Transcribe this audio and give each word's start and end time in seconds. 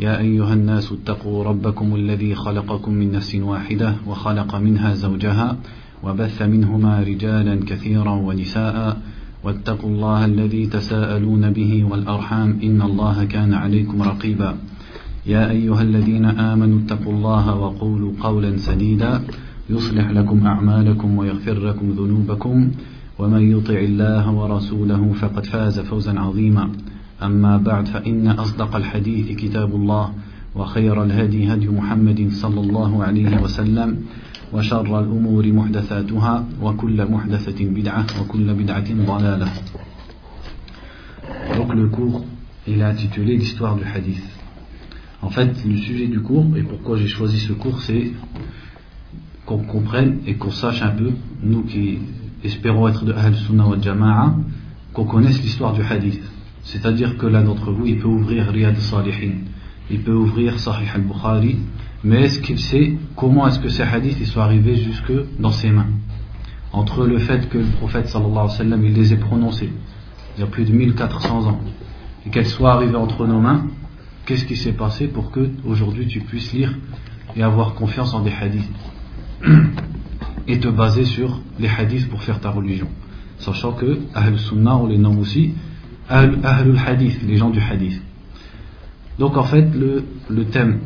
يا 0.00 0.18
أيها 0.18 0.54
الناس 0.54 0.92
اتقوا 0.92 1.44
ربكم 1.44 1.94
الذي 1.94 2.34
خلقكم 2.34 2.92
من 2.94 3.12
نفس 3.12 3.34
واحدة 3.34 3.94
وخلق 4.06 4.56
منها 4.56 4.94
زوجها 4.94 5.56
وبث 6.04 6.42
منهما 6.42 7.02
رجالا 7.02 7.60
كثيرا 7.66 8.10
ونساء 8.10 9.00
واتقوا 9.44 9.90
الله 9.90 10.24
الذي 10.24 10.66
تساءلون 10.66 11.50
به 11.50 11.84
والأرحام 11.90 12.58
إن 12.62 12.82
الله 12.82 13.24
كان 13.24 13.54
عليكم 13.54 14.02
رقيبا. 14.02 14.56
يا 15.26 15.50
أيها 15.50 15.82
الذين 15.82 16.24
آمنوا 16.24 16.78
اتقوا 16.80 17.12
الله 17.12 17.54
وقولوا 17.56 18.12
قولا 18.20 18.56
سديدا 18.56 19.22
يصلح 19.70 20.10
لكم 20.10 20.46
أعمالكم 20.46 21.18
ويغفر 21.18 21.58
لكم 21.68 21.90
ذنوبكم 21.90 22.70
ومن 23.18 23.50
يطع 23.50 23.78
الله 23.78 24.32
ورسوله 24.32 25.12
فقد 25.12 25.46
فاز 25.46 25.80
فوزا 25.80 26.20
عظيما. 26.20 26.70
أما 27.22 27.56
بعد 27.56 27.88
فإن 27.88 28.28
أصدق 28.28 28.76
الحديث 28.76 29.36
كتاب 29.36 29.74
الله 29.74 30.12
وخير 30.54 31.02
الهدي 31.02 31.52
هدي 31.54 31.68
محمد 31.68 32.28
صلى 32.32 32.60
الله 32.60 33.04
عليه 33.04 33.42
وسلم 33.42 33.98
وشر 34.52 35.00
الأمور 35.00 35.52
محدثاتها 35.52 36.44
وكل 36.62 37.10
محدثة 37.10 37.64
بدعة 37.64 38.06
وكل 38.20 38.54
بدعة 38.54 38.88
ضلالة 39.06 39.48
Donc 41.56 41.74
le 41.74 41.88
cours, 41.88 42.24
il 42.66 42.80
est 42.80 42.84
intitulé 42.84 43.36
l'histoire 43.36 43.76
du 43.76 43.84
hadith. 43.84 44.22
En 45.22 45.30
fait, 45.30 45.64
le 45.64 45.76
sujet 45.76 46.06
du 46.06 46.20
cours, 46.20 46.46
et 46.56 46.62
pourquoi 46.62 46.96
j'ai 46.96 47.08
choisi 47.08 47.38
ce 47.38 47.52
cours, 47.52 47.80
c'est 47.82 48.12
qu'on 49.44 49.58
comprenne 49.58 50.18
et 50.26 50.34
qu'on 50.34 50.50
sache 50.50 50.82
un 50.82 50.90
peu, 50.90 51.10
nous 51.42 51.62
qui 51.62 51.98
espérons 52.44 52.86
être 52.88 53.04
de 53.04 53.12
Ahl 53.12 53.34
Sunnah 53.34 53.66
wa 53.66 53.80
Jama'a, 53.80 54.36
qu'on 54.92 55.04
connaisse 55.04 55.42
l'histoire 55.42 55.72
du 55.72 55.82
hadith. 55.82 56.22
C'est-à-dire 56.68 57.16
que 57.16 57.26
l'un 57.26 57.44
d'entre 57.44 57.72
vous, 57.72 57.86
il 57.86 57.98
peut 57.98 58.08
ouvrir 58.08 58.46
Riyad 58.48 58.74
al-Salihin, 58.74 59.36
il 59.90 60.02
peut 60.02 60.12
ouvrir 60.12 60.60
Sahih 60.60 60.86
al-Bukhari, 60.94 61.56
mais 62.04 62.24
est-ce 62.24 62.40
qu'il 62.40 62.58
sait 62.58 62.92
comment 63.16 63.48
est-ce 63.48 63.58
que 63.58 63.70
ces 63.70 63.84
hadiths 63.84 64.18
ils 64.20 64.26
sont 64.26 64.40
arrivés 64.40 64.76
jusque 64.76 65.12
dans 65.40 65.50
ses 65.50 65.70
mains? 65.70 65.86
Entre 66.74 67.06
le 67.06 67.18
fait 67.20 67.48
que 67.48 67.56
le 67.56 67.64
prophète 67.78 68.08
sallallahu 68.08 68.32
alayhi 68.32 68.50
wa 68.50 68.56
sallam, 68.56 68.84
il 68.84 68.92
les 68.92 69.14
ait 69.14 69.16
prononcés, 69.16 69.72
il 70.36 70.40
y 70.40 70.42
a 70.42 70.46
plus 70.46 70.66
de 70.66 70.72
1400 70.72 71.46
ans, 71.46 71.58
et 72.26 72.28
qu'elles 72.28 72.44
soient 72.44 72.74
arrivées 72.74 72.96
entre 72.96 73.26
nos 73.26 73.40
mains, 73.40 73.64
qu'est-ce 74.26 74.44
qui 74.44 74.56
s'est 74.56 74.74
passé 74.74 75.08
pour 75.08 75.30
que 75.30 75.48
aujourd'hui 75.64 76.06
tu 76.06 76.20
puisses 76.20 76.52
lire 76.52 76.76
et 77.34 77.42
avoir 77.42 77.76
confiance 77.76 78.12
en 78.12 78.20
des 78.20 78.32
hadiths 78.32 78.70
et 80.46 80.60
te 80.60 80.68
baser 80.68 81.06
sur 81.06 81.40
les 81.58 81.68
hadiths 81.68 82.10
pour 82.10 82.22
faire 82.22 82.40
ta 82.40 82.50
religion? 82.50 82.88
Sachant 83.38 83.72
que 83.72 84.00
Ahl 84.14 84.38
Sunnah, 84.38 84.76
on 84.76 84.86
les 84.86 84.98
nomme 84.98 85.18
aussi 85.18 85.54
Ahlul 86.08 86.78
Hadith, 86.78 87.22
les 87.26 87.36
gens 87.36 87.50
du 87.50 87.60
Hadith. 87.60 88.00
Donc 89.18 89.36
en 89.36 89.44
fait, 89.44 89.68
le, 89.74 90.04
le 90.28 90.44
thème, 90.46 90.80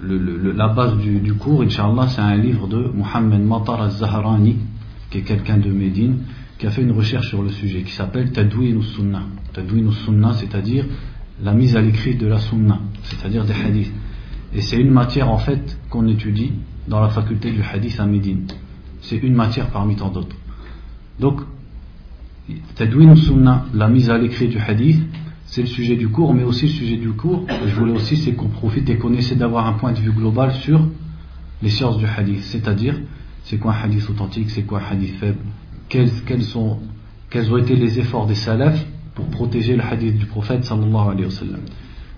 le, 0.00 0.52
la 0.52 0.68
base 0.68 0.96
du, 0.98 1.34
cours, 1.34 1.62
Inch'Allah, 1.62 2.08
c'est 2.08 2.20
un 2.20 2.36
livre 2.36 2.66
de 2.66 2.90
Muhammad 2.94 3.40
Matar 3.40 3.82
al-Zahrani, 3.82 4.56
qui 5.10 5.18
est 5.18 5.22
quelqu'un 5.22 5.58
de 5.58 5.70
Médine, 5.70 6.18
qui 6.58 6.66
a 6.66 6.70
fait 6.70 6.82
une 6.82 6.92
recherche 6.92 7.28
sur 7.28 7.42
le 7.42 7.50
sujet, 7.50 7.82
qui 7.82 7.92
s'appelle 7.92 8.32
Tadwin 8.32 8.76
al-Sunnah. 8.76 9.24
Tadwin 9.52 9.88
al-Sunnah, 9.88 10.34
c'est-à-dire 10.34 10.86
la 11.42 11.52
mise 11.52 11.76
à 11.76 11.80
l'écrit 11.80 12.14
de 12.14 12.26
la 12.26 12.38
Sunnah, 12.38 12.80
c'est-à-dire 13.02 13.44
des 13.44 13.54
hadiths. 13.54 13.92
Et 14.54 14.60
c'est 14.60 14.76
une 14.76 14.90
matière 14.90 15.30
en 15.30 15.38
fait 15.38 15.78
qu'on 15.90 16.06
étudie 16.06 16.52
dans 16.86 17.00
la 17.00 17.08
faculté 17.08 17.50
du 17.50 17.62
hadith 17.62 17.98
à 17.98 18.06
Médine. 18.06 18.46
C'est 19.00 19.16
une 19.16 19.34
matière 19.34 19.68
parmi 19.70 19.96
tant 19.96 20.10
d'autres. 20.10 20.36
Donc, 21.18 21.40
Tadwin 22.74 23.14
Sunnah, 23.14 23.66
la 23.72 23.88
mise 23.88 24.10
à 24.10 24.18
l'écrit 24.18 24.48
du 24.48 24.58
hadith, 24.58 25.00
c'est 25.46 25.62
le 25.62 25.68
sujet 25.68 25.96
du 25.96 26.08
cours, 26.08 26.34
mais 26.34 26.44
aussi 26.44 26.66
le 26.66 26.72
sujet 26.72 26.96
du 26.96 27.10
cours, 27.10 27.46
je 27.66 27.74
voulais 27.74 27.92
aussi, 27.92 28.16
c'est 28.16 28.32
qu'on 28.32 28.48
profite 28.48 28.88
et 28.88 28.96
qu'on 28.96 29.12
essaie 29.12 29.34
d'avoir 29.36 29.66
un 29.66 29.74
point 29.74 29.92
de 29.92 29.98
vue 29.98 30.12
global 30.12 30.52
sur 30.54 30.86
les 31.62 31.70
sciences 31.70 31.98
du 31.98 32.06
hadith, 32.06 32.42
c'est-à-dire, 32.42 33.00
c'est 33.44 33.58
quoi 33.58 33.74
un 33.74 33.84
hadith 33.84 34.08
authentique, 34.08 34.50
c'est 34.50 34.62
quoi 34.62 34.80
un 34.80 34.92
hadith 34.92 35.14
faible, 35.16 35.38
quels, 35.88 36.10
quels, 36.26 36.42
sont, 36.42 36.78
quels 37.30 37.52
ont 37.52 37.58
été 37.58 37.76
les 37.76 37.98
efforts 38.00 38.26
des 38.26 38.34
salafs 38.34 38.84
pour 39.14 39.26
protéger 39.26 39.76
le 39.76 39.82
hadith 39.82 40.16
du 40.16 40.26
prophète 40.26 40.64
sallallahu 40.64 41.10
alayhi 41.10 41.24
wa 41.26 41.30
sallam? 41.30 41.60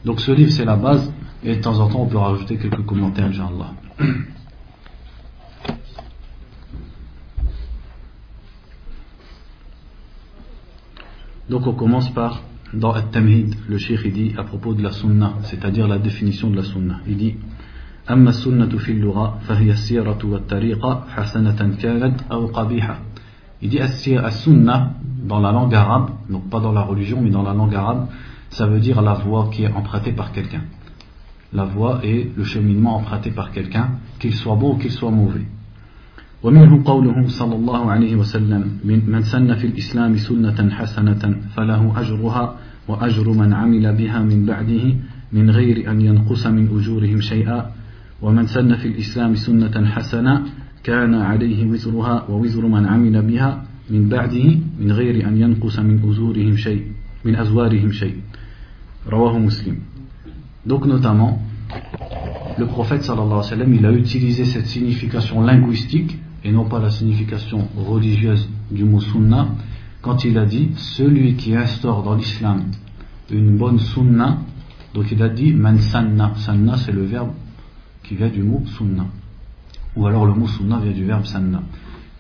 Donc 0.05 0.21
ce 0.21 0.33
livre, 0.33 0.51
c'est 0.51 0.65
la 0.65 0.77
base, 0.77 1.13
et 1.45 1.57
de 1.57 1.61
temps 1.61 1.79
en 1.81 1.89
temps, 1.89 2.03
on 2.03 2.07
peut 2.07 2.19
rajouter 2.19 2.57
quelques 2.57 2.85
commentaires, 2.87 3.27
inshallah. 3.27 3.75
Donc 11.50 11.68
on 11.68 11.74
commence 11.74 12.10
par, 12.12 12.42
dans 12.74 12.92
At-Tamhid, 12.92 13.56
le 13.68 13.78
cheikh 13.78 14.02
il 14.06 14.14
dit 14.14 14.34
à 14.38 14.44
propos 14.44 14.74
de 14.74 14.84
la 14.84 14.92
sunna, 14.92 15.34
c'est-à-dire 15.44 15.88
la 15.88 15.98
définition 15.98 16.50
de 16.50 16.56
la 16.58 16.64
sunna. 16.64 17.00
Il 17.08 17.18
dit 17.18 17.36
أما 18.10 18.30
السنة 18.30 18.78
في 18.78 18.92
اللغة 18.92 19.40
فهي 19.48 19.72
السيرة 19.72 20.18
والطريقة 20.24 21.04
حسنة 21.10 21.76
كانت 21.82 22.22
أو 22.32 22.48
قبيحة. 22.48 23.00
Il 23.62 23.70
dit 23.70 23.80
as-sunna 23.80 24.94
dans 25.28 25.40
la 25.40 25.52
langue 25.52 25.76
arabe, 25.76 26.12
donc 26.30 26.50
pas 26.50 26.60
dans 26.60 26.72
la 26.72 26.82
religion 26.82 27.22
mais 27.22 27.30
dans 27.30 27.44
la 27.44 27.54
langue 27.54 27.76
arabe, 27.76 28.08
ça 28.50 28.66
veut 28.66 28.80
dire 28.80 29.02
la 29.02 29.14
voie 29.14 29.50
qui 29.52 29.64
est 29.64 29.72
empruntée 29.72 30.14
par 30.14 30.32
quelqu'un. 30.32 30.62
La 31.54 31.66
voie 31.66 32.00
et 32.04 32.32
le 32.36 32.44
cheminement 32.44 32.96
emprunté 32.96 33.32
par 33.32 33.52
quelqu'un, 33.52 34.00
qu'il 34.18 34.34
soit 34.34 34.56
bon 34.56 34.76
ou 34.76 34.78
qu'il 34.78 34.92
soit 34.92 35.12
mauvais. 35.12 35.46
ومنه 36.45 36.85
قوله 36.85 37.29
صلى 37.29 37.57
الله 37.57 37.91
عليه 37.91 38.17
وسلم 38.17 38.63
من 38.85 39.23
سن 39.23 39.55
في 39.55 39.67
الإسلام 39.67 40.17
سنة 40.17 40.71
حسنة 40.71 41.23
فله 41.57 41.83
أجرها 42.01 42.45
وأجر 42.89 43.27
من 43.33 43.53
عمل 43.53 43.85
بها 43.97 44.19
من 44.23 44.47
بعده 44.47 44.85
من 45.33 45.51
غير 45.51 45.91
أن 45.91 46.01
ينقص 46.01 46.47
من 46.47 46.69
أجورهم 46.69 47.21
شيئا. 47.21 47.71
ومن 48.23 48.47
سن 48.47 48.77
في 48.77 48.89
الإسلام 48.89 49.35
سنة 49.35 49.87
حسنة 49.87 50.43
كان 50.85 51.15
عليه 51.15 51.67
وزرها 51.71 52.29
ووزر 52.29 52.67
من 52.67 52.87
عمل 52.87 53.23
بها 53.23 53.65
من 53.91 54.09
بعده 54.09 54.47
من 54.81 54.93
غير 54.93 55.29
أن 55.29 55.35
ينقص 55.41 55.79
من 55.79 55.97
أجورهم 56.05 56.57
شيء 56.57 56.83
من 57.25 57.37
أزوارهم 57.37 57.93
شيء. 57.93 58.17
رواه 59.09 59.39
مسلم. 59.39 59.77
Donc 60.67 60.87
notamment, 60.87 61.41
le 62.59 62.67
prophète 62.67 63.03
sallallahu 63.03 63.41
alayhi 63.41 63.51
wa 63.51 63.57
sallam, 63.57 63.75
il 63.75 63.87
a 63.87 63.93
utilisé 63.93 64.45
cette 64.45 64.67
signification 64.67 65.43
linguistique 65.43 66.19
et 66.45 66.53
non 66.53 66.67
pas 66.67 66.79
la 66.79 66.91
signification 66.91 67.69
religieuse 67.77 68.49
du 68.71 68.85
mot 68.85 69.01
sunna, 69.01 69.49
quand 70.03 70.25
il 70.25 70.37
a 70.37 70.45
dit 70.45 70.71
celui 70.77 71.35
qui 71.35 71.57
instaure 71.57 72.03
dans 72.03 72.15
l'islam 72.15 72.65
une 73.31 73.57
bonne 73.57 73.79
sunna, 73.79 74.39
donc 74.93 75.11
il 75.11 75.23
a 75.23 75.31
dit 75.31 75.53
man 75.55 75.79
sanna. 75.79 76.35
Sanna 76.37 76.77
c'est 76.77 76.93
le 76.93 77.05
verbe 77.05 77.31
qui 78.03 78.15
vient 78.15 78.29
du 78.29 78.43
mot 78.43 78.63
sunna. 78.77 79.07
Ou 79.97 80.07
alors 80.07 80.27
le 80.27 80.35
mot 80.35 80.47
sunna 80.47 80.79
vient 80.79 80.93
du 80.93 81.05
verbe 81.05 81.25
sanna. 81.25 81.63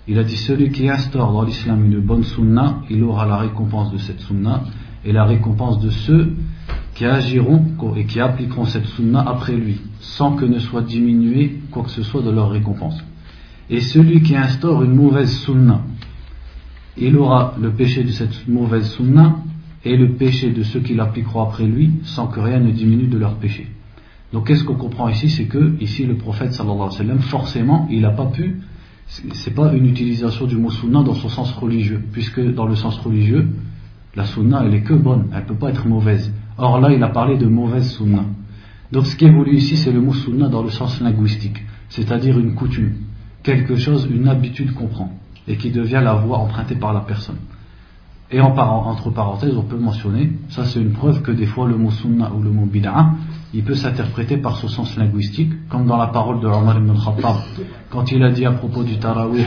Il 0.08 0.18
a 0.18 0.24
dit 0.24 0.36
celui 0.36 0.70
qui 0.70 0.88
instaure 0.88 1.32
dans 1.32 1.42
l'islam 1.42 1.84
une 1.84 2.00
bonne 2.00 2.24
sunna, 2.24 2.80
il 2.88 3.02
aura 3.04 3.26
la 3.26 3.36
récompense 3.36 3.92
de 3.92 3.98
cette 3.98 4.20
sunna 4.20 4.64
et 5.04 5.12
la 5.12 5.24
récompense 5.24 5.80
de 5.80 5.90
ceux 5.90 6.34
qui 6.94 7.04
agiront 7.04 7.64
et 7.96 8.06
qui 8.06 8.20
appliqueront 8.20 8.64
cette 8.64 8.86
sunna 8.86 9.20
après 9.20 9.54
lui, 9.54 9.80
sans 10.00 10.36
que 10.36 10.44
ne 10.44 10.58
soit 10.58 10.82
diminué 10.82 11.60
quoi 11.70 11.82
que 11.82 11.90
ce 11.90 12.02
soit 12.02 12.22
de 12.22 12.30
leur 12.30 12.50
récompense. 12.50 13.02
Et 13.70 13.80
celui 13.80 14.22
qui 14.22 14.36
instaure 14.36 14.82
une 14.82 14.94
mauvaise 14.94 15.30
sunna, 15.38 15.82
il 16.96 17.16
aura 17.16 17.54
le 17.60 17.70
péché 17.72 18.04
de 18.04 18.10
cette 18.10 18.46
mauvaise 18.46 18.90
sunna 18.90 19.36
et 19.84 19.96
le 19.96 20.12
péché 20.12 20.50
de 20.50 20.62
ceux 20.62 20.80
qui 20.80 20.94
l'appliqueront 20.94 21.42
après 21.42 21.66
lui, 21.66 21.92
sans 22.04 22.26
que 22.26 22.40
rien 22.40 22.60
ne 22.60 22.70
diminue 22.70 23.06
de 23.06 23.18
leur 23.18 23.36
péché. 23.36 23.68
Donc 24.32 24.46
qu'est-ce 24.46 24.64
qu'on 24.64 24.74
comprend 24.74 25.08
ici? 25.08 25.28
C'est 25.28 25.46
que 25.46 25.74
ici 25.80 26.04
le 26.04 26.16
prophète 26.16 26.52
sallallahu 26.52 26.76
alayhi 26.76 26.90
wa 26.90 26.98
sallam, 26.98 27.18
forcément, 27.20 27.88
il 27.90 28.02
n'a 28.02 28.10
pas 28.10 28.26
pu, 28.26 28.60
c'est 29.06 29.54
pas 29.54 29.72
une 29.72 29.86
utilisation 29.86 30.46
du 30.46 30.56
mot 30.56 30.70
sunna 30.70 31.02
dans 31.02 31.14
son 31.14 31.28
sens 31.28 31.52
religieux, 31.52 32.02
puisque 32.12 32.40
dans 32.54 32.66
le 32.66 32.74
sens 32.74 32.98
religieux, 32.98 33.48
la 34.14 34.24
sunna 34.24 34.62
elle 34.64 34.74
est 34.74 34.82
que 34.82 34.94
bonne, 34.94 35.26
elle 35.32 35.42
ne 35.42 35.46
peut 35.46 35.54
pas 35.54 35.70
être 35.70 35.86
mauvaise. 35.86 36.32
Or 36.58 36.80
là, 36.80 36.92
il 36.92 37.02
a 37.02 37.08
parlé 37.08 37.36
de 37.36 37.46
mauvaise 37.46 37.90
sunna. 37.92 38.24
Donc 38.92 39.06
ce 39.06 39.16
qui 39.16 39.24
est 39.24 39.30
voulu 39.30 39.56
ici, 39.56 39.76
c'est 39.76 39.92
le 39.92 40.00
mot 40.00 40.12
sunna 40.12 40.48
dans 40.48 40.62
le 40.62 40.70
sens 40.70 41.00
linguistique, 41.00 41.62
c'est-à-dire 41.88 42.38
une 42.38 42.54
coutume 42.54 42.92
quelque 43.44 43.76
chose, 43.76 44.08
une 44.10 44.26
habitude 44.26 44.72
qu'on 44.74 44.88
prend 44.88 45.12
et 45.46 45.56
qui 45.56 45.70
devient 45.70 46.00
la 46.02 46.14
voie 46.14 46.38
empruntée 46.38 46.74
par 46.74 46.92
la 46.92 47.00
personne. 47.00 47.36
Et 48.30 48.40
en 48.40 48.56
entre 48.56 49.10
parenthèses, 49.10 49.54
on 49.56 49.62
peut 49.62 49.76
mentionner, 49.76 50.32
ça 50.48 50.64
c'est 50.64 50.80
une 50.80 50.92
preuve 50.92 51.22
que 51.22 51.30
des 51.30 51.46
fois 51.46 51.68
le 51.68 51.76
mot 51.76 51.90
sunna 51.90 52.32
ou 52.32 52.42
le 52.42 52.50
mot 52.50 52.64
bid'a, 52.64 53.12
il 53.52 53.62
peut 53.62 53.74
s'interpréter 53.74 54.38
par 54.38 54.56
ce 54.56 54.66
sens 54.66 54.96
linguistique, 54.96 55.52
comme 55.68 55.86
dans 55.86 55.98
la 55.98 56.08
parole 56.08 56.40
de 56.40 56.46
Omar 56.46 56.78
ibn 56.78 56.90
al-Khattab, 56.90 57.36
quand 57.90 58.10
il 58.10 58.24
a 58.24 58.30
dit 58.30 58.46
à 58.46 58.52
propos 58.52 58.82
du 58.82 58.98
tarawih, 58.98 59.44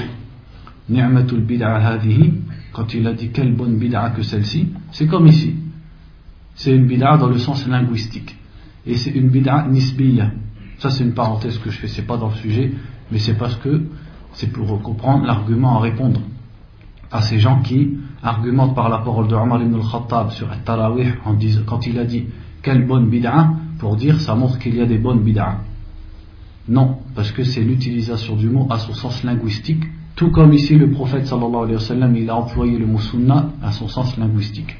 ni'matul 0.89 1.41
bid'a 1.41 1.75
hadihi, 1.75 2.35
quand 2.71 2.94
il 2.94 3.05
a 3.07 3.13
dit 3.13 3.29
quelle 3.29 3.53
bonne 3.55 3.77
bid'a 3.77 4.11
que 4.11 4.21
celle-ci, 4.21 4.69
c'est 4.91 5.07
comme 5.07 5.27
ici. 5.27 5.55
C'est 6.53 6.73
une 6.73 6.85
bid'a 6.85 7.17
dans 7.17 7.27
le 7.27 7.39
sens 7.39 7.67
linguistique. 7.67 8.38
Et 8.85 8.95
c'est 8.95 9.11
une 9.11 9.29
bid'a 9.29 9.67
nisbiya. 9.67 10.31
Ça 10.77 10.91
c'est 10.91 11.03
une 11.03 11.13
parenthèse 11.13 11.57
que 11.57 11.71
je 11.71 11.79
fais, 11.79 11.88
c'est 11.88 12.05
pas 12.05 12.17
dans 12.17 12.29
le 12.29 12.35
sujet, 12.35 12.71
mais 13.12 13.19
c'est 13.19 13.38
parce 13.38 13.56
que 13.56 13.83
c'est 14.33 14.51
pour 14.51 14.81
comprendre 14.81 15.25
l'argument 15.25 15.77
à 15.77 15.80
répondre 15.80 16.21
à 17.12 17.21
ces 17.21 17.39
gens 17.39 17.62
qui 17.62 17.98
argumentent 18.21 18.75
par 18.75 18.89
la 18.89 19.00
parole 19.00 19.27
de 19.27 19.36
Omar 19.36 19.62
ibn 19.62 19.75
al-Khattab 19.75 20.31
sur 20.31 20.51
Al-Tarawih 20.51 21.13
quand 21.65 21.88
il 21.88 21.98
a 22.00 22.06
dit 22.06 22.25
quelle 22.62 22.86
bonne 22.86 23.09
bid'a 23.09 23.51
pour 23.80 23.95
dire 23.95 24.19
ça 24.19 24.36
montre 24.36 24.59
qu'il 24.59 24.75
y 24.75 24.81
a 24.81 24.86
des 24.86 24.98
bonnes 24.98 25.21
bid'a. 25.21 25.59
Non, 26.68 26.98
parce 27.15 27.31
que 27.31 27.44
c'est 27.44 27.62
l'utilisation 27.62 28.36
du 28.36 28.50
mot 28.50 28.68
à 28.69 28.77
son 28.77 28.94
sens 28.94 29.24
linguistique, 29.24 29.83
tout 30.15 30.31
comme 30.31 30.51
ici 30.54 30.75
le 30.75 30.92
prophète 30.92 31.25
sallallahu 31.25 31.63
alayhi 31.63 31.75
wa 31.75 31.80
sallam 31.80 32.15
il 32.15 32.30
a 32.30 32.36
employé 32.36 32.77
le 32.77 32.86
mot 32.86 33.00
sunna 33.00 33.51
à 33.62 33.71
son 33.71 33.88
sens 33.88 34.18
linguistique. 34.18 34.75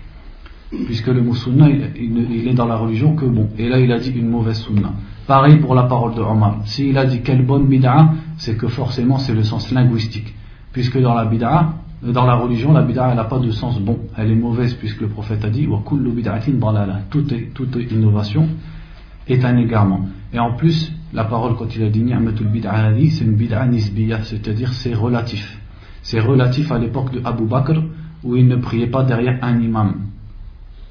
Puisque 0.70 1.08
le 1.08 1.22
mot 1.22 1.34
sunna 1.34 1.70
il, 1.70 2.48
est 2.48 2.54
dans 2.54 2.66
la 2.66 2.76
religion 2.76 3.16
que 3.16 3.26
bon, 3.26 3.50
et 3.58 3.70
là 3.70 3.80
il 3.80 3.92
a 3.92 4.00
dit 4.00 4.12
une 4.12 4.30
mauvaise 4.30 4.58
sunna. 4.58 4.92
Pareil 5.26 5.58
pour 5.58 5.76
la 5.76 5.84
parole 5.84 6.14
de 6.14 6.22
Omar. 6.22 6.60
S'il 6.66 6.98
a 6.98 7.06
dit 7.06 7.22
quelle 7.22 7.46
bonne 7.46 7.68
bid'a, 7.68 8.12
c'est 8.38 8.58
que 8.58 8.68
forcément 8.68 9.18
c'est 9.18 9.34
le 9.34 9.44
sens 9.44 9.72
linguistique. 9.72 10.34
Puisque 10.74 11.00
dans 11.02 11.14
la 11.14 11.26
bid'a, 11.26 11.74
dans 12.04 12.26
la 12.26 12.36
religion, 12.36 12.74
la 12.74 12.82
bid'a 12.82 13.16
n'a 13.16 13.24
pas 13.24 13.40
de 13.40 13.50
sens 13.50 13.80
bon, 13.80 13.98
elle 14.18 14.30
est 14.30 14.36
mauvaise 14.36 14.74
puisque 14.74 15.02
le 15.02 15.08
prophète 15.08 15.46
a 15.46 15.50
dit 15.50 15.68
wa 15.68 15.82
kullu 15.88 16.12
bid'atin 16.12 16.52
toute, 17.10 17.34
toute 17.54 17.76
innovation 17.92 18.48
est 19.28 19.46
un 19.46 19.58
égarement. 19.58 20.02
Et 20.34 20.40
en 20.40 20.54
plus, 20.54 20.92
la 21.14 21.24
parole 21.24 21.56
quand 21.56 21.74
il 21.76 21.84
a 21.84 21.90
dit 21.90 22.02
ni'matul 22.02 22.48
bid'a 22.48 22.92
c'est 23.10 23.24
une 23.24 23.36
bid'a 23.36 23.66
nisbiya, 23.66 24.24
c'est-à-dire 24.24 24.74
c'est 24.74 24.94
relatif. 24.94 25.60
C'est 26.02 26.20
relatif 26.20 26.72
à 26.74 26.78
l'époque 26.78 27.14
de 27.14 27.22
Abu 27.24 27.46
Bakr 27.46 27.82
où 28.24 28.36
il 28.36 28.48
ne 28.48 28.58
priait 28.58 28.88
pas 28.88 29.04
derrière 29.04 29.40
un 29.42 29.60
imam. 29.60 30.07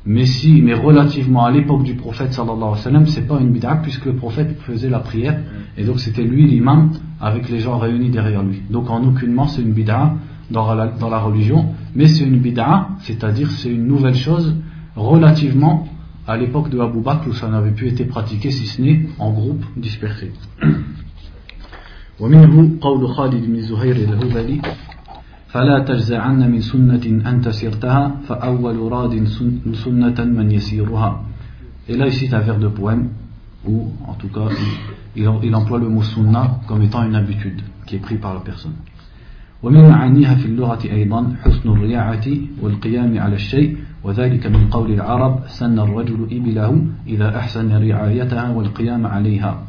Mais 0.06 0.26
si, 0.26 0.62
mais 0.64 0.74
relativement 0.74 1.46
à 1.46 1.52
l'époque 1.52 1.84
du 1.84 1.94
prophète 1.94 2.34
sallallahu 2.34 2.58
alayhi 2.58 2.72
wa 2.72 2.78
sallam, 2.78 3.08
c'est 3.08 3.28
pas 3.28 3.40
une 3.40 3.52
bid'a 3.52 3.76
puisque 3.76 4.06
le 4.06 4.16
prophète 4.16 4.58
faisait 4.62 4.90
la 4.90 5.00
prière 5.00 5.40
et 5.78 5.84
donc 5.84 6.00
c'était 6.00 6.24
lui 6.24 6.48
l'imam 6.48 6.92
avec 7.20 7.50
les 7.50 7.60
gens 7.60 7.78
réunis 7.78 8.10
derrière 8.10 8.42
lui. 8.42 8.64
Donc 8.70 8.90
en 8.90 9.04
aucunement 9.04 9.48
c'est 9.48 9.62
une 9.62 9.74
bid'a 9.74 10.16
dans 10.50 10.74
la, 10.74 10.88
dans 10.88 11.10
la 11.10 11.20
religion, 11.20 11.68
mais 11.96 12.08
c'est 12.08 12.24
une 12.24 12.40
bid'a, 12.40 12.90
c'est-à-dire 13.02 13.52
c'est 13.52 13.70
une 13.70 13.86
nouvelle 13.86 14.16
chose 14.16 14.56
relativement 14.96 15.88
à 16.28 16.36
l'époque 16.36 16.70
de 16.70 16.80
Abu 16.80 17.02
Bakr 17.02 17.28
où 17.28 17.34
ça 17.34 17.48
n'avait 17.48 17.72
pu 17.72 17.88
être 17.88 18.08
pratiqué 18.08 18.50
si 18.50 18.66
ce 18.66 18.82
n'est 18.82 19.08
en 19.20 19.32
groupe 19.32 19.64
dispersé. 19.78 20.32
ومنه 22.22 22.78
قول 22.82 23.08
خالد 23.10 23.46
بن 23.46 23.62
زهير 23.62 23.96
الهذلي 23.96 24.62
فلا 25.48 25.80
تجزعن 25.80 26.52
من 26.52 26.62
سنة 26.62 27.06
أنت 27.30 27.50
سرتها 27.50 28.16
فأول 28.28 28.92
راد 28.92 29.24
سنة 29.74 30.20
من 30.24 30.52
يسيرها 30.52 31.24
Et 31.90 31.98
là 31.98 32.08
ici 32.08 32.28
c'est 32.28 32.36
un 32.36 32.40
vers 32.40 32.60
de 32.60 32.68
poème 32.68 33.10
où 33.68 33.92
en 34.08 34.14
tout 34.14 34.30
cas 34.30 34.48
il, 35.16 35.30
il 35.44 35.56
emploie 35.56 35.80
le 35.80 35.90
mot 35.90 36.04
sunna 36.04 36.60
comme 36.68 36.84
étant 36.84 37.04
une 37.04 37.16
habitude 37.16 37.62
qui 37.86 37.96
est 37.96 38.00
prise 38.00 38.20
par 38.20 38.34
la 38.34 38.40
personne. 38.40 38.76
ومن 39.64 39.90
معانيها 39.90 40.36
في 40.36 40.46
اللغة 40.46 40.80
أيضا 40.92 41.36
حسن 41.44 41.70
الرياعة 41.70 42.28
والقيام 42.62 43.20
على 43.20 43.36
الشيء 43.36 43.78
وذلك 44.04 44.48
من 44.48 44.68
قول 44.70 44.92
العرب 44.92 45.40
سن 45.48 45.80
الرجل 45.80 46.28
إبله 46.32 46.86
إذا 47.08 47.38
أحسن 47.38 47.72
رعايتها 47.72 48.50
والقيام 48.50 49.06
عليها 49.06 49.64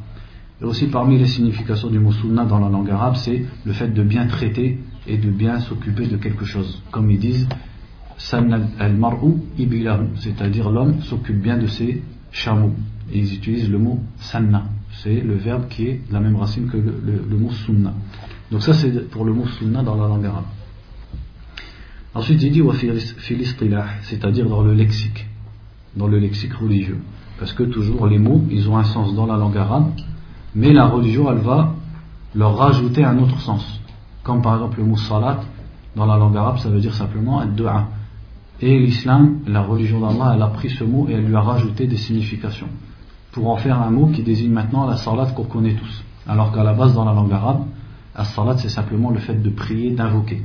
Et 0.61 0.65
aussi 0.65 0.87
parmi 0.87 1.19
les 1.19 1.27
significations 1.27 1.91
du 1.91 1.99
mot 1.99 2.13
sunna 2.13 2.45
dans 2.45 2.61
la 2.61 2.69
langue 2.69 2.89
arabe, 2.89 3.17
c'est 3.17 3.45
le 3.67 3.73
fait 3.73 3.89
de 3.89 4.03
bien 4.05 4.27
traiter 4.27 4.79
et 5.08 5.18
de 5.18 5.30
bien 5.30 5.60
s'occuper 5.60 6.08
de 6.08 6.18
quelque 6.18 6.46
chose. 6.46 6.82
Comme 6.92 7.10
ils 7.10 7.20
disent, 7.20 7.48
c'est-à-dire 10.16 10.70
l'homme 10.70 11.02
s'occupe 11.02 11.42
bien 11.42 11.58
de 11.58 11.68
ses 11.68 12.04
chameaux. 12.32 12.74
Ils 13.14 13.34
utilisent 13.34 13.70
le 13.70 13.78
mot 13.78 14.00
sanna, 14.18 14.66
c'est 15.04 15.22
le 15.22 15.36
verbe 15.36 15.68
qui 15.70 15.88
est 15.88 16.02
la 16.12 16.20
même 16.20 16.36
racine 16.36 16.68
que 16.68 16.78
le, 16.78 17.38
mot 17.38 17.52
sunna. 17.52 17.94
Donc 18.52 18.64
ça 18.64 18.74
c'est 18.74 19.10
pour 19.10 19.24
le 19.24 19.34
mot 19.34 19.46
sunna 19.46 19.84
dans 19.84 19.96
la 19.96 20.08
langue 20.08 20.26
arabe. 20.26 20.46
Ensuite 22.14 22.42
il 22.42 22.52
dit 22.52 22.64
c'est-à-dire 24.04 24.50
dans 24.50 24.62
le 24.64 24.74
lexique, 24.74 25.28
dans 25.96 26.08
le 26.08 26.20
lexique 26.20 26.54
religieux. 26.54 27.00
Parce 27.40 27.54
que 27.54 27.64
toujours 27.64 28.08
les 28.08 28.18
mots, 28.18 28.44
ils 28.50 28.68
ont 28.68 28.78
un 28.78 28.84
sens 28.84 29.14
dans 29.14 29.28
la 29.28 29.38
langue 29.38 29.58
arabe, 29.58 29.92
mais 30.56 30.74
la 30.74 30.88
religion, 30.88 31.32
elle 31.32 31.38
va 31.44 31.76
leur 32.34 32.58
rajouter 32.58 33.04
un 33.04 33.20
autre 33.20 33.40
sens. 33.40 33.77
Comme 34.28 34.42
par 34.42 34.56
exemple 34.56 34.80
le 34.80 34.86
mot 34.86 34.98
salat, 34.98 35.40
dans 35.96 36.06
la 36.06 36.18
langue 36.18 36.36
arabe, 36.36 36.58
ça 36.58 36.68
veut 36.68 36.82
dire 36.82 36.94
simplement 36.94 37.46
dua. 37.46 37.88
Et 38.60 38.78
l'islam, 38.78 39.40
la 39.48 39.62
religion 39.62 40.02
d'Allah, 40.02 40.34
elle 40.36 40.42
a 40.42 40.48
pris 40.48 40.70
ce 40.70 40.84
mot 40.84 41.08
et 41.08 41.14
elle 41.14 41.26
lui 41.26 41.36
a 41.36 41.40
rajouté 41.40 41.88
des 41.88 41.96
significations. 41.96 42.68
Pour 43.32 43.50
en 43.50 43.56
faire 43.56 43.82
un 43.82 43.90
mot 43.90 44.08
qui 44.08 44.24
désigne 44.24 44.52
maintenant 44.52 44.86
la 44.86 44.98
salat 44.98 45.28
qu'on 45.28 45.46
connaît 45.46 45.76
tous. 45.76 46.04
Alors 46.28 46.52
qu'à 46.52 46.62
la 46.64 46.74
base, 46.74 46.94
dans 46.94 47.06
la 47.06 47.14
langue 47.14 47.32
arabe, 47.32 47.68
as-salat, 48.16 48.58
c'est 48.58 48.68
simplement 48.68 49.12
le 49.12 49.20
fait 49.20 49.42
de 49.42 49.50
prier, 49.50 49.92
d'invoquer. 49.92 50.44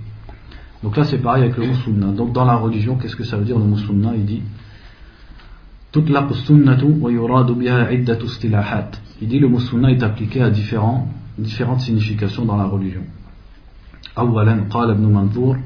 Donc 0.84 0.96
là, 0.96 1.02
c'est 1.02 1.18
pareil 1.18 1.42
avec 1.42 1.56
le 1.56 1.66
musulman. 1.66 2.12
Donc 2.12 2.32
dans 2.32 2.44
la 2.44 2.54
religion, 2.54 2.94
qu'est-ce 2.94 3.16
que 3.16 3.24
ça 3.24 3.36
veut 3.36 3.44
dire 3.44 3.58
le 3.58 3.64
musulman 3.64 4.12
Il 4.14 4.26
dit 4.26 4.42
la 5.92 6.28
Il 9.20 9.28
dit 9.28 9.38
le 9.40 9.48
musulman 9.48 9.88
est 9.88 10.02
appliqué 10.04 10.40
à 10.40 10.50
différentes 10.50 11.80
significations 11.80 12.44
dans 12.44 12.56
la 12.56 12.66
religion. 12.66 13.02
أولا 14.18 14.64
قال 14.70 14.90
ابن 14.90 15.04
منظور 15.04 15.58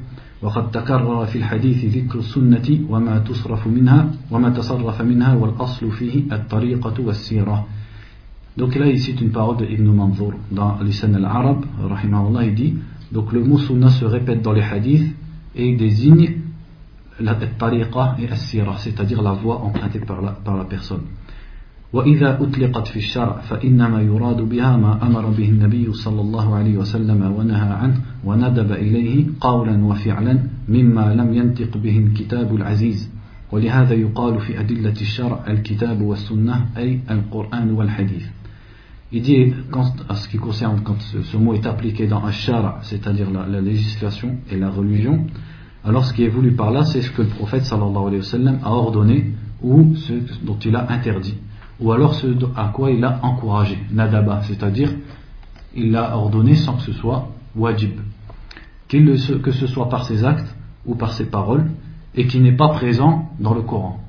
وقد 0.42 0.70
تكرر 0.70 1.26
في 1.26 1.38
الحديث 1.38 1.96
ذكر 1.96 2.18
السنة 2.18 2.78
وما 2.88 3.18
تصرف 3.18 3.66
منها 3.66 4.10
وما 4.30 4.50
تصرف 4.50 5.02
منها 5.02 5.34
والأصل 5.34 5.90
فيه 5.90 6.32
الطريقة 6.32 6.94
والسيرة 7.00 7.66
donc 8.56 8.74
là, 8.74 8.86
il 8.86 8.98
cite 8.98 9.20
une 9.20 9.32
parole 9.32 9.58
de 9.58 9.66
Ibn 9.66 9.84
Manzour 9.92 10.32
dans 10.50 10.78
l'Isan 10.80 11.12
al-Arab, 11.12 11.66
il 12.42 12.54
dit 12.54 12.74
donc 13.12 13.32
le 13.32 13.44
mot 13.44 13.58
sunna 13.58 13.90
se 13.90 14.06
répète 14.06 14.40
dans 14.40 14.52
les 14.52 14.62
hadiths 14.62 15.14
et 15.54 15.68
il 15.68 15.76
désigne 15.76 16.36
la 17.20 17.34
tariqa 17.34 18.16
et 18.18 18.30
as-sira, 18.30 18.78
c'est-à-dire 18.78 19.20
la 19.20 19.32
voie 19.32 19.58
empruntée 19.58 20.00
par 20.00 20.22
la, 20.22 20.32
par 20.32 20.56
la 20.56 20.64
personne. 20.64 21.02
وإذا 21.92 22.42
أطلقت 22.42 22.86
في 22.86 22.96
الشرع 22.96 23.40
فإنما 23.40 24.00
يراد 24.00 24.36
بها 24.36 24.76
ما 24.76 25.06
أمر 25.06 25.26
به 25.26 25.48
النبي 25.48 25.92
صلى 25.92 26.20
الله 26.20 26.54
عليه 26.54 26.76
وسلم 26.76 27.32
ونهى 27.38 27.72
عنه 27.72 28.00
وندب 28.24 28.72
إليه 28.72 29.26
قولا 29.40 29.84
وفعلا 29.84 30.38
مما 30.68 31.14
لم 31.14 31.34
ينطق 31.34 31.76
به 31.76 31.98
الكتاب 31.98 32.56
العزيز 32.56 33.10
ولهذا 33.52 33.94
يقال 33.94 34.40
في 34.40 34.60
أدلة 34.60 34.94
الشرع 35.00 35.44
الكتاب 35.48 36.02
والسنة 36.02 36.66
أي 36.76 37.00
القرآن 37.10 37.70
والحديث 37.70 38.26
Il 39.12 39.22
dit, 39.22 39.54
quand, 39.70 39.92
à 40.08 40.16
ce 40.16 40.28
qui 40.28 40.36
concerne 40.36 40.80
quand 40.82 41.00
ce, 41.00 41.36
mot 41.36 41.54
est 41.54 41.64
appliqué 41.64 42.08
dans 42.08 42.24
Ashara, 42.24 42.80
c'est-à-dire 42.82 43.30
la, 43.30 43.60
législation 43.60 44.38
et 44.50 44.56
la 44.56 44.68
religion, 44.68 45.26
alors 45.84 46.04
ce 46.04 46.12
qui 46.12 46.24
est 46.24 46.28
voulu 46.28 46.52
par 46.52 46.72
là, 46.72 46.84
c'est 46.84 47.02
ce 47.02 47.12
que 47.12 47.22
le 47.22 47.28
prophète 47.28 47.62
sallallahu 47.62 48.08
alayhi 48.08 48.16
wa 48.16 48.22
sallam 48.22 48.58
a 48.64 48.72
ordonné 48.72 49.32
ou 49.62 49.94
ce 49.94 50.12
dont 50.44 50.58
il 50.58 50.74
a 50.74 50.90
interdit, 50.90 51.36
ou 51.80 51.92
alors 51.92 52.14
ce 52.14 52.26
à 52.56 52.68
quoi 52.68 52.90
il 52.90 53.04
a 53.04 53.20
encouragé, 53.22 53.78
nadaba, 53.92 54.42
c'est-à-dire 54.42 54.92
il 55.74 55.90
l'a 55.90 56.16
ordonné 56.16 56.54
sans 56.54 56.74
que 56.74 56.82
ce 56.82 56.92
soit 56.92 57.28
wajib, 57.54 58.00
que 58.88 59.52
ce 59.52 59.66
soit 59.66 59.88
par 59.88 60.06
ses 60.06 60.24
actes 60.24 60.54
ou 60.86 60.94
par 60.94 61.12
ses 61.12 61.26
paroles, 61.26 61.70
et 62.14 62.26
qui 62.26 62.40
n'est 62.40 62.56
pas 62.56 62.68
présent 62.68 63.30
dans 63.40 63.54
le 63.54 63.62
Coran. 63.62 64.00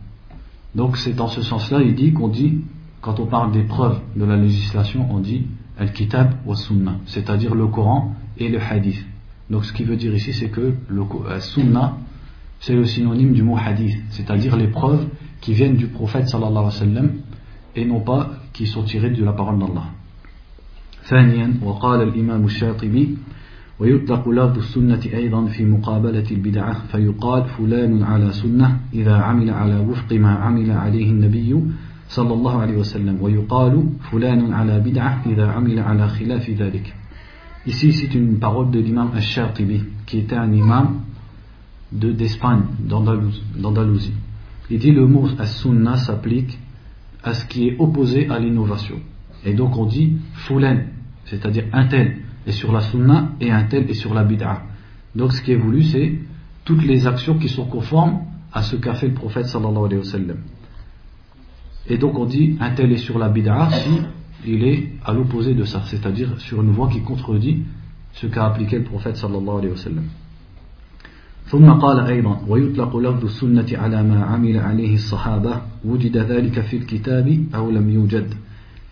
Donc 0.76 0.98
c'est 0.98 1.14
dans 1.14 1.28
ce 1.28 1.42
sens-là, 1.42 1.82
il 1.82 1.96
dit 1.96 2.14
qu'on 2.14 2.30
dit 2.30 2.62
quand 3.02 3.20
on 3.20 3.26
parle 3.26 3.52
des 3.52 3.64
preuves 3.64 4.00
de 4.16 4.26
la 4.26 4.38
législation, 4.38 5.08
on 5.12 5.20
dit 5.20 5.48
Al-Kitab 5.78 6.36
wa 6.46 6.56
Sunnah, 6.56 6.98
c'est-à-dire 7.06 7.54
le 7.54 7.68
Coran 7.68 8.16
et 8.38 8.50
le 8.50 8.60
Hadith. 8.60 9.06
Donc 9.50 9.66
ce 9.66 9.74
qui 9.74 9.84
veut 9.84 9.96
dire 9.96 10.14
ici, 10.14 10.34
c'est 10.34 10.50
que 10.50 10.74
le 10.88 11.02
euh, 11.26 11.40
Sunnah, 11.40 11.98
c'est 12.60 12.74
le 12.74 12.86
synonyme 12.86 13.34
du 13.34 13.44
mot 13.44 13.58
Hadith, 13.58 13.96
c'est-à-dire 14.10 14.56
les 14.56 14.68
preuves 14.68 15.08
qui 15.42 15.54
viennent 15.54 15.76
du 15.76 15.88
prophète 15.88 16.28
sallallahu 16.28 16.52
alayhi 16.52 16.66
wa 16.66 16.72
sallam 16.72 17.12
et 17.78 17.86
non 17.86 18.02
pas 18.02 18.32
qui 18.54 18.66
sont 18.68 18.84
tirées 18.84 19.12
de 19.12 19.24
la 19.24 19.34
parole 19.34 19.60
d'Allah. 19.60 19.94
ثانيا 21.08 21.64
وقال 21.64 22.02
الإمام 22.02 22.46
الشاطبي 22.46 23.18
ويطلق 23.80 24.30
لفظ 24.30 24.58
السنة 24.58 25.00
أيضا 25.14 25.46
في 25.46 25.66
مقابلة 25.66 26.26
البدعة 26.32 26.74
فيقال 26.92 27.44
فلان 27.46 28.04
على 28.04 28.34
سنة 28.34 28.80
إذا 28.94 29.16
عمل 29.16 29.50
على 29.50 29.80
وفق 29.80 30.14
ما 30.14 30.36
عمل 30.36 30.72
عليه 30.72 31.10
النبي 31.12 31.56
sallallahu 32.08 32.60
alayhi 32.60 32.78
wa 32.78 32.86
sallam 32.86 33.18
Ici, 37.66 37.92
c'est 37.92 38.14
une 38.16 38.40
parole 38.40 38.72
de 38.72 38.80
l'imam 38.80 39.12
Ash-Shatibi, 39.14 39.84
qui 40.06 40.20
était 40.20 40.38
un 40.38 40.54
imam 40.54 41.02
d'Espagne, 41.92 42.62
d'Andalousie. 42.80 44.14
Il 44.70 44.80
dit 44.80 44.92
le 44.92 45.06
mot 45.06 45.28
as-sunna 45.38 45.98
s'applique 45.98 46.58
à 47.24 47.34
ce 47.34 47.46
qui 47.46 47.68
est 47.68 47.76
opposé 47.80 48.30
à 48.30 48.40
l'innovation. 48.40 49.00
Et 49.46 49.54
donc 49.54 49.78
on 49.78 49.86
dit 49.86 50.18
foulen, 50.34 50.88
c'est-à-dire 51.26 51.66
un 51.74 51.86
tel 51.86 52.18
est 52.46 52.52
sur 52.52 52.72
la 52.72 52.82
sunna 52.82 53.32
et 53.40 53.52
un 53.52 53.64
tel 53.64 53.90
est 53.90 53.94
sur 53.94 54.14
la 54.14 54.24
bid'a. 54.24 54.64
Donc 55.16 55.34
ce 55.34 55.42
qui 55.42 55.52
est 55.52 55.58
voulu 55.58 55.84
c'est 55.84 56.16
toutes 56.66 56.84
les 56.84 57.08
actions 57.08 57.38
qui 57.38 57.50
sont 57.50 57.66
conformes 57.66 58.22
à 58.54 58.62
ce 58.62 58.76
qu'a 58.76 58.94
fait 58.94 59.08
le 59.08 59.14
prophète 59.14 59.46
sallallahu 59.46 59.86
alayhi 59.86 60.00
wa 60.00 60.04
sallam. 60.04 60.38
Et 61.88 61.98
donc 61.98 62.18
on 62.18 62.26
dit 62.26 62.58
un 62.60 62.72
tel 62.72 62.92
est 62.92 62.98
sur 62.98 63.18
la 63.18 63.30
bid'a 63.30 63.70
si 63.72 64.02
il 64.46 64.64
est 64.64 64.94
à 65.04 65.14
l'opposé 65.14 65.54
de 65.54 65.64
ça, 65.64 65.82
c'est-à-dire 65.86 66.40
sur 66.40 66.62
une 66.62 66.72
voie 66.72 66.90
qui 66.90 67.02
contredit 67.02 67.64
ce 68.14 68.28
qu'a 68.28 68.46
appliqué 68.46 68.78
le 68.78 68.84
prophète 68.84 69.18
sallallahu 69.18 69.58
alayhi 69.58 69.72
wa 69.72 69.78
sallam. 69.78 70.06
ثم 71.48 71.70
قال 71.70 72.00
أيضا 72.00 72.42
ويطلق 72.48 72.98
لفظ 72.98 73.24
السنة 73.24 73.66
على 73.72 74.04
ما 74.04 74.24
عمل 74.24 74.58
عليه 74.58 74.94
الصحابة 74.96 75.62
وجد 75.86 76.18
ذلك 76.18 76.62
في 76.62 76.78
الكتاب 76.78 77.46
أو 77.56 77.72
لم 77.72 77.90
يوجد 77.90 78.34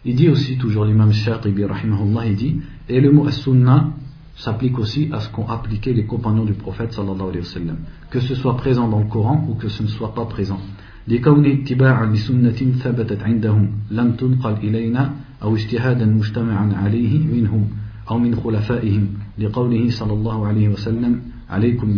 Il 0.07 0.13
dit 0.13 0.29
aussi, 0.29 0.55
toujours 0.57 0.85
l'imam 0.85 1.11
Shatibi, 1.11 1.65
rahimahullah, 1.65 2.27
il 2.27 2.35
dit, 2.35 2.57
et 2.87 3.01
le 3.01 3.11
mot 3.11 3.25
as-sunnah 3.25 3.89
s'applique 4.35 4.77
aussi 4.77 5.09
à 5.11 5.19
ce 5.19 5.31
qu'ont 5.31 5.47
appliqué 5.47 5.93
les 5.93 6.05
compagnons 6.05 6.45
du 6.45 6.53
prophète 6.53 6.93
sallallahu 6.93 7.29
alayhi 7.29 7.39
wa 7.39 7.43
sallam, 7.43 7.77
que 8.11 8.19
ce 8.19 8.35
soit 8.35 8.55
présent 8.55 8.87
dans 8.87 8.99
le 8.99 9.07
Coran 9.07 9.43
ou 9.49 9.55
que 9.55 9.67
ce 9.67 9.81
ne 9.81 9.87
soit 9.87 10.13
pas 10.13 10.25
présent. 10.25 10.59
لكون 11.07 11.45
اتباعا 11.45 12.05
لسنة 12.05 12.51
ثبتت 12.83 13.23
عندهم 13.23 13.71
لم 13.91 14.11
تنقل 14.11 14.53
إلينا 14.53 15.11
أو 15.43 15.55
اجتهادا 15.55 16.05
مجتمعا 16.05 16.73
عليه 16.73 17.19
منهم 17.19 17.67
أو 18.11 18.17
من 18.17 18.35
خلفائهم 18.35 19.07
لقوله 19.39 19.89
صلى 19.89 20.13
الله 20.13 20.47
عليه 20.47 20.69
وسلم 20.69 21.21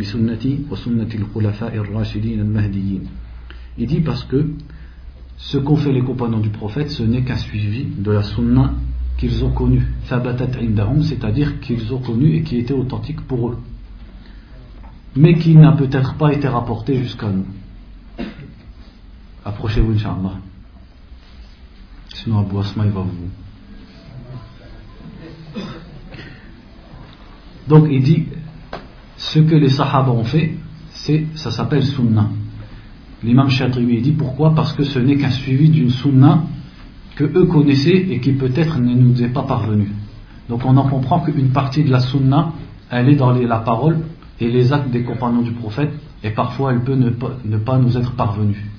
sunnati 0.04 0.66
al-khulafa'i. 1.20 1.80
Il 3.77 3.88
dit 3.88 4.01
parce 4.01 4.24
que 4.24 4.50
ce 5.38 5.58
qu'ont 5.58 5.75
fait 5.75 5.92
les 5.92 6.04
compagnons 6.04 6.39
du 6.39 6.50
prophète, 6.50 6.89
ce 6.89 7.04
n'est 7.04 7.24
qu'un 7.24 7.38
suivi 7.38 7.86
de 7.86 8.12
la 8.12 8.24
sunna 8.24 8.74
qu'ils 9.18 9.44
ont 9.44 9.51
connue, 9.51 9.86
thabatat 10.08 10.60
indahum, 10.60 11.04
c'est-à-dire 11.04 11.60
qu'ils 11.60 11.94
ont 11.94 12.00
connu 12.00 12.36
et 12.36 12.44
qui 12.44 12.58
était 12.58 12.74
authentique 12.74 13.22
pour 13.22 13.50
eux, 13.50 13.58
mais 15.16 15.38
qui 15.38 15.56
n'a 15.56 15.72
peut-être 15.72 16.16
pas 16.16 16.34
été 16.34 16.48
rapporté 16.48 16.98
jusqu'à 16.98 17.30
nous. 17.30 17.46
Approchez-vous, 19.44 19.94
Inch'Allah. 19.94 20.39
Sinon, 22.13 22.39
Abou 22.39 22.60
Asma, 22.60 22.86
il 22.86 22.92
va 22.92 23.01
vous. 23.01 23.12
Donc, 27.68 27.88
il 27.89 28.04
dit 28.04 28.27
ce 29.28 29.40
que 29.40 29.56
les 29.56 29.68
Sahaba 29.68 30.12
ont 30.12 30.24
fait, 30.24 30.54
c'est, 30.90 31.26
ça 31.36 31.52
s'appelle 31.52 31.84
Sunnah. 31.84 32.30
L'imam 33.24 33.50
Chatribi 33.50 34.02
dit 34.02 34.14
pourquoi? 34.14 34.56
Parce 34.56 34.72
que 34.72 34.84
ce 34.84 35.00
n'est 35.00 35.18
qu'un 35.18 35.32
suivi 35.32 35.70
d'une 35.70 35.90
sunna 35.90 36.44
que 37.18 37.26
eux 37.26 37.46
connaissaient 37.46 38.06
et 38.10 38.22
qui 38.22 38.32
peut-être 38.34 38.80
ne 38.80 38.94
nous 38.94 39.22
est 39.22 39.28
pas 39.28 39.44
parvenue. 39.44 39.92
Donc 40.48 40.62
on 40.66 40.78
en 40.78 40.88
comprend 40.88 41.20
qu'une 41.20 41.50
partie 41.50 41.84
de 41.84 41.92
la 41.92 42.00
sunna, 42.00 42.54
elle 42.90 43.10
est 43.10 43.16
dans 43.16 43.34
la 43.34 43.58
parole 43.58 43.98
et 44.40 44.50
les 44.50 44.72
actes 44.72 44.92
des 44.92 45.04
compagnons 45.04 45.42
du 45.42 45.52
prophète, 45.52 45.92
et 46.24 46.30
parfois 46.30 46.72
elle 46.72 46.82
peut 46.82 46.96
ne 46.96 47.10
pas, 47.58 47.78
nous 47.80 47.98
être 47.98 48.14
parvenue. 48.14 48.72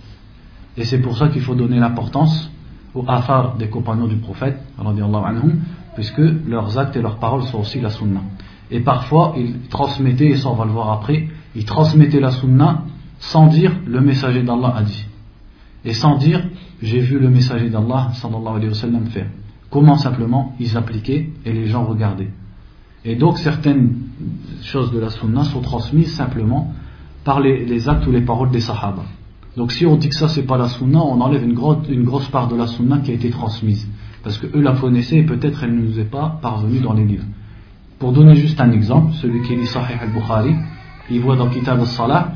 Et 0.78 0.84
c'est 0.84 1.00
pour 1.00 1.18
ça 1.18 1.28
qu'il 1.28 1.42
faut 1.42 1.56
donner 1.56 1.78
l'importance 1.78 2.50
aux 2.94 3.04
affaires 3.06 3.56
des 3.58 3.68
compagnons 3.68 4.06
du 4.06 4.16
prophète, 4.16 4.56
puisque 5.94 6.22
leurs 6.46 6.78
actes 6.78 6.96
et 6.96 7.02
leurs 7.02 7.18
paroles 7.18 7.42
sont 7.42 7.58
aussi 7.58 7.80
la 7.80 7.90
sunna. 7.90 8.22
Et 8.70 8.80
parfois, 8.80 9.34
ils 9.36 9.60
transmettaient, 9.68 10.30
et 10.30 10.36
ça 10.36 10.48
on 10.48 10.54
va 10.54 10.64
le 10.64 10.72
voir 10.72 10.90
après, 10.92 11.28
ils 11.54 11.64
transmettaient 11.64 12.20
la 12.20 12.30
sunna 12.30 12.84
sans 13.18 13.46
dire 13.46 13.72
le 13.86 14.00
messager 14.00 14.42
d'Allah 14.42 14.74
a 14.76 14.82
dit. 14.82 15.06
Et 15.84 15.92
sans 15.92 16.16
dire 16.18 16.44
j'ai 16.82 17.00
vu 17.00 17.18
le 17.18 17.28
messager 17.28 17.70
d'Allah 17.70 18.10
sallallahu 18.12 18.56
alayhi 18.56 18.68
wa 18.68 18.74
sallam 18.74 19.06
faire. 19.06 19.26
Comment 19.70 19.96
simplement 19.96 20.54
ils 20.60 20.76
appliquaient 20.76 21.30
et 21.44 21.52
les 21.52 21.66
gens 21.66 21.84
regardaient. 21.84 22.30
Et 23.04 23.16
donc 23.16 23.38
certaines 23.38 23.94
choses 24.62 24.92
de 24.92 24.98
la 24.98 25.10
sunna 25.10 25.44
sont 25.44 25.60
transmises 25.60 26.12
simplement 26.14 26.72
par 27.24 27.40
les, 27.40 27.88
actes 27.88 28.06
ou 28.06 28.12
les 28.12 28.22
paroles 28.22 28.50
des 28.50 28.60
sahaba. 28.60 29.02
Donc 29.56 29.72
si 29.72 29.86
on 29.86 29.96
dit 29.96 30.08
que 30.08 30.14
ça 30.14 30.28
c'est 30.28 30.46
pas 30.46 30.56
la 30.56 30.68
sunna, 30.68 31.00
on 31.00 31.20
enlève 31.20 31.42
une, 31.42 31.58
une 31.88 32.04
grosse 32.04 32.28
part 32.28 32.48
de 32.48 32.56
la 32.56 32.66
sunna 32.66 32.98
qui 32.98 33.10
a 33.10 33.14
été 33.14 33.30
transmise. 33.30 33.88
Parce 34.22 34.38
que 34.38 34.46
eux 34.56 34.60
la 34.60 34.72
connaissaient 34.72 35.18
et 35.18 35.24
peut-être 35.24 35.64
elle 35.64 35.74
ne 35.74 35.82
nous 35.82 35.98
est 35.98 36.10
pas 36.10 36.38
parvenue 36.40 36.80
dans 36.80 36.92
les 36.92 37.04
livres. 37.04 37.24
Pour 37.98 38.12
donner 38.12 38.36
juste 38.36 38.60
un 38.60 38.70
exemple, 38.70 39.14
celui 39.14 39.42
qui 39.42 39.56
lit 39.56 39.66
Sahih 39.66 39.98
al-Bukhari, 40.00 40.54
il 41.10 41.20
voit 41.20 41.36
dans 41.36 41.48
Kitab 41.48 41.80
al-Salah 41.80 42.32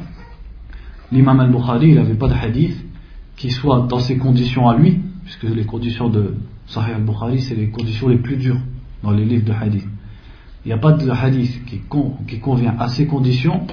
l'imam 1.12 1.38
al-Bukhari, 1.38 1.90
il 1.90 1.94
n'avait 1.94 2.14
pas 2.14 2.28
de 2.28 2.34
hadith 2.34 2.76
qui 3.36 3.50
soit 3.50 3.86
dans 3.88 3.98
ses 3.98 4.16
conditions 4.16 4.68
à 4.68 4.76
lui, 4.76 5.00
puisque 5.24 5.44
les 5.44 5.64
conditions 5.64 6.08
de 6.08 6.34
Sahih 6.66 6.94
al-Bukhari, 6.94 7.40
c'est 7.40 7.54
les 7.54 7.68
conditions 7.68 8.08
les 8.08 8.16
plus 8.16 8.36
dures 8.36 8.60
dans 9.02 9.12
les 9.12 9.24
livres 9.24 9.44
de 9.44 9.52
hadith. 9.52 9.86
Il 10.64 10.68
n'y 10.68 10.72
a 10.72 10.78
pas 10.78 10.92
de 10.92 11.10
hadith 11.10 11.64
qui, 11.64 12.38
convient 12.40 12.74
à 12.78 12.88
ces 12.88 13.06
conditions, 13.06 13.66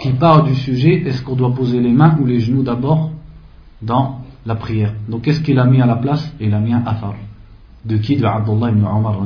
qui 0.00 0.12
part 0.12 0.44
du 0.44 0.54
sujet, 0.54 1.02
est-ce 1.06 1.22
qu'on 1.22 1.36
doit 1.36 1.54
poser 1.54 1.80
les 1.80 1.92
mains 1.92 2.16
ou 2.20 2.26
les 2.26 2.40
genoux 2.40 2.62
d'abord 2.62 3.10
dans 3.82 4.20
la 4.46 4.54
prière. 4.54 4.94
Donc 5.08 5.22
qu'est-ce 5.22 5.40
qu'il 5.40 5.58
a 5.58 5.64
mis 5.64 5.80
à 5.80 5.86
la 5.86 5.96
place? 5.96 6.34
Il 6.40 6.52
a 6.54 6.60
mis 6.60 6.72
un 6.72 6.84
athar. 6.86 7.14
De 7.84 7.96
qui? 7.98 8.16
De 8.16 8.24
Abdullah 8.24 8.70
ibn 8.70 8.84
Omar, 8.84 9.20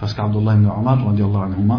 parce 0.00 0.14
qu'Abdullah 0.14 0.54
ibn 0.54 0.68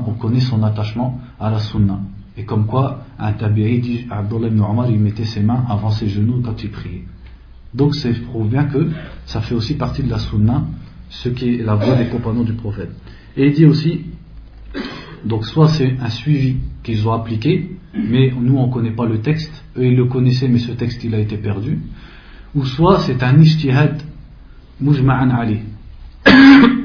on 0.08 0.14
connaît 0.14 0.40
son 0.40 0.64
attachement 0.64 1.20
à 1.40 1.50
la 1.50 1.60
sunnah. 1.60 2.00
Et 2.38 2.46
comme 2.46 2.66
quoi, 2.66 3.04
un 3.20 3.34
tabi'i 3.34 3.80
dit, 3.80 4.06
Abdullah 4.10 4.48
ibn 4.48 4.62
Omar, 4.62 4.90
il 4.90 5.00
mettait 5.00 5.26
ses 5.26 5.42
mains 5.42 5.66
avant 5.68 5.90
ses 5.90 6.08
genoux 6.08 6.42
quand 6.44 6.64
il 6.64 6.70
priait. 6.70 7.06
Donc 7.74 7.96
ça 7.96 8.10
prouve 8.28 8.50
bien 8.50 8.66
que 8.66 8.90
ça 9.26 9.42
fait 9.42 9.56
aussi 9.56 9.76
partie 9.76 10.04
de 10.04 10.10
la 10.10 10.20
sunna, 10.20 10.64
ce 11.10 11.30
qui 11.30 11.56
est 11.56 11.64
la 11.64 11.76
voix 11.76 11.96
des 11.96 12.08
compagnons 12.08 12.44
du 12.44 12.54
prophète. 12.54 12.92
Et 13.38 13.48
il 13.48 13.54
dit 13.54 13.66
aussi, 13.66 14.02
donc 15.26 15.46
soit 15.46 15.70
c'est 15.70 15.96
un 16.00 16.10
suivi 16.10 16.58
qu'ils 16.84 17.08
ont 17.08 17.14
appliqué, 17.14 17.78
mais 17.94 18.32
nous 18.38 18.58
on 18.58 18.68
ne 18.68 18.74
connaît 18.74 18.92
pas 18.92 19.06
le 19.06 19.22
texte, 19.22 19.52
eux 19.78 19.86
ils 19.86 19.96
le 19.96 20.06
connaissaient 20.06 20.48
mais 20.48 20.60
ce 20.60 20.72
texte 20.72 21.04
il 21.04 21.16
a 21.16 21.20
été 21.20 21.38
perdu, 21.38 21.80
ou 22.56 22.66
soit 22.66 23.00
c'est 23.00 23.24
un 23.24 23.40
ishtihad 23.40 24.02
mujma'an 24.82 25.30
ali. 25.30 25.60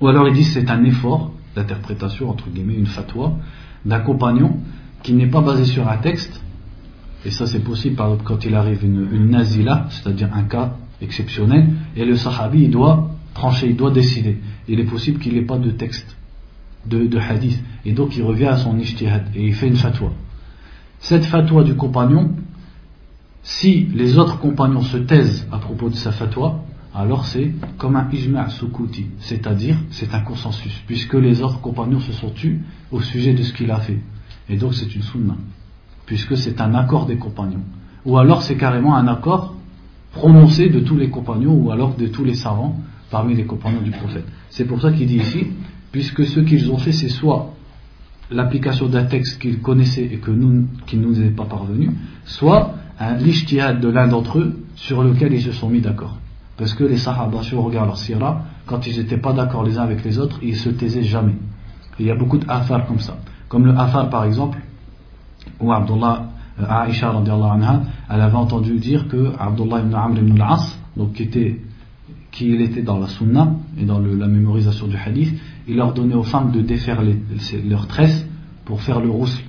ou 0.00 0.08
alors 0.08 0.28
il 0.28 0.34
dit 0.34 0.44
c'est 0.44 0.70
un 0.70 0.84
effort 0.84 1.32
d'interprétation, 1.54 2.30
entre 2.30 2.48
guillemets, 2.50 2.74
une 2.74 2.86
fatwa, 2.86 3.36
d'un 3.84 4.00
compagnon 4.00 4.58
qui 5.02 5.12
n'est 5.12 5.26
pas 5.26 5.40
basé 5.40 5.64
sur 5.64 5.88
un 5.88 5.96
texte, 5.96 6.40
et 7.24 7.30
ça 7.30 7.46
c'est 7.46 7.64
possible 7.64 7.96
par 7.96 8.06
exemple 8.06 8.24
quand 8.24 8.44
il 8.44 8.54
arrive 8.54 8.84
une, 8.84 9.08
une 9.12 9.30
nazila, 9.30 9.86
c'est-à-dire 9.90 10.28
un 10.34 10.44
cas 10.44 10.76
exceptionnel, 11.00 11.68
et 11.96 12.04
le 12.04 12.16
sahabi 12.16 12.64
il 12.64 12.70
doit 12.70 13.10
trancher, 13.34 13.68
il 13.68 13.76
doit 13.76 13.90
décider. 13.90 14.38
Il 14.68 14.80
est 14.80 14.84
possible 14.84 15.18
qu'il 15.18 15.34
n'ait 15.34 15.42
pas 15.42 15.58
de 15.58 15.70
texte, 15.70 16.16
de, 16.86 17.18
hadith, 17.18 17.62
et 17.84 17.92
donc 17.92 18.16
il 18.16 18.22
revient 18.22 18.46
à 18.46 18.56
son 18.56 18.78
ijtihad, 18.78 19.28
et 19.34 19.46
il 19.46 19.54
fait 19.54 19.68
une 19.68 19.76
fatwa. 19.76 20.12
Cette 21.00 21.24
fatwa 21.24 21.62
du 21.62 21.74
compagnon, 21.74 22.32
si 23.42 23.86
les 23.94 24.18
autres 24.18 24.38
compagnons 24.38 24.82
se 24.82 24.96
taisent 24.96 25.46
à 25.52 25.58
propos 25.58 25.88
de 25.88 25.94
sa 25.94 26.12
fatwa, 26.12 26.64
alors 26.94 27.26
c'est 27.26 27.52
comme 27.76 27.96
un 27.96 28.08
ijma' 28.10 28.48
sukuti, 28.48 29.06
c'est-à-dire 29.20 29.76
c'est 29.90 30.14
un 30.14 30.20
consensus, 30.20 30.82
puisque 30.86 31.14
les 31.14 31.42
autres 31.42 31.60
compagnons 31.60 32.00
se 32.00 32.12
sont 32.12 32.30
tus 32.30 32.60
au 32.90 33.00
sujet 33.00 33.34
de 33.34 33.42
ce 33.42 33.52
qu'il 33.52 33.70
a 33.70 33.80
fait. 33.80 33.98
Et 34.48 34.56
donc 34.56 34.74
c'est 34.74 34.94
une 34.94 35.02
sunna, 35.02 35.36
puisque 36.06 36.36
c'est 36.36 36.60
un 36.60 36.74
accord 36.74 37.06
des 37.06 37.16
compagnons. 37.16 37.62
Ou 38.04 38.16
alors 38.16 38.42
c'est 38.42 38.56
carrément 38.56 38.96
un 38.96 39.06
accord 39.06 39.54
prononcé 40.12 40.70
de 40.70 40.80
tous 40.80 40.96
les 40.96 41.10
compagnons, 41.10 41.54
ou 41.54 41.70
alors 41.70 41.94
de 41.94 42.06
tous 42.06 42.24
les 42.24 42.34
savants 42.34 42.80
parmi 43.10 43.34
les 43.34 43.44
compagnons 43.44 43.82
du 43.82 43.90
prophète. 43.90 44.26
C'est 44.48 44.64
pour 44.64 44.80
ça 44.80 44.90
qu'il 44.92 45.06
dit 45.06 45.18
ici, 45.18 45.46
puisque 45.92 46.26
ce 46.26 46.40
qu'ils 46.40 46.70
ont 46.70 46.78
fait 46.78 46.92
c'est 46.92 47.08
soit 47.08 47.54
l'application 48.30 48.88
d'un 48.88 49.04
texte 49.04 49.40
qu'ils 49.40 49.60
connaissaient 49.60 50.04
et 50.04 50.18
que 50.18 50.30
nous, 50.30 50.66
qui 50.86 50.96
ne 50.96 51.06
nous 51.06 51.20
est 51.20 51.30
pas 51.30 51.44
parvenu, 51.44 51.90
soit 52.24 52.74
un 52.98 53.14
l'ishtihad 53.16 53.80
de 53.80 53.88
l'un 53.88 54.08
d'entre 54.08 54.38
eux 54.38 54.58
sur 54.74 55.02
lequel 55.02 55.32
ils 55.32 55.42
se 55.42 55.52
sont 55.52 55.68
mis 55.68 55.80
d'accord. 55.80 56.18
Parce 56.58 56.74
que 56.74 56.82
les 56.82 56.96
Sahaba, 56.96 57.42
si 57.44 57.54
on 57.54 57.62
regarde 57.62 57.86
leur 57.86 57.96
sira, 57.96 58.42
quand 58.66 58.84
ils 58.86 58.98
n'étaient 58.98 59.16
pas 59.16 59.32
d'accord 59.32 59.62
les 59.62 59.78
uns 59.78 59.84
avec 59.84 60.04
les 60.04 60.18
autres, 60.18 60.40
ils 60.42 60.56
se 60.56 60.68
taisaient 60.68 61.04
jamais. 61.04 61.36
il 62.00 62.06
y 62.06 62.10
a 62.10 62.16
beaucoup 62.16 62.36
d'affaires 62.36 62.84
comme 62.86 62.98
ça. 62.98 63.16
Comme 63.48 63.64
le 63.64 63.72
par 64.10 64.24
exemple, 64.24 64.58
où 65.60 65.72
Abdullah, 65.72 66.26
euh, 66.60 66.84
Aisha 66.88 67.10
anha, 67.10 67.82
elle 68.10 68.20
avait 68.20 68.36
entendu 68.36 68.76
dire 68.78 69.06
que 69.06 69.32
Abdullah 69.38 69.80
ibn 69.80 69.94
Amr 69.94 70.18
ibn 70.18 70.40
al-As, 70.42 70.76
qui 71.14 71.22
était, 71.22 71.60
qui 72.32 72.52
était 72.52 72.82
dans 72.82 72.98
la 72.98 73.06
sunna 73.06 73.52
et 73.78 73.84
dans 73.84 74.00
la 74.00 74.26
mémorisation 74.26 74.88
du 74.88 74.96
hadith, 74.96 75.38
il 75.68 75.76
leur 75.76 75.94
donnait 75.94 76.16
aux 76.16 76.24
femmes 76.24 76.50
de 76.50 76.60
défaire 76.60 77.02
leurs 77.64 77.86
tresses 77.86 78.26
pour 78.64 78.82
faire 78.82 79.00
le 79.00 79.10
roussel. 79.10 79.44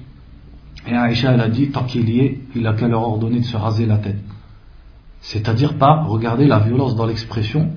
Et 0.87 0.93
Aisha 0.93 1.33
elle 1.33 1.41
a 1.41 1.49
dit, 1.49 1.69
tant 1.71 1.83
qu'il 1.85 2.07
y 2.07 2.19
est, 2.19 2.39
il 2.55 2.67
a 2.67 2.73
qu'à 2.73 2.87
leur 2.87 3.01
ordonner 3.01 3.39
de 3.39 3.45
se 3.45 3.57
raser 3.57 3.87
la 3.87 3.97
tête. 3.97 4.17
C'est-à-dire 5.21 5.77
pas 5.77 6.03
regarder 6.03 6.47
la 6.47 6.59
violence 6.59 6.95
dans 6.95 7.05
l'expression. 7.05 7.71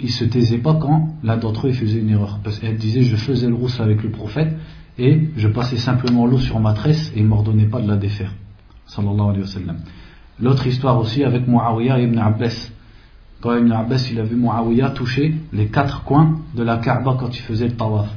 Il 0.00 0.10
se 0.10 0.24
taisait 0.24 0.58
pas 0.58 0.74
quand 0.74 1.14
l'un 1.22 1.36
d'entre 1.36 1.66
eux 1.66 1.72
faisait 1.72 2.00
une 2.00 2.10
erreur. 2.10 2.40
Parce 2.42 2.58
qu'elle 2.58 2.76
disait 2.76 3.02
je 3.02 3.16
faisais 3.16 3.48
le 3.48 3.54
rousse 3.54 3.80
avec 3.80 4.02
le 4.02 4.10
prophète 4.10 4.56
et 4.98 5.28
je 5.36 5.48
passais 5.48 5.76
simplement 5.76 6.26
l'eau 6.26 6.38
sur 6.38 6.58
ma 6.60 6.72
tresse 6.72 7.12
et 7.14 7.18
il 7.18 7.24
ne 7.24 7.28
m'ordonnait 7.28 7.66
pas 7.66 7.80
de 7.80 7.88
la 7.88 7.96
défaire. 7.96 8.32
L'autre 10.40 10.66
histoire 10.66 10.98
aussi 10.98 11.24
avec 11.24 11.46
Muawiyah 11.46 12.00
et 12.00 12.04
Ibn 12.04 12.18
Abbas. 12.18 12.70
Quand 13.40 13.56
Ibn 13.56 13.70
Abbas 13.70 14.08
il 14.10 14.18
a 14.18 14.24
vu 14.24 14.36
Muawiyah 14.36 14.90
toucher 14.90 15.34
les 15.52 15.66
quatre 15.66 16.04
coins 16.04 16.38
de 16.54 16.62
la 16.62 16.78
Kaaba 16.78 17.16
quand 17.18 17.36
il 17.36 17.42
faisait 17.42 17.68
le 17.68 17.76
tawaf. 17.76 18.08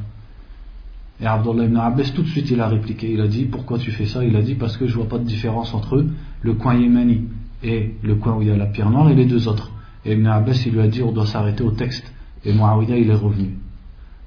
Et 1.20 1.28
Abdullah 1.28 1.66
ibn 1.66 1.78
Abbas 1.78 2.12
tout 2.16 2.24
de 2.24 2.28
suite 2.28 2.50
il 2.50 2.60
a 2.62 2.68
répliqué, 2.68 3.12
il 3.12 3.22
a 3.22 3.28
dit 3.28 3.46
pourquoi 3.46 3.78
tu 3.78 3.92
fais 3.92 4.06
ça? 4.06 4.24
Il 4.24 4.36
a 4.36 4.42
dit 4.42 4.56
parce 4.56 4.78
que 4.78 4.88
je 4.88 4.96
vois 4.96 5.08
pas 5.08 5.20
de 5.20 5.24
différence 5.24 5.74
entre 5.74 6.04
le 6.42 6.54
coin 6.54 6.76
yémeni 6.76 7.26
et 7.64 7.96
le 8.02 8.16
coin 8.16 8.36
où 8.36 8.42
il 8.42 8.48
y 8.48 8.52
a 8.52 8.58
la 8.58 8.66
pierre 8.66 8.90
noire 8.90 9.10
et 9.10 9.16
les 9.16 9.26
deux 9.26 9.48
autres. 9.48 9.72
Et 10.06 10.14
Ibn 10.14 10.26
Abbas 10.28 10.64
il 10.66 10.74
lui 10.74 10.82
a 10.82 10.88
dit 10.88 11.02
on 11.04 11.12
doit 11.12 11.26
s'arrêter 11.26 11.64
au 11.64 11.72
texte. 11.72 12.12
Et 12.44 12.54
Muawiyah 12.54 12.98
il 12.98 13.10
est 13.10 13.16
revenu. 13.16 13.58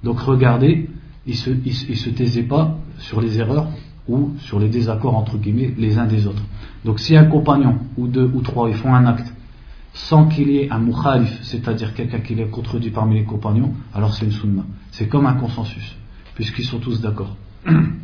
Donc 0.03 0.21
regardez, 0.21 0.89
il 1.27 1.35
se, 1.35 1.51
se 1.51 2.11
taisait 2.11 2.43
pas 2.43 2.77
sur 2.99 3.21
les 3.21 3.39
erreurs 3.39 3.69
ou 4.07 4.33
sur 4.39 4.61
les 4.61 4.69
désaccords 4.69 5.17
entre 5.17 5.39
guillemets 5.39 5.75
les 5.77 5.99
uns 5.99 6.07
des 6.07 6.27
autres. 6.27 6.43
Donc 6.85 7.01
si 7.01 7.17
un 7.17 7.25
compagnon 7.25 7.79
ou 7.97 8.07
deux 8.07 8.31
ou 8.35 8.41
trois 8.43 8.69
ils 8.69 8.77
font 8.77 8.95
un 8.95 9.07
acte 9.07 9.33
sans 9.95 10.27
qu'il 10.27 10.51
y 10.51 10.59
ait 10.59 10.71
un 10.71 10.81
mukhalif, 10.81 11.39
c'est-à-dire 11.43 11.95
quelqu'un 11.95 12.19
qui 12.19 12.35
les 12.35 12.47
contredit 12.47 12.91
parmi 12.91 13.15
les 13.15 13.25
compagnons, 13.25 13.73
alors 13.95 14.13
c'est 14.13 14.25
une 14.25 14.33
sunna. 14.33 14.65
C'est 14.91 15.09
comme 15.09 15.27
un 15.27 15.35
consensus 15.35 15.97
puisqu'ils 16.35 16.65
sont 16.65 16.79
tous 16.79 17.01
d'accord. 17.01 17.37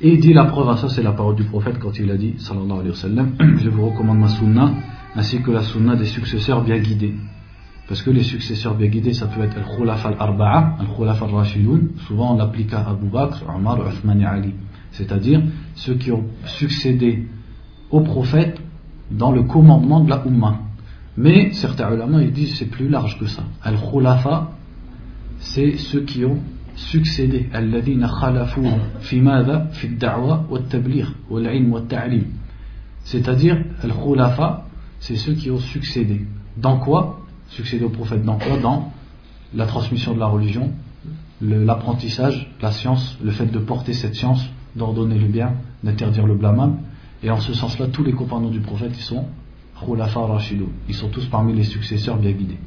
Et 0.00 0.12
il 0.12 0.20
dit 0.20 0.32
la 0.32 0.44
preuve 0.44 0.68
à 0.68 0.76
ça, 0.76 0.88
c'est 0.88 1.02
la 1.02 1.12
parole 1.12 1.34
du 1.34 1.44
prophète 1.44 1.78
quand 1.80 1.98
il 1.98 2.08
a 2.10 2.16
dit, 2.16 2.34
sallallahu 2.38 2.72
alayhi 2.72 2.90
wa 2.90 2.94
sallam, 2.94 3.32
je 3.58 3.68
vous 3.68 3.90
recommande 3.90 4.18
ma 4.18 4.28
sunna, 4.28 4.72
ainsi 5.16 5.42
que 5.42 5.50
la 5.50 5.62
sunna 5.62 5.96
des 5.96 6.04
successeurs 6.04 6.62
bien 6.62 6.78
guidés. 6.78 7.14
Parce 7.88 8.02
que 8.02 8.10
les 8.10 8.22
successeurs 8.22 8.76
bien 8.76 8.88
guidés, 8.88 9.12
ça 9.12 9.26
peut 9.26 9.42
être 9.42 9.56
al-khulaf 9.56 10.06
al-arba'a, 10.06 10.76
al-khulaf 10.78 11.20
al-rashidoun, 11.22 11.90
souvent 12.06 12.34
on 12.34 12.36
l'applique 12.36 12.72
à 12.74 12.88
Abu 12.88 13.08
Bakr, 13.08 13.42
Omar, 13.52 13.78
Uthman 13.88 14.20
et 14.20 14.24
Ali. 14.24 14.54
C'est-à-dire 14.92 15.42
ceux 15.74 15.94
qui 15.94 16.12
ont 16.12 16.24
succédé 16.44 17.26
au 17.90 18.00
prophète 18.00 18.60
dans 19.10 19.32
le 19.32 19.42
commandement 19.42 20.00
de 20.00 20.10
la 20.10 20.22
Ummah. 20.24 20.60
Mais 21.16 21.52
certains 21.52 21.92
ulama 21.92 22.22
ils 22.22 22.32
disent 22.32 22.54
c'est 22.56 22.70
plus 22.70 22.88
large 22.88 23.18
que 23.18 23.26
ça. 23.26 23.42
Al-khulafa, 23.62 24.52
c'est 25.38 25.76
ceux 25.76 26.02
qui 26.02 26.24
ont 26.24 26.38
succédé 26.78 27.48
c'est-à-dire 33.04 33.56
al-khulafa 33.82 34.64
c'est 35.00 35.16
ceux 35.16 35.34
qui 35.34 35.50
ont 35.50 35.58
succédé. 35.58 36.26
Dans 36.56 36.78
quoi? 36.78 37.20
Succédé 37.48 37.84
au 37.84 37.88
prophète 37.88 38.24
dans 38.24 38.36
quoi? 38.36 38.58
Dans 38.58 38.92
la 39.54 39.66
transmission 39.66 40.14
de 40.14 40.18
la 40.18 40.26
religion 40.26 40.72
l'apprentissage 41.40 42.50
la 42.60 42.72
science 42.72 43.16
le 43.22 43.30
fait 43.30 43.46
de 43.46 43.58
porter 43.58 43.92
cette 43.92 44.14
science 44.14 44.44
d'ordonner 44.74 45.18
le 45.18 45.28
bien 45.28 45.54
d'interdire 45.84 46.26
le 46.26 46.34
blâmable 46.34 46.78
et 47.22 47.30
en 47.30 47.40
ce 47.40 47.54
sens-là 47.54 47.86
tous 47.86 48.02
les 48.02 48.12
compagnons 48.12 48.50
du 48.50 48.60
prophète 48.60 48.92
ils 48.96 49.02
sont 49.02 49.24
khulafa 49.80 50.20
rashidou 50.20 50.68
ils 50.88 50.94
sont 50.94 51.08
tous 51.08 51.26
parmi 51.26 51.54
les 51.54 51.62
successeurs 51.62 52.16
bien 52.16 52.32
guidés 52.32 52.58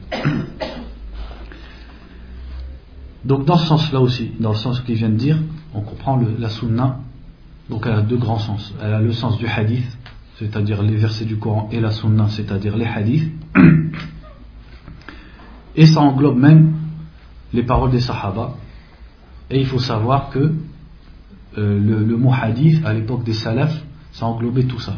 Donc 3.24 3.46
dans 3.46 3.58
ce 3.58 3.68
sens-là 3.68 4.01
aussi, 4.01 4.32
dans 4.40 4.51
le 4.51 4.58
sens 4.58 4.80
qu'il 4.82 4.96
vient 4.96 5.10
de 5.10 5.16
dire, 5.16 5.38
on 5.74 5.82
comprend 5.82 6.20
la 6.40 6.50
sunna, 6.50 7.00
donc 7.70 7.86
elle 7.86 7.94
a 7.94 8.01
deux 8.01 8.18
grands 8.18 8.40
sens. 8.40 8.74
Elle 8.82 8.94
a 8.94 9.01
le 9.01 9.12
sens 9.12 9.38
du 9.38 9.48
hadith, 9.48 9.86
c'est-à-dire 10.40 10.82
les 10.82 10.96
versets 10.96 11.25
du 11.25 11.38
Coran, 11.38 11.70
et 11.72 11.80
la 11.80 11.92
sunna, 11.92 12.28
c'est-à-dire 12.30 12.75
les 12.75 12.86
hadiths. 12.86 13.32
Et 15.75 15.86
ça 15.86 16.01
englobe 16.01 16.38
même 16.38 16.74
les 17.54 17.63
paroles 17.63 17.92
des 17.92 18.01
sahaba. 18.01 18.56
Et 19.50 19.60
il 19.60 19.66
faut 19.66 19.80
savoir 19.80 20.30
que 20.30 20.51
euh, 21.58 21.80
le, 21.80 22.04
le, 22.04 22.18
mot 22.18 22.32
hadith, 22.34 22.84
à 22.86 22.94
l'époque 22.94 23.24
des 23.24 23.34
salafs, 23.34 23.84
ça 24.12 24.25
englobait 24.25 24.63
tout 24.63 24.80
ça. 24.80 24.96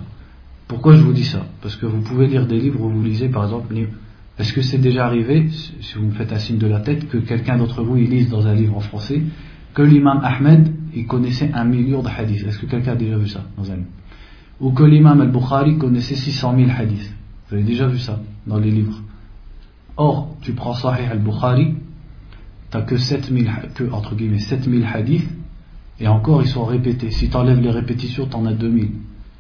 Pourquoi 0.68 0.96
je 0.96 1.01
vous 1.01 1.13
dis 1.13 1.25
ça? 1.25 1.46
Parce 1.62 1.75
que 1.75 1.86
vous 1.86 2.01
pouvez 2.01 2.27
lire 2.27 2.48
des 2.48 2.60
livres 2.60 2.82
où 2.82 2.89
vous 2.89 3.03
lisez 3.03 3.30
par 3.30 3.44
exemple 3.44 3.74
est-ce 4.40 4.54
que 4.54 4.62
c'est 4.62 4.80
déjà 4.80 5.06
arrivé, 5.06 5.50
si 5.52 5.96
vous 5.96 6.08
me 6.08 6.12
faites 6.12 6.32
un 6.32 6.40
signe 6.40 6.58
de 6.58 6.68
la 6.68 6.80
tête, 6.80 7.08
que 7.08 7.18
quelqu'un 7.18 7.58
d'entre 7.58 7.84
vous 7.84 7.98
il 7.98 8.10
lise 8.10 8.30
dans 8.30 8.48
un 8.48 8.56
livre 8.56 8.75
en 8.75 8.80
français 8.80 9.22
que 9.74 9.82
l'imam 9.82 10.22
Ahmed 10.24 10.72
il 10.96 11.06
connaissait 11.06 11.51
un 11.53 11.66
million 11.66 12.01
de 12.01 12.10
hadiths? 12.10 12.46
Est-ce 12.46 12.60
que 12.60 12.66
quelqu'un 12.66 12.94
a 12.94 12.96
déjà 12.96 13.18
vu 13.18 13.27
ça 13.27 13.44
dans 13.57 13.72
un 13.72 13.75
livre? 13.75 13.90
Ou 14.60 14.72
que 14.72 14.84
l'imam 14.84 15.20
Al-Bukhari 15.22 15.77
connaissait 15.77 16.16
600 16.16 16.55
000 16.57 16.70
hadiths? 16.75 17.14
Vous 17.48 17.55
avez 17.55 17.64
déjà 17.64 17.88
vu 17.88 18.00
ça 18.00 18.20
dans 18.48 18.57
les 18.57 18.72
livres. 18.72 19.01
Or, 19.98 20.36
tu 20.42 20.53
prends 20.53 20.74
Sahih 20.74 21.05
Al-Bukhari, 21.05 21.75
tu 22.72 22.77
n'as 22.77 22.84
que 22.84 22.98
7000 22.98 23.51
que, 23.75 23.84
entre 23.92 24.16
guillemets, 24.16 24.40
7000 24.40 24.86
hadiths, 24.86 25.29
et 26.00 26.07
encore 26.07 26.42
ils 26.42 26.48
sont 26.48 26.66
répétés. 26.66 27.12
Si 27.12 27.29
tu 27.29 27.36
enlèves 27.36 27.62
les 27.62 27.70
répétitions, 27.70 28.25
tu 28.25 28.36
en 28.36 28.46
as 28.46 28.53
2000. 28.53 28.90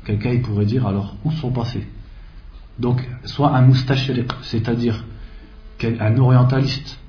Quelqu'un 0.05 0.31
il 0.31 0.41
pourrait 0.41 0.65
dire 0.65 0.85
alors, 0.85 1.15
où 1.25 1.31
sont 1.31 1.51
passés? 1.51 1.87
Donc, 2.79 3.07
soit 3.25 3.55
un 3.55 3.61
mustashriq, 3.61 4.31
c'est-à-dire 4.41 5.03
un 5.83 6.17
orientaliste, 6.17 6.99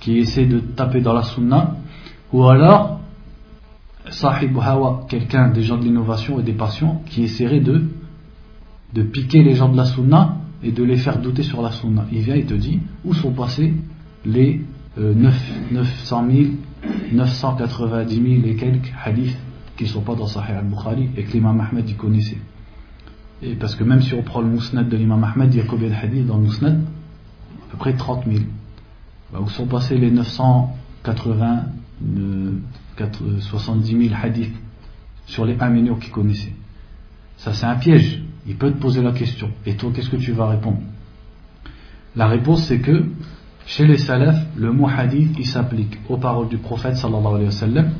qui 0.00 0.18
essaie 0.18 0.46
de 0.46 0.60
taper 0.60 1.00
dans 1.00 1.12
la 1.12 1.22
sunna, 1.22 1.76
ou 2.32 2.44
alors 2.46 3.00
sahib 4.10 4.56
hawa, 4.58 5.06
quelqu'un 5.08 5.50
des 5.50 5.62
gens 5.62 5.76
de 5.76 5.84
l'innovation 5.84 6.40
et 6.40 6.42
des 6.42 6.52
passions, 6.52 7.00
qui 7.06 7.24
essaierait 7.24 7.60
de, 7.60 7.84
de 8.94 9.02
piquer 9.02 9.42
les 9.42 9.54
gens 9.54 9.68
de 9.68 9.76
la 9.76 9.84
sunna 9.84 10.36
et 10.62 10.72
de 10.72 10.82
les 10.82 10.96
faire 10.96 11.18
douter 11.18 11.42
sur 11.42 11.60
la 11.62 11.70
sunna. 11.70 12.06
Il 12.10 12.22
vient 12.22 12.34
et 12.34 12.44
te 12.44 12.54
dit 12.54 12.80
où 13.04 13.14
sont 13.14 13.32
passés 13.32 13.74
les 14.24 14.62
9, 14.96 15.70
900 15.70 16.26
000, 16.30 16.50
990 17.12 18.14
000 18.14 18.46
et 18.46 18.56
quelques 18.56 18.92
hadiths 19.04 19.38
qui 19.76 19.84
ne 19.84 19.88
sont 19.88 20.00
pas 20.00 20.14
dans 20.14 20.26
Sahih 20.26 20.54
al-Bukhari 20.54 21.10
et 21.16 21.22
que 21.24 21.32
l'imam 21.32 21.60
Ahmed 21.60 21.88
y 21.88 21.94
connaissait. 21.94 22.38
Et 23.42 23.54
parce 23.54 23.76
que 23.76 23.84
même 23.84 24.02
si 24.02 24.14
on 24.14 24.22
prend 24.22 24.40
le 24.40 24.48
mousnad 24.48 24.88
de 24.88 24.96
l'imam 24.96 25.22
Ahmed, 25.22 25.54
il 25.54 25.58
y 25.58 25.60
a 25.60 25.64
combien 25.64 25.88
de 25.88 25.94
hadiths 25.94 26.26
dans 26.26 26.36
le 26.38 26.44
mousnad 26.44 26.80
À 27.68 27.70
peu 27.70 27.76
près 27.78 27.94
30 27.94 28.24
000. 28.26 28.44
Bah, 29.32 29.40
où 29.40 29.48
sont 29.48 29.66
passés 29.66 29.96
les 29.96 30.10
980, 30.10 31.66
70 33.40 34.08
000 34.08 34.14
hadiths 34.20 34.56
sur 35.26 35.44
les 35.44 35.56
1 35.58 35.68
million 35.68 35.94
qu'il 35.96 36.10
connaissait 36.10 36.52
Ça, 37.36 37.52
c'est 37.52 37.66
un 37.66 37.76
piège. 37.76 38.22
Il 38.46 38.56
peut 38.56 38.72
te 38.72 38.78
poser 38.78 39.02
la 39.02 39.12
question. 39.12 39.50
Et 39.66 39.76
toi, 39.76 39.90
qu'est-ce 39.94 40.10
que 40.10 40.16
tu 40.16 40.32
vas 40.32 40.48
répondre? 40.48 40.78
La 42.16 42.26
réponse, 42.26 42.64
c'est 42.64 42.80
que 42.80 43.04
chez 43.66 43.86
les 43.86 43.98
salafs, 43.98 44.46
le 44.56 44.72
mot 44.72 44.88
hadith, 44.88 45.36
il 45.38 45.46
s'applique 45.46 45.98
aux 46.08 46.16
paroles 46.16 46.48
du 46.48 46.56
prophète 46.56 46.96
sallallahu 46.96 47.34
alayhi 47.34 47.44
wa 47.44 47.50
sallam 47.50 47.90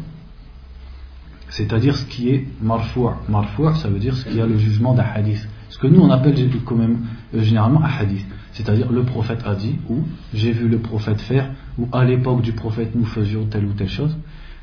c'est-à-dire 1.50 1.96
ce 1.96 2.04
qui 2.04 2.30
est 2.30 2.46
marfou'. 2.62 3.10
Marfou', 3.28 3.74
ça 3.74 3.88
veut 3.88 3.98
dire 3.98 4.14
ce 4.16 4.28
qui 4.28 4.40
a 4.40 4.46
le 4.46 4.58
jugement 4.58 4.94
d'un 4.94 5.04
hadith. 5.04 5.48
Ce 5.68 5.78
que 5.78 5.86
nous 5.86 6.00
on 6.00 6.10
appelle 6.10 6.34
quand 6.64 6.76
même 6.76 6.98
euh, 7.34 7.42
généralement 7.42 7.82
un 7.82 7.88
hadith. 7.88 8.26
C'est-à-dire 8.52 8.90
le 8.90 9.04
prophète 9.04 9.40
a 9.44 9.54
dit, 9.54 9.76
ou 9.88 10.02
j'ai 10.34 10.52
vu 10.52 10.68
le 10.68 10.78
prophète 10.78 11.20
faire, 11.20 11.50
ou 11.78 11.88
à 11.92 12.04
l'époque 12.04 12.42
du 12.42 12.52
prophète 12.52 12.94
nous 12.94 13.04
faisions 13.04 13.46
telle 13.46 13.64
ou 13.66 13.72
telle 13.72 13.88
chose. 13.88 14.16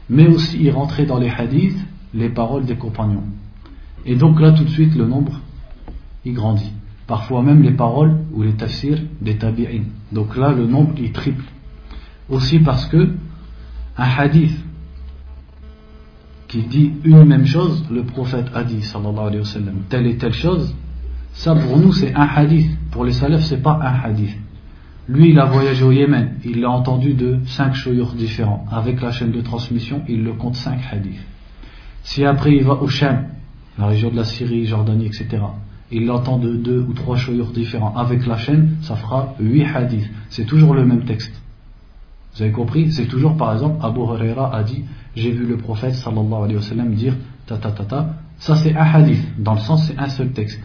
Mais 0.09 0.27
aussi 0.27 0.57
il 0.61 0.71
rentrait 0.71 1.05
dans 1.05 1.17
les 1.17 1.29
hadiths 1.29 1.79
les 2.13 2.29
paroles 2.29 2.65
des 2.65 2.75
compagnons. 2.75 3.23
Et 4.05 4.15
donc 4.15 4.39
là 4.39 4.51
tout 4.51 4.63
de 4.63 4.69
suite 4.69 4.95
le 4.95 5.05
nombre 5.05 5.39
il 6.25 6.33
grandit. 6.33 6.73
Parfois 7.07 7.43
même 7.43 7.61
les 7.61 7.71
paroles 7.71 8.17
ou 8.33 8.41
les 8.41 8.53
tafsirs 8.53 8.99
des 9.21 9.37
tabi'in. 9.37 9.83
Donc 10.11 10.35
là 10.35 10.51
le 10.51 10.65
nombre 10.65 10.93
il 10.97 11.11
triple. 11.11 11.43
Aussi 12.29 12.59
parce 12.59 12.85
que 12.87 13.11
un 13.97 14.09
hadith 14.17 14.57
qui 16.55 16.61
dit 16.67 16.93
une 17.03 17.25
même 17.25 17.45
chose, 17.45 17.83
le 17.91 18.03
prophète 18.03 18.47
a 18.53 18.63
dit, 18.63 18.81
sallallahu 18.81 19.27
alayhi 19.27 19.39
wa 19.39 19.45
sallam, 19.45 19.75
telle 19.89 20.07
et 20.07 20.15
telle 20.15 20.33
chose, 20.33 20.73
ça 21.33 21.53
pour 21.53 21.77
nous 21.77 21.91
c'est 21.91 22.13
un 22.13 22.27
hadith. 22.33 22.69
Pour 22.91 23.03
les 23.03 23.11
salafs, 23.11 23.43
c'est 23.43 23.61
pas 23.61 23.77
un 23.81 24.07
hadith. 24.07 24.37
Lui, 25.09 25.31
il 25.31 25.39
a 25.39 25.45
voyagé 25.45 25.83
au 25.83 25.91
Yémen, 25.91 26.35
il 26.45 26.61
l'a 26.61 26.69
entendu 26.69 27.13
de 27.13 27.39
cinq 27.45 27.73
shoyurs 27.75 28.13
différents. 28.13 28.65
Avec 28.71 29.01
la 29.01 29.11
chaîne 29.11 29.31
de 29.31 29.41
transmission, 29.41 30.01
il 30.07 30.23
le 30.23 30.31
compte 30.31 30.55
cinq 30.55 30.79
hadiths. 30.89 31.19
Si 32.03 32.23
après 32.23 32.55
il 32.55 32.63
va 32.63 32.75
au 32.75 32.87
Sham, 32.87 33.25
la 33.77 33.87
région 33.87 34.09
de 34.09 34.15
la 34.15 34.23
Syrie, 34.23 34.65
Jordanie, 34.65 35.07
etc., 35.07 35.27
il 35.91 36.05
l'entend 36.05 36.37
de 36.39 36.55
deux 36.55 36.85
ou 36.87 36.93
trois 36.93 37.17
shoyurs 37.17 37.51
différents. 37.51 37.93
Avec 37.97 38.25
la 38.25 38.37
chaîne, 38.37 38.77
ça 38.81 38.95
fera 38.95 39.35
huit 39.41 39.65
hadiths. 39.65 40.09
C'est 40.29 40.45
toujours 40.45 40.73
le 40.73 40.85
même 40.85 41.03
texte. 41.03 41.33
Vous 42.33 42.43
avez 42.43 42.51
compris? 42.51 42.91
C'est 42.93 43.05
toujours, 43.07 43.35
par 43.35 43.53
exemple, 43.53 43.77
Abu 43.83 43.99
Huraira 43.99 44.55
a 44.55 44.63
dit 44.63 44.83
J'ai 45.15 45.31
vu 45.31 45.45
le 45.45 45.57
prophète 45.57 45.95
sallallahu 45.95 46.43
alayhi 46.43 46.55
wa 46.55 46.61
sallam 46.61 46.93
dire 46.93 47.15
ta 47.45 47.57
ta 47.57 47.71
ta 47.71 47.85
ta. 47.85 48.15
Ça, 48.37 48.55
c'est 48.55 48.75
un 48.75 48.83
hadith. 48.83 49.23
Dans 49.39 49.53
le 49.53 49.59
sens, 49.59 49.87
c'est 49.87 49.97
un 49.97 50.09
seul 50.09 50.31
texte. 50.31 50.61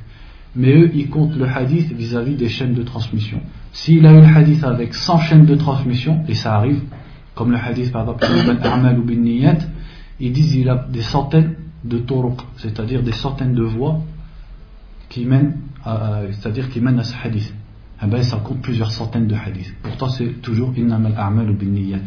Mais 0.56 0.72
eux, 0.72 0.90
ils 0.94 1.08
comptent 1.08 1.36
le 1.36 1.46
hadith 1.46 1.92
vis-à-vis 1.92 2.34
des 2.34 2.48
chaînes 2.48 2.74
de 2.74 2.82
transmission. 2.82 3.40
S'il 3.72 4.04
a 4.06 4.12
eu 4.12 4.20
le 4.20 4.26
hadith 4.26 4.64
avec 4.64 4.94
100 4.94 5.18
chaînes 5.18 5.46
de 5.46 5.54
transmission, 5.54 6.24
et 6.26 6.34
ça 6.34 6.56
arrive, 6.56 6.82
comme 7.34 7.52
le 7.52 7.58
hadith 7.58 7.92
par 7.92 8.02
exemple 8.02 8.24
ou 8.98 9.04
bin 9.04 9.56
ils 10.22 10.32
disent 10.32 10.52
qu'il 10.52 10.68
a 10.68 10.86
des 10.90 11.02
centaines 11.02 11.54
de 11.84 11.98
turuq, 11.98 12.40
c'est-à-dire 12.56 13.02
des 13.02 13.12
centaines 13.12 13.54
de 13.54 13.62
voies 13.62 14.00
qui 15.08 15.24
mènent 15.24 15.56
à, 15.84 16.22
c'est-à-dire 16.32 16.68
qui 16.68 16.80
mènent 16.80 16.98
à 16.98 17.04
ce 17.04 17.14
hadith 17.22 17.54
eh 18.02 18.06
ben, 18.06 18.22
ça 18.22 18.38
compte 18.38 18.62
plusieurs 18.62 18.90
centaines 18.90 19.26
de 19.26 19.34
hadiths. 19.34 19.74
Pourtant, 19.82 20.08
c'est 20.08 20.40
toujours 20.40 20.72
innamal 20.76 21.14
a'mal 21.16 21.54
bin 21.54 21.66
niyat. 21.66 21.98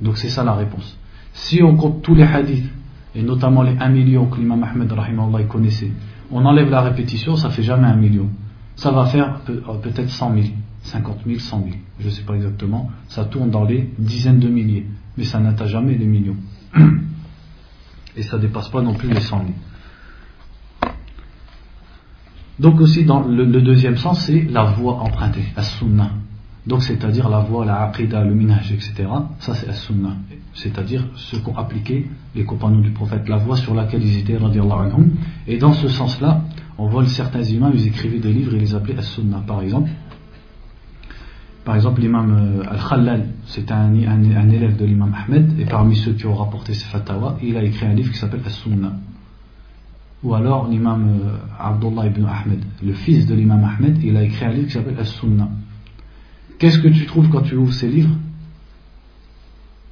Donc, 0.00 0.16
c'est 0.16 0.28
ça 0.28 0.44
la 0.44 0.54
réponse. 0.54 0.96
Si 1.32 1.62
on 1.62 1.76
compte 1.76 2.02
tous 2.02 2.14
les 2.14 2.24
hadiths, 2.24 2.70
et 3.14 3.22
notamment 3.22 3.62
les 3.62 3.76
1 3.78 3.88
million 3.88 4.26
que 4.26 4.38
l'imam 4.38 4.64
Ahmed 4.64 4.92
connaissait, 5.48 5.90
on 6.30 6.44
enlève 6.46 6.70
la 6.70 6.80
répétition, 6.80 7.36
ça 7.36 7.50
fait 7.50 7.62
jamais 7.62 7.86
un 7.86 7.96
million. 7.96 8.28
Ça 8.76 8.90
va 8.90 9.04
faire 9.06 9.40
euh, 9.50 9.74
peut-être 9.82 10.08
100 10.08 10.34
000, 10.34 10.46
50 10.82 11.18
000, 11.26 11.38
100 11.38 11.58
000, 11.58 11.70
je 12.00 12.06
ne 12.06 12.10
sais 12.10 12.22
pas 12.22 12.34
exactement. 12.34 12.90
Ça 13.08 13.24
tourne 13.24 13.50
dans 13.50 13.64
les 13.64 13.90
dizaines 13.98 14.38
de 14.38 14.48
milliers, 14.48 14.86
mais 15.16 15.24
ça 15.24 15.40
n'atteint 15.40 15.66
jamais 15.66 15.94
les 15.96 16.06
millions. 16.06 16.36
Et 18.16 18.22
ça 18.22 18.36
ne 18.36 18.42
dépasse 18.42 18.68
pas 18.68 18.82
non 18.82 18.94
plus 18.94 19.08
les 19.10 19.20
100 19.20 19.38
000. 19.38 20.92
Donc 22.58 22.80
aussi 22.80 23.04
dans 23.04 23.22
le, 23.22 23.46
deuxième 23.46 23.96
sens, 23.96 24.26
c'est 24.26 24.42
la 24.42 24.64
voie 24.64 24.94
empruntée, 25.00 25.44
as-sunnah. 25.56 26.10
Donc 26.66 26.82
c'est-à-dire 26.82 27.28
la 27.28 27.40
voie, 27.40 27.64
la 27.64 27.82
aqidah, 27.82 28.22
le 28.24 28.34
minhaj, 28.34 28.72
etc. 28.72 29.08
Ça 29.40 29.54
c'est 29.54 29.68
as-sunnah. 29.68 30.16
C'est-à-dire 30.54 31.04
ce 31.16 31.36
qu'ont 31.36 31.56
appliqué 31.56 32.08
les 32.34 32.44
compagnons 32.44 32.80
du 32.80 32.90
prophète, 32.90 33.28
la 33.28 33.38
voie 33.38 33.56
sur 33.56 33.74
laquelle 33.74 34.02
ils 34.02 34.18
étaient, 34.18 34.36
anhum. 34.36 35.10
Et 35.46 35.58
dans 35.58 35.72
ce 35.72 35.88
sens-là, 35.88 36.42
on 36.78 36.86
voit 36.86 37.04
certains 37.06 37.42
imams, 37.42 37.72
ils 37.74 37.88
écrivaient 37.88 38.20
des 38.20 38.32
livres 38.32 38.54
et 38.54 38.58
les 38.58 38.74
appelaient 38.74 38.98
as-sunnah. 38.98 39.42
Par 39.46 39.62
exemple, 39.62 39.90
par 41.64 41.76
exemple 41.76 42.00
l'imam 42.00 42.36
euh, 42.36 42.70
Al-Khallal, 42.70 43.28
c'était 43.46 43.72
un, 43.72 43.94
un, 43.94 44.50
élève 44.50 44.76
de 44.76 44.84
l'imam 44.84 45.14
Ahmed, 45.14 45.58
et 45.60 45.64
parmi 45.64 45.96
ceux 45.96 46.12
qui 46.12 46.26
ont 46.26 46.34
rapporté 46.34 46.74
ses 46.74 46.86
fatawa, 46.86 47.36
il 47.42 47.56
a 47.56 47.62
écrit 47.62 47.86
un 47.86 47.94
livre 47.94 48.10
qui 48.10 48.18
s'appelle 48.18 48.42
as-sunnah. 48.44 48.92
Ou 50.22 50.34
alors 50.34 50.68
l'imam 50.68 51.08
euh, 51.08 51.36
Abdullah 51.58 52.06
ibn 52.06 52.24
Ahmed, 52.24 52.62
le 52.82 52.92
fils 52.92 53.26
de 53.26 53.34
l'imam 53.34 53.64
Ahmed, 53.64 53.98
il 54.02 54.16
a 54.16 54.22
écrit 54.22 54.44
un 54.44 54.52
livre 54.52 54.66
qui 54.66 54.72
s'appelle 54.72 54.98
As-Sunnah. 54.98 55.48
Qu'est-ce 56.62 56.78
que 56.78 56.86
tu 56.86 57.06
trouves 57.06 57.28
quand 57.28 57.40
tu 57.40 57.56
ouvres 57.56 57.72
ces 57.72 57.88
livres? 57.88 58.14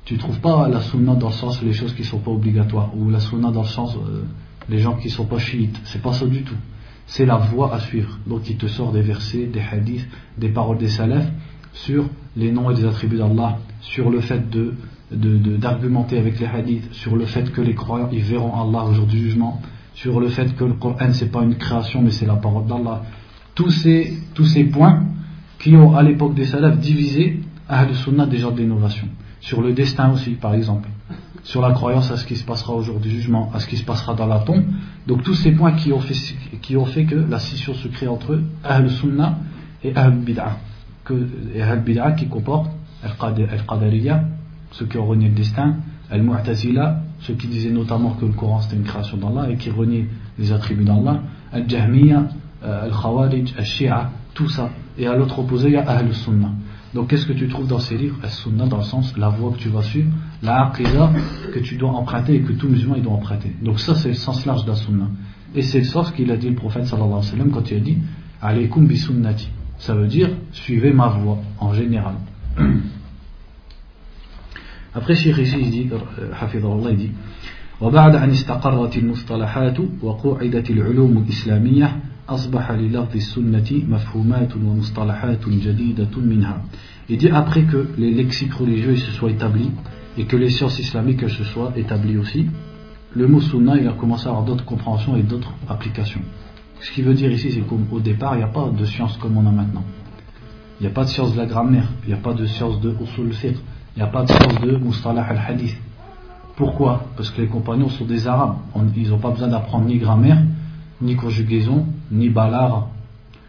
Tu 0.05 0.15
ne 0.15 0.21
trouves 0.21 0.39
pas 0.39 0.69
la 0.69 0.81
Sunnah 0.81 1.17
dans 1.17 1.31
le 1.31 1.35
sens 1.35 1.61
les 1.63 1.73
choses 1.73 1.93
qui 1.95 2.03
ne 2.03 2.07
sont 2.07 2.21
pas 2.21 2.31
obligatoires, 2.31 2.97
ou 2.97 3.11
la 3.11 3.19
Sunnah 3.19 3.51
dans 3.51 3.63
le 3.63 3.67
sens 3.67 3.97
euh, 3.97 4.23
les 4.69 4.79
gens 4.79 4.95
qui 4.95 5.09
ne 5.09 5.13
sont 5.13 5.25
pas 5.25 5.41
chiites. 5.41 5.77
C'est 5.83 6.01
pas 6.01 6.13
ça 6.13 6.27
du 6.27 6.45
tout. 6.45 6.55
C'est 7.09 7.27
la 7.27 7.39
voie 7.39 7.75
à 7.75 7.81
suivre. 7.81 8.17
Donc 8.25 8.49
il 8.49 8.57
te 8.57 8.69
sort 8.69 8.93
des 8.93 9.01
versets, 9.01 9.47
des 9.47 9.59
hadiths, 9.61 10.07
des 10.39 10.51
paroles 10.51 10.79
des 10.79 10.87
salafs 10.87 11.29
sur 11.73 12.09
les 12.37 12.53
noms 12.53 12.71
et 12.71 12.77
les 12.77 12.85
attributs 12.85 13.19
d'Allah, 13.19 13.59
sur 13.81 14.09
le 14.09 14.21
fait 14.21 14.49
de 14.49 14.75
d'argumenter 15.11 16.19
avec 16.19 16.39
les 16.39 16.47
hadiths, 16.47 16.93
sur 16.93 17.17
le 17.17 17.27
fait 17.27 17.51
que 17.51 17.61
les 17.61 17.75
croyants 17.75 18.11
ils 18.13 18.23
verront 18.23 18.55
Allah 18.55 18.85
au 18.85 18.93
jour 18.93 19.07
du 19.07 19.19
jugement, 19.19 19.61
sur 19.95 20.21
le 20.21 20.29
fait 20.29 20.55
que 20.55 20.63
le 20.63 20.75
Coran 20.75 21.13
c'est 21.15 21.33
pas 21.33 21.43
une 21.43 21.57
création 21.57 22.01
mais 22.01 22.13
c'est 22.13 22.27
la 22.27 22.37
parole 22.37 22.69
d'Allah. 22.69 23.03
Tous 23.57 23.71
ces, 23.71 24.23
tous 24.35 24.47
ces 24.47 24.63
points 24.63 25.10
qui 25.61 25.77
ont 25.77 25.95
à 25.95 26.03
l'époque 26.03 26.35
des 26.35 26.47
salafs 26.47 26.79
divisé 26.79 27.41
Ahl 27.69 27.95
Sunnah 27.95 28.27
des 28.27 28.39
genres 28.39 28.53
d'innovation. 28.53 29.07
Sur 29.41 29.63
le 29.63 29.73
destin 29.73 30.11
aussi 30.11 30.31
par 30.31 30.55
exemple. 30.55 30.89
Sur 31.45 31.61
la 31.63 31.71
croyance 31.73 32.11
à 32.11 32.17
ce 32.17 32.27
qui 32.27 32.37
se 32.37 32.45
passera 32.45 32.75
au 32.75 32.83
jour 32.83 32.99
du 32.99 33.09
jugement, 33.09 33.51
à 33.55 33.61
ce 33.61 33.67
qui 33.67 33.77
se 33.77 33.85
passera 33.85 34.15
dans 34.15 34.27
la 34.27 34.41
tombe. 34.41 34.65
Donc 35.07 35.23
tous 35.23 35.35
ces 35.35 35.53
points 35.53 35.73
qui 35.73 35.93
ont 35.93 36.01
fait, 36.01 37.05
que 37.05 37.15
la 37.15 37.39
scission 37.39 37.75
se 37.75 37.89
crée 37.89 38.09
entre 38.09 38.41
Ahl 38.65 38.91
Sunnah 38.91 39.39
et 39.85 39.95
Ahl 39.95 40.17
Bid'ah. 40.17 40.59
Et 41.55 41.63
Ahl 41.63 41.83
Bid'ah 41.83 42.13
qui 42.13 42.27
comporte 42.27 42.71
Al-Qadariyah, 43.03 44.25
ceux 44.73 44.87
qui 44.87 44.99
ont 44.99 45.07
renié 45.07 45.29
le 45.29 45.35
destin, 45.35 45.77
Al-Mu'tazila, 46.11 47.01
ceux 47.21 47.35
qui 47.35 47.49
disaient 47.49 47.71
notamment 47.71 48.13
que 48.13 48.27
le 48.27 48.33
Coran 48.33 48.61
c'était 48.61 48.77
une 48.77 48.85
création 48.85 49.17
d'Allah 49.17 49.49
et 49.51 49.57
qui 49.57 49.71
reniaient 49.71 50.07
les 50.39 50.53
attributs 50.53 50.85
d'Allah, 50.85 51.23
Al-Jahmiya, 51.53 52.29
euh, 52.65 52.85
Al-Khawarij, 52.85 53.55
Al-Shia, 53.57 54.11
tout 54.35 54.49
ça 54.49 54.71
Et 54.98 55.08
à 55.08 55.16
l'autre 55.16 55.40
opposé, 55.40 55.70
il 55.70 55.74
y 55.74 55.78
a 55.78 55.88
Ahl 55.90 56.14
Sunnah. 56.14 56.52
Donc 56.96 57.10
qu'est-ce 57.10 57.26
que 57.26 57.34
tu 57.34 57.50
trouves 57.50 57.68
dans 57.68 57.80
ces 57.80 57.98
livres 57.98 58.16
Al-Sunnah 58.24 58.68
dans 58.68 58.78
le 58.78 58.84
sens 58.84 59.18
la 59.18 59.28
voie 59.28 59.52
que 59.52 59.58
tu 59.58 59.68
vas 59.68 59.82
suivre, 59.82 60.10
la 60.42 60.68
aqidah 60.68 61.12
que 61.54 61.60
tu 61.60 61.76
dois 61.76 61.90
emprunter 61.90 62.36
et 62.36 62.42
que 62.42 62.54
tout 62.54 62.70
musulman 62.70 62.96
il 62.96 63.04
doit 63.04 63.12
emprunter. 63.12 63.54
Donc 63.62 63.82
ça 63.82 63.96
c'est 63.96 64.08
le 64.08 64.14
sens 64.14 64.46
large 64.46 64.64
de 64.64 64.70
la 64.70 64.76
Sunnah. 64.76 65.10
Et 65.54 65.62
c'est 65.62 65.80
le 65.80 65.84
sens 65.86 66.12
qu'il 66.12 66.32
a 66.32 66.38
dit 66.38 66.48
le 66.50 66.56
prophète 66.56 66.86
sallallahu 66.86 67.10
alayhi 67.10 67.26
wa 67.26 67.32
sallam 67.32 67.52
quand 67.52 67.70
il 67.70 67.78
a 67.78 67.80
dit 67.82 67.98
Alaykum 68.42 68.88
bi 68.88 68.96
sunnati. 68.96 69.50
Ça 69.78 69.94
veut 69.94 70.08
dire 70.08 70.30
suivez 70.54 70.94
ma 70.94 71.10
voie 71.10 71.40
en 71.60 71.74
général. 71.74 72.16
Après, 74.96 75.14
Cheikh 75.14 75.38
ici, 75.40 75.58
il 75.60 75.72
dit, 75.72 75.90
حفظه 76.34 76.90
il 76.92 76.96
dit 76.98 77.12
وبعد 77.82 78.16
أن 78.16 78.30
استقرت 78.30 78.98
المصطلحات 78.98 79.78
وقوعدت 80.02 80.70
العلوم 80.70 81.18
الإسلامية 81.18 82.00
أصبح 82.30 82.72
للفظ 82.72 83.16
السنة 83.16 83.84
مفهومات 83.90 84.56
ومصطلحات 84.56 85.50
جديدة 85.50 86.18
منها 86.18 86.62
Il 87.08 87.18
dit 87.18 87.30
après 87.30 87.64
que 87.64 87.88
les 87.98 88.12
lexiques 88.12 88.54
religieux 88.54 88.96
se 88.96 89.12
soient 89.12 89.30
établis 89.30 89.70
et 90.18 90.26
que 90.26 90.36
les 90.36 90.50
sciences 90.50 90.80
islamiques 90.80 91.30
se 91.30 91.44
soient 91.44 91.74
établies 91.76 92.18
aussi, 92.18 92.48
le 93.14 93.28
mot 93.28 93.42
sunna 93.42 93.78
il 93.78 93.88
a 93.88 93.92
commencé 93.92 94.26
à 94.26 94.30
avoir 94.30 94.44
d'autres 94.44 94.66
compréhensions 94.66 95.16
et 95.16 95.22
d'autres 95.24 95.54
applications. 95.70 96.22
Ce 96.82 96.92
qui 96.92 97.02
veut 97.02 97.14
dire 97.14 97.32
ici, 97.32 97.52
c'est 97.52 97.62
qu'au 97.62 98.00
départ, 98.00 98.36
il 98.36 98.40
n'y 98.40 98.44
a 98.44 98.48
pas 98.48 98.70
de 98.70 98.86
science 98.86 99.18
comme 99.18 99.38
on 99.38 99.46
a 99.48 99.52
maintenant. 99.52 99.84
Il 100.80 100.84
n'y 100.84 100.88
a 100.88 100.94
pas 100.94 101.06
de 101.06 101.10
science 101.10 101.34
de 101.34 101.38
la 101.38 101.46
grammaire, 101.46 101.90
il 102.04 102.10
n'y 102.10 102.14
a 102.14 102.18
pas 102.18 102.34
de 102.34 102.46
science 102.46 102.82
de 102.82 102.94
usul 103.02 103.34
fiqh, 103.34 103.58
il 103.96 104.00
n'y 104.00 104.04
a 104.04 104.08
pas 104.08 104.24
de 104.24 104.30
sens 104.30 104.60
de 104.62 104.78
Mustalah 104.78 105.24
al-Hadith. 105.24 105.78
Pourquoi 106.58 107.06
Parce 107.16 107.30
que 107.32 107.42
les 107.42 107.48
compagnons 107.48 107.90
sont 107.90 108.06
des 108.06 108.28
Arabes. 108.28 108.58
ils 108.96 109.10
n'ont 109.10 109.18
pas 109.18 109.32
besoin 109.32 109.48
d'apprendre 109.48 109.86
ni 109.86 109.98
grammaire, 109.98 110.42
ni 111.02 111.16
conjugaison, 111.16 111.86
ni 112.11 112.29
balar. 112.29 112.89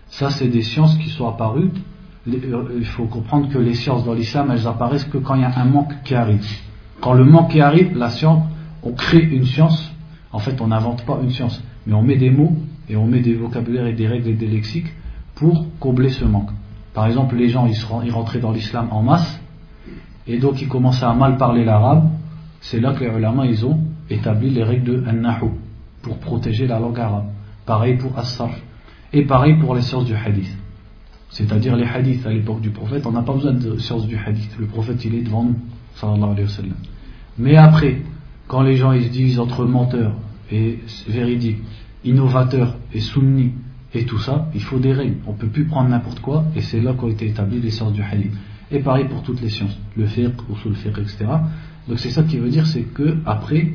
Ça, 0.10 0.30
c'est 0.30 0.48
des 0.48 0.62
sciences 0.62 0.98
qui 0.98 1.10
sont 1.10 1.28
apparues. 1.28 1.72
Euh, 2.28 2.64
il 2.78 2.86
faut 2.86 3.06
comprendre 3.06 3.50
que 3.50 3.58
les 3.58 3.74
sciences 3.74 4.06
dans 4.06 4.14
l'islam, 4.14 4.52
elles 4.52 4.68
apparaissent 4.68 5.06
que 5.06 5.18
quand 5.18 5.36
il 5.36 5.42
y 5.42 5.46
a 5.46 5.58
un 5.58 5.66
manque 5.66 5.94
qui 6.04 6.16
arrive. 6.16 6.46
Quand 7.00 7.14
le 7.14 7.24
manque 7.24 7.52
qui 7.52 7.62
arrive, 7.62 7.98
la 7.98 8.10
science, 8.10 8.44
on 8.84 8.92
crée 8.92 9.24
une 9.24 9.46
science. 9.46 9.92
En 10.32 10.40
fait, 10.40 10.62
on 10.62 10.68
n'invente 10.68 11.06
pas 11.06 11.20
une 11.22 11.32
science, 11.32 11.62
mais 11.88 11.94
on 11.94 12.04
met 12.04 12.18
des 12.18 12.30
mots 12.30 12.56
et 12.90 12.96
on 12.96 13.06
met 13.06 13.22
des 13.22 13.34
vocabulaires 13.34 13.88
et 13.88 13.94
des 13.94 14.08
règles 14.08 14.30
et 14.30 14.34
des 14.34 14.48
lexiques 14.48 14.92
pour 15.36 15.66
combler 15.80 16.10
ce 16.10 16.26
manque. 16.26 16.50
Par 16.94 17.08
exemple, 17.08 17.36
les 17.36 17.50
gens, 17.50 17.68
ils, 17.68 18.12
rentraient 18.12 18.40
dans 18.40 18.52
l'islam 18.52 18.90
en 18.92 19.02
masse, 19.02 19.42
et 20.28 20.38
donc 20.38 20.62
ils 20.62 20.68
commençaient 20.68 21.06
à 21.06 21.14
mal 21.14 21.38
parler 21.38 21.64
l'arabe, 21.64 22.10
c'est 22.60 22.80
là 22.80 22.94
que 22.94 23.04
les 23.04 23.10
ulama 23.10 23.46
ils 23.46 23.66
ont 23.66 23.80
établi 24.10 24.50
les 24.50 24.64
règles 24.64 24.84
de 24.84 25.10
An-Nahu 25.10 25.52
pour 26.02 26.18
protéger 26.18 26.68
la 26.68 26.80
langue 26.80 27.00
arabe. 27.00 27.26
Pareil 27.72 27.96
pour 27.96 28.20
As-Sarf. 28.20 28.62
Et 29.14 29.22
pareil 29.22 29.54
pour 29.54 29.74
les 29.76 29.82
sciences 29.82 30.04
du 30.04 30.14
hadith. 30.14 30.54
C'est-à-dire 31.30 31.78
les 31.78 31.86
hadiths 31.86 32.26
à 32.26 32.30
l'époque 32.30 32.60
du 32.60 32.70
prophète, 32.70 33.06
on 33.06 33.14
n'a 33.14 33.22
pas 33.22 33.32
besoin 33.32 33.54
de 33.54 33.78
sciences 33.78 34.06
du 34.08 34.18
hadith. 34.18 34.54
Le 34.60 34.66
prophète 34.66 35.06
il 35.06 35.16
est 35.16 35.22
devant 35.22 35.46
nous. 35.46 35.56
Alayhi 36.04 36.42
wa 36.42 36.48
sallam. 36.50 36.74
Mais 37.38 37.56
après, 37.56 38.02
quand 38.50 38.62
les 38.62 38.76
gens 38.76 38.92
ils 38.92 39.06
se 39.06 39.10
disent 39.10 39.40
entre 39.40 39.64
menteurs 39.64 40.16
et 40.52 40.80
véridiques, 41.08 41.60
innovateurs 42.04 42.76
et 42.94 43.00
sunnis 43.00 43.54
et 43.94 44.04
tout 44.04 44.20
ça, 44.20 44.50
il 44.54 44.62
faut 44.62 44.80
des 44.80 44.92
règles. 44.92 45.20
On 45.26 45.32
ne 45.32 45.38
peut 45.38 45.48
plus 45.48 45.64
prendre 45.64 45.88
n'importe 45.88 46.20
quoi 46.20 46.44
et 46.58 46.62
c'est 46.62 46.82
là 46.82 46.92
qu'ont 46.92 47.08
été 47.08 47.26
établies 47.26 47.62
les 47.62 47.72
sciences 47.72 47.94
du 47.94 48.02
hadith. 48.02 48.34
Et 48.70 48.80
pareil 48.80 49.06
pour 49.06 49.24
toutes 49.24 49.40
les 49.40 49.50
sciences, 49.50 49.80
le 49.96 50.08
fiqh, 50.08 50.36
usul 50.54 50.76
fiqh, 50.76 50.98
etc. 50.98 51.26
Donc 51.88 52.00
c'est 52.00 52.10
ça 52.10 52.24
qui 52.24 52.38
veut 52.38 52.50
dire, 52.50 52.68
c'est 52.68 52.84
que 52.84 53.16
après, 53.26 53.72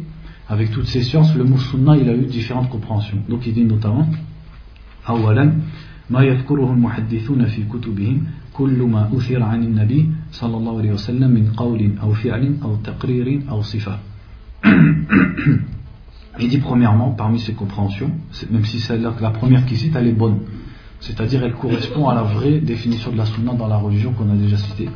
avec 0.48 0.72
toutes 0.72 0.88
ces 0.88 1.02
sciences, 1.02 1.36
le 1.36 1.44
mot 1.44 1.58
il 1.96 2.10
a 2.10 2.14
eu 2.14 2.26
différentes 2.26 2.70
compréhensions. 2.70 3.20
Donc 3.30 3.46
il 3.48 3.54
dit 3.54 3.64
notamment, 3.64 4.08
أولا 5.10 5.54
ما 6.10 6.24
يذكره 6.24 6.72
المحدثون 6.74 7.46
في 7.46 7.64
كتبهم 7.64 8.24
كل 8.54 8.82
ما 8.84 9.10
أثر 9.14 9.44
عن 9.44 9.64
النبي 9.64 10.10
صلى 10.32 10.58
الله 10.58 10.78
عليه 10.78 10.92
وسلم 10.92 11.32
من 11.32 11.52
قول 11.58 11.92
أو 12.04 12.14
فعل 12.14 12.58
أو 12.64 12.76
تقرير 12.76 13.42
أو 13.50 13.62
صفة 13.62 14.00
Il 16.40 16.48
dit 16.48 16.60
premièrement, 16.60 17.12
parmi 17.12 17.40
ces 17.40 17.54
compréhensions, 17.54 18.12
même 18.52 18.64
si 18.64 18.80
celle-là, 18.80 19.14
la 19.20 19.32
première 19.32 19.66
qui 19.66 19.76
cite, 19.76 19.96
elle 19.96 20.08
est 20.08 20.14
bonne, 20.14 20.40
c'est-à-dire 21.02 21.44
elle 21.44 21.54
correspond 21.54 22.08
à 22.08 22.16
la 22.16 22.24
vraie 22.24 22.60
définition 22.60 23.12
de 23.12 23.18
la 23.18 23.26
sunna 23.26 23.54
dans 23.54 23.68
la 23.68 23.78
religion 23.78 24.14
qu'on 24.14 24.30
a 24.30 24.36
déjà 24.36 24.56
citée. 24.58 24.90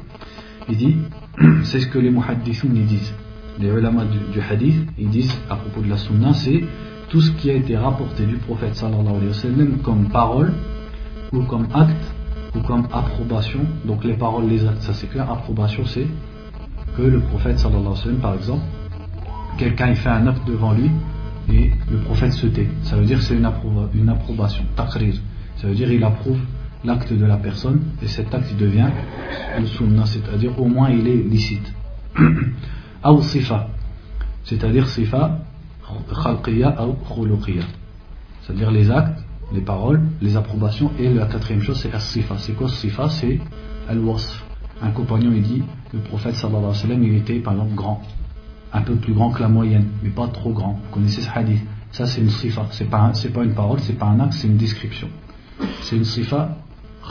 Il 0.69 0.77
dit, 0.77 0.95
c'est 1.63 1.81
ce 1.81 1.87
que 1.87 1.99
les 1.99 2.09
muhaddithun 2.09 2.69
disent. 2.69 3.13
Les 3.60 3.68
ulama 3.68 4.04
du, 4.04 4.40
hadith, 4.40 4.88
ils 4.98 5.08
disent 5.10 5.36
à 5.50 5.56
propos 5.56 5.82
de 5.82 5.90
la 5.90 5.98
sunna, 5.98 6.32
c'est 6.32 6.64
tout 7.08 7.20
ce 7.20 7.30
qui 7.32 7.50
a 7.50 7.54
été 7.54 7.76
rapporté 7.76 8.24
du 8.24 8.36
prophète 8.36 8.74
sallallahu 8.74 9.16
alayhi 9.16 9.26
wa 9.28 9.34
sallam 9.34 9.78
comme 9.82 10.08
parole 10.08 10.52
ou 11.32 11.42
comme 11.42 11.66
acte 11.74 12.14
ou 12.56 12.60
comme 12.60 12.86
approbation. 12.92 13.60
Donc 13.84 14.04
les 14.04 14.14
paroles, 14.14 14.48
les 14.48 14.64
actes, 14.66 14.80
ça 14.82 14.94
c'est 14.94 15.08
clair. 15.08 15.30
Approbation, 15.30 15.84
c'est 15.84 16.06
que 16.96 17.02
le 17.02 17.20
prophète 17.20 17.58
sallallahu 17.58 17.80
alayhi 17.80 17.96
wa 17.96 18.02
sallam, 18.02 18.18
par 18.20 18.34
exemple, 18.34 18.62
quelqu'un 19.58 19.88
il 19.88 19.96
fait 19.96 20.08
un 20.08 20.26
acte 20.26 20.46
devant 20.46 20.72
lui 20.72 20.90
et 21.52 21.70
le 21.90 21.98
prophète 21.98 22.32
se 22.32 22.46
tait. 22.46 22.68
Ça 22.82 22.96
veut 22.96 23.04
dire 23.04 23.18
que 23.18 23.24
c'est 23.24 23.36
une, 23.36 23.50
une 23.94 24.08
approbation, 24.08 24.64
taqrir. 24.74 25.14
Ça 25.56 25.66
veut 25.68 25.74
dire 25.74 25.88
qu'il 25.88 26.02
approuve 26.02 26.38
l'acte 26.84 27.12
de 27.12 27.26
la 27.26 27.36
personne 27.36 27.80
et 28.02 28.06
cet 28.06 28.34
acte 28.34 28.56
devient 28.56 28.88
le 29.58 29.66
sunnah, 29.66 30.06
c'est-à-dire 30.06 30.58
au 30.58 30.64
moins 30.64 30.88
il 30.88 31.06
est 31.06 31.22
licite. 31.28 31.74
Ou 33.04 33.22
c'est-à-dire 34.44 34.88
sifa 34.88 35.38
khalqiya 36.22 36.86
ou 36.86 36.94
khuluqiya. 37.12 37.62
C'est-à-dire 38.42 38.70
les 38.70 38.90
actes, 38.90 39.22
les 39.52 39.60
paroles, 39.60 40.02
les 40.20 40.36
approbations 40.36 40.90
et 40.98 41.12
la 41.12 41.26
quatrième 41.26 41.62
chose 41.62 41.78
c'est 41.80 41.92
as-sifa. 41.94 42.36
C'est 42.38 42.52
quoi 42.52 42.68
sifa? 42.68 43.08
C'est 43.08 43.40
al-wasf. 43.88 44.44
Un 44.82 44.90
compagnon 44.90 45.32
il 45.34 45.42
dit 45.42 45.62
le 45.92 46.00
prophète 46.00 46.34
sallallahu 46.34 46.64
alayhi 46.64 46.74
wa 46.74 46.82
sallam 46.82 47.02
il 47.04 47.14
était 47.16 47.38
par 47.40 47.54
exemple 47.54 47.74
grand. 47.74 48.02
un 48.72 48.82
peu 48.82 48.94
plus 48.96 49.12
grand 49.12 49.30
que 49.30 49.40
la 49.40 49.48
moyenne, 49.48 49.88
mais 50.02 50.10
pas 50.10 50.28
trop 50.28 50.52
grand. 50.52 50.78
Vous 50.84 50.94
connaissez 50.94 51.22
ce 51.22 51.30
hadith? 51.34 51.62
Ça, 51.90 52.06
c'est 52.06 52.20
une 52.20 52.30
sifa. 52.30 52.66
C'est 52.70 52.88
pas, 52.88 53.10
c'est 53.14 53.32
pas 53.32 53.42
une 53.42 53.54
parole, 53.54 53.80
c'est 53.80 53.98
pas 53.98 54.06
un 54.06 54.20
acte, 54.20 54.34
c'est 54.34 54.46
une 54.46 54.56
description. 54.56 55.08
C'est 55.82 55.96
une 55.96 56.04
sifa 56.04 56.56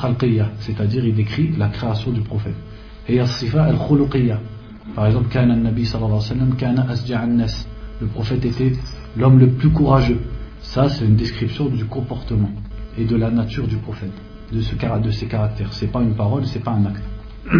khalqiyya, 0.02 0.52
c'est-à-dire 0.60 1.06
il 1.06 1.15
décrit 1.15 1.52
la 1.58 1.67
création 1.67 2.12
du 2.12 2.21
prophète. 2.21 2.56
Et 3.08 3.13
il 3.13 3.15
y 3.17 3.19
a 3.19 3.25
sifa 3.25 3.63
al-khuluqiyya. 3.65 4.39
Par 4.94 5.07
exemple, 5.07 5.28
kana 5.28 5.57
nabi 5.57 5.85
sallallahu 5.85 6.20
alayhi 6.20 6.40
wa 6.40 6.57
sallam, 6.57 6.57
kana 6.57 7.26
nas. 7.26 7.66
Le 8.00 8.07
prophète 8.09 8.44
était 8.44 8.72
l'homme 9.16 9.38
le 9.38 9.48
plus 9.48 9.70
courageux. 9.70 10.20
Ça, 10.61 10.88
c'est 10.88 11.04
une 11.04 11.16
description 11.16 11.68
du 11.68 11.85
comportement 11.85 12.50
et 12.98 13.04
de 13.04 13.16
la 13.16 13.30
nature 13.30 13.66
du 13.66 13.76
prophète, 13.76 14.12
de, 14.52 14.61
ce, 14.61 14.74
de 14.74 15.11
ses 15.11 15.26
caractères. 15.26 15.72
C'est 15.72 15.92
pas 15.92 16.02
une 16.02 16.14
parole, 16.14 16.44
c'est 16.46 16.62
pas 16.62 16.72
un 16.72 16.87
acte. 16.87 17.02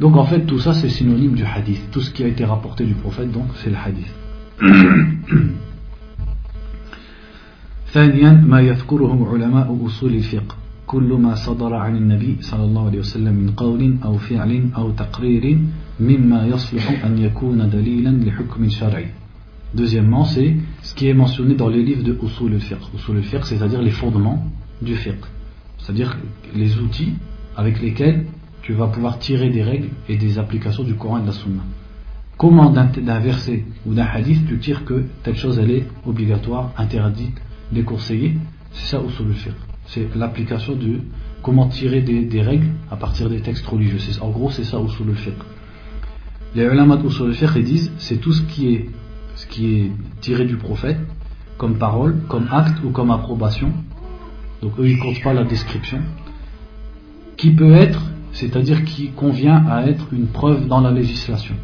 Donc 0.00 0.16
en 0.16 0.24
fait, 0.24 0.46
tout 0.46 0.58
ça 0.58 0.72
c'est 0.72 0.88
synonyme 0.88 1.34
du 1.34 1.44
hadith. 1.44 1.90
Tout 1.90 2.00
ce 2.00 2.10
qui 2.10 2.24
a 2.24 2.26
été 2.26 2.44
rapporté 2.44 2.84
du 2.86 2.94
prophète, 2.94 3.30
donc 3.32 3.48
c'est 3.56 3.70
le 3.70 3.76
hadith. 3.76 4.12
ثانيا 7.92 8.32
ما 8.46 8.60
يذكره 8.60 9.28
علماء 9.32 9.86
أصول 9.86 10.14
الفقه 10.14 10.54
كل 10.86 11.12
ما 11.12 11.34
صدر 11.34 11.74
عن 11.74 11.96
النبي 11.96 12.36
صلى 12.40 12.64
الله 12.64 12.86
عليه 12.86 12.98
وسلم 12.98 13.34
من 13.34 13.50
قول 13.50 13.96
أو 14.04 14.18
فعل 14.18 14.70
أو 14.76 14.90
تقرير 14.90 15.58
Deuxièmement, 19.73 20.25
c'est 20.25 20.55
ce 20.81 20.93
qui 20.93 21.07
est 21.07 21.13
mentionné 21.13 21.55
dans 21.55 21.69
les 21.69 21.83
livres 21.83 22.03
de 22.03 22.17
Usul 22.21 22.53
al-Fiqh. 22.53 22.77
Usul 22.93 23.17
al-Fiqh, 23.17 23.45
c'est-à-dire 23.45 23.81
les 23.81 23.91
fondements 23.91 24.45
du 24.81 24.95
fiqh. 24.95 25.23
C'est-à-dire 25.77 26.17
les 26.53 26.77
outils 26.79 27.13
avec 27.55 27.81
lesquels 27.81 28.25
tu 28.61 28.73
vas 28.73 28.87
pouvoir 28.87 29.19
tirer 29.19 29.49
des 29.49 29.63
règles 29.63 29.89
et 30.09 30.17
des 30.17 30.37
applications 30.37 30.83
du 30.83 30.95
Coran 30.95 31.19
et 31.19 31.21
de 31.21 31.27
la 31.27 31.33
Sunna. 31.33 31.61
Comment 32.37 32.69
d'un 32.71 33.19
verset 33.19 33.63
ou 33.85 33.93
d'un 33.93 34.05
hadith 34.05 34.45
tu 34.47 34.59
tires 34.59 34.83
que 34.83 35.05
telle 35.23 35.37
chose 35.37 35.59
elle 35.59 35.71
est 35.71 35.87
obligatoire, 36.05 36.73
interdite, 36.77 37.37
déconseillée? 37.71 38.33
C'est 38.73 38.97
ça 38.97 39.01
Usul 39.01 39.27
al-Fiqh. 39.27 39.53
C'est 39.87 40.13
l'application 40.15 40.75
de 40.75 40.99
comment 41.41 41.67
tirer 41.67 42.01
des, 42.01 42.41
règles 42.41 42.67
à 42.91 42.97
partir 42.97 43.29
des 43.29 43.39
textes 43.39 43.65
religieux. 43.65 43.99
En 44.21 44.29
gros, 44.29 44.51
c'est 44.51 44.65
ça 44.65 44.77
Usul 44.81 45.09
al-Fiqh. 45.09 45.35
Les 46.55 46.63
ulama 46.63 46.97
usul 47.05 47.29
al-fiqh 47.29 47.63
disent 47.63 47.91
c'est 47.97 48.17
tout 48.17 48.33
ce 48.33 48.41
qui 48.43 48.75
est 48.75 49.91
tiré 50.21 50.45
du 50.45 50.55
prophète 50.55 50.99
comme 51.57 51.77
parole, 51.77 52.17
comme 52.27 52.47
acte 52.51 52.83
ou 52.83 52.89
comme 52.89 53.11
approbation. 53.11 53.71
Donc 54.61 54.79
eux 54.79 54.87
ils 54.87 54.99
comptent 54.99 55.21
pas 55.21 55.33
la 55.33 55.43
description 55.43 56.01
qui 57.37 57.51
peut 57.51 57.73
être 57.73 58.01
c'est-à-dire 58.35 58.83
qui 58.83 59.11
convient 59.11 59.65
à 59.67 59.87
être 59.87 60.13
une 60.13 60.27
preuve 60.27 60.67
dans 60.67 60.81
la 60.81 60.91
législation. 60.91 61.55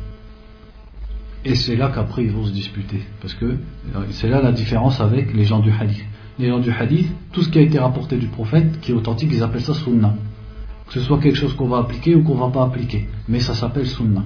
Et 1.44 1.56
c'est 1.56 1.76
là 1.76 1.92
qu'après 1.94 2.24
ils 2.24 2.32
vont 2.32 2.46
se 2.46 2.52
disputer, 2.52 3.02
parce 3.20 3.34
que 3.34 3.46
euh, 3.46 3.58
c'est 4.12 4.30
là 4.30 4.42
la 4.42 4.52
différence 4.52 5.02
avec 5.02 5.34
les 5.34 5.44
gens 5.44 5.60
du 5.60 5.72
hadith. 5.72 6.06
Les 6.40 6.48
gens 6.48 6.60
du 6.60 6.72
hadith, 6.72 7.12
tout 7.34 7.42
ce 7.42 7.50
qui 7.50 7.60
a 7.60 7.62
été 7.62 7.78
rapporté 7.78 8.16
du 8.16 8.28
prophète, 8.28 8.80
qui 8.80 8.92
est 8.92 8.96
authentique, 8.96 9.32
ils 9.34 9.44
appellent 9.44 9.62
ça 9.62 9.74
sunnah. 9.74 10.16
Que 10.88 10.94
ce 10.94 11.02
soit 11.02 11.20
quelque 11.20 11.38
chose 11.38 11.54
qu'on 11.56 11.68
va 11.68 11.80
appliquer 11.80 12.16
ou 12.16 12.24
qu'on 12.24 12.36
va 12.36 12.48
pas 12.48 12.64
appliquer, 12.64 13.08
mais 13.28 13.40
ça 13.40 13.54
s'appelle 13.54 13.88
sunnah. 13.88 14.24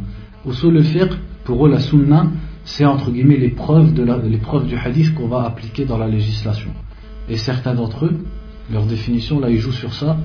Pour 1.44 1.66
eux 1.66 1.70
la 1.70 1.80
sunnah, 1.80 2.28
c'est 2.64 2.86
entre 2.86 3.12
guillemets 3.12 3.38
les 3.38 3.50
preuves, 3.50 3.94
de 3.94 4.04
les 4.04 4.38
preuves 4.38 4.68
du 4.68 4.76
hadith 4.76 5.14
qu'on 5.14 5.28
va 5.28 5.44
appliquer 5.44 5.86
dans 5.86 5.98
la 5.98 6.08
législation. 6.08 6.72
Et 7.30 7.38
certains 7.38 7.74
d'entre 7.74 8.06
eux, 8.06 8.26
leur 8.72 8.86
définition, 8.86 9.40
là 9.40 9.50
ils 9.50 9.60
jouent 9.60 9.72
sur 9.72 9.94
ça, 9.94 10.18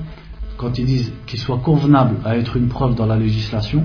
quand 0.57 0.77
ils 0.77 0.85
disent 0.85 1.11
qu'il 1.25 1.39
soit 1.39 1.57
convenable 1.57 2.17
à 2.23 2.37
être 2.37 2.55
une 2.55 2.67
preuve 2.67 2.95
dans 2.95 3.07
la 3.07 3.17
législation, 3.17 3.83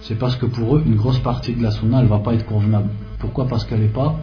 c'est 0.00 0.18
parce 0.18 0.36
que 0.36 0.46
pour 0.46 0.76
eux, 0.76 0.82
une 0.86 0.96
grosse 0.96 1.18
partie 1.18 1.54
de 1.54 1.62
la 1.62 1.70
sunna, 1.70 1.98
elle 1.98 2.04
ne 2.04 2.10
va 2.10 2.18
pas 2.18 2.34
être 2.34 2.46
convenable. 2.46 2.88
Pourquoi? 3.18 3.46
Parce 3.46 3.64
qu'elle 3.64 3.80
n'est 3.80 3.86
pas 3.86 4.16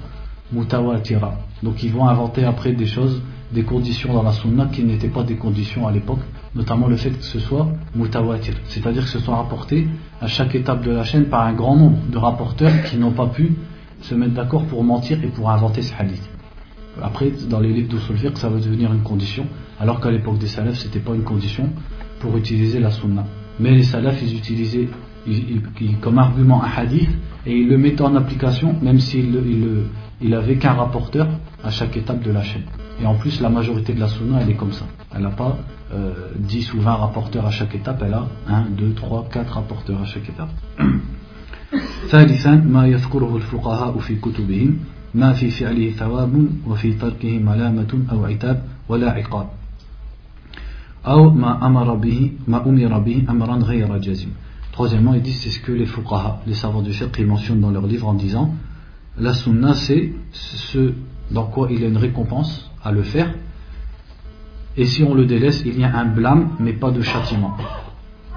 mutawatira. 0.52 1.36
Donc 1.64 1.84
ils 1.84 1.92
vont 1.92 2.08
inventer 2.08 2.44
après 2.44 2.74
des 2.74 2.86
choses, 2.86 3.22
des 3.52 3.64
conditions 3.64 4.14
dans 4.14 4.24
la 4.24 4.32
sunna 4.32 4.68
qui 4.68 4.84
n'étaient 4.84 5.10
pas 5.10 5.24
des 5.24 5.36
conditions 5.36 5.88
à 5.88 5.92
l'époque, 5.92 6.20
notamment 6.56 6.88
le 6.88 6.96
fait 6.96 7.12
que 7.12 7.24
ce 7.24 7.40
soit 7.40 7.68
mutawatir, 7.96 8.56
c'est-à-dire 8.66 9.04
que 9.04 9.10
ce 9.10 9.20
soit 9.20 9.36
rapporté 9.36 9.88
à 10.22 10.28
chaque 10.28 10.56
étape 10.56 10.84
de 10.84 10.92
la 10.92 11.04
chaîne 11.04 11.26
par 11.26 11.42
un 11.42 11.54
grand 11.54 11.76
nombre 11.76 11.98
de 12.10 12.18
rapporteurs 12.18 12.84
qui 12.84 12.98
n'ont 12.98 13.12
pas 13.12 13.28
pu 13.28 13.54
se 14.02 14.16
mettre 14.16 14.34
d'accord 14.34 14.66
pour 14.66 14.84
mentir 14.84 15.22
et 15.24 15.28
pour 15.28 15.50
inventer 15.50 15.82
ce 15.82 15.94
hadith. 15.98 16.28
Après, 17.02 17.32
dans 17.50 17.60
les 17.60 17.74
livres 17.74 17.90
d'Usul 17.90 18.18
Fiqh, 18.18 18.38
ça 18.38 18.48
va 18.48 18.58
devenir 18.58 18.94
une 18.94 19.02
condition, 19.02 19.46
alors 19.82 20.00
qu'à 20.00 20.12
l'époque 20.12 20.38
des 20.38 20.48
salafs, 20.48 20.78
c'était 20.78 21.00
pas 21.00 21.14
une 21.14 21.24
condition 21.24 21.70
pour 22.20 22.38
utiliser 22.38 22.80
la 22.80 22.90
sunna. 22.90 23.26
Mais 23.60 23.72
les 23.72 23.84
salafs, 23.84 24.22
ils 24.22 24.36
utilisaient 24.38 24.88
comme 26.02 26.20
argument 26.20 26.64
un 26.64 26.70
hadith 26.78 27.10
et 27.47 27.57
ils 27.57 27.69
le 27.69 27.79
mettaient 27.79 28.03
en 28.03 28.17
application, 28.17 28.77
même 28.83 29.01
s'il 29.01 29.89
il, 30.21 30.35
avait 30.35 30.57
qu'un 30.57 30.75
rapporteur 30.75 31.29
à 31.65 31.71
chaque 31.71 31.97
étape 31.97 32.23
de 32.23 32.31
la 32.31 32.43
chaîne. 32.43 32.65
Et 33.03 33.07
en 33.07 33.15
plus, 33.15 33.41
la 33.41 33.49
majorité 33.49 33.95
de 33.95 34.01
la 34.01 34.09
sunna, 34.09 34.41
elle 34.43 34.51
est 34.51 34.55
comme 34.55 34.73
ça. 34.73 34.85
Elle 35.15 35.23
n'a 35.23 35.31
pas 35.31 35.59
10 36.37 36.71
euh, 36.75 36.79
ou 36.79 36.81
20 36.83 36.95
rapporteurs 36.95 37.47
à 37.47 37.51
chaque 37.51 37.75
étape, 37.75 38.03
elle 38.05 38.15
a 38.15 38.27
1, 38.49 38.67
2, 38.77 38.93
3, 38.95 39.29
4 39.33 39.55
rapporteurs 39.55 40.01
à 40.03 40.07
chaque 40.07 40.29
étape. 40.29 40.51
ثالثا 42.09 42.55
ما 42.67 42.87
يذكره 42.87 43.37
الفقهاء 43.37 43.99
في 43.99 44.17
كتبهم 44.17 44.79
ما 45.15 45.33
في 45.33 45.51
فعله 45.51 45.91
ثواب 45.91 46.47
وفي 46.67 46.93
تركه 46.93 47.39
ملامة 47.39 47.93
أو 48.13 48.25
عتاب 48.25 48.63
ولا 48.89 49.11
عقاب 49.11 49.49
أو 51.07 51.31
ما 51.31 51.67
أمر 51.67 51.95
به 51.95 52.33
ما 52.49 52.67
أمر 52.67 52.99
به 52.99 53.25
أمرا 53.31 53.57
غير 53.57 53.99
جازم 53.99 54.29
Troisièmement, 54.76 55.14
ils 55.14 55.22
disent 55.22 55.40
c'est 55.40 55.52
ce 55.52 55.62
que 55.62 55.72
les 55.72 55.86
fuqaha, 55.86 56.42
les 56.46 56.54
savants 56.54 56.82
du 56.82 56.92
fiqh, 56.92 57.16
ils 57.18 57.26
mentionnent 57.26 57.62
dans 57.62 57.72
leur 57.72 57.88
livre 57.88 58.08
en 58.08 58.14
disant 58.14 58.54
la 59.18 59.34
sunna 59.34 59.74
c'est 59.74 60.12
ce 60.34 60.94
dans 61.32 61.46
quoi 61.46 61.70
il 61.72 61.80
y 61.82 61.86
a 61.86 61.88
une 61.88 61.98
récompense 61.98 62.70
à 62.84 62.92
le 62.92 63.02
faire 63.02 63.34
et 64.76 64.86
si 64.86 65.02
on 65.04 65.14
le 65.14 65.26
délaisse 65.26 65.64
il 65.66 65.80
y 65.80 65.86
a 65.86 65.98
un 65.98 66.06
blâme 66.06 66.50
mais 66.60 66.74
pas 66.74 66.92
de 66.92 67.02
châtiment 67.02 67.56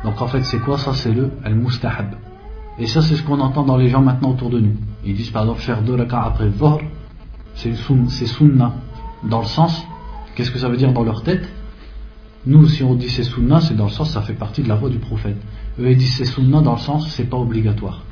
donc 0.05 0.23
en 0.23 0.29
fait 0.29 0.43
c'est 0.43 0.61
quoi 0.61 0.79
ça? 0.79 0.95
C'est 0.95 1.13
le 1.13 1.33
al-mustahab 1.45 2.15
Et 2.79 2.87
ça, 2.87 3.03
c'est 3.03 3.17
ce 3.17 3.23
qu'on 3.23 3.41
entend 3.41 3.65
dans 3.65 3.77
les 3.77 3.89
gens 3.89 4.01
maintenant 4.01 4.31
autour 4.31 4.51
de 4.51 4.61
nous. 4.61 4.77
Ils 5.05 5.17
disent 5.17 5.31
par 5.31 5.43
exemple 5.43 5.61
faire 5.61 5.83
deux 5.83 5.97
rak'ah 5.97 6.25
après 6.25 6.49
Dhuhr, 6.51 6.81
c'est 7.55 7.75
sunna. 8.27 8.75
Dans 9.25 9.41
le 9.41 9.47
sens, 9.47 9.85
qu'est-ce 10.35 10.53
que 10.53 10.59
ça 10.59 10.69
veut 10.69 10.77
dire 10.77 10.93
dans 10.93 11.03
leur 11.03 11.23
tête? 11.23 11.49
Nous, 12.47 12.69
si 12.69 12.85
on 12.85 12.95
dit 12.95 13.09
c'est 13.09 13.25
sunna, 13.25 13.61
c'est 13.61 13.75
dans 13.75 13.87
le 13.87 13.91
sens, 13.91 14.11
ça 14.11 14.23
fait 14.23 14.35
partie 14.35 14.63
de 14.63 14.69
la 14.69 14.77
voix 14.77 14.89
du 14.89 14.99
prophète. 14.99 15.37
Eux, 15.79 15.91
ils 15.91 15.97
disent 15.97 16.17
c'est 16.17 16.25
sunna 16.25 16.61
dans 16.61 16.73
le 16.73 16.79
sens, 16.79 17.09
c'est 17.11 17.29
pas 17.29 17.37
obligatoire. 17.37 18.05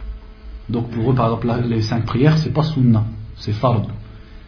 Donc 0.69 0.91
pour 0.91 1.11
eux, 1.11 1.15
par 1.15 1.27
exemple, 1.27 1.69
les 1.69 1.83
cinq 1.83 2.05
prières, 2.05 2.39
c'est 2.39 2.53
pas 2.53 2.63
sunna, 2.63 3.05
c'est 3.37 3.53
fard. 3.53 3.83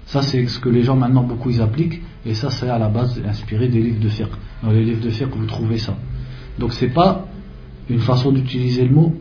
Ça, 0.07 0.22
c'est 0.22 0.46
ce 0.46 0.59
que 0.59 0.68
les 0.68 0.83
gens 0.83 0.96
maintenant 0.96 1.22
beaucoup 1.22 1.50
ils 1.50 1.61
appliquent, 1.61 2.00
et 2.24 2.35
ça, 2.35 2.50
c'est 2.50 2.68
à 2.68 2.78
la 2.78 2.88
base 2.88 3.20
inspiré 3.26 3.68
des 3.68 3.81
livres 3.81 4.00
de 4.00 4.09
fiqh. 4.09 4.26
Dans 4.62 4.70
les 4.70 4.85
livres 4.85 5.02
de 5.02 5.11
fiqh, 5.11 5.28
vous 5.35 5.46
trouvez 5.46 5.78
ça. 5.78 5.96
Donc 6.59 6.72
c'est 6.72 6.88
pas 6.88 7.26
une 7.88 8.00
façon 8.00 8.33
d'utiliser 8.33 8.85
le 8.85 8.94
mot 8.94 9.14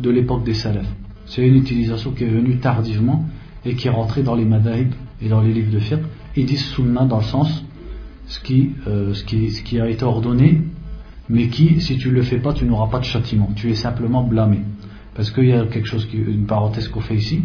de 0.00 0.10
l'époque 0.10 0.44
des 0.44 0.54
salafs. 0.54 0.92
C'est 1.26 1.46
une 1.46 1.56
utilisation 1.56 2.12
qui 2.12 2.24
est 2.24 2.28
venue 2.28 2.58
tardivement 2.58 3.26
et 3.64 3.74
qui 3.74 3.88
est 3.88 3.90
rentrée 3.90 4.22
dans 4.22 4.34
les 4.34 4.44
madahib 4.44 4.92
et 5.20 5.28
dans 5.28 5.40
les 5.40 5.52
livres 5.52 5.72
de 5.72 5.78
fiqh. 5.78 6.00
Ils 6.36 6.46
disent 6.46 6.64
sunna 6.66 7.04
dans 7.04 7.18
le 7.18 7.24
sens 7.24 7.64
ce 8.26 8.40
qui, 8.40 8.72
euh, 8.86 9.14
ce, 9.14 9.24
qui, 9.24 9.50
ce 9.50 9.62
qui 9.62 9.80
a 9.80 9.88
été 9.88 10.04
ordonné, 10.04 10.62
mais 11.28 11.48
qui, 11.48 11.80
si 11.80 11.98
tu 11.98 12.08
ne 12.08 12.14
le 12.14 12.22
fais 12.22 12.38
pas, 12.38 12.52
tu 12.52 12.64
n'auras 12.64 12.88
pas 12.88 12.98
de 12.98 13.04
châtiment. 13.04 13.50
Tu 13.54 13.70
es 13.70 13.74
simplement 13.74 14.22
blâmé. 14.22 14.60
Parce 15.14 15.30
qu'il 15.30 15.46
y 15.46 15.52
a 15.52 15.66
quelque 15.66 15.86
chose, 15.86 16.06
qui, 16.06 16.16
une 16.16 16.46
parenthèse 16.46 16.88
qu'on 16.88 17.00
fait 17.00 17.16
ici. 17.16 17.44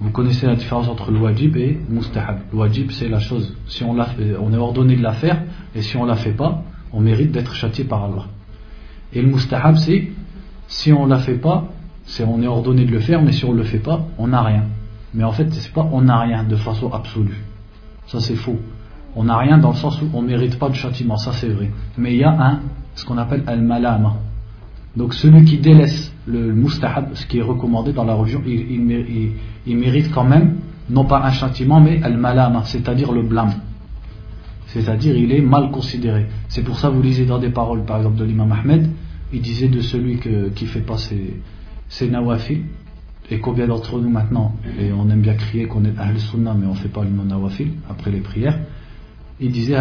Vous 0.00 0.10
connaissez 0.10 0.46
la 0.46 0.56
différence 0.56 0.88
entre 0.88 1.10
le 1.10 1.20
et 1.58 1.78
le 1.88 1.94
mustahab. 1.94 2.40
Le 2.52 2.90
c'est 2.90 3.08
la 3.08 3.20
chose. 3.20 3.54
Si 3.66 3.84
on, 3.84 3.94
fait, 4.02 4.34
on 4.40 4.52
est 4.52 4.56
ordonné 4.56 4.96
de 4.96 5.02
la 5.02 5.12
faire, 5.12 5.42
et 5.74 5.82
si 5.82 5.96
on 5.96 6.04
ne 6.04 6.08
la 6.08 6.16
fait 6.16 6.32
pas, 6.32 6.64
on 6.92 7.00
mérite 7.00 7.32
d'être 7.32 7.54
châtié 7.54 7.84
par 7.84 8.04
Allah. 8.04 8.24
Et 9.12 9.20
le 9.20 9.28
mustahab, 9.28 9.76
c'est 9.76 10.08
si 10.66 10.92
on 10.92 11.04
ne 11.04 11.10
la 11.10 11.18
fait 11.18 11.38
pas, 11.38 11.68
c'est 12.04 12.24
on 12.24 12.42
est 12.42 12.46
ordonné 12.46 12.84
de 12.84 12.90
le 12.90 13.00
faire, 13.00 13.22
mais 13.22 13.32
si 13.32 13.44
on 13.44 13.52
ne 13.52 13.58
le 13.58 13.64
fait 13.64 13.78
pas, 13.78 14.06
on 14.18 14.28
n'a 14.28 14.42
rien. 14.42 14.64
Mais 15.12 15.24
en 15.24 15.32
fait, 15.32 15.52
c'est 15.52 15.72
pas 15.72 15.88
on 15.92 16.02
n'a 16.02 16.18
rien 16.20 16.44
de 16.44 16.56
façon 16.56 16.90
absolue. 16.92 17.44
Ça 18.06 18.20
c'est 18.20 18.36
faux. 18.36 18.58
On 19.16 19.24
n'a 19.24 19.38
rien 19.38 19.58
dans 19.58 19.70
le 19.70 19.76
sens 19.76 20.00
où 20.00 20.06
on 20.14 20.22
ne 20.22 20.28
mérite 20.28 20.58
pas 20.58 20.68
de 20.68 20.74
châtiment, 20.74 21.16
ça 21.16 21.32
c'est 21.32 21.48
vrai. 21.48 21.70
Mais 21.98 22.12
il 22.12 22.18
y 22.20 22.24
a 22.24 22.30
un, 22.30 22.60
ce 22.94 23.04
qu'on 23.04 23.18
appelle 23.18 23.42
al-malama. 23.46 24.16
Donc 24.96 25.14
celui 25.14 25.44
qui 25.44 25.58
délaisse 25.58 26.12
le 26.26 26.52
mustahab, 26.52 27.14
ce 27.14 27.26
qui 27.26 27.38
est 27.38 27.42
recommandé 27.42 27.92
dans 27.92 28.04
la 28.04 28.14
religion, 28.14 28.42
il, 28.46 29.76
mérite 29.76 30.10
quand 30.12 30.24
même, 30.24 30.56
non 30.88 31.04
pas 31.04 31.22
un 31.24 31.30
châtiment, 31.30 31.80
mais 31.80 32.02
al-malama, 32.02 32.62
c'est-à-dire 32.64 33.12
le 33.12 33.22
blâme. 33.22 33.54
C'est-à-dire 34.66 35.16
il 35.16 35.32
est 35.32 35.40
mal 35.40 35.70
considéré. 35.70 36.26
C'est 36.48 36.62
pour 36.62 36.78
ça 36.78 36.88
que 36.88 36.94
vous 36.94 37.02
lisez 37.02 37.26
dans 37.26 37.38
des 37.38 37.50
paroles, 37.50 37.84
par 37.84 37.98
exemple 37.98 38.16
de 38.16 38.24
l'imam 38.24 38.52
Ahmed, 38.52 38.88
il 39.32 39.40
disait 39.40 39.68
de 39.68 39.80
celui 39.80 40.18
qui 40.54 40.66
fait 40.66 40.80
pas 40.80 40.98
ses, 40.98 41.40
ses 41.88 42.10
et 43.30 43.38
combien 43.38 43.66
d'entre 43.68 44.00
nous 44.00 44.10
maintenant, 44.10 44.56
et 44.78 44.92
on 44.92 45.08
aime 45.08 45.20
bien 45.20 45.34
crier 45.34 45.66
qu'on 45.66 45.84
est 45.84 45.96
Ahl 45.98 46.18
Sunnah, 46.18 46.54
mais 46.58 46.66
on 46.66 46.70
ne 46.70 46.76
fait 46.76 46.88
pas 46.88 47.04
le 47.04 47.10
nawafil 47.10 47.72
après 47.88 48.10
les 48.10 48.20
prières, 48.20 48.58
il 49.40 49.50
disait 49.50 49.76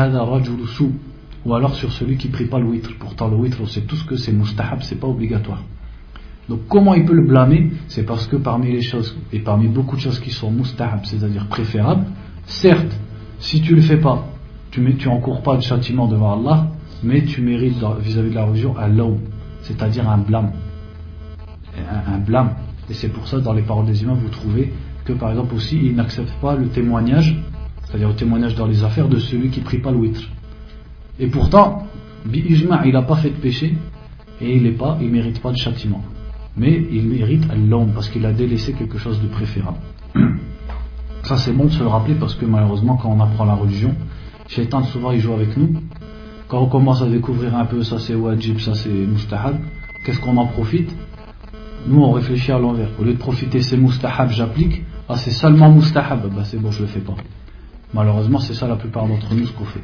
ou 1.45 1.53
alors 1.53 1.75
sur 1.75 1.91
celui 1.91 2.17
qui 2.17 2.27
prie 2.27 2.45
pas 2.45 2.59
le 2.59 2.65
witr. 2.65 2.91
Pourtant, 2.99 3.27
le 3.27 3.37
witr, 3.37 3.61
on 3.61 3.65
sait 3.65 3.81
tous 3.81 4.03
que 4.03 4.15
c'est 4.15 4.31
mustahab, 4.31 4.81
c'est 4.81 4.99
pas 4.99 5.07
obligatoire. 5.07 5.63
Donc 6.49 6.61
comment 6.67 6.95
il 6.95 7.05
peut 7.05 7.13
le 7.13 7.25
blâmer? 7.25 7.71
C'est 7.87 8.03
parce 8.05 8.27
que 8.27 8.35
parmi 8.35 8.71
les 8.71 8.81
choses, 8.81 9.15
et 9.31 9.39
parmi 9.39 9.67
beaucoup 9.67 9.95
de 9.95 10.01
choses 10.01 10.19
qui 10.19 10.31
sont 10.31 10.51
mustahab, 10.51 11.05
c'est-à-dire 11.05 11.47
préférables, 11.47 12.05
certes, 12.45 12.99
si 13.39 13.61
tu 13.61 13.71
ne 13.71 13.77
le 13.77 13.81
fais 13.83 13.97
pas, 13.97 14.27
tu 14.71 14.81
n'encours 14.81 15.41
pas 15.41 15.55
de 15.55 15.61
châtiment 15.61 16.07
devant 16.07 16.39
Allah, 16.39 16.67
mais 17.03 17.23
tu 17.23 17.41
mérites 17.41 17.77
vis-à-vis 18.01 18.31
de 18.31 18.35
la 18.35 18.45
religion 18.45 18.77
un 18.77 18.87
law, 18.87 19.17
c'est-à-dire 19.61 20.09
un 20.09 20.17
blâme. 20.17 20.51
Un, 22.07 22.17
blâme. 22.17 22.55
Et 22.89 22.93
c'est 22.93 23.09
pour 23.09 23.27
ça, 23.27 23.39
dans 23.39 23.53
les 23.53 23.61
paroles 23.61 23.85
des 23.85 24.01
imams, 24.03 24.17
vous 24.17 24.29
trouvez 24.29 24.73
que, 25.05 25.13
par 25.13 25.29
exemple, 25.29 25.55
aussi, 25.55 25.79
ils 25.81 25.95
n'acceptent 25.95 26.35
pas 26.41 26.55
le 26.55 26.67
témoignage, 26.67 27.41
c'est-à-dire 27.89 28.09
le 28.09 28.15
témoignage 28.15 28.55
dans 28.55 28.67
les 28.67 28.83
affaires 28.83 29.09
de 29.09 29.17
celui 29.19 29.49
qui 29.49 29.61
prie 29.61 29.79
pas 29.79 29.91
le. 29.91 30.11
Et 31.19 31.27
pourtant, 31.27 31.87
il 32.31 32.91
n'a 32.91 33.01
pas 33.01 33.15
fait 33.17 33.29
de 33.31 33.35
péché, 33.35 33.75
et 34.41 34.55
il 34.55 34.63
ne 34.63 35.09
mérite 35.09 35.41
pas 35.41 35.51
de 35.51 35.57
châtiment 35.57 36.03
mais 36.59 36.85
il 36.91 37.07
mérite 37.07 37.47
l'homme 37.69 37.91
parce 37.93 38.09
qu'il 38.09 38.25
a 38.25 38.33
délaissé 38.33 38.73
quelque 38.73 38.97
chose 38.97 39.21
de 39.21 39.27
préférable. 39.27 39.77
Ça 41.23 41.37
c'est 41.37 41.53
bon 41.53 41.65
de 41.65 41.71
se 41.71 41.79
le 41.79 41.87
rappeler 41.87 42.15
parce 42.15 42.35
que 42.35 42.45
malheureusement 42.45 42.97
quand 42.97 43.09
on 43.09 43.19
apprend 43.21 43.45
la 43.45 43.55
religion, 43.55 43.95
Shaitan 44.47 44.83
souvent 44.83 45.11
il 45.11 45.19
joue 45.19 45.33
avec 45.33 45.55
nous. 45.57 45.73
Quand 46.47 46.61
on 46.61 46.67
commence 46.67 47.01
à 47.01 47.07
découvrir 47.07 47.55
un 47.55 47.65
peu 47.65 47.83
ça 47.83 47.99
c'est 47.99 48.15
wajib, 48.15 48.59
ça 48.59 48.73
c'est 48.73 48.89
mustahab, 48.89 49.57
qu'est-ce 50.05 50.19
qu'on 50.19 50.37
en 50.37 50.47
profite? 50.47 50.93
Nous 51.87 52.01
on 52.01 52.11
réfléchit 52.11 52.51
à 52.51 52.59
l'envers. 52.59 52.89
Au 52.99 53.03
lieu 53.03 53.13
de 53.13 53.19
profiter 53.19 53.61
c'est 53.61 53.77
mustahab, 53.77 54.29
j'applique, 54.31 54.83
ah 55.07 55.15
c'est 55.17 55.31
seulement 55.31 55.71
mustahab, 55.71 56.33
bah 56.33 56.43
c'est 56.43 56.59
bon 56.59 56.71
je 56.71 56.81
le 56.81 56.87
fais 56.87 57.01
pas. 57.01 57.15
Malheureusement 57.93 58.39
c'est 58.39 58.53
ça 58.53 58.67
la 58.67 58.75
plupart 58.75 59.07
d'entre 59.07 59.33
nous 59.33 59.47
ce 59.47 59.53
qu'on 59.53 59.65
fait. 59.65 59.83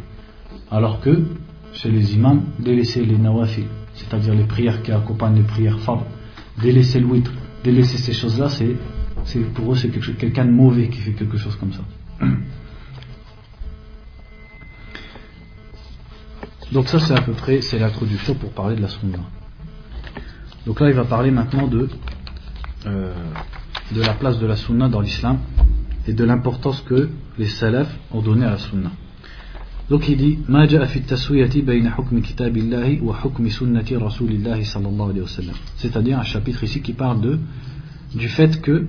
Alors 0.71 0.99
que 0.99 1.23
chez 1.73 1.89
les 1.89 2.13
imams, 2.15 2.43
délaisser 2.59 3.03
les 3.05 3.17
nawafil, 3.17 3.65
c'est-à-dire 3.93 4.33
les 4.33 4.45
prières 4.45 4.81
qui 4.81 4.91
accompagnent 4.91 5.35
les 5.35 5.43
prières 5.43 5.79
fard, 5.79 6.03
délaisser 6.61 6.99
le 6.99 7.07
witr, 7.07 7.31
délaisser 7.63 7.97
ces 7.97 8.13
choses-là, 8.13 8.49
c'est, 8.49 8.75
pour 9.53 9.73
eux 9.73 9.75
c'est 9.75 9.89
quelqu'un 9.89 10.45
de 10.45 10.51
mauvais 10.51 10.87
qui 10.89 10.99
fait 10.99 11.13
quelque 11.13 11.37
chose 11.37 11.55
comme 11.55 11.73
ça. 11.73 11.81
Donc 16.71 16.87
ça 16.87 16.99
c'est 16.99 17.13
à 17.13 17.21
peu 17.21 17.33
près 17.33 17.61
c'est 17.61 17.79
l'introduction 17.79 18.35
pour 18.35 18.51
parler 18.51 18.75
de 18.75 18.81
la 18.81 18.87
sunna. 18.87 19.19
Donc 20.65 20.79
là 20.79 20.89
il 20.89 20.95
va 20.95 21.05
parler 21.05 21.31
maintenant 21.31 21.67
de, 21.67 21.89
euh, 22.85 23.13
de 23.91 24.01
la 24.01 24.13
place 24.13 24.39
de 24.39 24.47
la 24.47 24.55
sunna 24.55 24.89
dans 24.89 25.01
l'islam 25.01 25.39
et 26.07 26.13
de 26.13 26.23
l'importance 26.23 26.81
que 26.81 27.09
les 27.37 27.47
salafs 27.47 27.93
ont 28.11 28.21
donné 28.21 28.45
à 28.45 28.51
la 28.51 28.57
sunna. 28.57 28.91
Donc 29.89 30.09
il 30.09 30.17
dit 30.17 30.39
جاء 30.49 30.85
في 30.85 30.97
التسوية 30.99 31.51
بين 31.55 31.89
حكم 31.89 32.19
كتاب 32.19 32.57
الله 32.57 33.03
وحكم 33.03 33.49
سنة 33.49 33.85
رسول 33.91 34.31
الله 34.31 34.63
صلى 34.63 34.87
الله 34.87 35.07
عليه 35.07 35.21
وسلم 35.21 35.53
c'est-à-dire 35.77 36.19
un 36.19 36.23
chapitre 36.23 36.63
ici 36.63 36.81
qui 36.81 36.93
parle 36.93 37.21
de 37.21 37.39
du 38.15 38.27
fait 38.27 38.61
que 38.61 38.87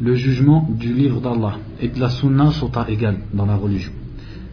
le 0.00 0.14
jugement 0.14 0.68
du 0.70 0.94
livre 0.94 1.20
d'Allah 1.20 1.58
et 1.80 1.88
de 1.88 2.00
la 2.00 2.08
sunna 2.08 2.50
sont 2.50 2.76
à 2.78 2.88
égal 2.90 3.18
dans 3.34 3.46
la 3.46 3.56
religion. 3.56 3.92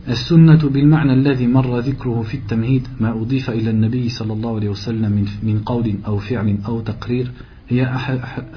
السنة 0.09 0.69
بالمعنى 0.69 1.13
الذي 1.13 1.47
مر 1.47 1.79
ذكره 1.79 2.21
في 2.21 2.37
التمهيد 2.37 2.87
ما 2.99 3.21
أضيف 3.21 3.49
إلى 3.49 3.69
النبي 3.69 4.09
صلى 4.09 4.33
الله 4.33 4.55
عليه 4.55 4.69
وسلم 4.69 5.25
من 5.43 5.59
قول 5.59 5.95
أو 6.07 6.17
فعل 6.17 6.57
أو 6.67 6.81
تقرير 6.81 7.31
هي 7.69 7.83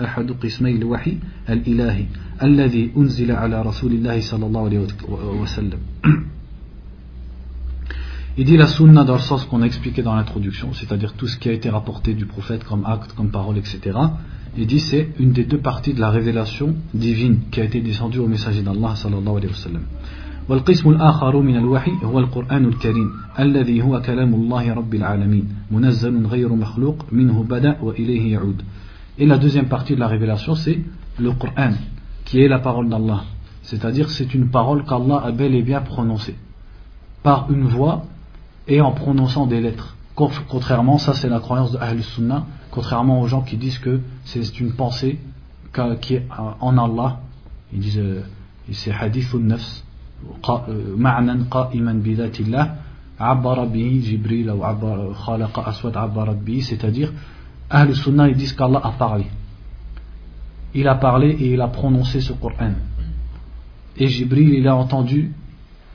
أحد 0.05 0.31
قسمي 0.31 0.77
الوحي 0.77 1.19
الإلهي 1.51 2.07
الذي 2.44 2.92
أنزل 2.98 3.32
على 3.32 3.62
رسول 3.62 3.92
الله 3.92 4.20
صلى 4.22 4.46
الله 4.46 4.66
عليه 4.66 4.88
وسلم 5.42 5.80
Il 8.40 8.46
dit 8.46 8.56
la 8.56 8.68
sunna 8.68 9.04
dans 9.04 9.16
le 9.16 9.20
sens 9.20 9.46
qu'on 9.46 9.64
a 9.64 9.66
expliqué 9.66 10.04
dans 10.04 10.14
l'introduction, 10.14 10.72
c'est-à-dire 10.72 11.14
tout 11.14 11.26
ce 11.26 11.38
qui 11.38 11.50
a 11.50 11.54
été 11.54 11.72
rapporté 11.72 12.14
du 12.14 12.28
prophète 12.28 12.64
comme 12.64 12.86
acte, 12.86 13.14
comme 13.14 13.32
parole, 13.32 13.58
etc. 13.58 13.98
Il 14.56 14.68
dit 14.68 14.80
c'est 14.80 15.10
une 15.18 15.32
des 15.32 15.44
deux 15.44 15.58
parties 15.58 15.96
de 15.96 16.00
la 16.00 16.12
révélation 16.12 16.76
divine 16.94 17.40
qui 17.50 17.62
a 17.62 17.64
été 17.64 17.82
descendue 17.82 18.20
au 18.20 18.28
messager 18.28 18.62
d'Allah 18.62 18.96
sallallahu 18.96 19.38
alayhi 19.38 19.48
wa 19.48 19.54
sallam. 19.54 19.82
والقسم 20.50 20.90
الآخر 20.90 21.42
من 21.42 21.58
الوحي 21.58 21.92
هو 22.04 22.20
القرآن 22.20 22.66
الكريم 22.66 23.12
الذي 23.40 23.82
هو 23.82 24.02
كلام 24.02 24.34
الله 24.34 24.74
رب 24.74 24.96
العالمين 24.96 25.48
منزل 25.72 26.26
غير 26.26 26.56
مخلوق 26.56 27.06
منه 27.12 27.44
بدأ 27.44 27.78
وإليه 27.82 28.32
يعود 28.32 28.62
Et 29.20 29.26
la 29.26 29.38
deuxième 29.38 29.68
partie 29.68 29.96
de 29.96 30.00
la 30.00 30.08
révélation 30.08 30.56
c'est 30.56 30.80
le 31.20 31.32
Coran 31.32 31.74
qui 32.33 32.41
est 32.41 32.49
la 32.49 32.61
parole 32.61 32.89
d'Allah. 32.89 33.25
C'est-à-dire 33.61 34.09
c'est 34.09 34.33
une 34.33 34.49
parole 34.49 34.87
qu'Allah 34.87 35.21
a 35.23 35.33
bel 35.33 35.55
et 35.55 35.61
bien 35.61 35.83
prononcée, 35.83 36.35
par 37.23 37.53
une 37.53 37.65
voix 37.65 38.07
et 38.67 38.81
en 38.81 38.93
prononçant 38.93 39.45
des 39.45 39.61
lettres. 39.61 39.95
Contrairement, 40.15 40.97
ça 40.97 41.13
c'est 41.13 41.29
la 41.29 41.41
croyance 41.41 41.73
de 41.73 41.79
Ahl 41.79 42.03
Sunnah, 42.03 42.47
contrairement 42.71 43.21
aux 43.21 43.27
gens 43.27 43.43
qui 43.43 43.59
disent 43.59 43.79
que 43.79 44.01
c'est 44.25 44.61
une 44.61 44.73
pensée 44.73 45.19
qui 46.01 46.15
est 46.15 46.27
euh, 46.31 46.53
en 46.59 46.79
Allah. 46.79 47.21
Ils 47.71 47.81
disent 47.81 47.99
euh, 47.99 48.23
c'est 48.71 48.93
hadithun 48.93 49.41
nafs, 49.41 49.85
euh, 50.49 50.97
ma'nan 50.97 51.45
qa'iman 51.51 52.01
bidatillah, 52.01 52.77
bihi 53.71 54.03
Jibril 54.03 54.51
ou 54.51 54.63
khalaqa 55.27 55.65
aswad 55.67 55.99
bihi, 56.43 56.63
c'est-à-dire 56.63 57.13
Ahl 57.69 57.95
Sunnah 57.95 58.31
ils 58.31 58.37
disent 58.37 58.55
qu'Allah 58.55 58.81
a 58.83 58.93
parlé 58.93 59.27
il 60.75 60.89
a 60.89 60.95
parlé 60.95 61.31
et 61.31 61.53
il 61.53 61.61
a 61.61 61.69
prononcé 61.69 62.21
ce 62.21 62.33
Coran 62.33 62.73
et 63.97 64.07
Jibril 64.07 64.55
il 64.55 64.69
a 64.69 64.77
entendu 64.77 65.33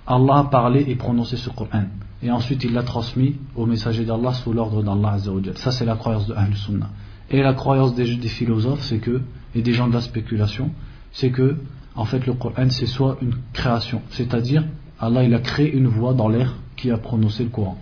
Allah 0.05 0.47
parler 0.49 0.85
et 0.87 0.95
prononcer 0.95 1.37
ce 1.37 1.49
Coran 1.49 1.85
et 2.23 2.31
ensuite 2.31 2.63
il 2.63 2.73
l'a 2.73 2.83
transmis 2.83 3.35
au 3.55 3.65
messager 3.65 4.05
d'Allah 4.05 4.33
sous 4.33 4.53
l'ordre 4.53 4.81
d'Allah 4.83 5.17
Ça 5.55 5.71
c'est 5.71 5.85
la 5.85 5.95
croyance 5.95 6.27
de 6.27 6.33
Ahl 6.33 6.55
Sunnah. 6.55 6.89
Et 7.29 7.41
la 7.41 7.53
croyance 7.53 7.93
des, 7.93 8.15
des 8.15 8.27
philosophes, 8.27 8.81
c'est 8.83 8.99
que, 8.99 9.21
et 9.53 9.61
des 9.61 9.73
gens 9.73 9.87
de 9.87 9.93
la 9.93 10.01
spéculation, 10.01 10.71
c'est 11.11 11.29
que, 11.29 11.57
en 11.95 12.05
fait, 12.05 12.25
le 12.25 12.33
Coran 12.33 12.69
c'est 12.69 12.85
soit 12.85 13.17
une 13.21 13.35
création, 13.53 14.01
c'est-à-dire 14.11 14.63
Allah 14.99 15.23
il 15.23 15.33
a 15.33 15.39
créé 15.39 15.71
une 15.71 15.87
voix 15.87 16.13
dans 16.13 16.27
l'air 16.27 16.55
qui 16.75 16.89
a 16.89 16.97
prononcé 16.97 17.43
le 17.43 17.49
Coran. 17.49 17.77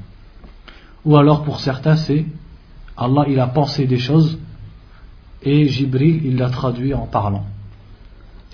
Ou 1.05 1.15
alors 1.15 1.43
pour 1.43 1.59
certains 1.59 1.95
c'est 1.95 2.25
Allah 2.97 3.25
il 3.29 3.39
a 3.39 3.47
pensé 3.47 3.85
des 3.85 3.99
choses 3.99 4.37
et 5.43 5.67
Jibril 5.67 6.21
il 6.25 6.37
l'a 6.37 6.49
traduit 6.49 6.93
en 6.93 7.05
parlant. 7.05 7.45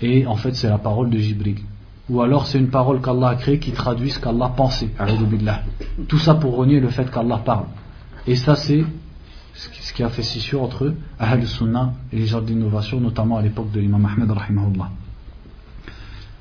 Et 0.00 0.26
en 0.26 0.36
fait 0.36 0.54
c'est 0.54 0.68
la 0.68 0.78
parole 0.78 1.10
de 1.10 1.18
Jibril 1.18 1.58
ou 2.08 2.20
alors 2.20 2.46
c'est 2.46 2.58
une 2.58 2.68
parole 2.68 3.00
qu'Allah 3.00 3.28
a 3.28 3.34
créée 3.36 3.58
qui 3.58 3.72
traduit 3.72 4.10
ce 4.10 4.18
qu'Allah 4.18 4.52
pensait. 4.56 4.90
Tout 6.08 6.18
ça 6.18 6.34
pour 6.34 6.56
renier 6.56 6.80
le 6.80 6.88
fait 6.88 7.10
qu'Allah 7.10 7.40
parle. 7.44 7.66
Et 8.26 8.34
ça 8.34 8.56
c'est 8.56 8.84
ce 9.54 9.92
qui 9.92 10.02
a 10.02 10.08
fait 10.08 10.22
scission 10.22 10.64
entre 10.64 10.94
Ahl 11.18 11.46
Sunnah 11.46 11.94
et 12.12 12.16
les 12.16 12.26
gens 12.26 12.40
d'innovation, 12.40 13.00
notamment 13.00 13.36
à 13.36 13.42
l'époque 13.42 13.70
de 13.70 13.80
l'imam 13.80 14.04
Ahmed 14.04 14.30
rahimahullah. 14.30 14.90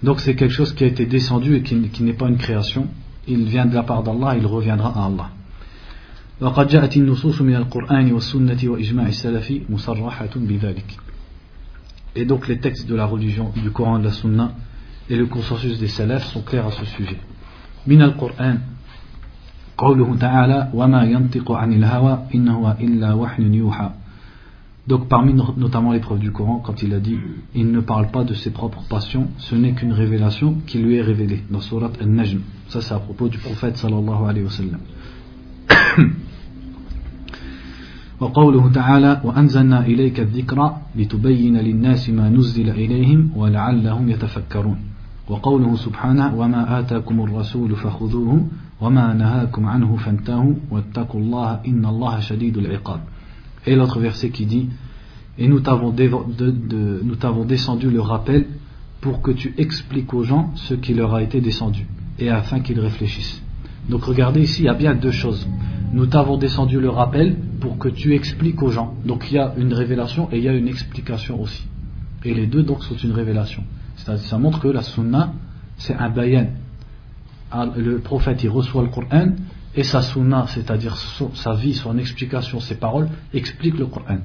Donc 0.04 0.19
c'est 0.19 0.36
quelque 0.36 0.54
chose 0.54 0.73
qui 0.73 0.84
a 0.84 0.88
été 0.88 1.06
descendu 1.06 1.56
et 1.56 1.62
qui, 1.62 2.04
n'est 2.04 2.13
pas 2.13 2.27
une 2.27 2.38
création. 2.38 2.88
Il 3.27 3.45
vient 3.45 3.65
de 3.65 3.75
la 3.75 3.84
part 3.84 4.04
d'Allah, 4.04 4.36
il 4.38 4.45
reviendra 4.45 4.97
à 4.97 5.06
Allah. 5.06 5.30
Et 12.16 12.24
donc 12.24 12.48
les 12.48 12.59
textes 12.59 12.87
de 12.88 12.94
la 12.94 13.07
religion, 13.07 13.52
du 13.57 13.70
Coran 13.70 13.96
et 13.96 14.00
de 14.00 14.05
la 14.05 14.12
Sunna 14.12 14.52
et 15.09 15.16
le 15.16 15.26
consensus 15.26 15.79
des 15.79 15.88
salafs 15.88 16.26
sont 16.26 16.42
clairs 16.42 16.66
à 16.66 16.72
ce 16.72 16.85
sujet. 16.85 17.18
من 17.87 18.02
القرآن 18.02 18.59
قوله 19.79 20.16
تعالى 20.16 20.70
وما 20.74 21.05
ينطق 21.05 21.52
عن 21.52 21.72
الهوى 21.72 22.18
إن 22.35 22.48
هو 22.48 22.76
إلا 22.81 23.14
وحي 23.14 23.42
يوحى 23.42 23.90
Donc 24.88 25.09
parmi 25.09 25.35
notamment 25.35 25.92
les 25.92 25.98
preuves 25.98 26.20
du 26.20 26.31
Coran, 26.31 26.61
quand 26.64 26.81
il 26.83 26.94
a 26.94 27.00
dit 27.00 27.18
il 27.57 27.72
ne 27.72 27.81
parle 27.81 28.09
pas 28.12 28.22
de 28.22 28.35
ses 28.35 28.50
propres 28.50 28.83
passions, 28.88 29.29
ce 29.38 29.57
n'est 29.57 29.72
qu'une 29.72 29.92
révélation 29.92 30.59
qui 30.66 30.79
lui 30.79 30.96
est 30.96 31.02
révélée 31.02 31.42
dans 31.50 31.61
Surat 31.61 31.90
Al-Najm. 32.00 32.40
Ça 32.68 32.81
c'est 32.81 32.94
à 32.94 32.98
propos 32.98 33.29
du 33.29 33.38
prophète 33.38 33.76
sallallahu 33.76 34.29
alayhi 34.29 34.44
wa 34.44 34.50
sallam. 34.50 34.81
وقوله 38.20 38.72
تعالى 38.72 39.20
وأنزلنا 39.24 39.87
إليك 39.87 40.20
الذكر 40.20 40.76
لتبين 40.96 41.57
للناس 41.57 42.11
ما 42.11 42.29
نزل 42.29 42.70
إليهم 42.70 43.31
ولعلهم 43.37 44.09
يتفكرون 44.09 44.79
وقوله 45.29 45.76
سبحانه 45.76 46.35
وما 46.35 46.81
آتاكم 46.81 47.20
الرسول 47.20 47.76
فخذوه 47.76 48.46
وما 48.81 49.12
نهاكم 49.12 49.67
عنه 49.67 49.96
فانتهوا 49.96 50.54
واتقوا 50.71 51.21
الله 51.21 51.60
إن 51.67 51.87
الله 51.87 52.21
شديد 52.21 52.58
العقاب 52.58 53.00
Et 53.67 53.75
l'autre 53.75 53.98
verset 53.98 54.31
qui 54.31 54.46
dit 54.46 54.69
Et 55.38 55.48
nous 55.48 55.60
t'avons 55.60 57.44
descendu 57.44 57.90
le 57.90 58.00
rappel 58.00 58.46
pour 59.00 59.23
que 59.23 59.33
tu 59.33 59.54
expliques 59.58 60.14
aux 60.14 60.23
gens 60.23 60.52
ce 60.54 60.75
qui 60.75 60.94
leur 60.94 61.14
a 61.14 61.23
été 61.23 61.40
descendu 61.40 61.87
et 62.19 62.31
afin 62.31 62.60
qu'ils 62.60 62.81
réfléchissent. 62.81 63.42
Donc 63.88 64.04
regardez 64.04 64.40
ici, 64.40 64.62
il 64.62 64.67
y 64.67 64.69
a 64.69 64.75
bien 64.75 64.94
deux 64.94 65.10
choses. 65.10 65.46
Nous 65.94 66.06
t'avons 66.06 66.37
descendu 66.37 66.79
le 66.79 66.89
rappel 66.89 67.35
pour 67.60 67.77
que 67.77 67.89
tu 67.89 68.15
expliques 68.15 68.62
aux 68.63 68.71
gens. 68.71 68.96
Donc 69.06 69.29
il 69.29 69.35
y 69.35 69.39
a 69.39 69.54
une 69.58 69.73
révélation 69.73 70.29
et 70.31 70.37
il 70.37 70.44
y 70.44 70.50
a 70.50 70.54
une 70.54 70.67
explication 70.67 71.42
aussi. 71.42 71.67
Et 72.23 72.33
les 72.33 72.48
deux 72.48 72.63
donc 72.63 72.83
sont 72.83 72.96
une 72.96 73.12
révélation. 73.12 73.63
Ça 73.98 74.37
montre 74.37 74.60
que 74.60 74.67
la 74.67 74.83
sunna, 74.83 75.33
c'est 75.77 75.96
un 75.96 76.10
bayan. 76.10 76.48
Ah, 77.52 77.67
le 77.75 78.00
prophète, 78.00 78.42
il 78.44 78.50
reçoit 78.50 78.83
le 78.83 78.89
Coran 78.89 79.33
et 79.75 79.83
sa 79.83 80.02
sunna, 80.02 80.48
c'est-à-dire 80.48 80.96
sa 81.33 81.54
vie, 81.54 81.73
son 81.73 81.98
explication, 81.98 82.60
ses 82.60 82.75
paroles, 82.75 83.10
explique 83.33 83.77
le 83.77 83.87
Coran. 83.87 84.19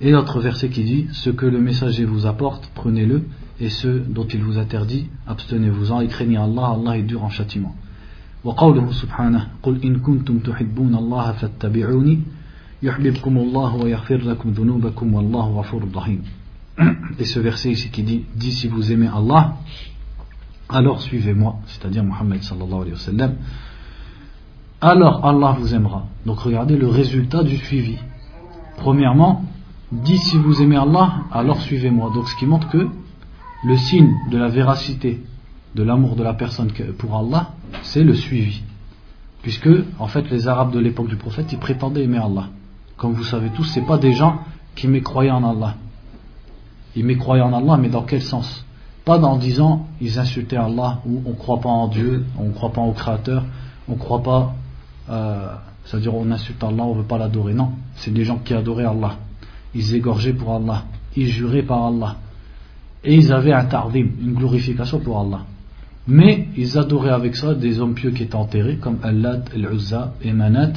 Et 0.00 0.12
l'autre 0.12 0.40
verset 0.40 0.68
qui 0.68 0.84
dit 0.84 1.08
Ce 1.12 1.30
que 1.30 1.46
le 1.46 1.60
messager 1.60 2.04
vous 2.04 2.26
apporte, 2.26 2.70
prenez-le, 2.74 3.24
et 3.60 3.68
ce 3.68 3.88
dont 3.88 4.26
il 4.26 4.42
vous 4.42 4.58
interdit, 4.58 5.08
abstenez-vous-en 5.26 6.00
et 6.00 6.06
craignez 6.06 6.36
Allah, 6.36 6.76
Allah 6.76 6.98
est 6.98 7.02
dur 7.02 7.24
en 7.24 7.30
châtiment. 7.30 7.74
وقوله 8.43 8.91
سبحانه 8.91 9.47
قل 9.63 9.83
إن 9.83 9.99
كنتم 9.99 10.39
تحبون 10.39 10.95
الله 10.95 11.31
فاتبعوني 11.31 12.19
يحببكم 12.83 13.37
الله 13.37 13.75
ويغفر 13.75 14.17
لكم 14.17 14.49
ذنوبكم 14.49 15.13
والله 15.13 15.45
غفور 15.47 15.87
رحيم 15.95 16.21
Et 17.19 17.25
ce 17.25 17.39
verset 17.39 17.71
ici 17.71 17.89
qui 17.89 18.03
dit 18.03 18.25
Dis 18.35 18.51
si 18.51 18.67
vous 18.67 18.91
aimez 18.91 19.07
Allah, 19.07 19.57
alors 20.69 21.01
suivez-moi, 21.01 21.59
c'est-à-dire 21.67 22.03
Muhammad 22.03 22.41
sallallahu 22.41 22.81
alayhi 22.81 22.93
wa 22.93 22.97
sallam, 22.97 23.35
alors 24.81 25.25
Allah 25.25 25.55
vous 25.59 25.75
aimera. 25.75 26.07
Donc 26.25 26.39
regardez 26.39 26.75
le 26.75 26.87
résultat 26.87 27.43
du 27.43 27.57
suivi. 27.57 27.97
Premièrement, 28.77 29.45
dis 29.91 30.17
si 30.17 30.37
vous 30.37 30.61
aimez 30.61 30.77
Allah, 30.77 31.25
alors 31.31 31.61
suivez-moi. 31.61 32.11
Donc 32.13 32.27
ce 32.27 32.35
qui 32.37 32.47
montre 32.47 32.67
que 32.69 32.87
le 33.65 33.77
signe 33.77 34.11
de 34.31 34.37
la 34.37 34.49
véracité 34.49 35.23
de 35.75 35.83
l'amour 35.83 36.15
de 36.15 36.23
la 36.23 36.33
personne 36.33 36.71
pour 36.97 37.15
Allah, 37.15 37.51
c'est 37.82 38.04
le 38.04 38.14
suivi. 38.14 38.62
Puisque, 39.42 39.70
en 39.98 40.08
fait, 40.08 40.30
les 40.30 40.48
Arabes 40.48 40.72
de 40.72 40.78
l'époque 40.78 41.08
du 41.08 41.16
prophète, 41.16 41.52
ils 41.52 41.58
prétendaient 41.58 42.04
aimer 42.04 42.18
Allah. 42.18 42.48
Comme 42.96 43.12
vous 43.12 43.24
savez 43.24 43.50
tous, 43.50 43.64
ce 43.64 43.80
pas 43.80 43.98
des 43.98 44.12
gens 44.12 44.40
qui 44.74 44.88
mécroyaient 44.88 45.30
en 45.30 45.44
Allah. 45.44 45.74
Ils 46.96 47.04
mécroyaient 47.04 47.42
en 47.42 47.52
Allah, 47.52 47.76
mais 47.76 47.88
dans 47.88 48.02
quel 48.02 48.22
sens? 48.22 48.64
Pas 49.04 49.20
en 49.20 49.36
disant, 49.36 49.86
ils 50.00 50.18
insultaient 50.18 50.56
Allah, 50.56 51.00
ou 51.06 51.22
on 51.24 51.30
ne 51.30 51.34
croit 51.34 51.60
pas 51.60 51.68
en 51.68 51.88
Dieu, 51.88 52.24
on 52.38 52.48
ne 52.48 52.52
croit 52.52 52.72
pas 52.72 52.82
au 52.82 52.92
Créateur, 52.92 53.44
on 53.88 53.92
ne 53.92 53.98
croit 53.98 54.22
pas, 54.22 54.54
euh, 55.08 55.54
c'est-à-dire 55.84 56.14
on 56.14 56.30
insulte 56.30 56.62
Allah, 56.62 56.82
on 56.82 56.94
ne 56.94 57.00
veut 57.00 57.06
pas 57.06 57.18
l'adorer. 57.18 57.54
Non, 57.54 57.72
c'est 57.94 58.12
des 58.12 58.24
gens 58.24 58.38
qui 58.38 58.52
adoraient 58.52 58.84
Allah. 58.84 59.16
Ils 59.74 59.94
égorgeaient 59.94 60.32
pour 60.32 60.54
Allah, 60.54 60.84
ils 61.16 61.28
juraient 61.28 61.62
par 61.62 61.86
Allah. 61.86 62.16
Et 63.04 63.14
ils 63.14 63.32
avaient 63.32 63.52
un 63.52 63.64
tardim, 63.64 64.08
une 64.20 64.34
glorification 64.34 64.98
pour 64.98 65.20
Allah. 65.20 65.44
Mais 66.10 66.48
ils 66.56 66.78
adoraient 66.78 67.10
avec 67.10 67.36
ça 67.36 67.54
des 67.54 67.80
hommes 67.80 67.92
pieux 67.92 68.10
qui 68.12 68.22
étaient 68.22 68.34
enterrés, 68.34 68.76
comme 68.76 68.96
Allat, 69.02 69.44
El-Uzza 69.54 70.14
et 70.22 70.32
Manat, 70.32 70.72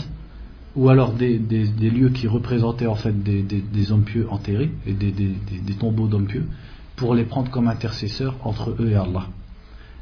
ou 0.75 0.89
alors 0.89 1.13
des, 1.13 1.39
lieux 1.39 2.09
qui 2.09 2.27
représentaient 2.27 2.85
en 2.85 2.95
fait 2.95 3.23
des, 3.23 3.91
hommes 3.93 4.03
pieux 4.03 4.27
enterrés, 4.29 4.71
et 4.85 4.91
des, 4.91 5.73
tombeaux 5.79 6.07
d'hommes 6.07 6.25
pieux, 6.25 6.45
pour 6.97 7.15
les 7.15 7.23
prendre 7.23 7.49
comme 7.49 7.69
intercesseurs 7.69 8.35
entre 8.43 8.75
eux 8.77 8.89
et 8.89 8.95
Allah. 8.95 9.27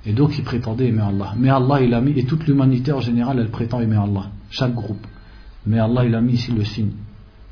Et 0.03 0.13
donc 0.13 0.36
ils 0.36 0.43
prétendaient 0.43 0.88
aimer 0.88 1.03
Allah. 1.03 1.36
Mais 1.38 1.49
Allah 1.49 1.80
il 1.80 1.93
a 1.93 2.01
mis, 2.01 2.17
et 2.17 2.23
toute 2.23 2.47
l'humanité 2.47 2.91
en 2.91 2.99
général 2.99 3.38
elle 3.38 3.51
prétend 3.51 3.82
aimer 3.82 3.97
Allah, 3.97 4.32
chaque 4.49 4.73
groupe. 4.73 5.05
Mais 5.67 5.77
Allah 5.77 6.05
il 6.05 6.15
a 6.15 6.21
mis 6.21 6.34
ici 6.34 6.51
le 6.51 6.63
signe. 6.63 6.91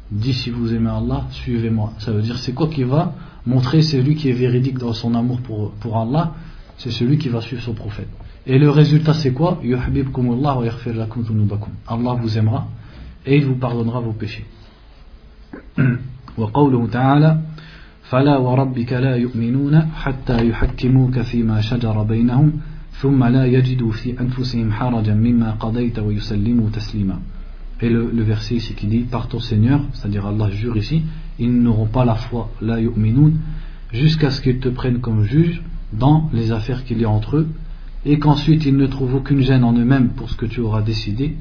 Dit 0.09 0.33
si 0.33 0.49
vous 0.49 0.73
aimez 0.73 0.89
Allah, 0.89 1.27
suivez-moi. 1.29 1.93
Ça 1.99 2.11
veut 2.11 2.23
dire 2.23 2.39
c'est 2.39 2.53
quoi 2.53 2.69
qui 2.69 2.83
va 2.83 3.13
montrer 3.45 3.83
celui 3.83 4.15
qui 4.15 4.29
est 4.29 4.33
véridique 4.33 4.79
dans 4.79 4.93
son 4.93 5.13
amour 5.13 5.41
pour 5.41 5.97
Allah 5.97 6.33
c'est 6.76 6.90
celui 6.90 7.18
qui 7.18 7.28
va 7.28 7.40
suivre 7.40 7.62
son 7.62 7.74
prophète. 7.74 8.08
Et 8.46 8.58
le 8.58 8.70
résultat 8.70 9.14
c'est 9.14 9.32
quoi 9.32 9.60
Allah 11.86 12.14
vous 12.20 12.38
aimera 12.38 12.68
et 13.24 13.36
il 13.36 13.44
vous 13.44 13.56
pardonnera 13.56 14.00
vos 14.00 14.12
péchés. 14.12 14.44
وقوله 16.38 16.86
تعالى 16.86 17.40
فلا 18.02 18.36
وربك 18.36 18.92
لا 18.92 19.16
يؤمنون 19.16 19.80
حتى 19.80 20.48
يحكموك 20.48 21.20
فيما 21.20 21.60
شجر 21.60 22.02
بينهم 22.02 22.52
ثم 22.92 23.24
لا 23.24 23.46
يجدوا 23.46 23.92
في 23.92 24.20
أنفسهم 24.20 24.72
حرجا 24.72 25.14
مما 25.14 25.50
قضيت 25.50 25.98
ويسلموا 25.98 26.70
تسليما 26.70 27.18
Et 27.80 27.88
le, 27.88 28.12
le, 28.14 28.22
verset 28.22 28.54
ici 28.54 28.74
qui 28.74 28.86
dit 28.86 29.00
par 29.00 29.26
ton 29.26 29.40
Seigneur, 29.40 29.80
c'est-à-dire 29.92 30.24
Allah 30.24 30.48
jure 30.50 30.76
ici, 30.76 31.02
ils 31.40 31.52
n'auront 31.52 31.88
pas 31.88 32.04
la 32.04 32.14
foi, 32.14 32.48
la 32.60 32.78
yu'minun, 32.80 33.32
jusqu'à 33.92 34.30
ce 34.30 34.40
qu'ils 34.40 34.60
te 34.60 34.68
prennent 34.68 35.00
comme 35.00 35.24
juge 35.24 35.60
dans 35.92 36.30
les 36.32 36.52
affaires 36.52 36.84
qu'il 36.84 37.00
y 37.00 37.04
a 37.04 37.10
entre 37.10 37.36
eux, 37.36 37.48
et 38.04 38.18
qu'ensuite 38.18 38.64
ils 38.64 38.76
ne 38.76 38.86
trouvent 38.86 39.14
aucune 39.14 39.40
gêne 39.40 39.64
en 39.64 39.72
eux-mêmes 39.72 40.10
pour 40.10 40.30
ce 40.30 40.36
que 40.36 40.46
tu 40.46 40.60
auras 40.60 40.82
décidé, 40.82 41.36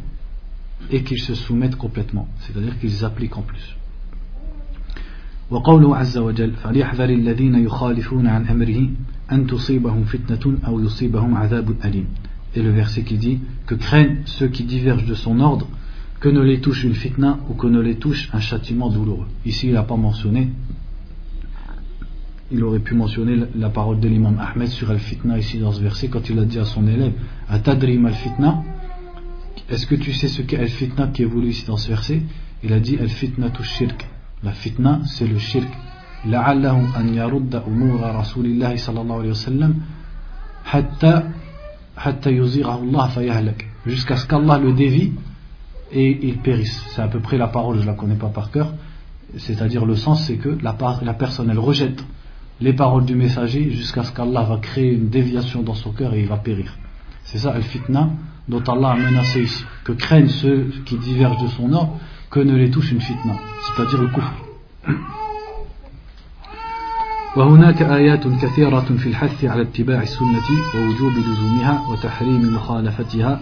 et 0.89 1.03
qu'ils 1.03 1.21
se 1.21 1.35
soumettent 1.35 1.75
complètement, 1.75 2.27
c'est-à-dire 2.39 2.79
qu'ils 2.79 3.05
appliquent 3.05 3.37
en 3.37 3.43
plus. 3.43 3.75
وقوله 5.51 5.97
عز 5.97 6.17
وجل 6.17 6.51
فليحذر 6.51 7.09
الذين 7.09 7.55
يخالفون 7.55 8.27
عن 8.27 8.47
أمره 8.47 8.89
أن 9.31 9.47
تصيبهم 9.47 10.03
فتنة 10.03 10.57
أو 10.67 10.79
يصيبهم 10.79 11.37
عذاب 11.37 11.75
أليم 11.85 12.05
Et 12.55 12.61
le 12.61 12.71
verset 12.71 13.03
qui 13.03 13.17
dit 13.17 13.39
que 13.65 13.75
craignent 13.75 14.19
ceux 14.25 14.47
qui 14.47 14.63
divergent 14.63 15.05
de 15.05 15.13
son 15.13 15.39
ordre 15.39 15.67
que 16.19 16.29
ne 16.29 16.41
les 16.41 16.59
touche 16.59 16.83
une 16.83 16.93
fitna 16.93 17.39
ou 17.49 17.53
que 17.53 17.67
ne 17.67 17.79
les 17.79 17.95
touche 17.95 18.29
un 18.33 18.39
châtiment 18.39 18.89
douloureux. 18.89 19.27
Ici, 19.45 19.67
il 19.67 19.73
n'a 19.73 19.83
pas 19.83 19.95
mentionné 19.95 20.49
il 22.50 22.62
aurait 22.62 22.78
pu 22.78 22.94
mentionner 22.94 23.36
la 23.56 23.70
parole 23.70 23.98
de 23.98 24.08
l'imam 24.08 24.38
Ahmed 24.38 24.68
sur 24.68 24.90
Al-Fitna 24.90 25.38
ici 25.38 25.58
dans 25.58 25.72
ce 25.72 25.82
verset 25.82 26.08
quand 26.08 26.28
il 26.28 26.38
a 26.38 26.44
dit 26.44 26.58
à 26.58 26.64
son 26.64 26.86
élève 26.86 27.12
Atadrim 27.48 28.06
Al-Fitna? 28.06 28.62
Est-ce 29.68 29.86
que 29.86 29.96
tu 29.96 30.12
sais 30.12 30.28
ce 30.28 30.42
qu'est 30.42 30.58
Al-Fitna 30.58 31.08
qui 31.08 31.22
est 31.22 31.26
voulu 31.26 31.48
ici 31.48 31.66
dans 31.66 31.76
ce 31.76 31.88
verset? 31.88 32.22
Il 32.62 32.72
a 32.72 32.78
dit 32.78 32.96
Al-Fitna 32.98 33.50
tu 33.50 33.64
shirk. 33.64 34.06
La 34.42 34.52
fitna 34.52 35.00
c'est 35.04 35.26
le 35.26 35.38
shirk. 35.38 35.68
La'allahu 36.24 36.86
an 36.96 37.12
yarudda 37.12 37.64
umura 37.66 38.12
rasulillahi 38.12 38.78
sallallahu 38.78 39.20
alayhi 39.20 39.28
wa 39.30 39.34
sallam 39.34 39.74
hatta, 40.72 41.24
hatta 41.96 42.30
Allah 42.30 43.08
fayahlak. 43.08 43.66
Jusqu'à 43.86 44.16
ce 44.16 44.26
qu'Allah 44.26 44.58
le 44.58 44.72
dévie 44.72 45.12
et 45.90 46.26
il 46.26 46.38
périsse. 46.38 46.84
C'est 46.88 47.02
à 47.02 47.08
peu 47.08 47.20
près 47.20 47.38
la 47.38 47.48
parole, 47.48 47.76
je 47.76 47.82
ne 47.82 47.86
la 47.86 47.94
connais 47.94 48.16
pas 48.16 48.28
par 48.28 48.50
cœur. 48.50 48.74
C'est-à-dire 49.36 49.84
le 49.84 49.96
sens, 49.96 50.24
c'est 50.26 50.36
que 50.36 50.56
la, 50.62 50.76
la 51.02 51.14
personne, 51.14 51.50
elle 51.50 51.58
rejette 51.58 52.04
les 52.59 52.73
paroles 52.73 53.05
du 53.05 53.15
messager 53.15 53.71
jusqu'à 53.71 54.03
ce 54.03 54.11
qu'Allah 54.11 54.43
va 54.43 54.57
créer 54.57 54.93
une 54.93 55.09
déviation 55.09 55.63
dans 55.63 55.73
son 55.73 55.91
cœur 55.91 56.13
et 56.13 56.21
il 56.21 56.27
va 56.27 56.37
périr. 56.37 56.77
C'est 57.23 57.39
ça, 57.39 57.51
al-fitna, 57.51 58.09
dont 58.47 58.63
Allah 58.67 58.91
a 58.91 58.95
menacé 58.95 59.43
ici. 59.43 59.65
Que 59.83 59.93
craignent 59.93 60.29
ceux 60.29 60.71
qui 60.85 60.97
divergent 60.97 61.41
de 61.41 61.47
son 61.47 61.71
ordre, 61.73 61.97
que 62.29 62.39
ne 62.39 62.55
les 62.55 62.69
touche 62.69 62.91
une 62.91 63.01
fitna, 63.01 63.35
c'est-à-dire 63.65 64.01
le 64.01 64.07
kufr. 64.07 64.33
وهناك 67.37 67.81
آيات 67.81 68.27
كثيرة 68.27 68.79
في 68.97 69.09
الحث 69.09 69.45
على 69.45 69.61
اتباع 69.61 70.01
السنة 70.01 70.47
ووجوب 70.75 71.11
لزومها 71.11 71.87
وتحريم 71.89 72.55
مخالفتها 72.55 73.39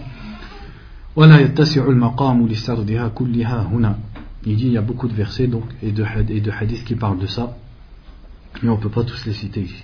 ولا 1.16 1.40
يتسع 1.40 1.84
المقام 1.84 2.46
لسردها 2.46 3.08
كلها 3.08 3.62
هنا. 3.62 3.98
Il 4.46 4.56
dit 4.56 4.66
il 4.66 4.72
y 4.72 4.78
a 4.78 4.80
beaucoup 4.80 5.08
de 5.08 5.12
versets 5.12 5.48
donc, 5.48 5.64
et, 5.82 5.90
de, 5.90 6.04
et 6.28 6.40
de 6.40 6.50
hadiths 6.52 6.84
qui 6.84 6.94
parlent 6.94 7.18
de 7.18 7.26
ça 7.26 7.56
mais 8.61 8.69
on 8.69 8.77
ne 8.77 8.81
peut 8.81 8.89
pas 8.89 9.03
tous 9.03 9.25
les 9.25 9.33
citer 9.33 9.61
ici. 9.61 9.83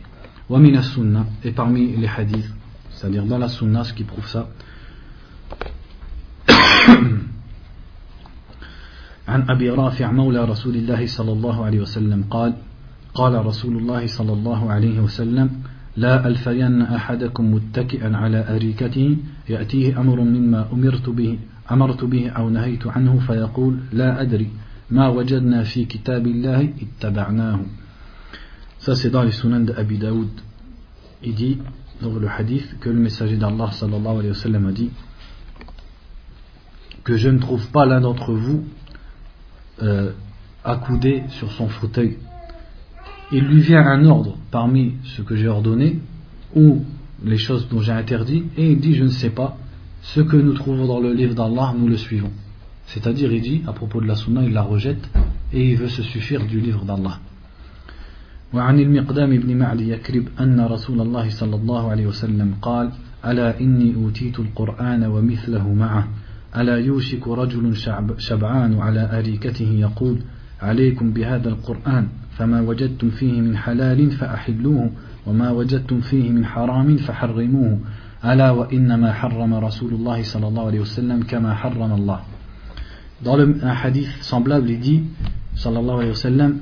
Wamina 0.49 0.81
sunna, 0.81 1.25
et 1.43 1.51
parmi 1.51 1.95
les 1.95 2.07
hadiths, 2.07 2.53
c'est-à-dire 2.91 3.25
dans 3.25 3.37
la 3.37 3.47
sunna, 3.47 3.83
ce 3.83 3.93
qui 3.93 4.03
prouve 4.03 4.27
ça, 4.27 4.47
عن 9.27 9.45
أبي 9.49 9.69
رافع 9.69 10.11
مولى 10.11 10.45
رسول 10.45 10.75
الله 10.75 11.05
صلى 11.05 11.31
الله 11.31 11.65
عليه 11.65 11.79
وسلم 11.81 12.23
قال 12.29 12.53
قال 13.13 13.45
رسول 13.45 13.77
الله 13.77 14.07
صلى 14.07 14.33
الله 14.33 14.71
عليه 14.71 14.99
وسلم 14.99 15.49
لا 15.97 16.27
ألفين 16.27 16.81
أحدكم 16.81 17.53
متكئا 17.53 18.17
على 18.17 18.55
أريكته 18.55 19.17
يأتيه 19.49 19.99
أمر 20.01 20.21
مما 20.21 20.67
أمرت 20.73 21.09
به 21.09 21.39
أمرت 21.71 22.03
به 22.03 22.29
أو 22.29 22.49
نهيت 22.49 22.87
عنه 22.87 23.19
فيقول 23.19 23.79
لا 23.93 24.21
أدري 24.21 24.49
ما 24.91 25.07
وجدنا 25.07 25.63
في 25.63 25.85
كتاب 25.85 26.27
الله 26.27 26.73
اتبعناه 26.81 27.59
Ça, 28.81 28.95
c'est 28.95 29.11
dans 29.11 29.21
les 29.21 29.31
sunan 29.31 29.59
d'Abi 29.59 29.99
Daoud. 29.99 30.29
Il 31.23 31.35
dit, 31.35 31.59
dans 32.01 32.13
le 32.13 32.27
hadith, 32.27 32.79
que 32.79 32.89
le 32.89 32.99
messager 32.99 33.37
d'Allah 33.37 33.69
sallallahu 33.71 34.19
alayhi 34.19 34.31
wa 34.31 34.69
a 34.69 34.71
dit 34.71 34.89
que 37.03 37.15
je 37.15 37.29
ne 37.29 37.37
trouve 37.37 37.67
pas 37.69 37.85
l'un 37.85 38.01
d'entre 38.01 38.33
vous 38.33 38.63
euh, 39.83 40.11
accoudé 40.63 41.23
sur 41.29 41.51
son 41.51 41.67
fauteuil. 41.67 42.17
Il 43.31 43.45
lui 43.45 43.61
vient 43.61 43.85
un 43.85 44.03
ordre 44.05 44.37
parmi 44.49 44.95
ce 45.15 45.21
que 45.21 45.35
j'ai 45.35 45.47
ordonné 45.47 45.99
ou 46.55 46.83
les 47.23 47.37
choses 47.37 47.67
dont 47.69 47.81
j'ai 47.81 47.91
interdit 47.91 48.45
et 48.57 48.71
il 48.71 48.79
dit 48.79 48.95
je 48.95 49.03
ne 49.03 49.09
sais 49.09 49.29
pas 49.29 49.57
ce 50.01 50.21
que 50.21 50.37
nous 50.37 50.53
trouvons 50.53 50.87
dans 50.87 50.99
le 50.99 51.13
livre 51.13 51.35
d'Allah 51.35 51.73
nous 51.77 51.87
le 51.87 51.97
suivons 51.97 52.31
c'est-à-dire 52.87 53.31
il 53.31 53.41
dit 53.41 53.61
à 53.67 53.73
propos 53.73 54.01
de 54.01 54.07
la 54.07 54.15
sunna 54.15 54.43
il 54.43 54.51
la 54.51 54.63
rejette 54.63 55.07
et 55.53 55.69
il 55.69 55.77
veut 55.77 55.87
se 55.87 56.01
suffire 56.01 56.45
du 56.45 56.59
livre 56.59 56.83
d'Allah 56.83 57.19
وعن 58.53 58.79
المقدام 58.79 59.29
بن 59.37 59.57
معدي 59.57 59.91
يكرب 59.91 60.25
أن 60.39 60.59
رسول 60.61 61.01
الله 61.01 61.29
صلى 61.29 61.55
الله 61.55 61.91
عليه 61.91 62.07
وسلم 62.07 62.53
قال 62.61 62.91
ألا 63.25 63.59
إني 63.59 63.95
أوتيت 63.95 64.39
القرآن 64.39 65.03
ومثله 65.03 65.73
معه؟ 65.73 66.07
ألا 66.57 66.77
يوشك 66.77 67.27
رجل 67.27 67.75
شبعان 68.17 68.79
على 68.79 69.17
أريكته 69.19 69.65
يقول 69.65 70.17
عليكم 70.61 71.11
بهذا 71.13 71.49
القرآن 71.49 72.07
فما 72.37 72.61
وجدتم 72.61 73.09
فيه 73.09 73.41
من 73.41 73.57
حلال 73.57 74.11
فأحلوه 74.11 74.91
وما 75.27 75.51
وجدتم 75.51 76.01
فيه 76.01 76.29
من 76.29 76.45
حرام 76.45 76.97
فحرموه 76.97 77.79
ألا 78.25 78.51
وإنما 78.51 79.13
حرم 79.13 79.53
رسول 79.53 79.93
الله 79.93 80.23
صلى 80.23 80.47
الله 80.47 80.65
عليه 80.65 80.79
وسلم 80.79 81.23
كما 81.23 81.55
حرم 81.55 81.91
الله. 81.93 82.19
Dans 83.23 83.35
le, 83.35 83.55
un 83.61 83.69
hadith 83.69 84.09
semblable, 84.21 84.69
il 84.69 84.79
dit, 84.79 85.03
sallallahu 85.55 85.97
alayhi 85.97 86.09
wa 86.09 86.15
sallam, 86.15 86.57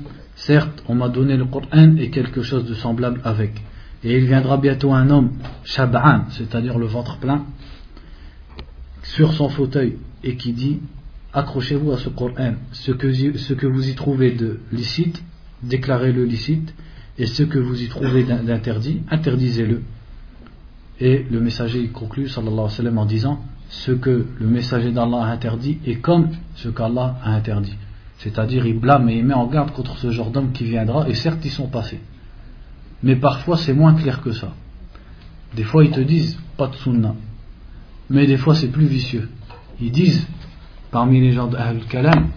Certes, 0.46 0.82
on 0.88 0.94
m'a 0.94 1.10
donné 1.10 1.36
le 1.36 1.44
Coran 1.44 1.96
et 1.98 2.08
quelque 2.08 2.40
chose 2.40 2.64
de 2.64 2.72
semblable 2.72 3.20
avec. 3.24 3.60
Et 4.02 4.16
il 4.16 4.24
viendra 4.24 4.56
bientôt 4.56 4.94
un 4.94 5.10
homme, 5.10 5.32
Shab'an, 5.64 6.30
c'est-à-dire 6.30 6.78
le 6.78 6.86
ventre 6.86 7.18
plein, 7.18 7.44
sur 9.02 9.34
son 9.34 9.50
fauteuil 9.50 9.98
et 10.24 10.36
qui 10.36 10.54
dit 10.54 10.80
accrochez-vous 11.34 11.92
à 11.92 11.98
ce 11.98 12.08
Coran, 12.08 12.54
ce 12.72 12.90
que, 12.92 13.12
ce 13.12 13.52
que 13.52 13.66
vous 13.66 13.86
y 13.86 13.94
trouvez 13.94 14.30
de 14.30 14.60
licite, 14.72 15.22
déclarez-le 15.62 16.24
licite, 16.24 16.74
et 17.18 17.26
ce 17.26 17.42
que 17.42 17.58
vous 17.58 17.82
y 17.82 17.88
trouvez 17.88 18.24
d'interdit, 18.24 19.02
interdisez-le. 19.10 19.82
Et 21.00 21.26
le 21.30 21.40
messager 21.40 21.86
conclut 21.88 22.28
sallallahu 22.28 22.52
alayhi 22.54 22.64
wa 22.64 22.70
sallam 22.70 22.98
en 22.98 23.04
disant 23.04 23.44
ce 23.68 23.92
que 23.92 24.24
le 24.38 24.46
messager 24.46 24.90
d'Allah 24.90 25.24
a 25.24 25.32
interdit 25.32 25.76
est 25.84 25.96
comme 25.96 26.30
ce 26.54 26.70
qu'Allah 26.70 27.18
a 27.22 27.34
interdit. 27.34 27.76
C'est-à-dire, 28.22 28.66
il 28.66 28.78
blâme 28.78 29.08
et 29.08 29.16
il 29.16 29.24
met 29.24 29.34
en 29.34 29.46
garde 29.46 29.70
contre 29.70 29.96
ce 29.96 30.10
genre 30.10 30.30
d'homme 30.30 30.52
qui 30.52 30.64
viendra, 30.64 31.08
et 31.08 31.14
certes, 31.14 31.42
ils 31.44 31.50
sont 31.50 31.68
passés. 31.68 32.00
Mais 33.02 33.16
parfois, 33.16 33.56
c'est 33.56 33.72
moins 33.72 33.94
clair 33.94 34.20
que 34.20 34.32
ça. 34.32 34.52
Des 35.56 35.64
fois, 35.64 35.84
ils 35.84 35.90
te 35.90 36.00
disent 36.00 36.38
pas 36.58 36.66
de 36.66 36.76
sunnah. 36.76 37.14
Mais 38.10 38.26
des 38.26 38.36
fois, 38.36 38.54
c'est 38.54 38.68
plus 38.68 38.84
vicieux. 38.84 39.30
Ils 39.80 39.90
disent, 39.90 40.26
parmi 40.90 41.18
les 41.18 41.32
gens 41.32 41.46
d'Ahl 41.46 41.80
Kalam, 41.88 42.28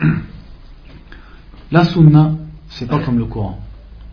la 1.70 1.84
sunna, 1.84 2.34
c'est 2.68 2.88
pas 2.88 2.98
comme 2.98 3.18
le 3.18 3.26
Coran. 3.26 3.60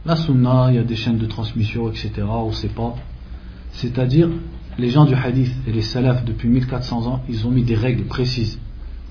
La 0.06 0.16
sunna, 0.16 0.68
il 0.70 0.76
y 0.76 0.80
a 0.80 0.84
des 0.84 0.96
chaînes 0.96 1.18
de 1.18 1.26
transmission, 1.26 1.90
etc. 1.90 2.12
On 2.28 2.52
sait 2.52 2.70
pas. 2.70 2.94
C'est-à-dire, 3.72 4.30
les 4.78 4.92
gens 4.92 5.06
du 5.06 5.16
hadith 5.16 5.52
et 5.66 5.72
les 5.72 5.82
salafs 5.82 6.24
depuis 6.26 6.48
1400 6.48 7.08
ans, 7.08 7.24
ils 7.28 7.48
ont 7.48 7.52
mis 7.52 7.64
des 7.64 7.76
règles 7.76 8.04
précises 8.04 8.60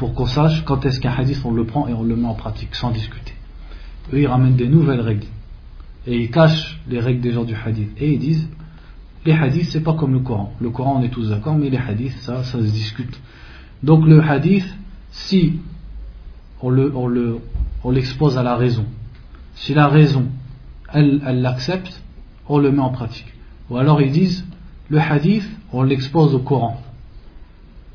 pour 0.01 0.15
qu'on 0.15 0.25
sache 0.25 0.65
quand 0.65 0.87
est-ce 0.87 0.99
qu'un 0.99 1.13
hadith 1.13 1.43
on 1.45 1.51
le 1.51 1.67
prend 1.67 1.87
et 1.87 1.93
on 1.93 2.03
le 2.03 2.17
met 2.17 2.27
en 2.27 2.33
pratique 2.33 2.75
sans 2.75 2.91
discuter. 2.91 3.35
Eux, 4.15 4.21
ils 4.23 4.27
ramènent 4.27 4.57
des 4.57 4.67
nouvelles 4.67 5.03
règles 5.03 5.27
et 6.07 6.17
ils 6.23 6.31
cachent 6.31 6.81
les 6.89 7.01
règles 7.01 7.21
des 7.21 7.33
gens 7.33 7.45
du 7.45 7.55
hadith 7.55 7.91
et 7.99 8.15
ils 8.15 8.19
disent 8.19 8.49
les 9.27 9.35
hadiths 9.35 9.69
c'est 9.69 9.83
pas 9.83 9.93
comme 9.93 10.15
le 10.15 10.21
Coran. 10.21 10.55
Le 10.59 10.71
Coran 10.71 10.97
on 10.99 11.03
est 11.03 11.11
tous 11.11 11.29
d'accord, 11.29 11.55
mais 11.55 11.69
les 11.69 11.77
hadiths 11.77 12.17
ça, 12.21 12.43
ça 12.45 12.59
se 12.59 12.65
discute. 12.65 13.21
Donc 13.83 14.07
le 14.07 14.23
hadith, 14.23 14.65
si 15.11 15.61
on 16.63 16.71
l'expose 17.91 18.39
à 18.39 18.43
la 18.43 18.57
raison, 18.57 18.87
si 19.55 19.75
la 19.75 19.89
raison 19.89 20.29
elle, 20.95 21.21
elle 21.27 21.43
l'accepte, 21.43 22.03
on 22.49 22.57
le 22.57 22.73
met 22.73 22.81
en 22.81 22.89
pratique. 22.89 23.35
Ou 23.69 23.77
alors 23.77 24.01
ils 24.01 24.13
disent 24.13 24.47
le 24.89 24.99
hadith, 24.99 25.47
on 25.75 25.83
l'expose 25.83 26.35
au 26.35 26.39
Coran. 26.39 26.81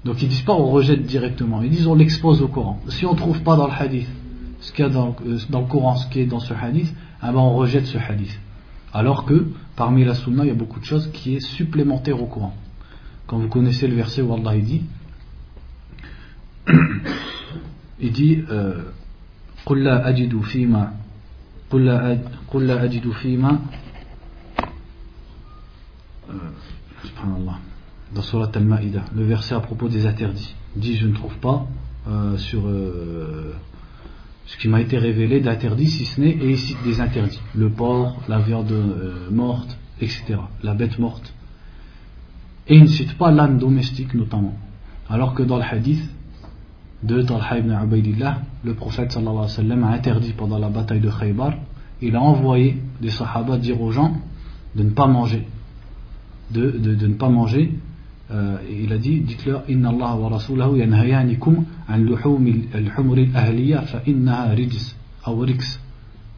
Donc 0.05 0.23
ils 0.23 0.29
disent 0.29 0.43
pas 0.43 0.55
on 0.55 0.71
rejette 0.71 1.03
directement, 1.03 1.63
ils 1.63 1.71
disent 1.71 1.87
on 1.87 1.95
l'expose 1.95 2.43
au 2.43 2.49
Coran. 2.49 2.81
Si 2.89 3.05
on 3.07 3.13
ne 3.13 3.19
trouve 3.19 3.43
pas 3.43 3.57
dans 3.57 3.67
le 3.67 3.73
hadith 3.73 4.09
ce 4.61 4.73
qu'il 4.73 4.85
y 4.85 4.89
a 4.89 4.91
dans, 4.91 5.17
euh, 5.27 5.39
dans, 5.49 5.61
le 5.61 5.67
Coran, 5.67 5.97
ce 5.97 6.07
qui 6.09 6.21
est 6.21 6.27
dans 6.27 6.41
ce 6.41 6.53
hadith, 6.55 6.93
eh 7.23 7.27
ben 7.27 7.37
on 7.37 7.55
rejette 7.55 7.87
ce 7.87 7.99
hadith. 7.99 8.39
Alors 8.93 9.25
que 9.25 9.47
parmi 9.77 10.05
la 10.05 10.15
sunna, 10.15 10.45
il 10.45 10.49
y 10.49 10.51
a 10.51 10.55
beaucoup 10.55 10.81
de 10.81 10.85
choses 10.85 11.11
qui 11.13 11.37
est 11.37 11.41
supplémentaire 11.41 12.23
au 12.23 12.27
Coran. 12.27 12.55
Quand 13.27 13.39
vous 13.39 13.49
connaissez 13.49 13.87
le 13.89 13.95
verset 13.95 14.23
où 14.23 14.35
Allah 14.35 14.57
il 14.57 14.65
dit, 14.65 14.83
il 18.01 18.13
dit 18.13 18.43
euh, 18.51 18.83
قل 19.67 19.85
لا 19.85 20.09
أجد 20.09 20.41
فيما 20.41 20.93
قل 21.71 21.85
لا 21.85 22.19
قل 22.49 22.67
لا 22.67 22.85
أجد 22.85 23.11
فيما 23.11 23.59
dans 28.16 28.22
Surat 28.22 28.50
Al-Ma'ida, 28.56 29.04
le 29.14 29.26
verset 29.26 29.56
à 29.56 29.60
propos 29.60 29.90
des 29.90 30.06
interdits. 30.08 30.56
Il 30.76 30.82
dit 30.82 30.96
Je 30.96 31.06
ne 31.06 31.14
trouve 31.14 31.36
pas 31.38 31.68
euh, 32.08 32.38
sur 32.38 32.66
euh, 32.66 33.54
ce 34.46 34.58
qui 34.58 34.70
m'a 34.70 34.80
été 34.80 34.98
révélé 34.98 35.42
d'interdits, 35.42 35.88
si 35.88 36.06
ce 36.06 36.22
n'est, 36.22 36.30
et 36.30 36.52
ici 36.52 36.78
des 36.86 37.02
interdits 37.02 37.42
le 37.54 37.70
porc, 37.70 38.22
la 38.30 38.40
viande 38.40 38.72
euh, 38.72 39.30
morte, 39.30 39.78
etc. 40.00 40.38
La 40.64 40.74
bête 40.74 40.98
morte. 40.98 41.34
Et 42.68 42.76
il 42.76 42.84
ne 42.84 42.88
cite 42.88 43.18
pas 43.18 43.32
l'âne 43.32 43.60
domestique 43.60 44.14
notamment. 44.14 44.56
Alors 45.10 45.34
que 45.34 45.44
dans 45.44 45.58
le 45.58 45.64
hadith 45.64 46.10
de 47.04 47.22
Talha 47.22 47.60
ibn 47.60 47.78
Ubaidillah, 47.84 48.40
le 48.64 48.74
prophète 48.76 49.16
alayhi 49.18 49.36
wa 49.36 49.48
sallam 49.50 49.84
a 49.84 49.90
interdit 49.90 50.32
pendant 50.32 50.58
la 50.58 50.70
bataille 50.70 51.02
de 51.02 51.12
Khaybar, 51.12 51.54
il 52.02 52.16
a 52.16 52.22
envoyé 52.22 52.82
des 53.02 53.10
sahaba 53.10 53.58
dire 53.58 53.82
aux 53.82 53.92
gens 53.92 54.16
de 54.74 54.84
ne 54.84 54.92
pas 54.92 55.06
manger 55.06 55.46
de 56.52 57.08
ne 57.08 57.14
pas 57.14 57.30
manger. 57.30 57.74
Euh, 58.32 58.58
il 58.72 58.92
a 58.92 58.98
dit 58.98 59.20
dites-leur 59.20 59.64
Inna 59.70 59.90
Allah 59.90 60.16
wa 60.16 60.40
an 61.88 61.98
luhum 61.98 62.48
al-humr 62.74 63.18
al-ahliya. 63.36 63.84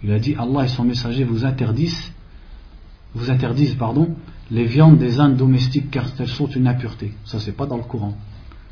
Il 0.04 0.12
a 0.12 0.20
dit 0.20 0.36
Allah 0.38 0.66
et 0.66 0.68
son 0.68 0.84
messager 0.84 1.24
vous 1.24 1.46
interdisent 1.46 2.12
vous 3.16 3.32
interdisent 3.32 3.76
pardon 3.76 4.16
les 4.52 4.66
viandes 4.66 4.98
des 4.98 5.20
ânes 5.20 5.36
domestiques 5.36 5.90
car 5.90 6.06
elles 6.20 6.28
sont 6.28 6.48
une 6.48 6.68
impureté. 6.68 7.14
Ça 7.26 7.40
c'est 7.40 7.56
pas 7.56 7.66
dans 7.66 7.78
le 7.78 7.84
Coran. 7.84 8.16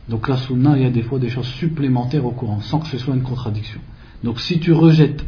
Donc 0.09 0.27
la 0.27 0.37
sunna, 0.37 0.77
il 0.77 0.83
y 0.83 0.85
a 0.85 0.91
des 0.91 1.01
fois 1.01 1.17
des 1.17 1.29
choses 1.29 1.47
supplémentaires 1.47 2.25
au 2.25 2.31
Coran 2.31 2.59
sans 2.61 2.79
que 2.79 2.87
ce 2.87 2.97
soit 2.97 3.15
une 3.15 3.23
contradiction. 3.23 3.79
Donc 4.23 4.39
si 4.39 4.59
tu 4.59 4.71
rejettes 4.71 5.25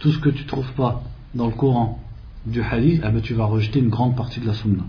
tout 0.00 0.10
ce 0.10 0.18
que 0.18 0.28
tu 0.28 0.44
trouves 0.44 0.72
pas 0.72 1.02
dans 1.34 1.46
le 1.46 1.52
Coran 1.52 1.98
du 2.46 2.60
hadith, 2.62 3.02
eh 3.06 3.10
ben, 3.10 3.20
tu 3.20 3.34
vas 3.34 3.44
rejeter 3.44 3.78
une 3.78 3.88
grande 3.88 4.16
partie 4.16 4.40
de 4.40 4.46
la 4.46 4.54
sunna. 4.54 4.84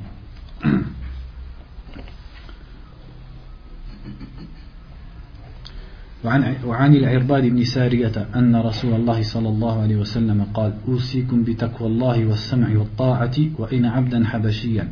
وعن 6.24 6.56
وعن 6.66 6.94
العرباد 6.94 7.42
بن 7.46 7.64
سارية 7.64 8.28
أن 8.34 8.56
رسول 8.56 8.94
الله 8.94 9.22
صلى 9.22 9.48
الله 9.48 9.82
عليه 9.82 9.96
وسلم 9.96 10.46
قال 10.54 10.72
أوصيكم 10.88 11.44
بتقوى 11.44 11.88
الله 11.88 12.26
والسمع 12.26 12.78
والطاعة 12.78 13.36
وإن 13.58 13.84
عبدا 13.84 14.24
حبشيا 14.24 14.88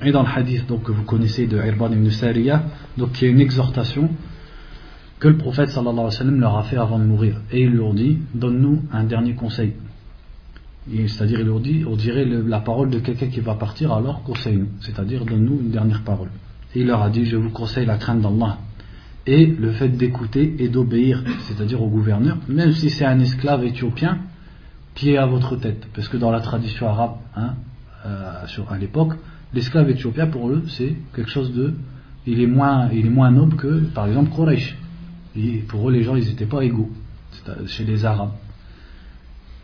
Et 0.00 0.12
dans 0.12 0.22
le 0.22 0.28
hadith 0.28 0.66
donc, 0.66 0.84
que 0.84 0.92
vous 0.92 1.02
connaissez 1.02 1.46
de 1.48 1.58
Irbad 1.58 1.92
ibn 1.92 2.08
Sariya, 2.08 2.62
donc 2.96 3.20
il 3.20 3.24
y 3.24 3.28
a 3.28 3.30
une 3.32 3.40
exhortation 3.40 4.10
que 5.18 5.26
le 5.26 5.36
prophète 5.36 5.70
sallallahu 5.70 5.92
alayhi 5.92 6.04
wa 6.04 6.10
sallam 6.12 6.40
leur 6.40 6.56
a 6.56 6.62
fait 6.62 6.76
avant 6.76 7.00
de 7.00 7.04
mourir. 7.04 7.40
Et 7.50 7.62
il 7.62 7.74
leur 7.74 7.92
dit 7.94 8.18
Donne-nous 8.32 8.84
un 8.92 9.02
dernier 9.02 9.34
conseil. 9.34 9.72
C'est-à-dire, 10.90 11.40
il 11.40 11.46
leur 11.46 11.60
dit, 11.60 11.84
on 11.86 11.96
dirait 11.96 12.24
la 12.24 12.60
parole 12.60 12.90
de 12.90 12.98
quelqu'un 12.98 13.26
qui 13.26 13.40
va 13.40 13.54
partir, 13.54 13.92
alors 13.92 14.22
conseille-nous. 14.22 14.68
C'est-à-dire, 14.80 15.24
donne-nous 15.24 15.60
une 15.60 15.70
dernière 15.70 16.02
parole. 16.02 16.30
Et 16.74 16.80
il 16.80 16.86
leur 16.86 17.02
a 17.02 17.10
dit, 17.10 17.26
je 17.26 17.36
vous 17.36 17.50
conseille 17.50 17.84
la 17.84 17.96
crainte 17.98 18.22
d'Allah. 18.22 18.58
et 19.25 19.45
le 19.45 19.71
fait 19.71 19.89
d'écouter 19.89 20.55
et 20.59 20.67
d'obéir, 20.67 21.23
c'est-à-dire 21.47 21.81
au 21.81 21.87
gouverneur, 21.87 22.37
même 22.49 22.73
si 22.73 22.89
c'est 22.89 23.05
un 23.05 23.19
esclave 23.19 23.63
éthiopien 23.63 24.19
est 25.01 25.17
à 25.17 25.25
votre 25.25 25.55
tête. 25.55 25.87
Parce 25.93 26.07
que 26.07 26.17
dans 26.17 26.31
la 26.31 26.41
tradition 26.41 26.87
arabe, 26.87 27.15
hein, 27.35 27.55
euh, 28.05 28.45
à 28.69 28.77
l'époque, 28.77 29.13
l'esclave 29.53 29.89
éthiopien, 29.89 30.27
pour 30.27 30.49
eux, 30.49 30.63
c'est 30.67 30.95
quelque 31.15 31.29
chose 31.29 31.53
de. 31.53 31.73
Il 32.25 32.39
est, 32.39 32.47
moins, 32.47 32.89
il 32.93 33.05
est 33.05 33.09
moins 33.09 33.31
noble 33.31 33.57
que, 33.57 33.81
par 33.93 34.07
exemple, 34.07 34.31
Quraysh. 34.33 34.77
pour 35.67 35.89
eux, 35.89 35.91
les 35.91 36.03
gens, 36.03 36.15
ils 36.15 36.25
n'étaient 36.25 36.45
pas 36.45 36.63
égaux 36.63 36.89
chez 37.67 37.83
les 37.83 38.05
Arabes. 38.05 38.31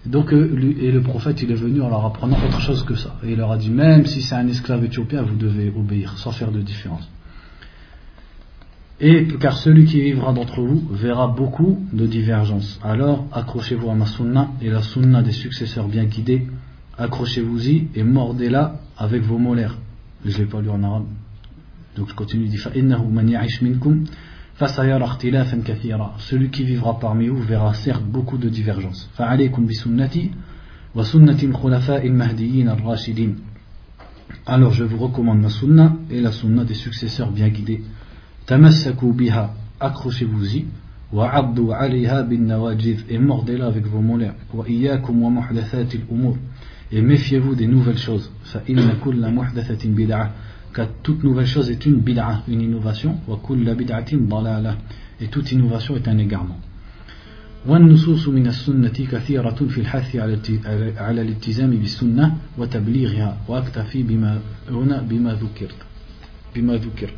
Donc, 0.05 0.33
euh, 0.33 0.75
et 0.81 0.91
le 0.91 1.01
prophète, 1.01 1.41
il 1.41 1.51
est 1.51 1.55
venu 1.55 1.81
en 1.81 1.89
leur 1.89 2.05
apprenant 2.05 2.37
autre 2.37 2.59
chose 2.59 2.83
que 2.83 2.95
ça. 2.95 3.15
Et 3.23 3.31
il 3.31 3.37
leur 3.37 3.51
a 3.51 3.57
dit, 3.57 3.69
même 3.69 4.05
si 4.05 4.21
c'est 4.21 4.35
un 4.35 4.47
esclave 4.47 4.83
éthiopien, 4.83 5.21
vous 5.21 5.35
devez 5.35 5.71
obéir, 5.75 6.17
sans 6.17 6.31
faire 6.31 6.51
de 6.51 6.59
différence. 6.59 7.07
Et 9.01 9.27
car 9.39 9.57
celui 9.57 9.85
qui 9.85 10.01
vivra 10.01 10.33
d'entre 10.33 10.61
vous 10.61 10.85
verra 10.91 11.27
beaucoup 11.27 11.79
de 11.93 12.05
divergences. 12.05 12.79
Alors, 12.83 13.25
accrochez-vous 13.31 13.89
à 13.89 13.95
ma 13.95 14.05
sunna 14.05 14.51
et 14.61 14.69
la 14.69 14.81
sunna 14.81 15.21
des 15.21 15.31
successeurs 15.31 15.87
bien 15.87 16.03
guidés. 16.03 16.47
Accrochez-vous-y 16.97 17.87
et 17.95 18.03
mordez-la 18.03 18.81
avec 18.97 19.21
vos 19.21 19.37
molaires. 19.37 19.77
Je 20.25 20.33
ne 20.33 20.43
l'ai 20.43 20.49
pas 20.49 20.59
lu 20.59 20.69
en 20.69 20.83
arabe. 20.83 21.05
Donc 21.95 22.09
je 22.09 22.13
continue, 22.13 22.45
il 22.45 22.49
dit, 22.49 22.57
celui 26.17 26.49
qui 26.49 26.63
vivra 26.65 26.99
parmi 26.99 27.27
vous 27.29 27.41
verra 27.41 27.73
certes 27.73 28.03
beaucoup 28.03 28.37
de 28.37 28.49
divergences. 28.49 29.09
Alors 34.45 34.73
je 34.73 34.83
vous 34.83 34.97
recommande 34.97 35.39
ma 35.39 35.49
sunna 35.49 35.95
et 36.09 36.19
la 36.19 36.31
sunna 36.33 36.65
des 36.65 36.73
successeurs 36.73 37.31
bien 37.31 37.47
guidés. 37.47 37.81
Biha, 39.13 39.53
accrochez-vous-y. 39.79 40.65
et 43.09 43.17
mordez-la 43.19 43.65
avec 43.65 43.85
vos 43.87 44.01
molaires. 44.01 44.35
Et 46.91 47.01
méfiez-vous 47.01 47.55
des 47.55 47.67
nouvelles 47.67 47.97
choses 47.97 48.31
car 50.73 50.87
toute 51.01 51.23
nouvelle 51.23 51.47
chose 51.47 51.69
est 51.71 51.85
une 51.85 51.95
bid'a, 51.95 52.43
une 52.47 52.61
innovation, 52.61 53.17
et 55.21 55.27
toute 55.27 55.51
innovation 55.51 55.95
est 55.95 56.07
un 56.07 56.17
égarement. 56.17 56.59
والنصوص 57.67 58.27
من 58.27 58.47
السنة 58.47 59.07
كثيرة 59.11 59.67
في 59.69 59.81
الحث 59.81 60.15
على 60.97 61.21
الالتزام 61.21 61.69
بالسنة 61.69 62.35
وتبليغها 62.57 63.37
وأكتفي 63.47 64.03
بما 64.03 64.39
هنا 64.71 65.01
بما 65.01 65.33
ذكرت 65.33 65.75
بما 66.55 66.73
ذكر 66.73 67.09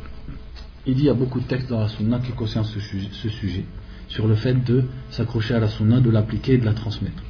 Il 0.85 0.95
dit 0.95 1.01
il 1.01 1.05
y 1.05 1.09
a 1.09 1.13
beaucoup 1.13 1.39
de 1.39 1.45
textes 1.45 1.69
dans 1.69 1.81
la 1.81 1.87
sunna 1.87 2.19
qui 2.19 2.31
concernent 2.31 2.65
ce 2.65 2.79
sujet. 2.79 3.09
Ce 3.11 3.29
sujet. 3.29 3.65
sur 4.07 4.27
le 4.27 4.35
fait 4.35 4.53
de 4.63 4.85
s'accrocher 5.09 5.55
à 5.55 5.59
la 5.59 5.67
sunna, 5.67 5.99
de 5.99 6.09
l'appliquer 6.09 6.53
et 6.53 6.57
de 6.57 6.65
la 6.65 6.73
transmettre. 6.73 7.23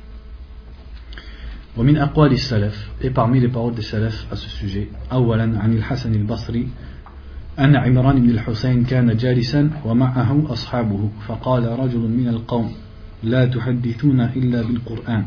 ومن 1.77 1.97
أقوال 1.97 2.31
السلف 2.31 2.89
et 3.01 3.11
parmi 3.11 3.39
les 3.39 3.49
paroles 3.49 3.75
des 3.75 3.83
salaf 3.83 4.25
à 4.31 4.35
ce 4.35 4.49
sujet 4.49 4.87
أولا 5.11 5.43
عن 5.59 5.73
الحسن 5.73 6.15
البصري 6.15 6.67
أن 7.59 7.75
عمران 7.75 8.21
بن 8.21 8.29
الحسين 8.29 8.83
كان 8.85 9.17
جالسا 9.17 9.69
ومعه 9.85 10.53
أصحابه 10.53 11.09
فقال 11.27 11.79
رجل 11.79 11.99
من 11.99 12.27
القوم 12.27 12.73
لا 13.23 13.45
تحدثون 13.45 14.21
إلا 14.21 14.61
بالقرآن 14.61 15.25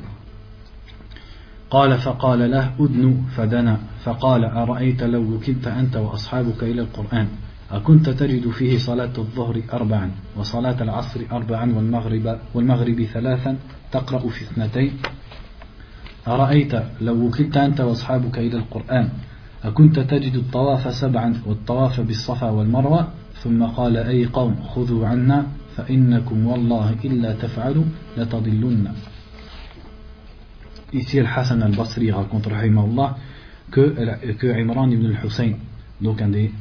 قال 1.70 1.98
فقال 1.98 2.50
له 2.50 2.74
أدن 2.80 3.22
فدنا 3.36 3.80
فقال 4.04 4.44
أرأيت 4.44 5.02
لو 5.02 5.34
وكلت 5.34 5.66
أنت 5.66 5.96
وأصحابك 5.96 6.62
إلى 6.62 6.80
القرآن 6.80 7.28
أكنت 7.71 8.09
تجد 8.09 8.49
فيه 8.49 8.77
صلاة 8.77 9.13
الظهر 9.17 9.61
أربعا 9.73 10.11
وصلاة 10.35 10.83
العصر 10.83 11.21
أربعا 11.31 11.73
والمغرب, 11.75 12.39
والمغرب 12.53 13.03
ثلاثا 13.03 13.57
تقرأ 13.91 14.29
في 14.29 14.41
اثنتين. 14.41 14.91
أرأيت 16.27 16.73
لو 17.01 17.25
وكلت 17.25 17.57
أنت 17.57 17.81
وأصحابك 17.81 18.37
إلى 18.37 18.57
القرآن 18.57 19.09
أكنت 19.63 19.99
تجد 19.99 20.35
الطواف 20.35 20.95
سبعا 20.95 21.41
والطواف 21.45 22.01
بالصفا 22.01 22.49
والمروة؟ 22.49 23.07
ثم 23.43 23.63
قال 23.63 23.97
أي 23.97 24.25
قوم 24.25 24.55
خذوا 24.63 25.07
عنا 25.07 25.47
فإنكم 25.75 26.47
والله 26.47 26.95
إلا 27.05 27.33
تفعلوا 27.33 27.85
لتضلن 28.17 28.91
Ici, 30.93 31.19
Al-Hassan 31.19 31.61
al-Basri 31.61 32.09
raconte, 32.11 32.47
Allah, 32.53 33.17
que, 33.69 34.35
que 34.39 34.47
Imran 34.47 34.91
ibn 34.91 35.07
al-Hussein, 35.07 35.57
donc 35.99 36.21
un 36.21 36.29
des, 36.29 36.51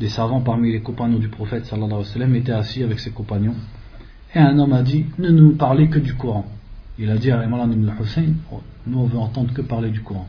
des 0.00 0.08
savants 0.08 0.40
parmi 0.40 0.72
les 0.72 0.80
compagnons 0.80 1.18
du 1.18 1.28
prophète, 1.28 1.66
sallallahu 1.66 1.92
alayhi 1.92 2.04
wa 2.04 2.42
sallam, 2.44 2.58
assis 2.58 2.82
avec 2.82 2.98
ses 2.98 3.10
compagnons. 3.10 3.54
Et 4.34 4.38
un 4.38 4.58
homme 4.58 4.72
a 4.72 4.82
dit 4.82 5.06
Ne 5.18 5.30
nous 5.30 5.52
parlez 5.52 5.88
que 5.88 5.98
du 5.98 6.14
Coran. 6.14 6.46
Il 6.98 7.10
a 7.10 7.16
dit 7.16 7.30
à 7.30 7.40
Imran 7.40 7.70
ibn 7.70 7.88
al-Hussein 7.88 8.34
Nous, 8.86 8.98
on 8.98 9.06
veut 9.06 9.18
entendre 9.18 9.52
que 9.52 9.62
parler 9.62 9.90
du 9.90 10.00
Coran. 10.00 10.28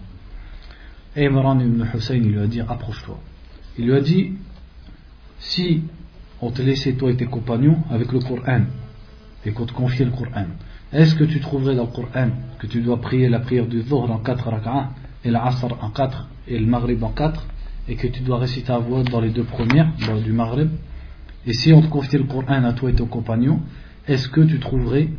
Et 1.15 1.25
Imran 1.27 1.59
ibn 1.59 1.83
Hussein, 1.93 2.15
il 2.15 2.31
lui 2.31 2.39
a 2.39 2.47
dit 2.47 2.61
Approche-toi. 2.61 3.17
Il 3.77 3.85
lui 3.85 3.95
a 3.95 4.01
dit 4.01 4.33
Si 5.39 5.81
on 6.41 6.51
te 6.51 6.61
laissait, 6.61 6.93
toi 6.93 7.09
et 7.09 7.15
tes 7.15 7.25
compagnons, 7.25 7.79
avec 7.89 8.11
le 8.11 8.19
Coran, 8.19 8.61
et 9.45 9.51
qu'on 9.51 9.65
te 9.65 9.73
confiait 9.73 10.05
le 10.05 10.11
Coran, 10.11 10.45
est-ce 10.93 11.15
que 11.15 11.23
tu 11.23 11.39
trouverais 11.39 11.75
dans 11.75 11.85
le 11.85 11.91
Coran 11.91 12.29
que 12.59 12.67
tu 12.67 12.81
dois 12.81 13.01
prier 13.01 13.27
la 13.27 13.39
prière 13.39 13.65
du 13.65 13.81
Dhuhr 13.81 14.11
en 14.11 14.19
4 14.19 14.49
rak'ah, 14.49 14.89
et 15.23 15.31
l'Asr 15.31 15.75
en 15.81 15.89
4, 15.89 16.27
et 16.47 16.59
le 16.59 16.67
Maghrib 16.67 17.03
en 17.03 17.09
4, 17.09 17.43
et 17.87 17.95
que 17.95 18.07
tu 18.07 18.21
dois 18.21 18.39
réciter 18.39 18.71
à 18.71 18.79
voix 18.79 19.03
dans 19.03 19.21
les 19.21 19.29
deux 19.29 19.43
premières, 19.43 19.91
du 20.23 20.31
Maghrib 20.31 20.69
Et 21.45 21.53
si 21.53 21.73
on 21.73 21.81
te 21.81 21.87
confiait 21.87 22.19
le 22.19 22.25
Coran 22.25 22.63
à 22.63 22.73
toi 22.73 22.89
et 22.89 22.93
ton 22.93 23.05
compagnon, 23.05 23.61
est-ce 24.07 24.29
que 24.29 24.41
tu 24.41 24.59
trouverais 24.59 25.09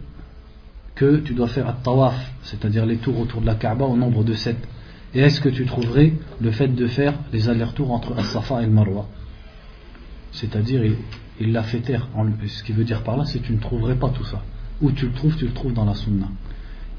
que 0.95 1.19
tu 1.19 1.35
dois 1.35 1.49
faire 1.49 1.69
un 1.69 1.75
tawaf, 1.75 2.33
c'est-à-dire 2.43 2.87
les 2.87 2.97
tours 2.97 3.19
autour 3.21 3.41
de 3.41 3.47
la 3.47 3.55
Kaaba 3.55 3.85
au 3.85 3.97
nombre 3.97 4.25
de 4.25 4.33
7 4.33 4.57
et 5.17 5.21
est-ce 5.21 5.41
que 5.41 5.49
tu 5.49 5.64
trouverais 5.64 6.12
le 6.43 6.51
fait 6.51 6.69
de 6.69 6.87
faire 6.87 7.14
les 7.33 7.49
allers-retours 7.49 7.91
entre 7.91 8.19
As-Safa 8.19 8.62
et 8.62 8.67
le 8.67 8.73
Marwa? 8.73 9.07
C'est-à-dire, 10.33 10.83
il 11.41 11.53
l'a 11.53 11.62
fait 11.62 11.81
taire. 11.81 12.09
Ce 12.47 12.62
qui 12.62 12.73
veut 12.73 12.85
dire 12.85 13.03
par 13.03 13.17
là, 13.17 13.25
c'est 13.25 13.39
que 13.39 13.47
tu 13.47 13.55
ne 13.55 13.59
trouverais 13.59 13.95
pas 13.95 14.11
tout 14.11 14.25
ça. 14.25 14.43
Où 14.83 14.93
tu 14.93 15.07
le 15.07 15.12
trouves, 15.12 15.35
tu 15.37 15.47
le 15.47 15.55
trouves 15.55 15.73
dans 15.73 15.87
la 15.87 15.95
Sunna. 15.95 16.29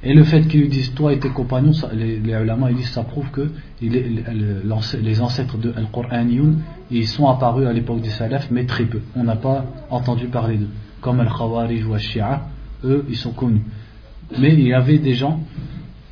Et 0.03 0.13
le 0.13 0.23
fait 0.23 0.47
qu'ils 0.47 0.69
disent, 0.69 0.93
toi 0.93 1.11
et 1.13 1.19
tes 1.19 1.29
compagnons, 1.29 1.71
les, 1.93 2.19
les 2.19 2.33
ulama, 2.33 2.69
ils 2.69 2.77
disent, 2.77 2.91
ça 2.91 3.03
prouve 3.03 3.29
que 3.31 3.49
les 3.81 5.21
ancêtres 5.21 5.57
de 5.57 5.73
Al-Qur'aniyun, 5.75 6.53
ils 6.91 7.07
sont 7.07 7.27
apparus 7.27 7.67
à 7.67 7.73
l'époque 7.73 8.01
des 8.01 8.09
Salaf, 8.09 8.49
mais 8.51 8.65
très 8.65 8.85
peu. 8.85 9.01
On 9.15 9.23
n'a 9.23 9.35
pas 9.35 9.65
entendu 9.89 10.27
parler 10.27 10.57
d'eux. 10.57 10.69
Comme 11.01 11.19
Al-Khawarij 11.19 11.83
ou 11.85 11.93
Al-Shia, 11.93 12.47
eux, 12.83 13.05
ils 13.09 13.17
sont 13.17 13.31
connus. 13.31 13.63
Mais 14.37 14.53
il 14.53 14.61
y 14.61 14.73
avait 14.73 14.99
des 14.99 15.13
gens 15.13 15.41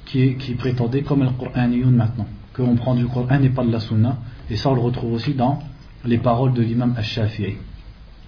qui, 0.06 0.56
prétendait 0.58 1.02
comme 1.02 1.30
Coran 1.38 1.68
maintenant, 1.68 2.28
qu'on 2.54 2.76
prend 2.76 2.96
du 2.96 3.06
Coran 3.06 3.42
et 3.42 3.50
pas 3.50 3.66
de 3.66 3.72
la 3.72 3.80
Sunna, 3.80 4.18
et 4.50 4.56
ça 4.56 4.70
on 4.70 4.76
le 4.76 4.82
retrouve 4.82 5.14
aussi 5.14 5.34
dans 5.34 5.60
les 6.06 6.18
paroles 6.18 6.54
de 6.54 6.62
l'imam 6.62 6.94
Al-Shafi'i, 6.96 7.56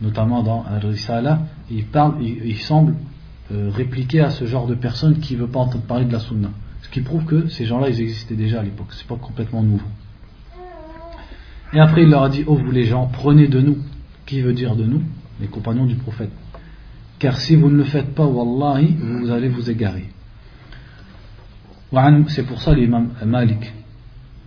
notamment 0.01 0.43
dans 0.43 0.65
Al-Risala, 0.69 1.41
il, 1.71 1.85
parle, 1.85 2.15
il, 2.21 2.57
semble 2.57 2.95
euh, 3.51 3.69
répliquer 3.73 4.21
à 4.21 4.29
ce 4.29 4.45
genre 4.45 4.67
de 4.67 4.75
personnes 4.75 5.19
qui 5.19 5.35
ne 5.35 5.41
veut 5.41 5.47
pas 5.47 5.59
entendre 5.59 5.85
parler 5.85 6.05
de 6.05 6.11
la 6.11 6.19
Sunna. 6.19 6.49
Ce 6.81 6.89
qui 6.89 7.01
prouve 7.01 7.25
que 7.25 7.47
ces 7.47 7.65
gens-là, 7.65 7.89
ils 7.89 8.01
existaient 8.01 8.35
déjà 8.35 8.59
à 8.59 8.63
l'époque, 8.63 8.87
c'est 8.91 9.07
pas 9.07 9.15
complètement 9.15 9.63
nouveau. 9.63 9.87
Et 11.73 11.79
après, 11.79 12.03
il 12.03 12.09
leur 12.09 12.23
a 12.23 12.29
dit 12.29 12.43
Oh, 12.47 12.55
vous 12.55 12.71
les 12.71 12.85
gens, 12.85 13.07
prenez 13.07 13.47
de 13.47 13.59
nous. 13.59 13.77
Qui 14.25 14.41
veut 14.41 14.53
dire 14.53 14.75
de 14.75 14.83
nous? 14.83 15.01
Les 15.39 15.47
compagnons 15.47 15.85
du 15.85 15.95
prophète. 15.95 16.31
Car 17.19 17.39
si 17.39 17.55
vous 17.55 17.69
ne 17.69 17.77
le 17.77 17.83
faites 17.83 18.13
pas, 18.13 18.25
Wallahi, 18.25 18.95
vous 18.99 19.31
allez 19.31 19.49
vous 19.49 19.69
égarer. 19.69 20.09
C'est 22.27 22.45
pour 22.45 22.61
ça 22.61 22.73
l'imam 22.73 23.11
Malik. 23.25 23.73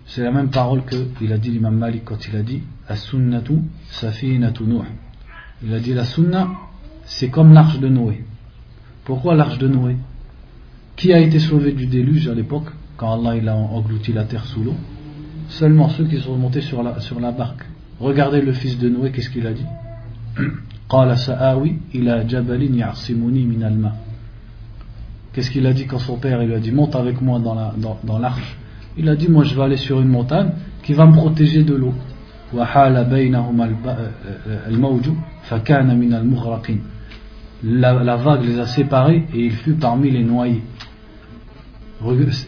C'est 0.07 0.22
la 0.22 0.30
même 0.30 0.51
parole 0.51 0.82
qu'il 1.18 1.32
a 1.32 1.38
dit 1.38 1.51
l'imam 1.51 1.76
Malik 1.76 2.05
quand 2.05 2.26
il 2.28 2.36
a 2.36 2.42
dit 2.42 2.62
As-sunnatu 2.88 3.55
safinatu 3.88 4.64
Nuh. 4.64 4.82
Il 5.62 5.72
a 5.74 5.80
dit 5.80 5.94
la 5.94 6.05
sunna, 6.05 6.48
c'est 7.05 7.28
comme 7.28 7.53
l'arche 7.53 7.78
de 7.80 7.88
Noé. 7.88 8.24
Pourquoi 9.11 9.34
l'arche 9.34 9.58
de 9.58 9.66
Noé? 9.66 9.96
Qui 10.94 11.12
a 11.12 11.18
été 11.18 11.40
sauvé 11.40 11.72
du 11.72 11.86
déluge 11.86 12.28
à 12.28 12.32
l'époque, 12.32 12.68
quand 12.96 13.26
Allah 13.26 13.54
a 13.54 13.56
englouti 13.56 14.12
la 14.12 14.22
terre 14.22 14.44
sous 14.44 14.62
l'eau? 14.62 14.76
Seulement 15.48 15.88
ceux 15.88 16.04
qui 16.04 16.20
sont 16.20 16.36
montés 16.36 16.61
sur 16.61 16.80
la, 16.84 17.32
barque. 17.32 17.66
Regardez 17.98 18.40
le 18.40 18.52
fils 18.52 18.78
de 18.78 18.88
Noé, 18.88 19.11
qu'est-ce 19.11 19.30
qu'il 19.30 19.48
a 19.48 19.52
dit? 19.52 19.66
Qu'est-ce 25.32 25.50
qu'il 25.50 25.66
a 25.66 25.72
dit 25.72 25.86
quand 25.86 25.98
son 25.98 26.16
père 26.16 26.40
il 26.42 26.48
lui 26.48 26.54
a 26.54 26.61
dit 26.61 26.70
monte 26.70 26.94
avec 26.94 27.20
moi 27.20 27.40
dans 27.40 28.18
l'arche? 28.20 28.58
Il 28.96 29.08
a 29.08 29.16
dit 29.16 29.28
moi 29.28 29.42
je 29.42 29.56
vais 29.56 29.62
aller 29.62 29.76
sur 29.76 30.00
une 30.00 30.08
montagne 30.08 30.50
qui 30.84 30.92
va 30.92 31.06
me 31.06 31.14
protéger 31.14 31.64
de 31.64 31.74
l'eau. 31.74 31.94
La, 37.62 38.16
vague 38.16 38.44
les 38.44 38.58
a 38.58 38.66
séparés 38.66 39.26
et 39.34 39.44
il 39.44 39.52
fut 39.52 39.74
parmi 39.74 40.11
les 40.11 40.24
noyés. 40.24 40.62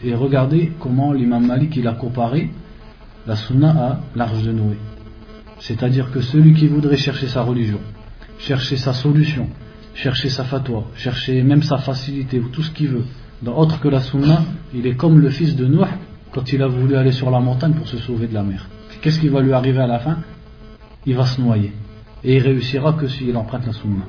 Et 0.03 0.15
regardez 0.15 0.71
comment 0.79 1.13
l'imam 1.13 1.45
Malik 1.45 1.75
il 1.75 1.87
a 1.87 1.93
comparé 1.93 2.49
la 3.27 3.35
sunna 3.35 3.69
à 3.69 3.99
l'arche 4.15 4.41
de 4.41 4.51
Noé. 4.51 4.77
C'est-à-dire 5.59 6.11
que 6.11 6.21
celui 6.21 6.53
qui 6.53 6.67
voudrait 6.67 6.97
chercher 6.97 7.27
sa 7.27 7.43
religion, 7.43 7.79
chercher 8.39 8.75
sa 8.75 8.93
solution, 8.93 9.47
chercher 9.93 10.29
sa 10.29 10.43
fatwa, 10.43 10.85
chercher 10.95 11.43
même 11.43 11.61
sa 11.61 11.77
facilité 11.77 12.39
ou 12.39 12.49
tout 12.49 12.63
ce 12.63 12.71
qu'il 12.71 12.87
veut, 12.87 13.05
autre 13.45 13.79
que 13.79 13.87
la 13.87 14.01
sunna, 14.01 14.43
il 14.73 14.87
est 14.87 14.95
comme 14.95 15.19
le 15.19 15.29
fils 15.29 15.55
de 15.55 15.67
Nuh 15.67 15.85
quand 16.31 16.51
il 16.51 16.63
a 16.63 16.67
voulu 16.67 16.95
aller 16.95 17.11
sur 17.11 17.29
la 17.29 17.39
montagne 17.39 17.73
pour 17.73 17.87
se 17.87 17.97
sauver 17.97 18.27
de 18.27 18.33
la 18.33 18.41
mer. 18.41 18.67
Qu'est-ce 19.01 19.19
qui 19.19 19.27
va 19.27 19.41
lui 19.41 19.53
arriver 19.53 19.79
à 19.79 19.87
la 19.87 19.99
fin? 19.99 20.17
Il 21.05 21.15
va 21.15 21.25
se 21.25 21.39
noyer. 21.39 21.73
Et 22.23 22.37
il 22.37 22.41
réussira 22.41 22.93
que 22.93 23.07
s'il 23.07 23.35
emprunte 23.37 23.67
la 23.67 23.73
sunna. 23.73 24.05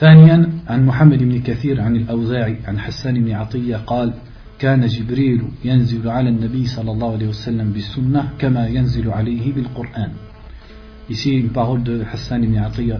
ثانيا 0.00 0.50
عن 0.66 0.86
محمد 0.86 1.22
بن 1.22 1.42
كثير 1.42 1.80
عن 1.80 1.96
الأوزاعي 1.96 2.56
عن 2.66 2.78
حسان 2.78 3.24
بن 3.24 3.32
عطية 3.32 3.76
قال 3.76 4.14
كان 4.58 4.86
جبريل 4.86 5.42
ينزل 5.64 6.08
على 6.08 6.28
النبي 6.28 6.66
صلى 6.66 6.90
الله 6.90 7.12
عليه 7.12 7.28
وسلم 7.28 7.72
بالسنة 7.72 8.28
كما 8.38 8.66
ينزل 8.66 9.10
عليه 9.10 9.52
بالقرآن 9.52 10.12
Ici, 11.08 11.34
une 11.34 11.50
parole 11.50 11.84
de 11.84 12.02
Hassan 12.12 12.42
ibn 12.42 12.58
Atiyah 12.58 12.98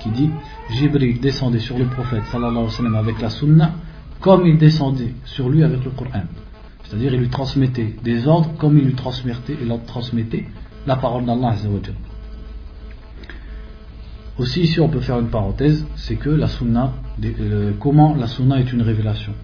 qui 0.00 0.10
dit 0.10 0.28
Jibril 0.68 1.18
descendait 1.18 1.58
sur 1.58 1.78
le 1.78 1.86
prophète 1.86 2.24
sallallahu 2.30 2.50
alayhi 2.50 2.64
wa 2.66 2.70
sallam 2.70 2.94
avec 2.94 3.22
la 3.22 3.30
sunna 3.30 3.72
comme 4.20 4.46
il 4.46 4.58
descendait 4.58 5.14
sur 5.24 5.48
lui 5.48 5.64
avec 5.64 5.82
le 5.82 5.90
Coran. 5.92 6.24
C'est-à-dire, 6.84 7.14
il 7.14 7.20
lui 7.20 7.28
transmettait 7.28 7.96
des 8.04 8.26
ordres 8.26 8.50
comme 8.58 8.76
il 8.76 8.84
lui 8.84 8.94
transmettait, 8.94 9.56
il 9.62 9.74
transmettait 9.86 10.44
la 10.86 10.96
parole 10.96 11.24
d'Allah. 11.24 11.54
Aussi, 14.40 14.62
ici, 14.62 14.80
on 14.80 14.88
peut 14.88 15.00
faire 15.00 15.20
une 15.20 15.28
parenthèse 15.28 15.86
c'est 15.96 16.16
que 16.16 16.30
la 16.30 16.48
sunna, 16.48 16.94
euh, 17.22 17.72
comment 17.78 18.16
la 18.16 18.26
sunna 18.26 18.58
est 18.58 18.72
une 18.72 18.80
révélation. 18.80 19.34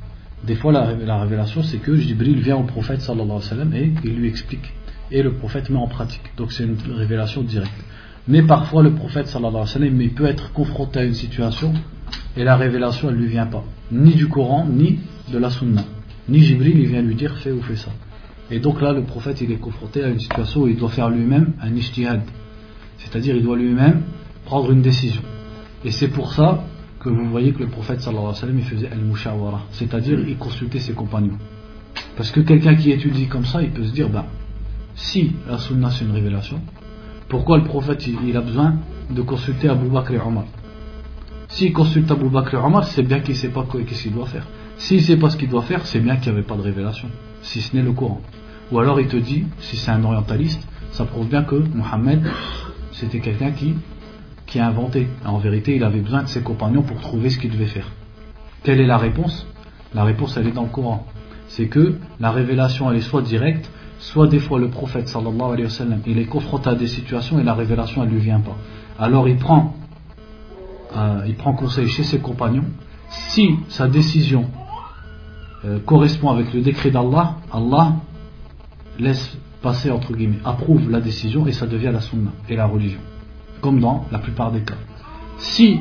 Des 0.42 0.54
fois, 0.54 0.72
la, 0.72 0.94
la 0.94 1.20
révélation, 1.20 1.62
c'est 1.62 1.78
que 1.78 1.94
Jibril 1.96 2.40
vient 2.40 2.56
au 2.56 2.64
prophète 2.64 3.02
sallallahu 3.02 3.40
alayhi 3.52 3.70
wa 3.70 3.78
et 3.78 3.92
il 4.04 4.16
lui 4.16 4.28
explique 4.28 4.72
et 5.10 5.22
le 5.22 5.34
prophète 5.34 5.68
met 5.68 5.78
en 5.78 5.86
pratique. 5.86 6.32
Donc 6.38 6.50
c'est 6.52 6.64
une 6.64 6.78
révélation 6.92 7.42
directe. 7.42 7.84
Mais 8.26 8.42
parfois 8.42 8.82
le 8.82 8.92
prophète 8.92 9.26
sallallahu 9.26 9.50
alayhi 9.50 9.92
wa 9.92 9.96
sallam 9.98 10.10
peut 10.14 10.24
être 10.24 10.52
confronté 10.52 11.00
à 11.00 11.04
une 11.04 11.14
situation 11.14 11.72
et 12.36 12.44
la 12.44 12.56
révélation 12.56 13.10
elle 13.10 13.16
lui 13.16 13.28
vient 13.28 13.46
pas. 13.46 13.64
Ni 13.92 14.14
du 14.14 14.28
Coran, 14.28 14.66
ni 14.66 14.98
de 15.30 15.38
la 15.38 15.50
Sunna. 15.50 15.84
Ni 16.28 16.40
Jibril 16.40 16.78
il 16.78 16.86
vient 16.86 17.02
lui 17.02 17.14
dire 17.14 17.36
fais 17.36 17.52
ou 17.52 17.62
fais 17.62 17.76
ça. 17.76 17.90
Et 18.50 18.58
donc 18.60 18.80
là 18.80 18.92
le 18.92 19.02
prophète 19.02 19.40
il 19.42 19.52
est 19.52 19.60
confronté 19.60 20.02
à 20.02 20.08
une 20.08 20.18
situation 20.18 20.62
où 20.62 20.68
il 20.68 20.76
doit 20.76 20.88
faire 20.88 21.10
lui-même 21.10 21.52
un 21.60 21.74
ishtihad. 21.74 22.22
C'est-à-dire 22.98 23.36
il 23.36 23.42
doit 23.42 23.56
lui-même 23.56 24.02
prendre 24.46 24.70
une 24.72 24.80
décision. 24.82 25.22
Et 25.84 25.90
c'est 25.90 26.08
pour 26.08 26.32
ça 26.32 26.64
que 27.00 27.10
vous 27.10 27.26
voyez 27.26 27.52
que 27.52 27.60
le 27.60 27.68
prophète 27.68 28.00
sallallahu 28.00 28.24
alayhi 28.24 28.34
wa 28.34 28.40
sallam 28.40 28.58
il 28.58 28.64
faisait 28.64 28.90
al-mushawara. 28.90 29.60
C'est-à-dire 29.72 30.18
il 30.26 30.36
consultait 30.38 30.78
ses 30.78 30.94
compagnons. 30.94 31.38
Parce 32.16 32.30
que 32.30 32.40
quelqu'un 32.40 32.74
qui 32.74 32.90
étudie 32.90 33.26
comme 33.26 33.44
ça 33.44 33.62
il 33.62 33.70
peut 33.70 33.84
se 33.84 33.92
dire 33.92 34.08
bah 34.08 34.26
si 34.94 35.32
la 35.46 35.58
sunna 35.58 35.90
c'est 35.90 36.04
une 36.06 36.12
révélation, 36.12 36.60
Pourquoi 37.28 37.58
le 37.58 37.64
prophète 37.64 38.06
il, 38.06 38.36
a 38.36 38.40
besoin 38.40 38.76
de 39.10 39.20
consulter 39.22 39.68
Abu 39.68 39.88
Bakr 39.88 40.12
et 40.14 40.20
Omar? 40.20 40.44
S'il 41.48 41.72
consulte 41.72 42.10
Abu 42.10 42.28
Bakr 42.28 42.54
et 42.54 42.58
Omar, 42.58 42.84
c'est 42.84 43.02
bien 43.02 43.20
qu'il 43.20 43.34
ne 43.34 43.38
sait 43.38 43.48
pas 43.50 43.66
ce 43.72 43.78
qu'il 43.78 44.12
doit 44.12 44.26
faire. 44.26 44.46
S'il 44.76 44.98
ne 44.98 45.02
sait 45.02 45.16
pas 45.16 45.30
ce 45.30 45.36
qu'il 45.36 45.48
doit 45.48 45.62
faire, 45.62 45.84
c'est 45.86 46.00
bien 46.00 46.16
qu'il 46.16 46.32
n'y 46.32 46.38
avait 46.38 46.46
pas 46.46 46.56
de 46.56 46.62
révélation, 46.62 47.08
si 47.42 47.60
ce 47.60 47.74
n'est 47.74 47.82
le 47.82 47.92
Coran. 47.92 48.20
Ou 48.70 48.78
alors 48.78 49.00
il 49.00 49.08
te 49.08 49.16
dit, 49.16 49.44
si 49.58 49.76
c'est 49.76 49.90
un 49.90 50.04
orientaliste, 50.04 50.66
ça 50.92 51.04
prouve 51.04 51.28
bien 51.28 51.42
que 51.42 51.56
Mohammed, 51.56 52.22
c'était 52.92 53.20
quelqu'un 53.20 53.50
qui, 53.50 53.74
qui 54.46 54.58
a 54.58 54.66
inventé. 54.66 55.08
En 55.24 55.38
vérité, 55.38 55.76
il 55.76 55.84
avait 55.84 56.00
besoin 56.00 56.22
de 56.22 56.28
ses 56.28 56.42
compagnons 56.42 56.82
pour 56.82 57.00
trouver 57.00 57.30
ce 57.30 57.38
qu'il 57.38 57.50
devait 57.50 57.66
faire. 57.66 57.90
Quelle 58.62 58.80
est 58.80 58.86
la 58.86 58.98
réponse? 58.98 59.46
La 59.94 60.04
réponse, 60.04 60.36
elle 60.36 60.46
est 60.46 60.52
dans 60.52 60.62
le 60.62 60.68
Coran. 60.68 61.06
C'est 61.48 61.66
que 61.68 61.96
la 62.20 62.30
révélation, 62.30 62.90
elle 62.90 62.96
est 62.96 63.00
soit 63.00 63.22
directe, 63.22 63.70
soit 63.98 64.26
des 64.26 64.38
fois 64.38 64.58
le 64.58 64.68
prophète 64.68 65.08
sallallahu 65.08 65.52
alayhi 65.52 65.64
wa 65.64 65.70
sallam, 65.70 66.00
il 66.06 66.18
est 66.18 66.26
confronté 66.26 66.68
à 66.68 66.74
des 66.74 66.86
situations 66.86 67.38
et 67.38 67.44
la 67.44 67.54
révélation 67.54 68.02
elle 68.02 68.10
lui 68.10 68.20
vient 68.20 68.40
pas. 68.40 68.56
Alors 68.98 69.28
il 69.28 69.36
prend, 69.36 69.74
euh, 70.96 71.24
il 71.26 71.34
prend 71.34 71.52
conseil 71.54 71.88
chez 71.88 72.02
ses 72.02 72.18
compagnons. 72.18 72.64
Si 73.08 73.56
sa 73.68 73.88
décision 73.88 74.46
euh, 75.64 75.78
correspond 75.78 76.30
avec 76.30 76.52
le 76.52 76.60
décret 76.60 76.90
d'Allah, 76.90 77.36
Allah 77.52 77.94
laisse 78.98 79.36
passer 79.62 79.90
entre 79.90 80.12
guillemets, 80.12 80.38
approuve 80.44 80.90
la 80.90 81.00
décision 81.00 81.46
et 81.46 81.52
ça 81.52 81.66
devient 81.66 81.90
la 81.92 82.00
sunna 82.00 82.30
et 82.48 82.56
la 82.56 82.66
religion, 82.66 83.00
comme 83.60 83.80
dans 83.80 84.06
la 84.10 84.18
plupart 84.18 84.52
des 84.52 84.60
cas. 84.60 84.74
Si 85.38 85.80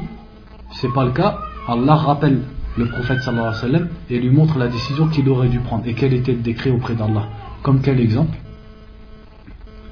c'est 0.71 0.93
pas 0.93 1.05
le 1.05 1.11
cas, 1.11 1.37
Allah 1.67 1.95
rappelle 1.95 2.41
le 2.77 2.85
prophète 2.87 3.21
sallallahu 3.21 3.87
et 4.09 4.19
lui 4.19 4.29
montre 4.29 4.57
la 4.59 4.67
décision 4.67 5.07
qu'il 5.07 5.27
aurait 5.29 5.47
dû 5.47 5.59
prendre 5.59 5.87
et 5.87 5.93
quel 5.93 6.13
était 6.13 6.33
le 6.33 6.39
décret 6.39 6.71
auprès 6.71 6.95
d'Allah? 6.95 7.29
Comme 7.63 7.81
quel 7.81 7.99
exemple? 7.99 8.37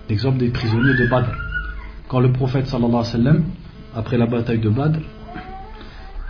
L'exemple 0.10 0.38
des 0.38 0.50
prisonniers 0.50 0.96
de 0.96 1.08
Badr. 1.08 1.32
Quand 2.10 2.20
le 2.20 2.32
prophète 2.32 2.68
sallallahu 2.68 3.06
alayhi 3.14 3.38
wa 3.38 3.44
après 3.96 4.18
la 4.18 4.26
bataille 4.26 4.60
de 4.60 4.70
Badr, 4.70 5.00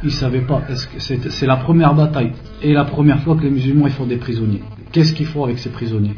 il 0.04 0.12
savait 0.12 0.42
pas, 0.42 0.62
c'est 1.00 1.48
la 1.48 1.56
première 1.56 1.96
bataille 1.96 2.34
et 2.62 2.74
la 2.74 2.84
première 2.84 3.22
fois 3.22 3.36
que 3.36 3.44
les 3.44 3.50
musulmans 3.50 3.88
font 3.88 4.06
des 4.06 4.18
prisonniers. 4.18 4.62
Qu'est-ce 4.92 5.14
qu'ils 5.14 5.26
font 5.26 5.46
avec 5.46 5.60
ces 5.60 5.70
prisonniers? 5.70 6.16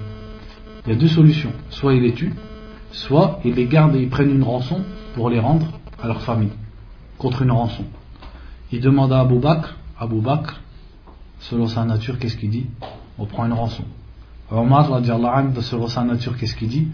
Il 0.85 0.93
y 0.93 0.95
a 0.95 0.99
deux 0.99 1.07
solutions. 1.07 1.51
Soit 1.69 1.93
ils 1.93 2.01
les 2.01 2.13
tuent, 2.13 2.33
soit 2.95 3.39
ils 3.43 3.53
les 3.53 3.65
gardent 3.65 3.95
et 3.95 4.01
ils 4.01 4.09
prennent 4.09 4.31
une 4.31 4.43
rançon 4.43 4.81
pour 5.13 5.29
les 5.29 5.39
rendre 5.39 5.79
à 6.01 6.07
leur 6.07 6.21
famille, 6.21 6.53
contre 7.17 7.41
une 7.41 7.51
rançon. 7.51 7.83
Il 8.71 8.81
demande 8.81 9.11
à 9.11 9.19
Abu 9.19 9.37
Bakr, 9.37 9.75
Abu 9.99 10.21
Bakr, 10.21 10.61
selon 11.39 11.67
sa 11.67 11.83
nature, 11.85 12.17
qu'est-ce 12.19 12.37
qu'il 12.37 12.49
dit? 12.49 12.67
On 13.17 13.25
prend 13.25 13.45
une 13.45 13.53
rançon. 13.53 13.83
Omar, 14.51 14.87
selon 15.61 15.87
sa 15.87 16.03
nature, 16.03 16.37
qu'est-ce 16.37 16.55
qu'il 16.55 16.69
dit? 16.69 16.87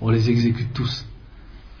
On 0.00 0.10
les 0.10 0.28
exécute 0.30 0.72
tous. 0.72 1.06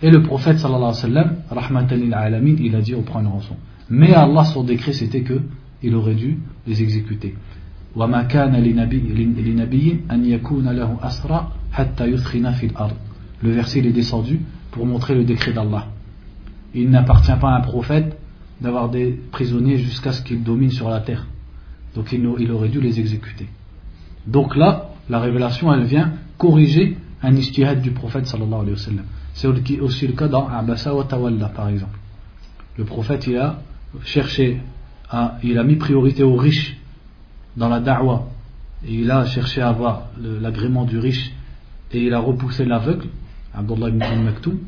Et 0.02 0.10
le 0.10 0.22
prophète, 0.22 0.58
sallallahu 0.58 0.94
alayhi 1.02 1.34
wa 1.50 2.06
sallam, 2.08 2.56
il 2.58 2.74
a 2.74 2.80
dit 2.80 2.94
on 2.94 3.02
prend 3.02 3.20
une 3.20 3.26
rançon. 3.26 3.56
Mais 3.88 4.14
Allah, 4.14 4.44
son 4.44 4.64
décret, 4.64 4.92
c'était 4.92 5.22
que 5.22 5.40
il 5.82 5.94
aurait 5.94 6.14
dû 6.14 6.38
les 6.66 6.82
exécuter. 6.82 7.34
Le 13.42 13.50
verset 13.50 13.80
est 13.80 13.92
descendu 13.92 14.40
pour 14.70 14.86
montrer 14.86 15.14
le 15.14 15.24
décret 15.24 15.52
d'Allah. 15.52 15.86
Il 16.74 16.90
n'appartient 16.90 17.32
pas 17.40 17.50
à 17.50 17.56
un 17.56 17.60
prophète 17.60 18.18
d'avoir 18.60 18.88
des 18.88 19.18
prisonniers 19.32 19.78
jusqu'à 19.78 20.12
ce 20.12 20.22
qu'ils 20.22 20.42
dominent 20.42 20.70
sur 20.70 20.88
la 20.88 21.00
terre. 21.00 21.26
Donc 21.94 22.12
il 22.12 22.50
aurait 22.52 22.68
dû 22.68 22.80
les 22.80 23.00
exécuter. 23.00 23.48
Donc 24.26 24.56
là, 24.56 24.90
la 25.08 25.18
révélation, 25.18 25.72
elle 25.72 25.84
vient 25.84 26.12
corriger 26.38 26.96
un 27.22 27.34
ijtihad 27.34 27.80
du 27.80 27.90
prophète 27.90 28.26
sallallahu 28.26 28.62
alayhi 28.62 28.76
wa. 28.96 29.02
C'est 29.34 29.48
aussi 29.80 30.06
le 30.06 30.12
cas 30.12 30.28
dans 30.28 30.48
Abasa 30.48 30.94
wa 30.94 31.04
Tawalla, 31.04 31.48
par 31.48 31.68
exemple. 31.68 31.98
Le 32.76 32.84
prophète, 32.84 33.26
il 33.26 33.36
a 33.36 33.60
cherché, 34.04 34.60
à, 35.10 35.38
il 35.42 35.58
a 35.58 35.64
mis 35.64 35.76
priorité 35.76 36.22
aux 36.22 36.36
riches 36.36 36.76
dans 37.56 37.68
la 37.68 37.80
da'wa. 37.80 38.28
Et 38.86 38.94
il 38.94 39.10
a 39.10 39.26
cherché 39.26 39.60
à 39.60 39.68
avoir 39.68 40.04
l'agrément 40.18 40.84
du 40.84 40.98
riche 40.98 41.32
et 41.92 42.02
il 42.04 42.14
a 42.14 42.20
repoussé 42.20 42.64
l'aveugle, 42.64 43.08
Abdullah 43.54 43.88
ibn 43.88 44.22
Maktoum, 44.24 44.58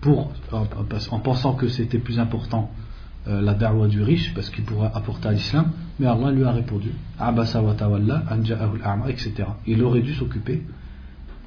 pour, 0.00 0.32
en 0.52 1.18
pensant 1.18 1.54
que 1.54 1.68
c'était 1.68 1.98
plus 1.98 2.18
important 2.18 2.70
euh, 3.26 3.40
la 3.40 3.54
da'wa 3.54 3.88
du 3.88 4.02
riche 4.02 4.32
parce 4.34 4.48
qu'il 4.48 4.64
pourrait 4.64 4.90
apporter 4.94 5.28
à 5.28 5.32
l'islam, 5.32 5.72
mais 5.98 6.06
Allah 6.06 6.30
lui 6.30 6.44
a 6.44 6.52
répondu 6.52 6.90
etc. 9.08 9.34
Il 9.66 9.82
aurait 9.82 10.02
dû 10.02 10.14
s'occuper 10.14 10.62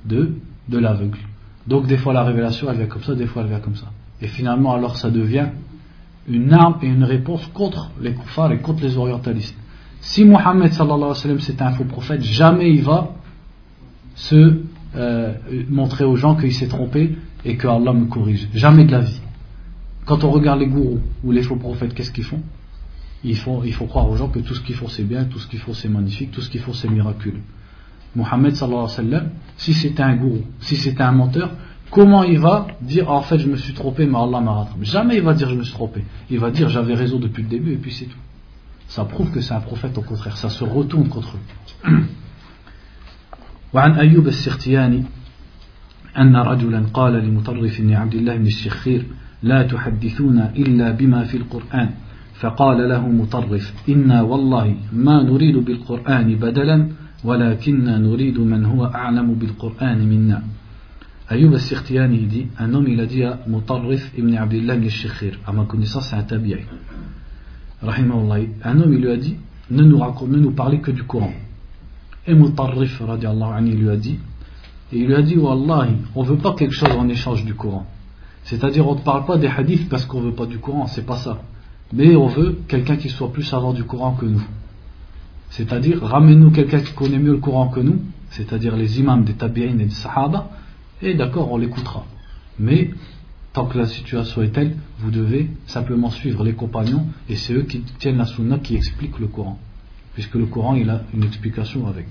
de, 0.06 0.36
de 0.68 0.78
l'aveugle. 0.78 1.20
Donc 1.66 1.88
des 1.88 1.98
fois 1.98 2.14
la 2.14 2.24
révélation 2.24 2.70
elle 2.70 2.78
vient 2.78 2.88
comme 2.88 3.04
ça, 3.04 3.16
des 3.16 3.26
fois 3.26 3.44
elle 3.44 3.50
vient 3.50 3.60
comme 3.60 3.76
ça. 3.76 3.88
Et 4.22 4.28
finalement 4.28 4.74
alors 4.74 4.98
ça 4.98 5.10
devient 5.10 5.48
une 6.28 6.54
arme 6.54 6.78
et 6.82 6.88
une 6.88 7.04
réponse 7.04 7.48
contre 7.48 7.90
les 8.02 8.14
kuffars 8.14 8.52
et 8.52 8.60
contre 8.60 8.84
les 8.84 8.98
orientalistes. 8.98 9.58
Si 10.02 10.26
Mohammed 10.26 10.74
sallallahu 10.74 11.14
alayhi 11.24 11.36
wa 11.36 11.40
c'est 11.40 11.62
un 11.62 11.72
faux 11.72 11.86
prophète, 11.86 12.22
jamais 12.22 12.72
il 12.72 12.84
va 12.84 13.12
se 14.16 14.62
euh, 14.96 15.34
montrer 15.70 16.04
aux 16.04 16.16
gens 16.16 16.36
qu'il 16.36 16.54
s'est 16.54 16.68
trompé 16.68 17.16
et 17.46 17.56
que 17.56 17.68
Allah 17.68 17.94
me 17.94 18.06
corrige. 18.06 18.48
Jamais 18.54 18.86
de 18.86 18.92
la 18.92 19.02
vie. 19.02 19.22
Quand 20.06 20.24
on 20.24 20.32
regarde 20.32 20.60
les 20.60 20.68
gourous 20.68 21.00
ou 21.24 21.32
les 21.32 21.44
faux 21.44 21.56
prophètes, 21.56 21.94
qu'est-ce 21.94 22.12
qu'ils 22.12 22.26
font? 22.26 22.42
Il 23.24 23.38
faut, 23.38 23.62
il 23.64 23.74
faut 23.74 23.86
croire 23.86 24.10
aux 24.10 24.16
gens 24.16 24.30
que 24.30 24.40
tout 24.40 24.56
ce 24.56 24.62
qu'ils 24.62 24.76
font 24.76 24.88
c'est 24.88 25.04
bien, 25.04 25.26
tout 25.26 25.40
ce 25.40 25.48
qu'ils 25.48 25.60
font 25.60 25.74
c'est 25.74 25.90
magnifique, 25.90 26.32
tout 26.32 26.42
ce 26.42 26.50
qu'ils 26.50 26.62
font 26.62 26.74
c'est 26.74 26.90
miraculeux. 26.90 27.42
Mohammed 28.16 28.56
sallallahu 28.56 29.30
si 29.58 29.74
c'était 29.74 30.04
un 30.04 30.16
gourou, 30.16 30.42
si 30.60 30.76
c'était 30.76 31.04
un 31.04 31.12
menteur, 31.12 31.52
comment 31.92 32.24
il 32.24 32.40
va 32.40 32.68
dire 32.82 33.10
en 33.12 33.22
fait 33.22 33.38
je 33.38 33.48
me 33.48 33.56
suis 33.56 33.74
trompé 33.74 34.06
mais 34.08 34.18
Allah 34.18 34.42
m'a 34.42 34.54
rattrapé 34.54 34.84
Jamais 34.84 35.18
il 35.18 35.22
va 35.22 35.34
dire 35.34 35.50
je 35.50 35.56
me 35.56 35.64
suis 35.64 35.74
trompé. 35.74 36.04
Il 36.30 36.40
va 36.40 36.50
dire 36.50 36.68
j'avais 36.68 36.96
raison 36.96 37.20
depuis 37.20 37.44
le 37.44 37.50
début 37.50 37.74
et 37.74 37.78
puis 37.78 37.94
c'est 37.94 38.06
tout. 38.06 38.18
Ça 38.88 39.06
prouve 39.06 39.32
que 39.32 39.40
c'est 39.40 39.54
un 39.54 39.62
prophète 39.62 39.98
au 39.98 40.02
contraire, 40.02 40.36
ça 40.36 40.50
se 40.50 40.64
retourne 40.64 41.08
contre 41.08 41.38
eux. 41.86 41.92
وعن 43.74 43.92
أيوب 43.92 44.28
السختياني 44.28 45.04
أن 46.18 46.36
رجلا 46.36 46.84
قال 46.94 47.14
لمطرف 47.14 47.82
بن 47.82 47.94
عبد 47.94 48.16
الله 48.16 48.36
بن 48.38 48.46
الشخير 48.46 49.06
لا 49.44 49.64
تحدثون 49.64 50.40
إلا 50.40 50.92
بما 50.92 51.24
في 51.24 51.38
القرآن. 51.38 51.90
فقال 52.42 52.90
له 52.90 53.08
مطرف 53.10 53.74
إنا 53.90 54.22
والله 54.22 54.76
ما 54.94 55.24
نريد 55.24 55.58
بالقرآن 55.58 56.36
بدلا 56.36 56.88
ولكننا 57.24 57.98
نريد 57.98 58.40
من 58.40 58.66
هو 58.66 58.86
أعلم 58.86 59.34
بالقرآن 59.34 60.00
منا. 60.10 60.44
أيوب 61.32 61.54
السختياني 61.54 62.48
Abdullah 64.38 64.76
ibn 64.76 64.90
Shikhir 64.90 65.40
à 65.46 65.52
ma 65.54 65.66
connaissance 65.66 66.08
c'est 66.10 66.16
un 66.16 66.24
tabi'i. 66.24 66.66
rahimahullah 67.82 68.40
un 68.64 68.82
homme 68.82 68.94
il 68.94 69.02
lui 69.02 69.12
a 69.12 69.18
dit 69.18 69.36
ne 69.70 69.84
nous 69.84 70.00
raconte 70.00 70.30
ne 70.30 70.38
nous 70.38 70.52
parlez 70.52 70.80
que 70.80 70.92
du 70.92 71.04
Coran. 71.04 71.34
Et 72.28 72.34
Mutarrif 72.34 73.02
anhu 73.02 73.72
lui 73.76 73.90
a 73.90 73.98
dit 73.98 74.20
et 74.94 74.98
il 74.98 75.08
lui 75.08 75.16
a 75.16 75.22
dit 75.22 75.38
Wallahi 75.38 75.96
on 76.16 76.24
veut 76.24 76.38
pas 76.38 76.54
quelque 76.54 76.74
chose 76.74 76.92
en 76.92 77.08
échange 77.08 77.46
du 77.46 77.54
Coran 77.54 77.86
C'est-à-dire, 78.44 78.88
on 78.88 78.96
ne 78.96 79.02
parle 79.02 79.26
pas 79.26 79.38
des 79.38 79.48
hadiths 79.48 79.90
parce 79.90 80.06
qu'on 80.06 80.22
ne 80.22 80.26
veut 80.28 80.36
pas 80.36 80.46
du 80.46 80.60
Coran, 80.60 80.88
c'est 80.88 81.06
pas 81.06 81.18
ça. 81.18 81.42
Mais 81.94 82.16
on 82.16 82.28
veut 82.28 82.60
quelqu'un 82.68 82.96
qui 82.96 83.10
soit 83.10 83.32
plus 83.32 83.44
savant 83.44 83.74
du 83.74 83.84
Coran 83.84 84.14
que 84.14 84.26
nous. 84.26 84.44
C'est-à-dire, 85.50 86.02
ramène-nous 86.02 86.52
quelqu'un 86.52 86.80
qui 86.80 86.94
connaît 86.94 87.20
mieux 87.20 87.34
le 87.34 87.38
Coran 87.38 87.68
que 87.68 87.82
nous, 87.82 88.00
c'est-à-dire 88.30 88.76
les 88.76 89.00
imams 89.00 89.24
des 89.24 89.34
tabi'in 89.34 89.80
et 89.80 89.86
des 89.86 89.90
sahaba, 89.90 90.50
et 91.02 91.14
d'accord, 91.14 91.52
on 91.52 91.58
l'écoutera. 91.58 92.06
Mais, 92.58 92.92
tant 93.54 93.66
que 93.66 93.78
la 93.78 93.86
situation 93.86 94.42
est 94.42 94.50
telle, 94.50 94.78
vous 95.00 95.12
devez 95.12 95.50
simplement 95.66 96.10
suivre 96.10 96.44
les 96.44 96.54
compagnons, 96.54 97.06
et 97.28 97.36
c'est 97.36 97.54
eux 97.54 97.64
qui 97.64 97.82
tiennent 98.00 98.18
la 98.18 98.26
sunna 98.26 98.60
qui 98.60 98.76
expliquent 98.76 99.20
le 99.20 99.28
Coran. 99.28 99.60
Puisque 100.14 100.36
le 100.36 100.46
Coran, 100.46 100.76
il 100.76 100.90
a 100.90 101.02
une 101.14 101.24
explication 101.24 101.88
avec. 101.88 102.08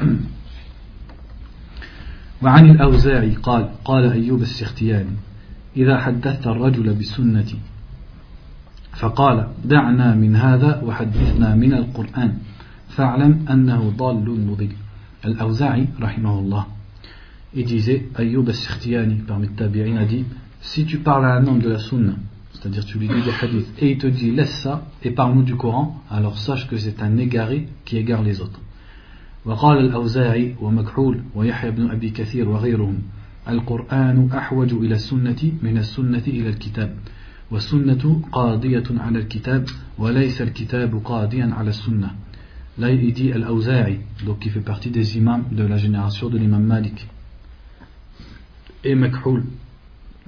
وعن 2.42 2.70
الأوزاعي 2.70 3.34
قال 3.34 3.68
قال 3.84 4.12
أيوب 4.12 4.42
السختياني 4.42 5.16
إذا 5.76 5.98
حدثت 5.98 6.46
الرجل 6.46 6.94
بالسنة 6.94 7.46
فقال 8.92 9.48
دعنا 9.64 10.14
من 10.14 10.36
هذا 10.36 10.82
وحدثنا 10.82 11.54
من 11.54 11.72
القرآن 11.72 12.38
فاعلم 12.88 13.44
أنه 13.50 13.92
ضال 13.96 14.46
مضل 14.46 14.72
الأوزاعي 15.24 15.88
رحمه 16.00 16.38
الله 16.38 16.66
Il 17.54 17.66
Ayyub 18.16 18.48
al-Sikhtiani, 18.48 19.16
parmi 19.26 19.46
les 19.46 19.52
tabi'in, 19.52 20.06
dit 20.06 20.24
Si 20.62 20.86
tu 20.86 21.00
parles 21.00 21.26
à 21.26 21.34
un 21.34 21.46
homme 21.46 21.58
de 21.58 21.68
la 21.68 21.78
sunna, 21.78 22.14
c'est-à-dire 22.61 22.85
tu 22.85 22.97
lui 22.97 23.07
dis 23.07 23.21
des 23.21 23.31
hadiths, 23.41 23.67
et 23.79 23.91
il 23.91 23.97
te 23.97 24.07
dit 24.07 24.31
laisse 24.31 24.61
ça 24.63 24.85
et 25.03 25.11
parle-nous 25.11 25.43
du 25.43 25.55
Coran, 25.55 26.01
alors 26.09 26.37
sache 26.37 26.67
que 26.67 26.77
c'est 26.77 27.01
un 27.01 27.17
égaré 27.17 27.67
qui 27.85 27.97
égare 27.97 28.23
les 28.23 28.41
autres. 28.41 28.59
وقال 29.45 29.77
الأوزاعي 29.77 30.55
ومكحول 30.61 31.21
ويحيى 31.35 31.71
بن 31.71 31.89
أبي 31.89 32.09
كثير 32.09 32.49
وغيرهم 32.49 32.97
القرآن 33.49 34.29
أحوج 34.33 34.73
إلى 34.73 34.95
السنة 34.95 35.51
من 35.63 35.77
السنة 35.77 36.23
إلى 36.27 36.49
الكتاب 36.49 36.95
والسنة 37.51 38.21
قاضية 38.31 38.83
على 38.89 39.19
الكتاب 39.19 39.65
وليس 39.97 40.41
الكتاب 40.41 41.01
قاضيا 41.05 41.53
على 41.57 41.69
السنة 41.69 42.11
Là, 42.79 42.91
il 42.91 43.11
dit 43.11 43.31
Al-Awza'i, 43.31 43.99
donc 44.23 44.39
qui 44.39 44.49
fait 44.49 44.59
partie 44.59 44.91
des 44.91 45.17
imams 45.17 45.45
de 45.51 45.63
la 45.63 45.77
génération 45.77 46.29
de 46.29 46.37
l'imam 46.37 46.63
Malik. 46.63 47.07
et 48.83 48.95
Makhoul 48.95 49.43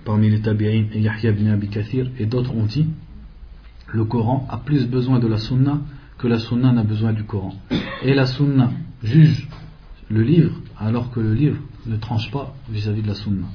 parmi 0.04 0.30
les 0.30 0.40
tabi'in 0.40 0.86
et 0.92 1.00
Yahya 1.00 1.30
ibn 1.30 1.48
Abi 1.48 1.68
Kathir 1.68 2.10
et 2.18 2.26
d'autres 2.26 2.54
ont 2.54 2.66
dit 2.66 2.86
le 3.92 4.04
Coran 4.04 4.46
a 4.50 4.58
plus 4.58 4.86
besoin 4.86 5.18
de 5.18 5.26
la 5.26 5.38
sunna 5.38 5.80
que 6.18 6.26
la 6.28 6.38
sunna 6.38 6.72
n'a 6.72 6.82
besoin 6.82 7.12
du 7.12 7.24
Coran. 7.24 7.54
Et 8.02 8.14
la 8.14 8.26
sunna 8.26 8.70
juge 9.02 9.48
le 10.10 10.22
livre 10.22 10.60
alors 10.78 11.10
que 11.10 11.20
le 11.20 11.34
livre 11.34 11.58
ne 11.86 11.96
tranche 11.96 12.30
pas 12.30 12.54
vis-à-vis 12.70 13.02
de 13.02 13.08
la 13.08 13.14
sunna. 13.14 13.46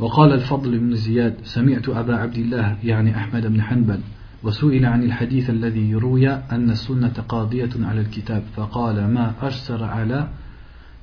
وقال 0.00 0.32
الفضل 0.32 0.78
بن 0.78 0.94
زياد 0.94 1.34
سمعت 1.44 1.88
أبا 1.88 2.16
عبد 2.16 2.36
الله 2.36 2.76
يعني 2.84 3.16
أحمد 3.16 3.46
بن 3.46 3.62
حنبل 3.62 4.00
وسئل 4.42 4.86
عن 4.86 5.02
الحديث 5.02 5.50
الذي 5.50 5.90
يروي 5.90 6.28
أن 6.28 6.70
السنة 6.70 7.12
قاضية 7.28 7.70
على 7.80 8.00
الكتاب 8.00 8.42
فقال 8.56 9.12
ما 9.14 9.34
أجسر 9.42 9.84
على 9.84 10.28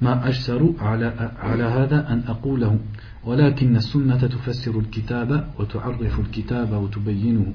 ما 0.03 0.29
أجسر 0.29 0.73
على 0.81 1.33
على 1.43 1.63
هذا 1.65 2.13
أن 2.13 2.23
أقوله 2.29 2.79
ولكن 3.25 3.77
السنة 3.77 4.27
تفسر 4.27 4.79
الكتاب 4.79 5.49
وتعرف 5.59 6.21
الكتاب 6.21 6.73
وتبينه 6.73 7.53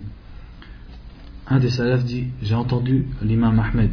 un 1.49 1.59
des 1.59 1.69
salafs 1.69 2.03
dit 2.03 2.25
J'ai 2.41 2.55
entendu 2.55 3.05
l'imam 3.21 3.57
Ahmed. 3.59 3.91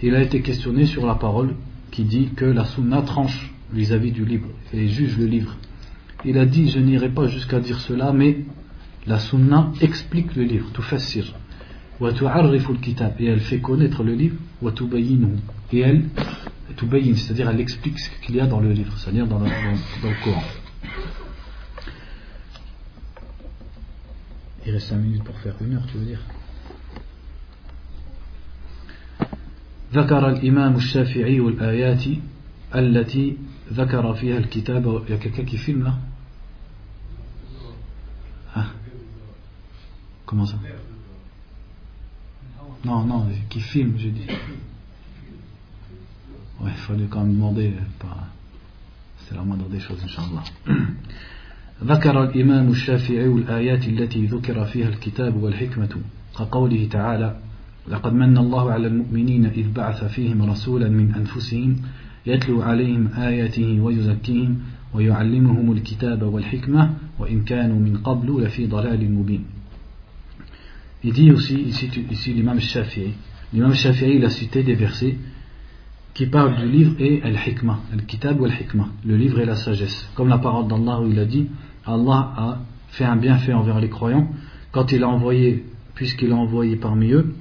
Il 0.00 0.14
a 0.14 0.22
été 0.22 0.42
questionné 0.42 0.86
sur 0.86 1.06
la 1.06 1.16
parole 1.16 1.56
qui 1.90 2.04
dit 2.04 2.28
que 2.36 2.44
la 2.44 2.64
sunna 2.64 3.02
tranche 3.02 3.52
vis-à-vis 3.72 4.12
du 4.12 4.24
livre 4.24 4.48
et 4.72 4.86
juge 4.86 5.18
le 5.18 5.26
livre. 5.26 5.56
Il 6.24 6.38
a 6.38 6.46
dit 6.46 6.68
Je 6.70 6.78
n'irai 6.78 7.08
pas 7.08 7.26
jusqu'à 7.26 7.58
dire 7.58 7.80
cela, 7.80 8.12
mais 8.12 8.44
la 9.08 9.18
sunna 9.18 9.72
explique 9.80 10.36
le 10.36 10.44
livre, 10.44 10.70
tout 10.72 10.82
fassir. 10.82 11.34
Et 12.00 13.26
elle 13.26 13.40
fait 13.40 13.60
connaître 13.60 14.04
le 14.04 14.14
livre, 14.14 14.36
et 15.72 15.80
elle, 15.80 16.04
c'est-à-dire 17.16 17.48
elle 17.48 17.60
explique 17.60 17.98
ce 17.98 18.10
qu'il 18.22 18.36
y 18.36 18.40
a 18.40 18.46
dans 18.46 18.60
le 18.60 18.72
livre, 18.72 18.96
c'est-à-dire 18.96 19.26
dans, 19.26 19.38
dans 19.38 19.46
le 19.46 20.24
Coran. 20.24 20.42
Il 24.66 24.72
reste 24.72 24.88
5 24.88 24.96
minutes 24.96 25.24
pour 25.24 25.38
faire 25.38 25.54
une 25.60 25.74
heure, 25.74 25.86
tu 25.90 25.98
veux 25.98 26.04
dire 26.04 26.20
ذكر 29.92 30.28
الإمام 30.28 30.76
الشافعي 30.76 31.38
الآيات 31.38 32.04
التي 32.74 33.36
ذكر 33.72 34.14
فيها 34.14 34.38
الكتاب 34.38 35.04
يا 35.08 35.16
quelqu'un 35.16 35.44
qui 35.44 35.56
filme 35.56 35.84
là 35.84 35.94
ah. 38.54 38.66
Comment 40.26 40.44
ça 40.44 40.56
Non, 42.84 43.04
non, 43.04 43.26
qui 43.48 43.60
filme, 43.60 43.94
j'ai 43.98 44.10
dit. 44.10 44.26
Ouais, 46.63 46.71
il 46.71 46.81
fallait 46.81 47.07
quand 47.09 47.21
même 47.21 47.33
demander. 47.33 47.73
Pas... 47.99 48.27
C'est 49.27 49.35
la 49.35 49.41
moindre 49.41 49.67
des 49.67 49.79
choses, 49.79 50.01
Inch'Allah. 50.03 50.43
ذكر 51.83 52.23
الإمام 52.23 52.69
الشافعي 52.69 53.25
الآيات 53.25 53.87
التي 53.87 54.25
ذكر 54.25 54.65
فيها 54.65 54.89
الكتاب 54.89 55.43
والحكمة 55.43 55.89
كقوله 56.37 56.87
تعالى 56.91 57.37
لقد 57.87 58.13
من 58.13 58.37
الله 58.37 58.71
على 58.71 58.87
المؤمنين 58.87 59.45
إذ 59.45 59.71
بعث 59.71 60.03
فيهم 60.03 60.49
رسولا 60.49 60.89
من 60.89 61.13
أنفسهم 61.13 61.75
يتلو 62.25 62.61
عليهم 62.61 63.07
آياته 63.17 63.79
ويزكيهم 63.81 64.59
ويعلمهم 64.93 65.71
الكتاب 65.71 66.23
والحكمة 66.23 66.93
وإن 67.19 67.43
كانوا 67.43 67.79
من 67.79 67.97
قبل 67.97 68.43
لفي 68.43 68.67
ضلال 68.67 69.11
مبين 69.11 69.45
Il 71.05 71.11
dit 71.11 71.31
aussi, 71.31 71.55
ici, 71.55 71.91
ici 72.11 72.33
l'imam 72.33 72.61
Shafi'i, 72.61 73.11
l'imam 73.51 73.73
Shafi'i 73.73 74.15
il 74.15 74.23
a 74.23 74.29
cité 74.29 74.63
des 74.63 74.75
versets 74.75 75.17
qui 76.13 76.27
parlent 76.27 76.55
du 76.55 76.69
livre 76.69 76.95
et 76.99 77.21
al-hikmah, 77.23 77.79
al-kitab 77.91 78.39
ou 78.39 78.45
al-hikmah, 78.45 78.89
le 79.05 79.17
livre 79.17 79.39
et 79.39 79.45
la 79.45 79.55
sagesse. 79.55 80.09
Comme 80.15 80.29
la 80.29 80.37
parole 80.37 80.67
d'Allah 80.67 81.01
où 81.01 81.07
il 81.07 81.17
a 81.19 81.25
dit, 81.25 81.47
Allah 81.85 82.33
a 82.37 82.59
fait 82.89 83.05
un 83.05 83.15
bienfait 83.15 83.53
envers 83.53 83.79
les 83.79 83.89
croyants 83.89 84.27
quand 84.71 84.91
il 84.91 85.03
a 85.03 85.09
envoyé, 85.09 85.65
puisqu'il 85.95 86.31
a 86.31 86.35
envoyé 86.35 86.75
parmi 86.75 87.11
eux 87.11 87.33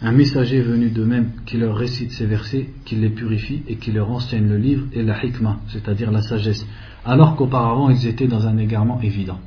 un 0.00 0.12
messager 0.12 0.60
venu 0.60 0.90
d'eux-mêmes 0.90 1.32
qui 1.46 1.56
leur 1.56 1.76
récite 1.76 2.12
ces 2.12 2.26
versets, 2.26 2.68
qui 2.84 2.96
les 2.96 3.10
purifie 3.10 3.62
et 3.68 3.76
qui 3.76 3.90
leur 3.90 4.10
enseigne 4.10 4.48
le 4.48 4.58
livre 4.58 4.86
et 4.92 5.02
la 5.02 5.24
hikmah, 5.24 5.60
c'est-à-dire 5.68 6.10
la 6.10 6.20
sagesse, 6.20 6.66
alors 7.04 7.36
qu'auparavant 7.36 7.90
ils 7.90 8.06
étaient 8.06 8.26
dans 8.26 8.46
un 8.46 8.58
égarement 8.58 9.00
évident. 9.00 9.40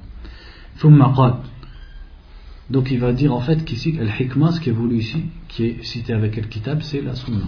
Donc 2.69 2.91
il 2.91 2.99
va 2.99 3.13
dire 3.13 3.33
en 3.33 3.39
fait 3.39 3.63
qu'ici, 3.63 3.97
al 3.99 4.09
hikmah, 4.19 4.51
ce 4.53 4.59
qui 4.59 4.69
est 4.69 4.73
voulu 4.73 4.97
ici, 4.97 5.25
qui 5.47 5.65
est 5.65 5.83
cité 5.83 6.13
avec 6.13 6.35
le 6.35 6.43
kitab, 6.43 6.81
c'est 6.81 7.01
la 7.01 7.15
sunna. 7.15 7.47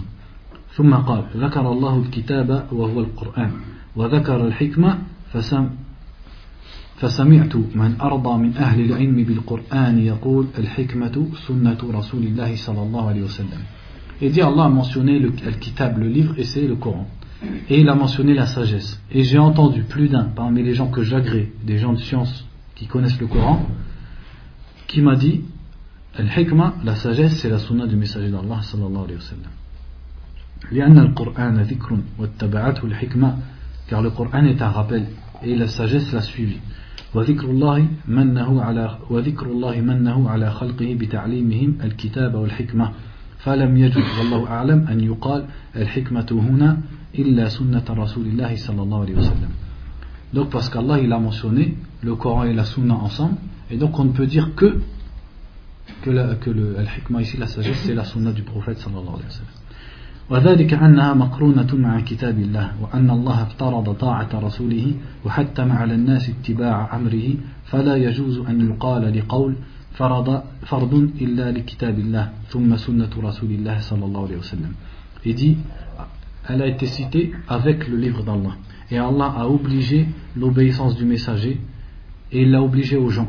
ثم 0.75 0.93
قال 0.93 1.23
ذكر 1.35 1.71
الله 1.71 1.99
الكتاب 1.99 2.67
وهو 2.71 2.99
القرآن 2.99 3.51
وذكر 3.95 4.47
الحكمة 4.47 4.97
فسم 5.33 5.69
فسمعت 6.95 7.55
من 7.55 8.01
أرضى 8.01 8.37
من 8.37 8.57
أهل 8.57 8.85
العلم 8.85 9.23
بالقرآن 9.23 9.99
يقول 9.99 10.47
الحكمة 10.57 11.27
سنة 11.47 11.77
رسول 11.83 12.23
الله 12.23 12.55
صلى 12.55 12.81
الله 12.81 13.07
عليه 13.07 13.21
وسلم 13.21 13.61
Et 14.21 14.29
dit 14.29 14.41
Allah 14.41 14.65
a 14.65 14.69
mentionné 14.69 15.19
le, 15.19 15.27
le 15.27 15.51
kitab, 15.59 15.97
le 15.97 16.07
livre, 16.07 16.35
et 16.37 16.45
c'est 16.45 16.65
le 16.65 16.77
Coran. 16.77 17.05
Et 17.69 17.81
il 17.81 17.89
a 17.89 17.95
mentionné 17.95 18.33
la 18.33 18.47
sagesse. 18.47 19.01
Et 19.11 19.23
j'ai 19.23 19.37
entendu 19.37 19.83
plus 19.83 20.07
d'un 20.07 20.23
parmi 20.23 20.63
les 20.63 20.73
gens 20.73 20.87
que 20.87 21.03
j'agrée, 21.03 21.51
des 21.65 21.79
gens 21.79 21.91
de 21.91 21.99
science 21.99 22.45
qui 22.75 22.87
connaissent 22.87 23.19
le 23.19 23.27
Coran, 23.27 23.65
qui 24.87 25.01
m'a 25.01 25.17
dit 25.17 25.41
Al-Hikmah, 26.17 26.75
la 26.85 26.95
sagesse, 26.95 27.39
c'est 27.41 27.49
la 27.49 27.59
sunna 27.59 27.87
du 27.87 27.97
messager 27.97 28.29
d'Allah 28.29 28.61
sallallahu 28.61 29.03
alayhi 29.03 29.15
wa 29.15 29.21
sallam. 29.21 29.51
لأن 30.72 30.98
القرآن 30.98 31.60
ذكر 31.60 31.98
واتبعته 32.18 32.84
الحكمة 32.84 33.36
car 33.88 34.02
le 34.02 34.10
Coran 34.10 34.44
est 34.44 34.62
un 34.62 34.68
rappel 34.68 35.06
et 35.42 35.56
la 35.56 35.66
sagesse 35.66 36.12
l'a 36.12 36.20
suivi 36.20 36.58
وذكر 37.14 37.50
الله 37.50 37.86
منه 38.08 38.62
على 38.62 38.98
وذكر 39.10 39.46
الله 39.46 39.80
منه 39.80 40.30
على 40.30 40.50
خلقه 40.50 40.94
بتعليمهم 41.00 41.78
الكتاب 41.84 42.34
والحكمة 42.34 42.90
فلم 43.38 43.76
يجد 43.76 44.04
والله 44.18 44.46
أعلم 44.46 44.86
أن 44.88 45.00
يقال 45.00 45.44
الحكمة 45.76 46.26
هنا 46.32 46.78
إلا 47.18 47.48
سنة 47.48 47.84
رسول 47.90 48.26
الله 48.26 48.56
صلى 48.56 48.82
الله 48.82 49.00
عليه 49.00 49.14
وسلم 49.14 49.50
donc 50.32 50.50
parce 50.50 50.68
qu'Allah 50.68 51.00
il 51.00 51.12
a 51.12 51.18
mentionné 51.18 51.74
le 52.02 52.14
Coran 52.14 52.44
et 52.44 52.52
la 52.52 52.64
Sunna 52.64 52.94
ensemble 52.94 53.34
et 53.70 53.76
donc 53.76 53.98
on 53.98 54.04
ne 54.04 54.12
peut 54.12 54.26
dire 54.26 54.54
que 54.54 54.80
que, 56.02 56.10
la, 56.10 56.36
que 56.36 56.50
le 56.50 56.78
al-hikmah 56.78 57.22
ici 57.22 57.36
la 57.36 57.48
sagesse 57.48 57.78
c'est 57.84 57.94
la 57.94 58.04
Sunna 58.04 58.30
du 58.32 58.42
prophète 58.42 58.78
sallallahu 58.78 59.08
alayhi 59.16 59.24
wa 59.24 59.30
sallam 59.30 59.59
وذلك 60.30 60.74
أنها 60.74 61.14
مقرونة 61.14 61.74
مع 61.74 62.00
كتاب 62.00 62.38
الله 62.38 62.72
وأن 62.82 63.10
الله 63.10 63.42
افترض 63.42 63.94
طاعة 63.94 64.28
رسوله 64.34 64.94
وحتم 65.24 65.72
على 65.72 65.94
الناس 65.94 66.30
اتباع 66.30 66.96
أمره 66.96 67.34
فلا 67.64 67.96
يجوز 67.96 68.38
أن 68.38 68.70
يقال 68.70 69.18
لقول 69.18 69.54
فرض 69.92 70.42
فرض 70.62 70.94
إلا 71.20 71.50
لكتاب 71.50 71.98
الله 71.98 72.30
ثم 72.48 72.76
سنة 72.76 73.10
رسول 73.18 73.50
الله 73.50 73.78
صلى 73.78 74.04
الله 74.04 74.22
عليه 74.26 74.36
وسلم 74.36 74.72
إذي 75.26 75.56
Elle 76.48 76.62
a 76.62 76.66
été 76.66 76.86
citée 76.86 77.32
avec 77.48 77.86
le 77.86 77.96
livre 77.96 78.24
d'Allah. 78.24 78.56
Et 78.90 78.98
Allah 78.98 79.34
a 79.36 79.46
obligé 79.46 80.08
l'obéissance 80.36 80.96
du 80.96 81.04
messager 81.04 81.60
et 82.32 82.42
il 82.42 82.50
l'a 82.50 82.62
obligé 82.62 82.96
aux 82.96 83.10
gens. 83.10 83.28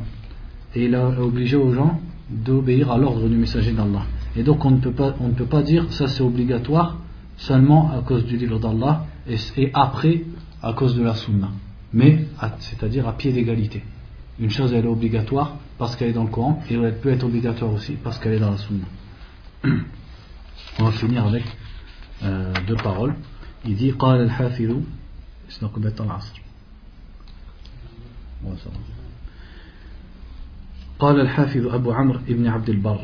Et 0.74 0.86
il 0.86 0.96
a 0.96 1.08
obligé 1.22 1.56
aux 1.56 1.72
gens 1.72 2.00
d'obéir 2.30 2.90
à 2.92 2.98
l'ordre 2.98 3.28
du 3.28 3.36
messager 3.36 3.74
d'Allah. 3.74 4.04
Et 4.37 4.43
donc 4.43 4.65
on 4.65 4.71
ne 4.71 4.79
peut 4.79 4.93
pas, 4.93 5.15
on 5.21 5.29
ne 5.29 5.35
peut 5.35 5.47
pas 5.47 5.63
dire 5.63 5.93
ça 5.93 6.09
c'est 6.09 6.23
obligatoire 6.23 6.99
seulement 7.37 7.91
à 7.93 8.01
cause 8.01 8.25
du 8.25 8.37
livre 8.37 8.59
d'Allah 8.59 9.07
et, 9.29 9.37
et, 9.57 9.71
après 9.75 10.25
à 10.63 10.73
cause 10.73 10.97
de 10.97 11.03
la 11.03 11.15
sunna. 11.15 11.51
Mais 11.93 12.27
c'est-à-dire 12.59 13.07
à 13.09 13.13
pied 13.13 13.33
d'égalité. 13.33 13.83
Une 14.39 14.51
chose 14.51 14.73
elle 14.73 14.85
est 14.85 14.89
obligatoire 14.89 15.57
parce 15.79 15.97
qu'elle 15.97 16.11
est 16.11 16.15
dans 16.15 16.25
le 16.25 16.31
Coran 16.31 16.63
et 16.69 16.75
elle 16.75 16.99
peut 16.99 17.11
être 17.11 17.25
obligatoire 17.25 17.73
aussi 17.73 17.93
parce 17.93 18.19
qu'elle 18.19 18.35
est 18.35 18.41
dans 18.41 18.51
la 18.51 18.59
sunna. 18.59 18.87
On 20.79 20.85
va 20.85 20.93
finir 20.93 21.27
avec 21.27 21.45
euh, 22.23 22.53
deux 22.67 22.77
paroles. 22.77 23.15
Il 23.65 23.77
dit 23.77 23.93
قال 23.93 24.21
الحافظ 24.21 24.73
قال 30.99 31.21
الحافظ 31.21 31.67
أبو 31.67 31.93
عمرو 31.93 32.21
ابن 32.29 32.47
عبد 32.47 32.69
البر 32.69 33.01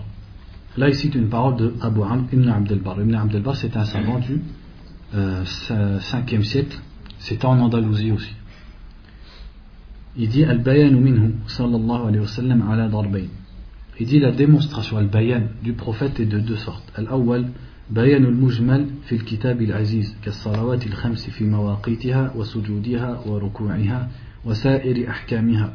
Là, 0.77 0.89
il 0.89 0.95
cite 0.95 1.15
une 1.15 1.29
parole 1.29 1.55
de 1.57 1.73
Abu 1.81 2.01
Amr 2.01 2.25
ibn 2.31 2.47
Abdelbar. 2.47 3.01
Ibn 3.01 3.15
Abdelbar, 3.15 3.55
c'est 3.55 3.75
un 3.75 3.85
savant 3.85 4.19
du 4.19 4.39
euh, 5.15 5.43
5e 5.43 6.43
siècle. 6.43 6.77
C'était 7.19 7.45
en 7.45 7.59
Andalousie 7.59 8.11
aussi. 8.11 8.33
Il 10.15 10.29
dit 10.29 10.43
Al-Bayan 10.43 10.91
minhu, 10.91 11.35
sallallahu 11.47 12.07
alayhi 12.07 12.19
wa 12.19 12.27
sallam, 12.27 12.69
ala 12.69 12.87
darbayn. 12.87 13.27
Il 13.99 14.05
dit 14.05 14.19
la 14.19 14.31
démonstration, 14.31 14.97
al-bayan, 14.97 15.43
du 15.63 15.73
prophète 15.73 16.19
est 16.19 16.25
de 16.25 16.39
deux 16.39 16.57
sortes. 16.57 16.91
Al-awwal, 16.95 17.45
بيان 17.89 18.25
المجمل 18.25 18.89
في 19.05 19.15
الكتاب 19.15 19.61
العزيز 19.61 20.15
كالصلوات 20.23 20.87
الخمس 20.87 21.29
في 21.29 21.43
مواقيتها 21.43 22.33
وسجودها 22.35 23.19
وركوعها 23.25 24.09
وسائر 24.45 25.09
أحكامها 25.09 25.73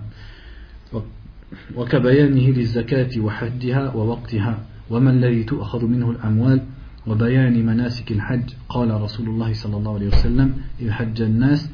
وكبيانه 1.77 2.51
للزكاة 2.51 3.21
وحدها 3.21 3.95
ووقتها 3.95 4.59
وما 4.92 5.12
الذي 5.12 5.44
تؤخذ 5.44 5.86
منه 5.86 6.12
الأموال 6.12 6.62
وبيان 7.08 7.66
مناسك 7.66 8.12
الحج 8.12 8.54
قال 8.70 9.02
رسول 9.02 9.28
الله 9.30 9.54
صلى 9.54 9.78
الله 9.78 9.94
عليه 9.94 10.08
وسلم 10.08 10.54
إذ 10.82 10.92
حج 10.92 11.22
الناس 11.22 11.70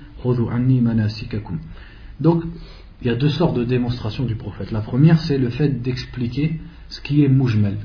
Donc, 2.20 2.44
il 3.02 3.08
y 3.08 3.10
a 3.10 3.16
deux 3.16 3.30
sortes 3.30 3.56
de 3.58 3.64
démonstrations 3.64 4.24
du 4.24 4.36
prophète. 4.36 4.72
La 4.72 4.82
première, 4.82 5.20
c'est 5.20 5.38
le 5.38 5.50
fait 5.50 5.82
d'expliquer 5.82 6.60
ce 6.88 7.02
qui 7.02 7.24
est 7.24 7.28
mujmal, 7.28 7.78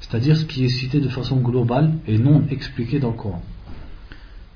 c'est-à-dire 0.00 0.36
ce 0.36 0.44
qui 0.44 0.64
est 0.64 0.68
cité 0.68 1.00
de 1.00 1.08
façon 1.08 1.36
globale 1.36 1.94
et 2.06 2.18
non 2.18 2.44
expliqué 2.50 2.98
dans 2.98 3.10
le 3.10 3.16
Coran. 3.16 3.42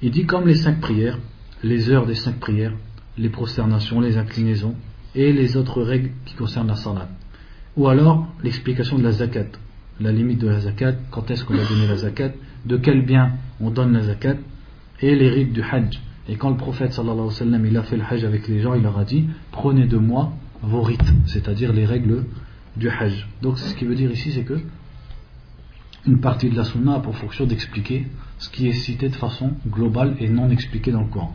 Il 0.02 0.10
dit 0.10 0.26
comme 0.26 0.46
les 0.46 0.56
cinq 0.56 0.80
prières, 0.80 1.18
les 1.62 1.90
heures 1.90 2.06
des 2.06 2.14
cinq 2.14 2.40
prières, 2.40 2.72
les 3.18 3.28
prosternations, 3.28 4.00
les 4.00 4.16
inclinaisons 4.16 4.74
et 5.14 5.32
les 5.32 5.56
autres 5.56 5.82
règles 5.82 6.10
qui 6.24 6.34
concernent 6.34 6.68
la 6.68 6.76
salat. 6.76 7.08
Ou 7.76 7.88
alors 7.88 8.26
l'explication 8.42 8.98
de 8.98 9.04
la 9.04 9.12
zakat, 9.12 9.46
la 10.00 10.12
limite 10.12 10.38
de 10.38 10.48
la 10.48 10.60
zakat, 10.60 10.94
quand 11.10 11.30
est-ce 11.30 11.44
qu'on 11.44 11.54
va 11.54 11.64
donner 11.64 11.86
la 11.86 11.96
zakat, 11.96 12.30
de 12.64 12.76
quel 12.76 13.04
bien 13.04 13.32
on 13.60 13.70
donne 13.70 13.92
la 13.92 14.02
zakat, 14.02 14.36
et 15.00 15.14
les 15.14 15.30
rites 15.30 15.52
du 15.52 15.62
hajj. 15.62 16.00
Et 16.28 16.36
quand 16.36 16.50
le 16.50 16.56
prophète 16.56 16.92
sallallahu 16.92 17.14
alayhi 17.14 17.28
wa 17.28 17.32
sallam 17.32 17.66
il 17.66 17.76
a 17.76 17.82
fait 17.82 17.96
le 17.96 18.04
hajj 18.08 18.24
avec 18.24 18.48
les 18.48 18.60
gens, 18.60 18.74
il 18.74 18.82
leur 18.82 18.98
a 18.98 19.04
dit 19.04 19.24
prenez 19.50 19.86
de 19.86 19.96
moi 19.96 20.32
vos 20.62 20.82
rites, 20.82 21.12
c'est-à-dire 21.26 21.72
les 21.72 21.86
règles 21.86 22.24
du 22.76 22.88
hajj. 22.88 23.26
Donc 23.42 23.58
ce 23.58 23.74
qui 23.74 23.84
veut 23.84 23.94
dire 23.94 24.10
ici, 24.10 24.30
c'est 24.32 24.44
que 24.44 24.60
une 26.06 26.20
partie 26.20 26.48
de 26.48 26.56
la 26.56 26.64
sunna 26.64 26.94
a 26.94 27.00
pour 27.00 27.16
fonction 27.16 27.46
d'expliquer 27.46 28.06
ce 28.38 28.48
qui 28.48 28.68
est 28.68 28.72
cité 28.72 29.08
de 29.08 29.16
façon 29.16 29.52
globale 29.68 30.16
et 30.18 30.28
non 30.28 30.50
expliqué 30.50 30.92
dans 30.92 31.02
le 31.02 31.08
Coran. 31.08 31.34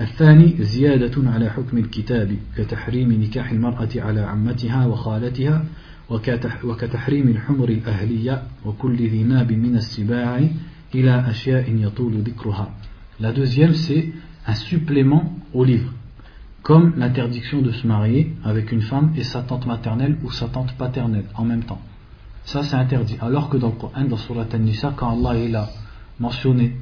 الثاني 0.00 0.56
زيادة 0.62 1.30
على 1.30 1.50
حكم 1.50 1.78
الكتاب 1.78 2.36
كتحريم 2.56 3.12
نكاح 3.12 3.50
المرأة 3.50 3.88
على 3.96 4.20
عمتها 4.20 4.86
وخالتها 4.86 5.64
وكتحريم 6.64 7.28
الحمر 7.28 7.68
الأهلية 7.68 8.42
وكل 8.64 8.96
ذي 8.96 9.22
ناب 9.22 9.52
من 9.52 9.76
السباع 9.76 10.48
إلى 10.94 11.30
أشياء 11.30 11.64
يطول 11.68 12.14
ذكرها 12.22 12.68
La 13.20 13.32
deuxième, 13.32 13.74
c'est 13.74 14.12
un 14.46 14.54
supplément 14.54 15.34
au 15.52 15.64
livre, 15.64 15.92
comme 16.62 16.94
l'interdiction 16.96 17.60
de 17.60 17.72
se 17.72 17.84
marier 17.84 18.32
avec 18.44 18.70
une 18.70 18.82
femme 18.82 19.12
et 19.16 19.24
sa 19.24 19.42
tante 19.42 19.66
maternelle 19.66 20.16
ou 20.22 20.30
sa 20.30 20.46
tante 20.46 20.72
paternelle 20.76 21.24
en 21.34 21.44
même 21.44 21.64
temps. 21.64 21.80
Ça, 22.44 22.62
c'est 22.62 22.76
interdit. 22.76 23.16
Alors 23.20 23.50
que 23.50 23.56
dans 23.56 23.70
le 23.70 23.74
Coran, 23.74 24.04
dans 24.04 24.16
Surat 24.16 24.46
An-Nisa, 24.54 24.94
quand 24.96 25.10
Allah 25.10 25.38
il 25.38 25.56
a 25.56 25.68
mentionné 26.20 26.76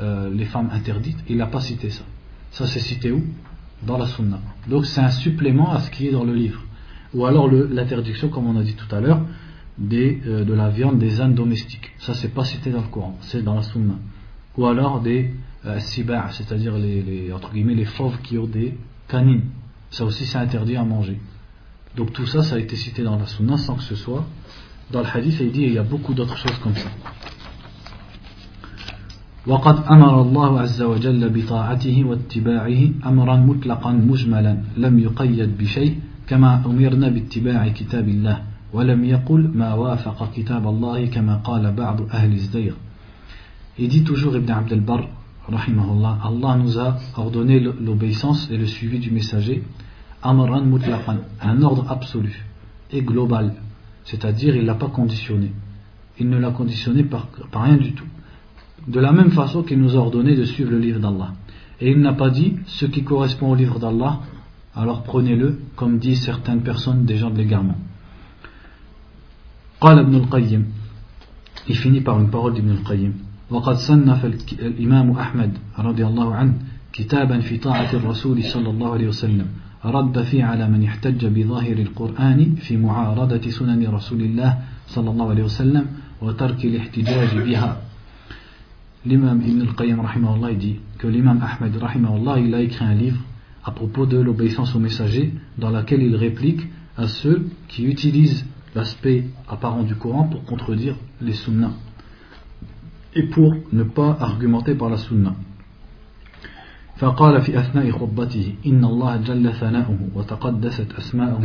euh, 0.00 0.28
les 0.28 0.44
femmes 0.44 0.70
interdites, 0.72 1.18
il 1.28 1.36
n'a 1.36 1.46
pas 1.46 1.60
cité 1.60 1.88
ça. 1.88 2.02
Ça, 2.50 2.66
c'est 2.66 2.80
cité 2.80 3.12
où 3.12 3.22
Dans 3.86 3.96
la 3.96 4.06
Sunna. 4.06 4.40
Donc, 4.68 4.86
c'est 4.86 5.00
un 5.00 5.10
supplément 5.10 5.72
à 5.72 5.80
ce 5.80 5.90
qui 5.90 6.08
est 6.08 6.12
dans 6.12 6.24
le 6.24 6.34
livre. 6.34 6.62
Ou 7.14 7.24
alors 7.24 7.50
l'interdiction, 7.50 8.28
comme 8.28 8.46
on 8.46 8.58
a 8.58 8.62
dit 8.62 8.74
tout 8.74 8.92
à 8.94 9.00
l'heure, 9.00 9.20
euh, 9.92 10.44
de 10.44 10.54
la 10.54 10.70
viande 10.70 10.98
des 10.98 11.20
ânes 11.20 11.34
domestiques. 11.34 11.92
Ça, 11.98 12.14
c'est 12.14 12.32
pas 12.32 12.44
cité 12.44 12.70
dans 12.70 12.82
le 12.82 12.88
Coran, 12.88 13.16
c'est 13.20 13.42
dans 13.42 13.54
la 13.54 13.62
Sunna. 13.62 13.94
Ou 14.56 14.66
alors 14.66 15.00
des 15.00 15.32
euh, 15.66 15.78
c'est-à-dire 15.80 16.78
les, 16.78 17.32
entre 17.32 17.52
guillemets, 17.52 17.74
les 17.74 17.84
fauves 17.84 18.18
qui 18.22 18.38
ont 18.38 18.46
des 18.46 18.78
canines. 19.08 19.42
Ça 19.90 20.04
aussi, 20.04 20.24
c'est 20.24 20.38
interdit 20.38 20.76
à 20.76 20.84
manger. 20.84 21.18
Donc 21.96 22.12
tout 22.12 22.26
ça, 22.26 22.42
ça 22.42 22.56
a 22.56 22.58
été 22.58 22.76
cité 22.76 23.02
dans 23.02 23.18
la 23.18 23.26
Sunna 23.26 23.56
sans 23.56 23.74
que 23.74 23.82
ce 23.82 23.96
soit. 23.96 24.24
Dans 24.92 25.00
le 25.00 25.06
hadith, 25.06 25.38
il 25.40 25.50
dit 25.50 25.62
il 25.62 25.72
y 25.72 25.78
a 25.78 25.82
beaucoup 25.82 26.14
d'autres 26.14 26.36
choses 26.36 26.58
comme 26.62 26.76
ça. 26.76 26.90
وقد 29.46 29.86
أمر 29.90 30.22
الله 30.22 30.60
عز 30.60 30.82
وجل 30.82 31.28
بطاعته 31.28 32.04
واتباعه 32.04 32.90
أمرا 33.06 33.36
مطلقا 33.36 33.92
مجملا 33.92 34.58
لم 34.76 34.98
يقيد 34.98 35.58
بشيء 35.58 35.98
كما 36.30 36.62
أمرنا 36.66 37.08
باتباع 37.08 37.68
كتاب 37.68 38.08
الله 38.08 38.42
ولم 38.72 39.04
يقل 39.04 39.50
ما 39.54 39.74
وافق 39.74 40.32
كتاب 40.34 40.68
الله 40.68 41.06
كما 41.06 41.36
قال 41.36 41.72
بعض 41.72 42.00
أهل 42.10 42.32
الزيغ 42.32 42.74
Il 43.78 43.88
dit 43.88 44.04
toujours 44.04 44.34
Ibn 44.34 44.50
Abd 44.50 44.72
al-Barr 44.72 45.04
Allah 45.48 46.56
nous 46.56 46.78
a 46.78 46.96
ordonné 47.16 47.60
l'obéissance 47.60 48.48
et 48.50 48.56
le 48.56 48.66
suivi 48.66 48.98
du 48.98 49.12
messager, 49.12 49.62
amran 50.22 50.62
mutlaqan, 50.62 51.18
un 51.40 51.62
ordre 51.62 51.86
absolu 51.88 52.44
et 52.90 53.02
global, 53.02 53.54
c'est-à-dire 54.04 54.56
il 54.56 54.62
ne 54.62 54.66
l'a 54.66 54.74
pas 54.74 54.88
conditionné. 54.88 55.52
Il 56.18 56.28
ne 56.28 56.38
l'a 56.38 56.50
conditionné 56.50 57.04
par, 57.04 57.28
rien 57.52 57.76
du 57.76 57.92
tout. 57.92 58.06
De 58.88 58.98
la 58.98 59.12
même 59.12 59.30
façon 59.30 59.62
qu'il 59.62 59.78
nous 59.78 59.94
a 59.94 59.98
ordonné 59.98 60.34
de 60.34 60.44
suivre 60.44 60.70
le 60.70 60.78
livre 60.78 61.00
d'Allah. 61.00 61.34
Et 61.80 61.90
il 61.90 62.00
n'a 62.00 62.14
pas 62.14 62.30
dit 62.30 62.54
ce 62.66 62.86
qui 62.86 63.04
correspond 63.04 63.50
au 63.50 63.54
livre 63.54 63.78
d'Allah, 63.78 64.20
alors 64.75 65.03
prenez-le 65.03 65.59
comme 65.75 65.97
disent 65.97 66.23
certaines 66.23 66.61
personnes 66.61 67.05
des 67.05 67.17
gens 67.17 67.29
de 67.29 67.37
l'égarement. 67.37 67.77
قال 69.81 69.99
ابن 69.99 70.15
القيم. 70.15 70.65
Il 71.67 71.75
finit 71.75 72.01
par 72.01 72.19
une 72.19 72.29
parole 72.29 72.53
d'Ibn 72.53 72.75
وقد 73.51 73.75
صنف 73.75 74.25
الإمام 74.59 75.11
أحمد 75.11 75.57
رضي 75.79 76.05
الله 76.05 76.35
عنه 76.35 76.53
كتابا 76.93 77.39
في 77.39 77.57
طاعة 77.57 77.93
الرسول 77.93 78.43
صلى 78.43 78.69
الله 78.69 78.91
عليه 78.93 79.07
وسلم. 79.07 79.47
رد 79.85 80.23
فيه 80.23 80.43
على 80.43 80.69
من 80.69 80.83
احتج 80.83 81.25
بظاهر 81.25 81.77
القرآن 81.77 82.55
في 82.55 82.77
معارضة 82.77 83.49
سنن 83.49 83.87
رسول 83.87 84.21
الله 84.21 84.59
صلى 84.87 85.09
الله 85.09 85.29
عليه 85.29 85.43
وسلم 85.43 85.85
وترك 86.21 86.65
الاحتجاج 86.65 87.37
بها. 87.37 87.81
الإمام 89.05 89.41
ابن 89.41 89.61
القيم 89.61 90.01
رحمه 90.01 90.35
الله 90.35 90.49
يدي 90.49 90.75
que 90.99 91.43
أحمد 91.43 91.77
رحمه 91.77 92.15
الله 92.15 92.39
لا 92.39 92.59
يكره 92.59 92.93
écrit 92.93 93.09
un 93.09 93.30
à 93.64 93.70
propos 93.70 94.06
de 94.06 94.18
l'obéissance 94.18 94.74
au 94.74 94.78
messager 94.78 95.32
dans 95.58 95.70
lequel 95.70 96.02
il 96.02 96.16
réplique 96.16 96.66
à 96.96 97.08
ceux 97.08 97.46
qui 97.68 97.84
utilisent 97.84 98.44
l'aspect 98.74 99.24
apparent 99.48 99.82
du 99.82 99.94
Coran 99.94 100.24
pour 100.24 100.44
contredire 100.44 100.96
les 101.20 101.32
sunnahs 101.32 101.74
et 103.14 103.24
pour 103.24 103.54
ne 103.72 103.82
pas 103.82 104.16
argumenter 104.20 104.74
par 104.74 104.90
la 104.90 104.98
sunna. 104.98 105.34
فقال 106.96 107.42
في 107.42 107.58
أثناء 107.60 107.90
خطبته 107.90 108.54
إن 108.66 108.84
الله 108.84 109.16
جل 109.16 109.52
ثناؤه 109.52 109.98
وتقدست 110.14 110.92
أسماؤه 110.98 111.42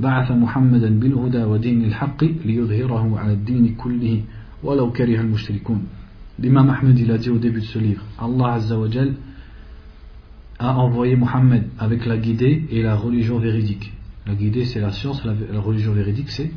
بعث 0.00 0.30
محمدا 0.30 0.98
بالهدى 1.00 1.42
ودين 1.42 1.84
الحق 1.84 2.24
ليظهره 2.24 3.18
على 3.18 3.32
الدين 3.32 3.74
كله 3.74 4.22
ولو 4.62 4.92
كره 4.92 5.20
المشركون 5.20 5.82
L'imam 6.38 6.68
Ahmed 6.68 6.98
il 6.98 7.10
a 7.12 7.18
dit 7.18 7.30
au 7.30 7.38
début 7.38 7.60
de 7.60 7.64
ce 7.66 7.78
livre 7.78 8.02
Allah 8.20 8.54
Azza 8.54 8.78
wa 8.78 8.90
Jal 8.90 9.14
a 10.59 10.75
envoyé 10.75 11.15
Mohammed 11.15 11.63
avec 11.79 12.05
la 12.05 12.17
guidée 12.17 12.65
et 12.69 12.81
la 12.81 12.95
religion 12.95 13.39
véridique. 13.39 13.93
La 14.27 14.35
guidée 14.35 14.65
c'est 14.65 14.81
la 14.81 14.91
science, 14.91 15.23
la, 15.25 15.59
religion 15.59 15.93
véridique 15.93 16.29
c'est 16.29 16.51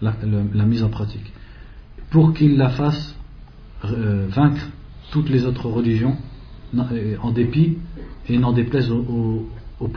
la, 0.00 0.14
mise 0.64 0.82
en 0.84 0.88
pratique. 0.88 1.32
Pour 2.10 2.32
qu'il 2.32 2.56
la 2.56 2.70
fasse 2.70 3.16
euh, 3.84 4.28
vaincre 4.30 4.68
toutes 5.10 5.28
les 5.28 5.44
autres 5.44 5.68
religions 5.68 6.16
euh, 6.74 7.16
en 7.20 7.32
dépit 7.32 7.78
et 8.28 8.38
n'en 8.38 8.52
déplaise 8.52 8.90
aux, 8.90 9.48
aux. 9.80 9.90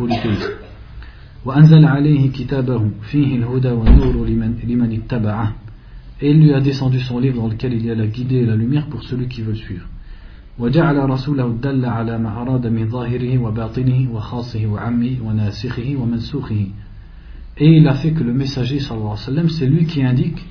Et 6.21 6.29
il 6.29 6.39
lui 6.39 6.53
a 6.53 6.61
descendu 6.61 6.99
son 6.99 7.19
livre 7.19 7.37
dans 7.37 7.47
lequel 7.47 7.73
il 7.73 7.85
y 7.85 7.91
a 7.91 7.95
la 7.95 8.07
guidée 8.07 8.37
et 8.37 8.45
la 8.45 8.55
lumière 8.55 8.87
pour 8.87 9.03
celui 9.03 9.27
qui 9.27 9.41
veut 9.41 9.51
le 9.51 9.57
suivre. 9.57 9.87
وجعل 10.61 11.09
رسوله 11.09 11.45
الدل 11.45 11.85
على 11.85 12.17
ما 12.17 12.41
أراد 12.41 12.67
من 12.67 12.89
ظاهره 12.89 13.37
وباطنه 13.37 14.09
وخاصه 14.13 14.67
وعمه 14.67 15.17
وناسخه 15.25 15.95
ومنسوخه 15.99 16.67
Et 17.57 17.77
il 17.77 17.87
a 17.87 17.95
fait 17.95 18.11
que 18.11 18.23
le 18.23 18.33
messager 18.33 18.79
sallallahu 18.79 19.07
alayhi 19.07 19.25
wa 19.25 19.31
sallam 19.31 19.49
c'est 19.49 19.65
lui 19.65 19.85
qui 19.85 20.03
indique 20.03 20.45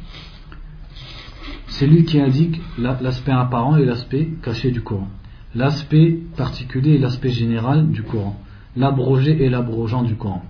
c'est 1.69 1.87
lui 1.87 2.05
qui 2.05 2.21
indique 2.21 2.61
l'aspect 2.79 3.33
apparent 3.33 3.77
et 3.77 3.85
l'aspect 3.85 4.29
caché 4.43 4.71
du 4.71 4.83
Coran, 4.83 5.09
l'aspect 5.55 6.19
particulier 6.37 6.95
et 6.97 6.99
l'aspect 6.99 7.31
général 7.31 7.89
du 7.89 8.03
Coran, 8.03 8.37
l'abrogé 8.77 9.45
et 9.45 9.49
l'abrogeant 9.49 10.03
du 10.03 10.17
Coran, 10.17 10.43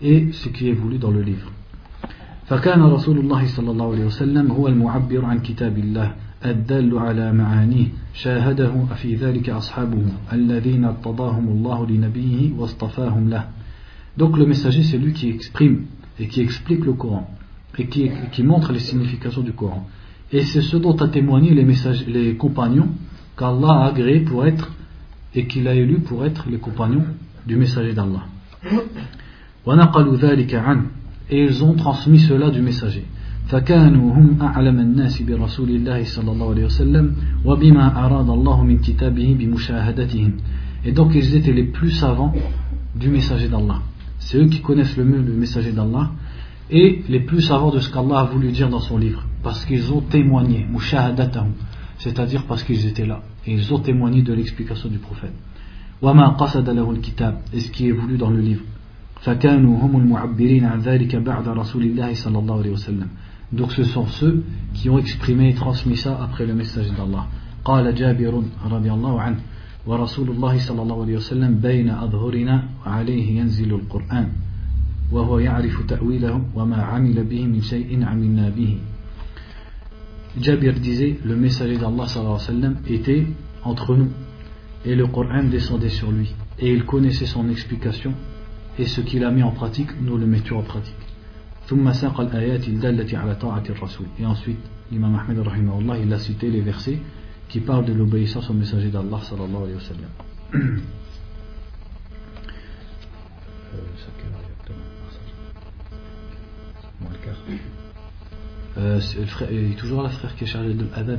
et 0.00 0.32
ce 0.32 0.48
qui 0.48 0.68
est 0.68 0.72
voulu 0.72 0.98
dans 0.98 1.10
le 1.10 1.22
livre. 1.22 1.52
فكان 2.46 2.82
رسول 2.82 3.18
الله 3.18 3.46
صلى 3.46 3.70
الله 3.70 3.92
عليه 3.92 4.04
وسلم 4.04 4.50
هو 4.50 4.68
المعبر 4.68 5.24
عن 5.24 5.38
كتاب 5.38 5.78
الله 5.78 6.14
الدال 6.45 6.97
على 6.97 7.33
معانيه 7.33 7.87
شاهده 8.13 8.85
في 8.95 9.15
ذلك 9.15 9.49
أصحابه 9.49 10.03
الذين 10.33 10.85
ارتضاهم 10.85 11.47
الله 11.47 11.87
لنبيه 11.87 12.53
واصطفاهم 12.53 13.29
له 13.29 13.47
Donc 14.17 14.37
le 14.37 14.45
messager 14.45 14.83
c'est 14.83 14.97
lui 14.97 15.13
qui 15.13 15.29
exprime 15.29 15.85
et 16.19 16.27
qui 16.27 16.41
explique 16.41 16.85
le 16.85 16.93
Coran 16.93 17.29
et 17.77 17.85
qui, 17.87 18.09
qui 18.31 18.43
montre 18.43 18.73
les 18.73 18.79
significations 18.79 19.41
du 19.41 19.53
Coran. 19.53 19.87
Et 20.31 20.41
c'est 20.41 20.61
ce 20.61 20.77
dont 20.77 20.95
a 20.95 21.07
témoigné 21.07 21.53
les, 21.53 21.63
messages, 21.63 22.05
les 22.07 22.35
compagnons 22.35 22.89
qu'Allah 23.37 23.83
a 23.83 23.87
agréé 23.87 24.21
pour 24.21 24.45
être 24.45 24.71
et 25.35 25.45
qu'il 25.45 25.67
a 25.67 25.75
élu 25.75 25.99
pour 25.99 26.25
être 26.25 26.49
les 26.49 26.57
compagnons 26.57 27.05
du 27.45 27.55
messager 27.55 27.93
d'Allah. 27.93 28.23
Et 31.29 31.43
ils 31.43 31.63
ont 31.63 31.73
transmis 31.73 32.19
cela 32.19 32.49
du 32.49 32.61
messager. 32.61 33.05
فكانوا 33.47 34.13
هم 34.13 34.41
أعلم 34.41 34.79
الناس 34.79 35.21
برسول 35.21 35.69
الله 35.69 36.03
صلى 36.03 36.31
الله 36.31 36.49
عليه 36.49 36.65
وسلم 36.65 37.15
وبما 37.45 38.05
أراد 38.05 38.29
الله 38.29 38.63
من 38.63 38.77
كتابه 38.77 39.35
بمشاهدتهم 39.39 40.31
Et 40.85 40.91
donc 40.91 41.15
ils 41.15 41.35
étaient 41.35 41.53
les 41.53 41.63
plus 41.63 41.91
savants 41.91 42.33
du 42.95 43.09
messager 43.09 43.47
d'Allah. 43.47 43.81
C'est 44.19 44.37
eux 44.37 44.47
qui 44.47 44.61
connaissent 44.61 44.97
le 44.97 45.05
mieux 45.05 45.21
le 45.21 45.33
messager 45.33 45.71
d'Allah 45.71 46.11
et 46.69 47.03
les 47.07 47.21
plus 47.21 47.41
savants 47.41 47.71
de 47.71 47.79
ce 47.79 47.89
qu'Allah 47.89 48.19
a 48.19 48.23
voulu 48.25 48.51
dire 48.51 48.69
dans 48.69 48.79
son 48.79 48.97
livre, 48.97 49.23
parce 49.43 49.65
qu'ils 49.65 49.93
ont 49.93 50.01
témoigné, 50.01 50.67
c'est-à-dire 51.97 52.43
parce 52.47 52.63
qu'ils 52.63 52.85
étaient 52.85 53.05
là, 53.05 53.21
et 53.45 53.53
ils 53.53 53.73
ont 53.73 53.79
témoigné 53.79 54.21
de 54.21 54.33
l'explication 54.33 54.89
du 54.89 54.97
prophète. 54.97 55.33
وما 56.01 56.27
قصد 56.37 56.69
له 56.69 56.91
الكتاب 56.91 57.37
et 57.53 57.59
ce 57.59 57.71
qui 57.71 57.87
est 57.87 57.91
voulu 57.91 58.17
dans 58.17 58.29
le 58.29 58.39
livre 58.39 58.61
فكانوا 59.21 59.79
هم 59.79 59.97
المعبرين 59.97 60.65
عن 60.65 60.79
ذلك 60.79 61.15
بعد 61.15 61.47
رسول 61.47 61.83
الله 61.83 62.13
صلى 62.13 62.39
الله 62.39 62.59
عليه 62.59 62.71
وسلم 62.71 63.07
donc 63.51 63.71
ce 63.71 63.83
sont 63.83 64.07
ceux 64.07 64.43
qui 64.73 64.89
ont 64.89 64.97
exprimé 64.97 65.49
et 65.49 65.53
transmis 65.53 65.97
ça 65.97 66.19
après 66.21 66.45
le 66.45 66.53
message 66.53 66.91
d'Allah 66.91 67.27
قال 67.67 67.95
جابر 67.95 68.43
رضي 68.71 68.91
الله 68.91 69.21
عنه 69.21 69.39
ورسول 69.87 70.29
الله 70.29 70.57
صلى 70.57 70.81
الله 70.81 71.01
عليه 71.01 71.15
وسلم 71.17 71.59
بين 71.59 71.89
أظهرنا 71.89 72.63
وعليه 72.85 73.39
ينزل 73.39 73.73
القرآن 73.73 74.27
وهو 75.11 75.39
يعرف 75.39 75.85
تأويله 75.87 76.41
وما 76.55 76.75
عمل 76.83 77.23
به 77.23 77.45
من 77.45 77.61
شيء 77.61 78.03
عملنا 78.03 78.49
به 78.49 78.77
Jabir 80.39 80.73
disait 80.79 81.17
le 81.25 81.35
messager 81.35 81.77
d'Allah 81.77 82.05
était 82.87 83.25
entre 83.63 83.95
nous 83.95 84.11
et 84.85 84.95
le 84.95 85.07
Coran 85.07 85.43
descendait 85.43 85.89
sur 85.89 86.11
lui 86.11 86.31
et 86.59 86.71
il 86.71 86.85
connaissait 86.85 87.25
son 87.25 87.49
explication 87.49 88.13
et 88.77 88.85
ce 88.85 89.01
qu'il 89.01 89.23
a 89.23 89.31
mis 89.31 89.41
en 89.43 89.51
pratique 89.51 89.89
nous 89.99 90.15
le 90.15 90.27
mettions 90.27 90.59
en 90.59 90.63
pratique 90.63 90.93
et 94.18 94.26
ensuite 94.26 94.58
l'imam 94.90 95.14
Ahmed 95.14 95.42
il 96.02 96.12
a 96.12 96.18
cité 96.18 96.50
les 96.50 96.60
versets 96.60 96.98
qui 97.48 97.60
parlent 97.60 97.84
de 97.84 97.92
l'obéissance 97.92 98.50
au 98.50 98.54
messager 98.54 98.88
d'Allah 98.90 99.20
sallallahu 99.22 99.78
euh, 108.78 109.00
le 109.18 109.26
frère, 109.26 109.52
il 109.52 109.72
a 109.72 109.74
toujours 109.76 110.02
le 110.02 110.08
frère 110.08 110.34
qui 110.34 110.44
est 110.44 110.46
chargé 110.46 110.72
de 110.72 110.86
l'adhan. 110.94 111.18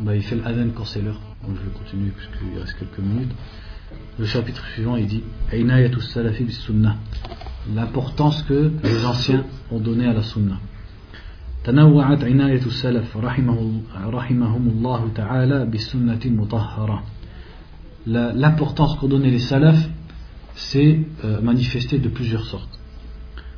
Bah, 0.00 0.16
il 0.16 0.22
fait 0.22 0.36
l'adhan 0.36 0.70
quand 0.74 0.84
c'est 0.86 1.02
l'heure. 1.02 1.20
je 1.46 1.52
vais 1.52 1.78
continuer 1.78 2.10
puisqu'il 2.10 2.58
reste 2.58 2.78
quelques 2.78 2.98
minutes. 2.98 3.32
Le 4.18 4.24
chapitre 4.24 4.64
suivant, 4.72 4.96
il 4.96 5.06
dit 5.06 5.22
L'importance 7.75 8.43
que 8.43 8.71
les 8.83 9.05
anciens 9.05 9.43
ont 9.71 9.79
donnée 9.79 10.07
à 10.07 10.13
la 10.13 10.23
sunna. 10.23 10.57
تنوعت 11.63 12.23
عناية 12.23 12.65
السلف 12.65 13.17
رحمه 13.17 13.81
رحمهم 14.05 14.67
الله 14.67 15.09
تعالى 15.15 15.65
بالسنة 15.65 16.19
المطهرة 16.25 17.03
l'importance 18.07 18.97
qu'ont 18.97 19.07
donné 19.07 19.29
les 19.29 19.39
salafs 19.39 19.89
c'est 20.55 21.01
euh, 21.23 21.39
manifesté 21.41 21.99
de 21.99 22.09
plusieurs 22.09 22.45
sortes 22.45 22.79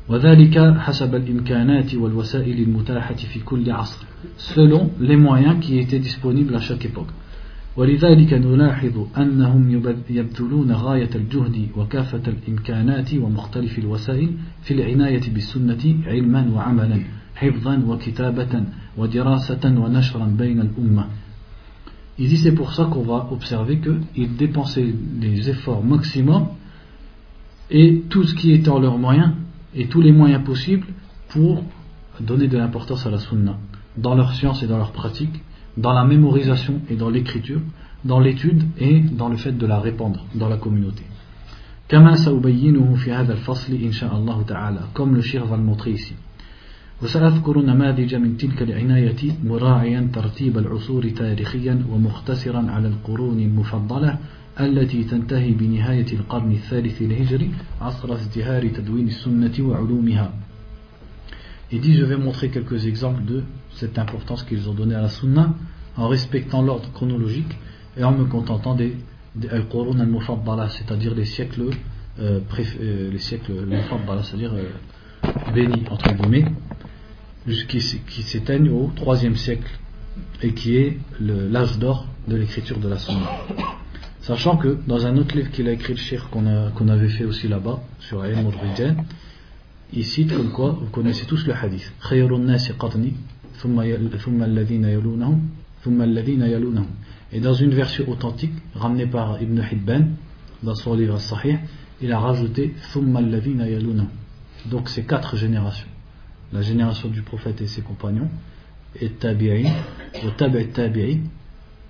وذلك 0.10 0.78
حسب 0.78 1.16
الإمكانات 1.16 1.96
والوسائل 1.96 2.62
المتاحة 2.62 3.16
في 3.16 3.40
كل 3.40 3.72
عصر 3.72 4.06
selon 4.38 4.90
les 5.00 5.16
moyens 5.16 5.60
qui 5.62 5.80
étaient 5.80 6.00
disponibles 6.00 6.56
à 6.56 6.60
chaque 6.60 6.86
époque 6.86 7.08
ولذلك 7.78 8.34
نلاحظ 8.34 9.06
أنهم 9.18 9.72
يبذلون 10.10 10.72
غاية 10.72 11.10
الجهد 11.16 11.68
وكافة 11.78 12.22
الإمكانات 12.28 13.14
ومختلف 13.14 13.80
الوسائل 13.80 14.30
في 14.64 14.74
العناية 14.74 15.34
بالسنة 15.34 15.96
علما 16.06 16.52
وعملا 16.56 17.00
حفظا 17.36 17.84
وكتابة 17.88 18.64
ودراسة 18.98 19.64
ونشرا 19.66 20.26
بين 20.26 20.62
الأمة 20.62 21.06
Il 22.20 22.30
dit 22.30 22.38
c'est 22.38 22.52
pour 22.52 22.74
ça 22.74 22.86
qu'on 22.86 23.02
va 23.02 23.28
observer 23.32 23.80
qu'ils 23.80 24.36
dépensaient 24.36 24.94
les 25.20 25.50
efforts 25.50 25.84
maximum 25.84 26.46
et 27.72 28.04
tout 28.08 28.24
ce 28.24 28.36
qui 28.36 28.52
est 28.52 28.68
en 28.68 28.78
leurs 28.78 29.00
moyens 29.00 29.32
et 29.74 29.88
tous 29.88 30.00
les 30.00 30.12
moyens 30.12 30.44
possibles 30.44 30.86
pour 31.30 31.64
donner 32.20 32.48
de 32.48 32.56
l'importance 32.56 33.08
à 33.08 33.10
la 33.10 33.18
sunna 33.18 33.58
dans 33.98 34.14
leur 34.14 34.34
science 34.34 34.62
et 34.62 34.68
dans 34.68 34.78
leur 34.78 34.92
pratique, 34.92 35.42
dans 35.78 35.94
la 35.94 36.06
mémorisation 36.06 36.82
et 36.90 36.96
dans 36.96 37.10
l'écriture, 37.10 37.62
dans 38.06 38.20
l'étude 38.20 38.64
et 38.78 39.00
dans 39.00 39.30
le 39.30 39.38
fait 39.38 39.58
de 39.58 39.66
la 39.66 39.80
répandre 39.80 40.26
dans 40.36 40.50
la 40.50 40.58
communauté. 40.58 41.04
comme 44.94 45.16
le 45.16 45.22
shir 45.22 45.46
va 45.46 45.58
le 45.58 45.64
montrer 45.64 45.92
ici. 45.92 46.16
وسأذكر 47.04 47.62
نماذج 47.62 48.16
من 48.16 48.38
تلك 48.38 48.62
العناية 48.62 49.22
مراعيا 49.44 50.10
ترتيب 50.14 50.58
العصور 50.58 51.10
تاريخيا 51.10 51.86
ومختصرا 51.92 52.72
على 52.72 52.88
القرون 52.88 53.40
المفضلة 53.40 54.18
التي 54.60 55.04
تنتهي 55.04 55.52
بنهاية 55.52 56.14
القرن 56.14 56.52
الثالث 56.52 57.02
الهجري 57.02 57.52
عصر 57.82 58.14
ازدهار 58.14 58.68
تدوين 58.68 59.08
السنة 59.08 59.56
وعلومها 59.60 60.34
Il 61.72 61.82
dit, 61.82 61.96
je 61.96 62.06
vais 62.06 62.18
montrer 62.18 62.50
quelques 62.50 62.86
exemples 62.86 63.26
de 63.26 63.42
cette 63.75 63.99
importance 63.99 64.43
qu'ils 64.43 64.69
ont 64.69 64.75
donnée 64.75 64.95
à 64.95 65.03
la 65.03 65.09
sunna 65.09 65.55
en 65.97 66.09
respectant 66.09 66.63
l'ordre 66.63 66.91
chronologique 66.93 67.57
et 67.97 68.05
en 68.05 68.13
me 68.13 68.25
contentant 68.25 68.75
des, 68.75 68.97
des 69.35 69.49
al-qurun 69.49 69.99
al-mufaddala, 70.01 70.69
c'est-à-dire 70.69 71.15
les 71.15 71.25
siècles, 71.25 71.71
euh, 72.21 72.41
euh, 72.81 73.11
les 73.11 73.19
siècles 73.19 73.53
c'est-à-dire 74.23 74.55
euh, 74.55 74.71
bénis, 75.53 75.85
entre 75.91 76.13
guillemets, 76.15 76.45
qui, 77.47 77.79
qui 78.07 78.23
s'éteignent 78.23 78.71
au 78.71 78.91
troisième 78.95 79.37
siècle 79.37 79.71
et 80.43 80.53
qui 80.53 80.77
est 80.77 80.99
l'âge 81.21 81.79
d'or 81.79 82.07
de 82.27 82.37
l'écriture 82.37 82.79
de 82.79 82.89
la 82.89 82.99
sunna. 82.99 83.31
Sachant 84.21 84.57
que 84.57 84.79
dans 84.87 85.07
un 85.07 85.17
autre 85.17 85.37
livre 85.37 85.51
qu'il 85.51 85.69
a 85.69 85.73
écrit, 85.73 85.95
le 85.95 85.99
shir 85.99 86.29
qu'on 86.31 86.89
avait 86.89 87.09
fait 87.09 87.25
aussi 87.25 87.49
là-bas, 87.49 87.81
sur 88.01 88.23
al 88.23 88.37
il 89.91 90.05
cite 90.05 90.37
comme 90.37 90.51
quoi, 90.53 90.73
vous 90.73 90.91
connaissez 90.91 91.25
tous 91.25 91.47
le 91.47 91.55
hadith 91.55 91.91
et 97.33 97.41
dans 97.41 97.55
une 97.55 97.71
version 97.71 98.09
authentique 98.09 98.53
ramenée 98.75 99.07
par 99.07 99.41
Ibn 99.41 99.63
Hibban 99.71 100.05
dans 100.63 100.75
son 100.75 100.95
livre 100.95 101.19
Sahih 101.19 101.59
il 102.01 102.13
a 102.13 102.19
rajouté 102.19 102.75
donc 104.71 104.89
c'est 104.89 105.05
quatre 105.05 105.37
générations. 105.37 105.89
La 106.53 106.63
génération 106.63 107.09
du 107.09 107.23
prophète 107.23 107.61
et 107.61 107.67
ses 107.67 107.83
compagnons 107.83 108.29
et 109.01 109.11
tabi'i 109.11 109.67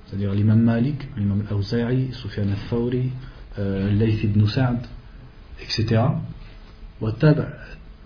c'est-à-dire 0.09 0.33
l'imam 0.33 0.61
Malik, 0.61 1.07
l'imam 1.17 1.45
Awza'i, 1.51 2.13
Sufyan 2.13 2.49
al-Thawri, 2.49 3.11
euh, 3.59 3.91
Layth 3.93 4.25
ibn 4.25 4.47
Sa'd, 4.47 4.87
etc. 5.61 6.03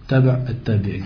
Tabi' 0.09 0.29
al-tabi'i, 0.49 1.05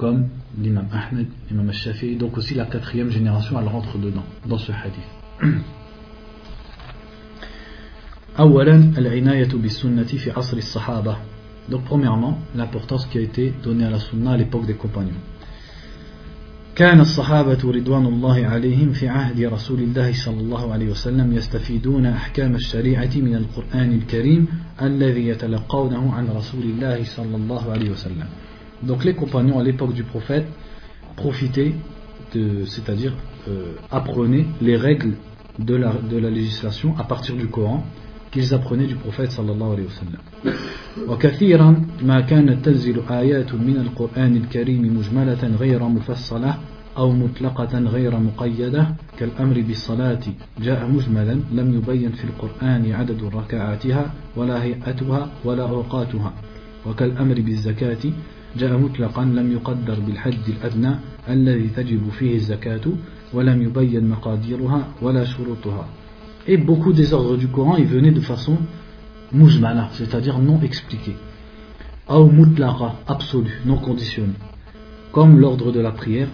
comme 0.00 0.28
l'imam 0.58 0.86
Ahmed, 0.92 1.26
l'imam 1.50 1.68
al-Shafi'i, 1.68 2.16
donc 2.16 2.36
aussi 2.36 2.54
la 2.54 2.66
quatrième 2.66 3.10
génération, 3.10 3.58
elle 3.60 3.68
rentre 3.68 3.98
dedans, 3.98 4.24
dans 4.46 4.58
ce 4.58 4.72
hadith. 4.72 5.10
أولا 8.38 8.92
العناية 8.98 9.48
بالسنة 9.48 10.04
في 10.04 10.30
عصر 10.30 10.56
الصحابة 10.56 11.16
donc 11.70 11.84
premièrement 11.84 12.38
l'importance 12.54 13.06
qui 13.06 13.18
a 13.18 13.22
été 13.22 13.52
donnée 13.64 13.84
à 13.86 13.90
la 13.90 13.98
sunna 13.98 14.32
à 14.32 14.36
l'époque 14.36 14.66
des 14.66 14.74
compagnons 14.74 15.20
كان 16.76 17.00
الصحابة 17.00 17.58
رضوان 17.64 18.06
الله 18.06 18.46
عليهم 18.46 18.92
في 18.92 19.08
عهد 19.08 19.40
رسول 19.40 19.80
الله 19.80 20.12
صلى 20.12 20.40
الله 20.40 20.72
عليه 20.72 20.90
وسلم 20.90 21.32
يستفيدون 21.32 22.06
أحكام 22.06 22.54
الشريعة 22.54 23.10
من 23.16 23.34
القرآن 23.34 23.92
الكريم 23.92 24.48
الذي 24.82 25.28
يتلقونه 25.28 26.14
عن 26.14 26.28
رسول 26.28 26.62
الله 26.62 27.04
صلى 27.04 27.36
الله 27.36 27.72
عليه 27.72 27.90
وسلم 27.90 28.26
Donc 28.82 29.04
les 29.04 29.14
compagnons 29.14 29.58
à 29.58 29.62
l'époque 29.62 29.94
du 29.94 30.02
prophète 30.02 30.46
profitaient, 31.16 31.72
c'est-à-dire 32.66 33.14
euh, 33.48 33.72
apprenaient 33.90 34.46
les 34.60 34.76
règles 34.76 35.14
de 35.58 35.74
la, 35.74 35.92
de 35.92 36.18
la 36.18 36.30
législation 36.30 36.94
à 36.98 37.04
partir 37.04 37.34
du 37.36 37.46
Coran 37.48 37.84
qu'ils 38.30 38.52
apprenaient 38.52 38.86
du 38.86 38.96
prophète 38.96 39.30
sallallahu 39.30 39.72
alayhi 39.72 39.86
wa 39.86 39.92
sallam. 39.92 40.22
وكثيرا 41.08 41.86
ما 42.02 42.20
كانت 42.20 42.64
تنزل 42.64 43.02
آيات 43.10 43.54
من 43.54 43.76
القرآن 43.76 44.36
الكريم 44.36 44.96
مجملة 44.98 45.42
غير 45.60 45.84
مفصلة 45.84 46.58
أو 46.96 47.12
مطلقة 47.12 47.78
غير 47.78 48.18
مقيدة 48.18 48.88
كالأمر 49.18 49.60
بالصلاة 49.60 50.20
جاء 50.62 50.88
مجملا 50.88 51.36
لم 51.52 51.74
يبين 51.74 52.12
في 52.12 52.24
القرآن 52.24 52.92
عدد 52.92 53.24
ركعاتها 53.34 54.12
ولا 54.36 54.62
هيئتها 54.62 55.30
ولا 55.44 55.62
أوقاتها 55.62 56.32
وكالأمر 56.86 57.34
بالزكاة 57.40 58.04
جاء 58.56 58.78
مطلقا 58.78 59.24
لم 59.24 59.52
يقدر 59.52 60.00
بالحد 60.00 60.48
الأدنى 60.48 60.94
الذي 61.28 61.68
تجب 61.68 62.08
فيه 62.18 62.34
الزكاة 62.34 62.80
ولم 63.34 63.62
يبين 63.62 64.08
مقاديرها 64.08 64.88
ولا 65.02 65.24
شروطها 65.24 65.86
Et 66.48 66.56
beaucoup 66.56 66.92
des 66.92 67.12
ordres 67.12 67.36
du 67.36 67.48
Coran, 67.48 67.76
ils 67.76 67.86
venaient 67.86 68.12
de 68.12 68.20
façon 68.20 68.56
mujmala, 69.32 69.88
c'est-à-dire 69.94 70.38
non 70.38 70.60
expliquée. 70.62 71.16
Ou 72.08 72.30
mutlara, 72.30 73.00
absolue, 73.08 73.60
non 73.66 73.78
conditionnée. 73.78 74.38
Comme 75.10 75.40
l'ordre 75.40 75.72
de 75.72 75.80
la 75.80 75.90
prière 75.90 76.28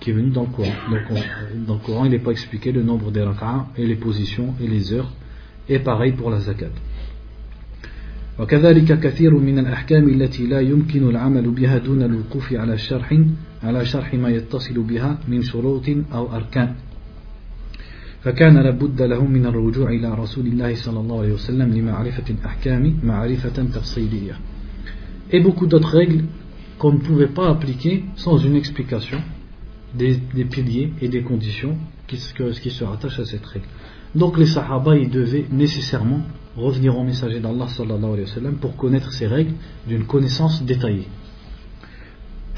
qui 0.00 0.10
est 0.10 0.12
venu 0.12 0.30
dans 0.30 0.42
le 0.42 0.48
Coran. 0.48 0.72
Donc, 0.90 1.66
dans 1.66 1.74
le 1.74 1.80
Coran, 1.80 2.04
il 2.06 2.10
n'est 2.10 2.18
pas 2.18 2.32
expliqué 2.32 2.72
le 2.72 2.82
nombre 2.82 3.12
des 3.12 3.22
rak'ah 3.22 3.68
et 3.76 3.86
les 3.86 3.94
positions 3.94 4.52
et 4.60 4.66
les 4.66 4.92
heures. 4.92 5.12
Et 5.68 5.78
pareil 5.78 6.12
pour 6.12 6.28
la 6.28 6.40
zakat. 6.40 6.66
وكذلك 8.39 8.99
كثير 8.99 9.37
من 9.37 9.59
الأحكام 9.59 10.09
التي 10.09 10.47
لا 10.47 10.59
يمكن 10.59 11.09
العمل 11.09 11.51
بها 11.51 11.77
دون 11.77 12.03
الوقوف 12.03 12.53
على 12.53 12.77
شرح 12.77 13.19
على 13.63 13.85
شرح 13.85 14.13
ما 14.13 14.29
يتصل 14.29 14.83
بها 14.83 15.19
من 15.27 15.41
شروط 15.41 15.85
أو 16.13 16.35
أركان 16.35 16.75
فكان 18.21 18.57
لابد 18.57 19.01
لهم 19.01 19.31
من 19.31 19.45
الرجوع 19.45 19.89
إلى 19.89 20.13
رسول 20.13 20.47
الله 20.47 20.75
صلى 20.75 20.99
الله 20.99 21.19
عليه 21.19 21.33
وسلم 21.33 21.73
لمعرفة 21.73 22.23
الأحكام 22.29 22.97
معرفة 23.03 23.63
تفصيلية 23.63 24.33
Et 25.29 25.41
beaucoup 25.41 25.67
d'autres 25.67 25.97
règles 25.97 26.23
qu'on 26.77 26.93
ne 26.93 26.99
pouvait 26.99 27.27
pas 27.27 27.49
appliquer 27.49 28.05
sans 28.15 28.37
une 28.37 28.55
explication 28.55 29.19
des, 29.93 30.17
des 30.33 30.45
piliers 30.45 30.93
et 31.01 31.09
des 31.09 31.21
conditions 31.21 31.75
qui, 32.07 32.17
qui 32.61 32.69
se 32.69 32.83
rattachent 32.83 33.19
à 33.19 33.25
cette 33.25 33.45
règle. 33.45 33.65
Donc 34.15 34.37
les 34.37 34.45
Sahaba, 34.45 34.95
ils 34.95 35.09
devaient 35.09 35.45
nécessairement 35.51 36.21
revenir 36.56 36.96
au 36.96 37.04
messager 37.04 37.40
d'Allah 37.40 37.68
sallallahu 37.68 38.12
alayhi 38.14 38.28
wa 38.28 38.34
sallam 38.34 38.54
pour 38.56 38.76
connaître 38.76 39.12
ces 39.12 39.26
règles 39.26 39.54
d'une 39.86 40.04
connaissance 40.04 40.62
détaillée. 40.62 41.08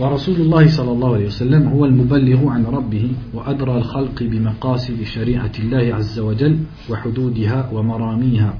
ورسول 0.00 0.40
الله 0.40 0.68
صلى 0.68 0.92
الله 0.92 1.14
عليه 1.14 1.26
وسلم 1.26 1.68
هو 1.68 1.84
المبلغ 1.84 2.48
عن 2.48 2.64
ربه 2.66 3.10
وأدرى 3.34 3.78
الخلق 3.78 4.22
بمقاصد 4.22 5.02
شريعة 5.02 5.52
الله 5.58 5.94
عز 5.94 6.18
وجل 6.18 6.58
وحدودها 6.90 7.70
ومراميها 7.72 8.54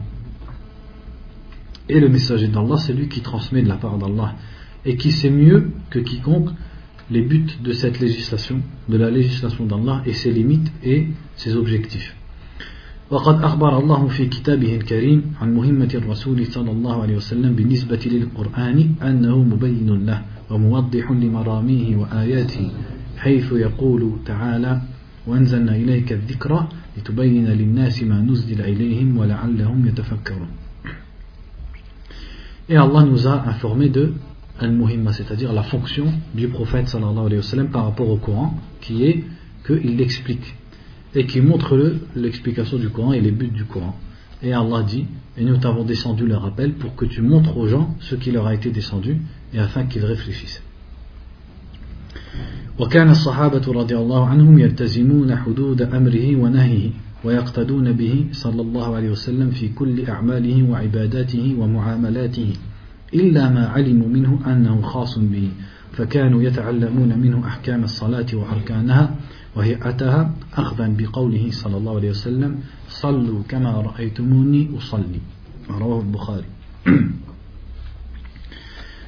Et 1.89 2.01
le 2.01 2.09
messager 2.09 2.49
d'Allah, 2.49 2.77
c'est 2.79 2.95
lui 2.95 3.09
qui 3.09 3.21
transmet 3.21 3.63
de 3.63 3.69
la 3.69 3.77
part 3.77 3.99
d'Allah 3.99 4.35
et 4.87 4.97
qui 4.97 5.11
sait 5.11 5.29
mieux 5.29 5.73
que 5.91 5.99
quiconque 5.99 6.51
les 7.11 7.23
buts 7.23 7.59
de 7.63 7.73
cette 7.73 8.01
législation, 8.01 8.61
de 8.89 8.97
la 8.97 9.11
législation 9.11 9.67
d'Allah 9.67 10.03
et 10.07 10.13
ses 10.13 10.33
limites 10.33 10.73
et 10.83 11.09
ses 11.37 11.57
objectifs. 11.57 12.15
وقد 13.11 13.43
أخبر 13.45 13.79
الله 13.79 14.09
في 14.09 14.27
كتابه 14.27 14.77
الكريم 14.77 15.23
عن 15.41 15.55
مهمة 15.55 15.91
الرسول 15.95 16.47
صلى 16.47 16.71
الله 16.71 17.03
عليه 17.03 17.17
وسلم 17.17 17.55
بالنسبة 17.55 18.01
للقرآن 18.07 18.95
أنه 19.03 19.39
مبين 19.39 20.07
له 20.07 20.23
وموضح 20.51 21.11
لمراميه 21.11 21.97
وآياته 21.97 22.71
حيث 23.19 23.53
يقول 23.53 24.11
تعالى 24.27 24.83
وأنزلنا 25.27 25.77
إليك 25.77 26.13
الذكرى 26.13 26.69
لتبين 26.97 27.47
للناس 27.47 28.03
ما 28.03 28.21
نزل 28.21 28.61
إليهم 28.61 29.19
ولعلهم 29.19 29.87
يتفكرون 29.87 30.49
Et 32.67 32.77
Allah 32.77 33.03
nous 33.05 33.27
a 33.27 33.45
informé 33.47 33.91
de 33.91 34.15
al-muhimma, 34.59 35.13
c'est-à-dire 35.13 35.53
la 35.53 35.63
fonction 35.63 36.07
du 36.35 36.49
prophète 36.49 36.89
sallallahu 36.89 37.27
alayhi 37.27 37.37
wa 37.37 37.43
sallam 37.43 37.69
par 37.69 37.85
rapport 37.85 38.09
au 38.09 38.17
Coran, 38.17 38.55
qui 38.81 39.05
est 39.05 39.25
qu'il 39.67 39.97
l'explique 39.97 40.55
et 41.15 41.27
qui 41.27 41.41
montre 41.41 41.95
l'explication 42.17 42.79
du 42.79 42.89
Coran 42.89 43.13
et 43.13 43.21
les 43.21 43.31
buts 43.31 43.49
du 43.49 43.65
Coran. 43.65 43.97
Et 44.43 44.53
Allah 44.53 44.83
dit 44.83 45.07
Et 45.37 45.45
nous 45.45 45.57
t'avons 45.57 45.85
descendu 45.85 46.27
le 46.27 46.37
rappel 46.37 46.75
pour 46.75 46.95
que 46.95 47.05
tu 47.05 47.23
montres 47.23 47.57
aux 47.57 47.67
gens 47.67 47.97
ce 48.01 48.15
qui 48.15 48.31
leur 48.31 48.47
a 48.47 48.55
été 48.55 48.71
descendu 48.71 49.19
et 49.53 49.59
afin 49.59 49.85
qu'ils 49.85 50.05
réfléchissent. 50.05 50.63
وكان 52.79 53.11
الصحابة 53.11 53.73
رضي 53.73 53.97
الله 53.97 54.27
عنهم 54.27 54.59
يلتزمون 54.59 55.37
حدود 55.37 55.83
أمره 55.83 56.37
ونهيه 56.37 56.91
ويقتدون 57.25 57.93
به 57.93 58.27
صلى 58.33 58.63
الله 58.63 58.97
عليه 58.97 59.11
وسلم 59.11 59.51
في 59.51 59.69
كل 59.69 60.07
أعماله 60.11 60.71
وعباداته 60.71 61.57
ومعاملاته 61.59 62.53
إلا 63.14 63.50
ما 63.50 63.68
علموا 63.68 64.08
منه 64.08 64.40
أنه 64.48 64.82
خاص 64.82 65.20
به 65.20 65.50
فكانوا 65.92 66.44
يتعلمون 66.44 67.20
منه 67.20 67.48
أحكام 67.48 67.84
الصلاة 67.84 68.26
وأركانها 68.34 69.16
وهيئتها 69.56 70.36
أخذا 70.54 70.96
بقوله 70.98 71.48
صلى 71.52 71.78
الله 71.78 71.96
عليه 71.96 72.10
وسلم 72.10 72.60
صلوا 72.88 73.44
كما 73.50 73.72
رأيتموني 73.72 74.70
أصلي 74.78 75.20
رواه 75.70 76.02
البخاري 76.02 76.46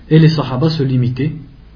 Et 0.10 0.20
les 0.20 0.28
Sahaba 0.28 0.70
se 0.70 0.84
limitaient 0.84 1.32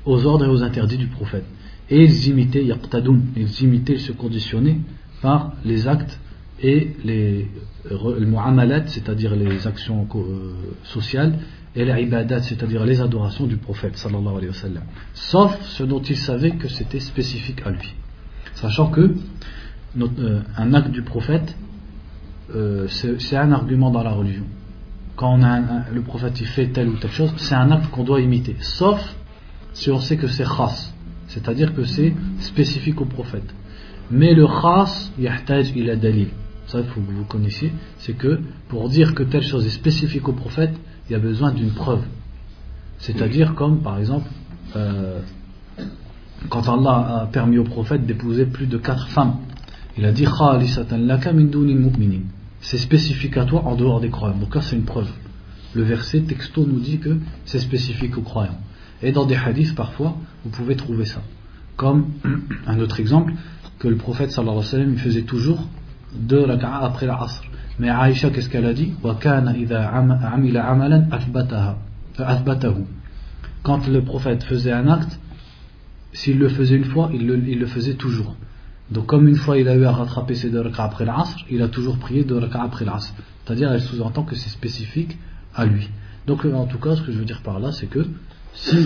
aux 0.05 0.25
ordres 0.25 0.43
et 0.45 0.49
aux 0.49 0.61
interdits 0.61 0.97
du 0.97 1.07
prophète. 1.07 1.45
Et 1.89 2.03
ils 2.03 2.27
imitaient 2.27 2.65
yaqtadoun, 2.65 3.21
ils 3.37 3.61
imitaient, 3.63 3.93
ils 3.93 4.01
se 4.01 4.11
conditionnaient 4.11 4.79
par 5.21 5.53
les 5.63 5.87
actes 5.87 6.19
et 6.61 6.91
les 7.05 7.47
mu'amalat, 7.91 8.87
c'est-à-dire 8.87 9.35
les 9.35 9.67
actions 9.67 10.05
euh, 10.15 10.53
sociales, 10.83 11.39
et 11.75 11.83
les 11.85 12.03
ibadat, 12.03 12.41
c'est-à-dire 12.41 12.85
les 12.85 13.01
adorations 13.01 13.45
du 13.45 13.57
prophète 13.57 13.97
sallallahu 13.97 14.37
alayhi 14.37 14.47
wa 14.47 14.53
sallam. 14.53 14.83
Sauf 15.13 15.59
ce 15.61 15.83
dont 15.83 16.01
ils 16.01 16.17
savaient 16.17 16.51
que 16.51 16.67
c'était 16.67 16.99
spécifique 16.99 17.61
à 17.65 17.71
lui. 17.71 17.93
Sachant 18.53 18.87
que 18.89 19.15
euh, 19.97 20.41
un 20.57 20.73
acte 20.73 20.91
du 20.91 21.01
prophète, 21.01 21.57
euh, 22.53 22.87
c'est 22.87 23.37
un 23.37 23.51
argument 23.51 23.91
dans 23.91 24.03
la 24.03 24.11
religion. 24.11 24.45
Quand 25.15 25.41
a 25.43 25.61
le 25.93 26.01
prophète 26.01 26.39
il 26.39 26.47
fait 26.47 26.67
telle 26.67 26.89
ou 26.89 26.97
telle 26.97 27.11
chose, 27.11 27.33
c'est 27.37 27.55
un 27.55 27.71
acte 27.71 27.89
qu'on 27.91 28.03
doit 28.03 28.21
imiter. 28.21 28.55
Sauf 28.59 29.01
si 29.73 29.91
on 29.91 29.99
sait 29.99 30.17
que 30.17 30.27
c'est 30.27 30.45
khas, 30.45 30.93
c'est-à-dire 31.27 31.73
que 31.73 31.83
c'est 31.83 32.13
spécifique 32.39 33.01
au 33.01 33.05
prophète. 33.05 33.53
Mais 34.11 34.33
le 34.33 34.47
khas, 34.47 35.11
yahtaj 35.19 35.75
ila 35.75 35.95
dalil. 35.95 36.29
Ça, 36.67 36.79
il 36.79 36.85
faut 36.85 36.99
que 36.99 37.11
vous 37.11 37.25
connaissiez. 37.25 37.71
C'est 37.99 38.13
que 38.13 38.39
pour 38.69 38.89
dire 38.89 39.13
que 39.13 39.23
telle 39.23 39.43
chose 39.43 39.65
est 39.65 39.69
spécifique 39.69 40.27
au 40.27 40.33
prophète, 40.33 40.73
il 41.09 41.13
y 41.13 41.15
a 41.15 41.19
besoin 41.19 41.51
d'une 41.51 41.71
preuve. 41.71 42.03
C'est-à-dire 42.97 43.55
comme 43.55 43.81
par 43.81 43.99
exemple 43.99 44.29
euh, 44.75 45.19
quand 46.49 46.67
Allah 46.69 47.21
a 47.21 47.25
permis 47.27 47.57
au 47.57 47.63
prophète 47.63 48.05
d'épouser 48.05 48.45
plus 48.45 48.67
de 48.67 48.77
quatre 48.77 49.07
femmes. 49.09 49.37
Il 49.97 50.05
a 50.05 50.11
dit 50.11 50.25
C'est 52.61 52.77
spécifique 52.77 53.37
à 53.37 53.45
toi 53.45 53.63
en 53.65 53.75
dehors 53.75 54.01
des 54.01 54.09
croyants. 54.09 54.37
Donc 54.37 54.55
là 54.55 54.61
c'est 54.61 54.75
une 54.75 54.85
preuve. 54.85 55.09
Le 55.73 55.83
verset 55.83 56.21
texto 56.21 56.65
nous 56.65 56.79
dit 56.79 56.99
que 56.99 57.17
c'est 57.45 57.59
spécifique 57.59 58.17
aux 58.17 58.21
croyants. 58.21 58.57
Et 59.01 59.11
dans 59.11 59.25
des 59.25 59.35
hadiths 59.35 59.75
parfois, 59.75 60.15
vous 60.43 60.49
pouvez 60.49 60.75
trouver 60.75 61.05
ça. 61.05 61.21
Comme 61.75 62.07
un 62.67 62.79
autre 62.79 62.99
exemple, 62.99 63.33
que 63.79 63.87
le 63.87 63.97
prophète 63.97 64.31
sallallahu 64.31 64.57
alayhi 64.57 64.65
wa 64.65 64.71
sallam 64.71 64.93
il 64.93 64.99
faisait 64.99 65.23
toujours 65.23 65.67
deux 66.13 66.43
raka'a 66.43 66.85
après 66.85 67.05
l'asr. 67.05 67.43
Mais 67.79 67.89
Aïcha, 67.89 68.29
qu'est-ce 68.29 68.49
qu'elle 68.49 68.65
a 68.65 68.73
dit? 68.73 68.93
Quand 73.63 73.87
le 73.87 74.01
prophète 74.01 74.43
faisait 74.43 74.71
un 74.71 74.87
acte, 74.87 75.19
s'il 76.13 76.39
le 76.39 76.47
faisait 76.47 76.75
une 76.75 76.85
fois, 76.85 77.09
il 77.13 77.27
le, 77.27 77.65
faisait 77.65 77.95
toujours. 77.95 78.35
Donc 78.91 79.07
comme 79.07 79.27
une 79.27 79.35
fois 79.35 79.57
il 79.57 79.67
a 79.67 79.75
eu 79.75 79.83
à 79.83 79.91
rattraper 79.91 80.35
ses 80.35 80.49
deux 80.49 80.61
rak'ah 80.61 80.85
après 80.85 81.05
l'asr, 81.05 81.43
il 81.49 81.61
a 81.61 81.67
toujours 81.67 81.97
prié 81.97 82.23
deux 82.23 82.37
rak'ah 82.37 82.63
après 82.63 82.85
l'asr. 82.85 83.13
C'est-à-dire, 83.43 83.71
elle 83.71 83.81
sous-entend 83.81 84.23
que 84.23 84.35
c'est 84.35 84.49
spécifique 84.49 85.17
à 85.53 85.65
lui. 85.65 85.89
Donc 86.27 86.45
en 86.45 86.65
tout 86.65 86.79
cas, 86.79 86.95
ce 86.95 87.01
que 87.01 87.11
je 87.11 87.17
veux 87.17 87.25
dire 87.25 87.41
par 87.41 87.59
là, 87.59 87.71
c'est 87.71 87.87
que 87.87 88.05
si 88.53 88.77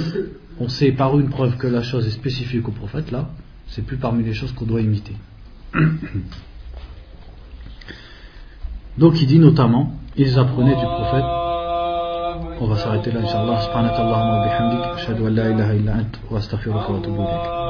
on 0.59 0.67
sait 0.67 0.91
par 0.91 1.19
une 1.19 1.29
preuve 1.29 1.57
que 1.57 1.67
la 1.67 1.83
chose 1.83 2.07
est 2.07 2.11
spécifique 2.11 2.67
au 2.67 2.71
prophète, 2.71 3.11
là, 3.11 3.29
c'est 3.67 3.85
plus 3.85 3.97
parmi 3.97 4.23
les 4.23 4.33
choses 4.33 4.51
qu'on 4.53 4.65
doit 4.65 4.81
imiter. 4.81 5.15
Donc 8.99 9.21
il 9.21 9.27
dit 9.27 9.39
notamment, 9.39 9.91
ils 10.17 10.38
apprenaient 10.38 10.76
du 10.76 10.85
prophète. 10.85 11.23
On 12.59 12.67
va 12.67 12.76
s'arrêter 12.76 13.11
là, 13.11 13.21
Inch'Allah. 13.21 13.61
Subhanakallahumma 13.61 14.43
bihamdik. 14.43 14.85
Ashhadu 14.95 15.27
an 15.27 15.30
la 15.30 15.49
ilaha 15.51 15.73
illa. 15.73 15.93
Wa 16.30 16.39
astaghfiruka 16.39 16.91
wa. 16.91 17.69